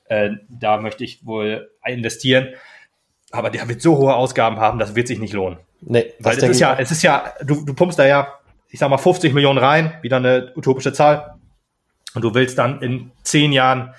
äh, 0.06 0.32
da 0.50 0.78
möchte 0.78 1.04
ich 1.04 1.26
wohl 1.26 1.72
investieren. 1.86 2.50
Aber 3.32 3.50
der 3.50 3.68
wird 3.68 3.82
so 3.82 3.98
hohe 3.98 4.16
Ausgaben 4.16 4.58
haben, 4.58 4.80
das 4.80 4.96
wird 4.96 5.08
sich 5.08 5.20
nicht 5.20 5.34
lohnen. 5.34 5.58
Nee, 5.82 6.14
Weil 6.20 6.38
es 6.38 6.44
ist 6.44 6.60
ja, 6.60 6.78
es 6.80 6.92
ist 6.92 7.04
ja, 7.04 7.34
du, 7.44 7.64
du 7.66 7.74
pumpst 7.74 8.00
da 8.00 8.06
ja, 8.06 8.34
ich 8.70 8.80
sag 8.80 8.90
mal, 8.90 8.98
50 8.98 9.34
Millionen 9.34 9.60
rein, 9.60 9.94
wieder 10.02 10.18
eine 10.18 10.54
utopische 10.56 10.94
Zahl 10.94 11.36
und 12.16 12.24
du 12.24 12.34
willst 12.34 12.58
dann 12.58 12.82
in 12.82 13.12
zehn 13.24 13.52
Jahren 13.52 13.94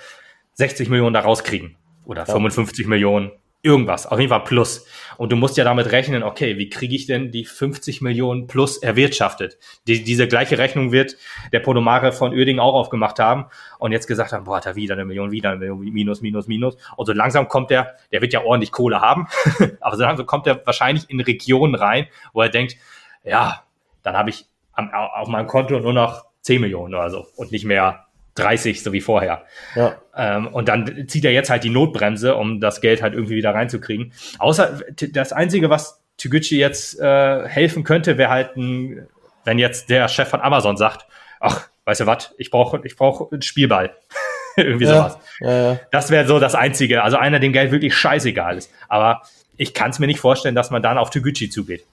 60 0.54 0.88
Millionen 0.88 1.14
da 1.14 1.20
rauskriegen 1.20 1.76
oder 2.04 2.24
ja. 2.26 2.32
55 2.32 2.86
Millionen, 2.86 3.30
irgendwas, 3.62 4.06
auf 4.06 4.18
jeden 4.18 4.30
Fall 4.30 4.44
plus. 4.44 4.86
Und 5.16 5.32
du 5.32 5.36
musst 5.36 5.56
ja 5.56 5.64
damit 5.64 5.90
rechnen, 5.90 6.22
okay, 6.22 6.58
wie 6.58 6.68
kriege 6.68 6.94
ich 6.94 7.06
denn 7.06 7.32
die 7.32 7.44
50 7.44 8.00
Millionen 8.02 8.46
plus 8.46 8.78
erwirtschaftet? 8.78 9.58
Die, 9.86 10.04
diese 10.04 10.28
gleiche 10.28 10.58
Rechnung 10.58 10.92
wird 10.92 11.16
der 11.52 11.60
Podomare 11.60 12.12
von 12.12 12.32
Uerdingen 12.32 12.60
auch 12.60 12.74
aufgemacht 12.74 13.18
haben 13.18 13.46
und 13.78 13.90
jetzt 13.90 14.06
gesagt 14.06 14.32
haben, 14.32 14.44
boah, 14.44 14.60
er 14.64 14.76
wieder 14.76 14.94
eine 14.94 15.04
Million, 15.04 15.32
wieder 15.32 15.50
eine 15.50 15.58
Million, 15.58 15.80
minus, 15.92 16.20
minus, 16.20 16.46
minus. 16.46 16.76
Und 16.96 17.06
so 17.06 17.12
langsam 17.12 17.48
kommt 17.48 17.70
der, 17.70 17.96
der 18.12 18.20
wird 18.22 18.32
ja 18.32 18.44
ordentlich 18.44 18.70
Kohle 18.70 19.00
haben, 19.00 19.26
aber 19.80 19.96
so 19.96 20.02
langsam 20.02 20.26
kommt 20.26 20.46
er 20.46 20.64
wahrscheinlich 20.64 21.10
in 21.10 21.20
Regionen 21.20 21.74
rein, 21.74 22.06
wo 22.32 22.42
er 22.42 22.48
denkt, 22.48 22.76
ja, 23.24 23.64
dann 24.02 24.16
habe 24.16 24.30
ich 24.30 24.46
auf 24.72 25.28
meinem 25.28 25.48
Konto 25.48 25.80
nur 25.80 25.92
noch 25.92 26.26
10 26.42 26.60
Millionen 26.60 26.94
oder 26.94 27.10
so 27.10 27.26
und 27.36 27.50
nicht 27.50 27.64
mehr 27.64 28.07
30, 28.38 28.82
so 28.82 28.92
wie 28.92 29.00
vorher. 29.00 29.44
Ja. 29.74 29.96
Ähm, 30.16 30.48
und 30.48 30.68
dann 30.68 31.08
zieht 31.08 31.24
er 31.24 31.32
jetzt 31.32 31.50
halt 31.50 31.64
die 31.64 31.70
Notbremse, 31.70 32.34
um 32.34 32.60
das 32.60 32.80
Geld 32.80 33.02
halt 33.02 33.14
irgendwie 33.14 33.36
wieder 33.36 33.54
reinzukriegen. 33.54 34.12
Außer 34.38 34.80
das 35.12 35.32
Einzige, 35.32 35.70
was 35.70 36.00
Toguchi 36.16 36.58
jetzt 36.58 36.98
äh, 36.98 37.46
helfen 37.46 37.84
könnte, 37.84 38.18
wäre 38.18 38.30
halt 38.30 38.56
ein, 38.56 39.06
wenn 39.44 39.58
jetzt 39.58 39.90
der 39.90 40.08
Chef 40.08 40.28
von 40.28 40.40
Amazon 40.40 40.76
sagt, 40.76 41.06
ach, 41.40 41.68
weißt 41.84 42.00
du 42.02 42.06
was, 42.06 42.34
ich 42.38 42.50
brauche 42.50 42.80
ich 42.84 42.96
brauch 42.96 43.32
einen 43.32 43.42
Spielball. 43.42 43.94
irgendwie 44.56 44.86
ja, 44.86 44.94
sowas. 44.94 45.18
Ja, 45.40 45.72
ja. 45.72 45.80
Das 45.90 46.10
wäre 46.10 46.26
so 46.26 46.38
das 46.38 46.54
Einzige. 46.54 47.02
Also 47.02 47.16
einer, 47.16 47.38
dem 47.38 47.52
Geld 47.52 47.70
wirklich 47.70 47.94
scheißegal 47.94 48.58
ist. 48.58 48.70
Aber 48.88 49.22
ich 49.56 49.74
kann 49.74 49.90
es 49.90 49.98
mir 49.98 50.06
nicht 50.06 50.20
vorstellen, 50.20 50.54
dass 50.54 50.70
man 50.70 50.82
dann 50.82 50.98
auf 50.98 51.10
Toguchi 51.10 51.48
zugeht. 51.48 51.84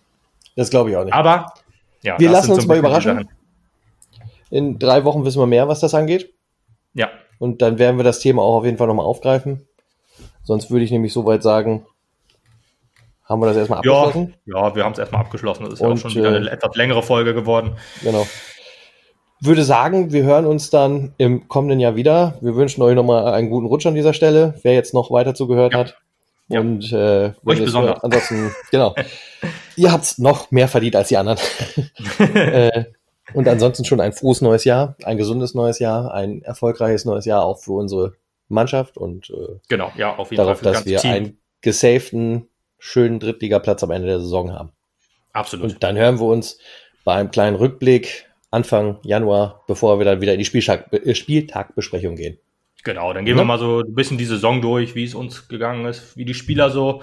Das 0.55 0.69
glaube 0.69 0.89
ich 0.89 0.97
auch 0.97 1.03
nicht. 1.03 1.13
Aber 1.13 1.53
ja, 2.01 2.19
wir 2.19 2.29
lassen 2.29 2.51
uns 2.51 2.63
so 2.63 2.67
mal 2.67 2.77
überraschen. 2.77 3.29
In 4.49 4.79
drei 4.79 5.03
Wochen 5.03 5.25
wissen 5.25 5.41
wir 5.41 5.47
mehr, 5.47 5.67
was 5.67 5.79
das 5.79 5.93
angeht. 5.93 6.31
Ja. 6.95 7.09
Und 7.37 7.61
dann 7.61 7.77
werden 7.77 7.97
wir 7.97 8.03
das 8.03 8.19
Thema 8.19 8.41
auch 8.41 8.57
auf 8.57 8.65
jeden 8.65 8.77
Fall 8.77 8.87
nochmal 8.87 9.05
aufgreifen. 9.05 9.67
Sonst 10.43 10.71
würde 10.71 10.85
ich 10.85 10.91
nämlich 10.91 11.13
soweit 11.13 11.43
sagen, 11.43 11.85
haben 13.23 13.41
wir 13.41 13.47
das 13.47 13.57
erstmal 13.57 13.79
abgeschlossen? 13.79 14.35
Ja, 14.45 14.67
ja 14.67 14.75
wir 14.75 14.83
haben 14.83 14.93
es 14.93 14.99
erstmal 14.99 15.21
abgeschlossen. 15.21 15.63
Das 15.65 15.73
ist 15.73 15.81
Und, 15.81 15.87
ja 15.87 15.93
auch 15.93 15.97
schon 15.97 16.15
wieder 16.15 16.29
eine 16.29 16.49
äh, 16.49 16.53
etwas 16.53 16.75
längere 16.75 17.03
Folge 17.03 17.33
geworden. 17.33 17.75
Genau. 18.01 18.25
würde 19.41 19.63
sagen, 19.63 20.11
wir 20.11 20.23
hören 20.23 20.45
uns 20.45 20.69
dann 20.69 21.13
im 21.17 21.47
kommenden 21.47 21.79
Jahr 21.79 21.95
wieder. 21.95 22.37
Wir 22.41 22.55
wünschen 22.55 22.81
euch 22.83 22.95
nochmal 22.95 23.27
einen 23.33 23.49
guten 23.49 23.65
Rutsch 23.65 23.85
an 23.85 23.95
dieser 23.95 24.13
Stelle, 24.13 24.55
wer 24.63 24.73
jetzt 24.73 24.93
noch 24.93 25.11
weiter 25.11 25.35
zugehört 25.35 25.73
ja. 25.73 25.79
hat. 25.79 25.97
Ja. 26.47 26.59
Und 26.59 26.91
äh, 26.93 27.33
euch 27.45 27.63
besonders. 27.63 28.03
Ansonsten, 28.03 28.51
genau. 28.71 28.93
Ihr 29.75 29.91
habt's 29.91 30.19
noch 30.19 30.51
mehr 30.51 30.67
verdient 30.67 30.95
als 30.95 31.09
die 31.09 31.17
anderen. 31.17 31.39
äh, 32.35 32.85
und 33.33 33.47
ansonsten 33.47 33.85
schon 33.85 34.01
ein 34.01 34.13
frohes 34.13 34.41
neues 34.41 34.63
Jahr, 34.63 34.95
ein 35.03 35.17
gesundes 35.17 35.53
neues 35.53 35.79
Jahr, 35.79 36.13
ein 36.13 36.41
erfolgreiches 36.43 37.05
neues 37.05 37.25
Jahr 37.25 37.43
auch 37.43 37.59
für 37.59 37.73
unsere 37.73 38.13
Mannschaft 38.47 38.97
und 38.97 39.29
äh, 39.29 39.59
genau, 39.69 39.91
ja, 39.97 40.15
auf 40.15 40.31
jeden 40.31 40.43
darauf, 40.43 40.59
Fall 40.59 40.73
dass 40.73 40.85
wir 40.85 40.99
Team. 40.99 41.11
einen 41.11 41.37
gesaften, 41.61 42.47
schönen 42.77 43.19
Drittligaplatz 43.19 43.83
am 43.83 43.91
Ende 43.91 44.07
der 44.07 44.19
Saison 44.19 44.53
haben. 44.53 44.71
Absolut. 45.33 45.73
Und 45.73 45.83
dann 45.83 45.97
hören 45.97 46.19
wir 46.19 46.27
uns 46.27 46.59
bei 47.03 47.15
einem 47.15 47.31
kleinen 47.31 47.55
Rückblick 47.55 48.29
Anfang 48.51 48.99
Januar, 49.03 49.63
bevor 49.67 49.99
wir 49.99 50.05
dann 50.05 50.21
wieder 50.21 50.33
in 50.33 50.39
die 50.39 50.45
Spieltag, 50.45 50.93
äh, 50.93 51.13
Spieltagbesprechung 51.13 52.15
gehen. 52.15 52.37
Genau, 52.83 53.11
dann 53.13 53.25
gehen 53.25 53.35
ja. 53.35 53.41
wir 53.41 53.45
mal 53.45 53.59
so 53.59 53.81
ein 53.81 53.95
bisschen 53.95 54.17
die 54.17 54.25
Saison 54.25 54.61
durch, 54.61 54.95
wie 54.95 55.03
es 55.03 55.15
uns 55.15 55.47
gegangen 55.47 55.85
ist, 55.85 56.15
wie 56.15 56.23
die 56.23 56.35
Spieler 56.35 56.69
so, 56.69 57.01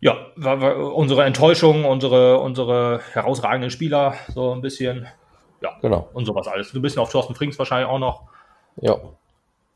ja, 0.00 0.12
unsere 0.36 1.24
Enttäuschung, 1.24 1.84
unsere, 1.86 2.38
unsere 2.38 3.00
herausragenden 3.12 3.70
Spieler 3.70 4.14
so 4.32 4.52
ein 4.52 4.60
bisschen, 4.60 5.06
ja, 5.60 5.78
genau. 5.80 6.08
Und 6.12 6.24
sowas 6.24 6.48
alles. 6.48 6.74
Ein 6.74 6.82
bisschen 6.82 7.00
auf 7.00 7.10
Thorsten 7.10 7.34
Frings 7.34 7.58
wahrscheinlich 7.58 7.88
auch 7.88 7.98
noch. 7.98 8.24
Ja. 8.80 8.96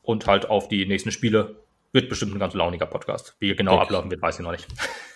Und 0.02 0.26
halt 0.26 0.48
auf 0.48 0.68
die 0.68 0.86
nächsten 0.86 1.10
Spiele. 1.10 1.56
Wird 1.92 2.08
bestimmt 2.08 2.34
ein 2.34 2.40
ganz 2.40 2.54
launiger 2.54 2.86
Podcast. 2.86 3.36
Wie 3.38 3.54
genau 3.54 3.74
Echt? 3.74 3.82
ablaufen 3.82 4.10
wird, 4.10 4.20
weiß 4.20 4.40
ich 4.40 4.44
noch 4.44 4.50
nicht. 4.50 4.66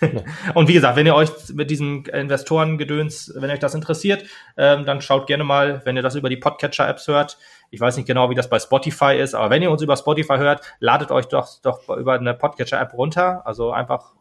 und 0.55 0.69
wie 0.69 0.75
gesagt, 0.75 0.95
wenn 0.95 1.07
ihr 1.07 1.15
euch 1.17 1.31
mit 1.53 1.71
diesen 1.71 2.05
Investorengedöns, 2.05 3.33
wenn 3.35 3.51
euch 3.51 3.59
das 3.59 3.75
interessiert, 3.75 4.23
ähm, 4.57 4.85
dann 4.85 5.01
schaut 5.01 5.27
gerne 5.27 5.43
mal, 5.43 5.83
wenn 5.85 5.97
ihr 5.97 6.03
das 6.03 6.15
über 6.15 6.29
die 6.29 6.37
Podcatcher-Apps 6.37 7.09
hört. 7.09 7.37
Ich 7.71 7.81
weiß 7.81 7.97
nicht 7.97 8.07
genau, 8.07 8.31
wie 8.31 8.37
das 8.37 8.49
bei 8.49 8.61
Spotify 8.61 9.17
ist, 9.17 9.35
aber 9.35 9.51
wenn 9.51 9.61
ihr 9.61 9.73
uns 9.73 9.83
über 9.83 9.97
Spotify 9.97 10.37
hört, 10.37 10.63
ladet 10.79 11.11
euch 11.11 11.27
doch, 11.27 11.49
doch 11.63 11.89
über 11.97 12.15
eine 12.15 12.35
Podcatcher-App 12.35 12.95
runter. 12.95 13.45
Also 13.45 13.73
einfach 13.73 14.13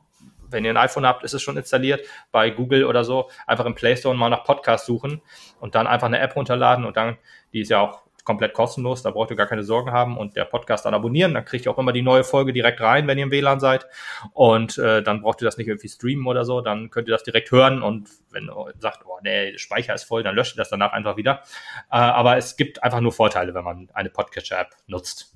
wenn 0.49 0.65
ihr 0.65 0.71
ein 0.71 0.77
iPhone 0.77 1.05
habt, 1.05 1.23
ist 1.23 1.33
es 1.33 1.41
schon 1.41 1.57
installiert, 1.57 2.05
bei 2.31 2.49
Google 2.49 2.85
oder 2.85 3.03
so, 3.03 3.29
einfach 3.45 3.65
im 3.65 3.75
Play 3.75 3.95
Store 3.95 4.15
mal 4.15 4.29
nach 4.29 4.43
Podcast 4.43 4.85
suchen 4.85 5.21
und 5.59 5.75
dann 5.75 5.87
einfach 5.87 6.07
eine 6.07 6.19
App 6.19 6.35
runterladen 6.35 6.85
und 6.85 6.97
dann, 6.97 7.17
die 7.53 7.61
ist 7.61 7.69
ja 7.69 7.79
auch 7.79 8.07
komplett 8.27 8.53
kostenlos, 8.53 9.03
da 9.03 9.11
braucht 9.11 9.29
ihr 9.29 9.37
gar 9.37 9.47
keine 9.47 9.63
Sorgen 9.63 9.91
haben 9.93 10.17
und 10.17 10.35
der 10.35 10.43
Podcast 10.43 10.85
dann 10.85 10.93
abonnieren, 10.93 11.33
dann 11.33 11.45
kriegt 11.45 11.65
ihr 11.65 11.71
auch 11.71 11.77
immer 11.77 11.93
die 11.93 12.01
neue 12.01 12.25
Folge 12.25 12.51
direkt 12.51 12.81
rein, 12.81 13.07
wenn 13.07 13.17
ihr 13.17 13.23
im 13.23 13.31
WLAN 13.31 13.61
seid 13.61 13.87
und 14.33 14.77
äh, 14.77 15.01
dann 15.01 15.21
braucht 15.21 15.41
ihr 15.41 15.45
das 15.45 15.55
nicht 15.55 15.69
irgendwie 15.69 15.87
streamen 15.87 16.27
oder 16.27 16.43
so, 16.43 16.59
dann 16.59 16.89
könnt 16.89 17.07
ihr 17.07 17.13
das 17.13 17.23
direkt 17.23 17.51
hören 17.51 17.81
und 17.81 18.09
wenn 18.31 18.49
ihr 18.49 18.73
sagt, 18.79 19.05
oh 19.05 19.17
nee, 19.23 19.53
der 19.53 19.57
Speicher 19.57 19.93
ist 19.93 20.03
voll, 20.03 20.23
dann 20.23 20.35
löscht 20.35 20.55
ihr 20.55 20.57
das 20.57 20.69
danach 20.69 20.91
einfach 20.91 21.15
wieder. 21.15 21.41
Äh, 21.89 21.95
aber 21.95 22.35
es 22.35 22.57
gibt 22.57 22.83
einfach 22.83 22.99
nur 22.99 23.13
Vorteile, 23.13 23.53
wenn 23.53 23.63
man 23.63 23.89
eine 23.93 24.09
Podcatcher-App 24.09 24.75
nutzt. 24.87 25.33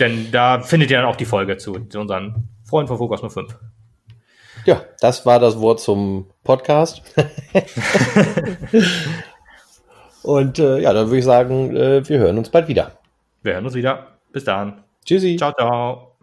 Denn 0.00 0.32
da 0.32 0.60
findet 0.60 0.90
ihr 0.90 0.98
dann 0.98 1.06
auch 1.06 1.14
die 1.14 1.24
Folge 1.24 1.56
zu, 1.58 1.78
zu 1.86 2.00
unseren 2.00 2.48
Freund 2.74 2.88
von 2.88 2.98
Focus 2.98 3.20
05. 3.20 3.56
Ja, 4.64 4.82
das 4.98 5.24
war 5.24 5.38
das 5.38 5.60
Wort 5.60 5.78
zum 5.78 6.26
Podcast. 6.42 7.02
Und 10.24 10.58
äh, 10.58 10.80
ja, 10.80 10.92
dann 10.92 11.06
würde 11.06 11.18
ich 11.18 11.24
sagen, 11.24 11.76
äh, 11.76 12.08
wir 12.08 12.18
hören 12.18 12.36
uns 12.36 12.50
bald 12.50 12.66
wieder. 12.66 12.98
Wir 13.44 13.52
hören 13.52 13.66
uns 13.66 13.74
wieder. 13.74 14.18
Bis 14.32 14.42
dann. 14.42 14.82
Tschüssi. 15.04 15.36
Ciao, 15.36 15.52
ciao. 15.52 16.13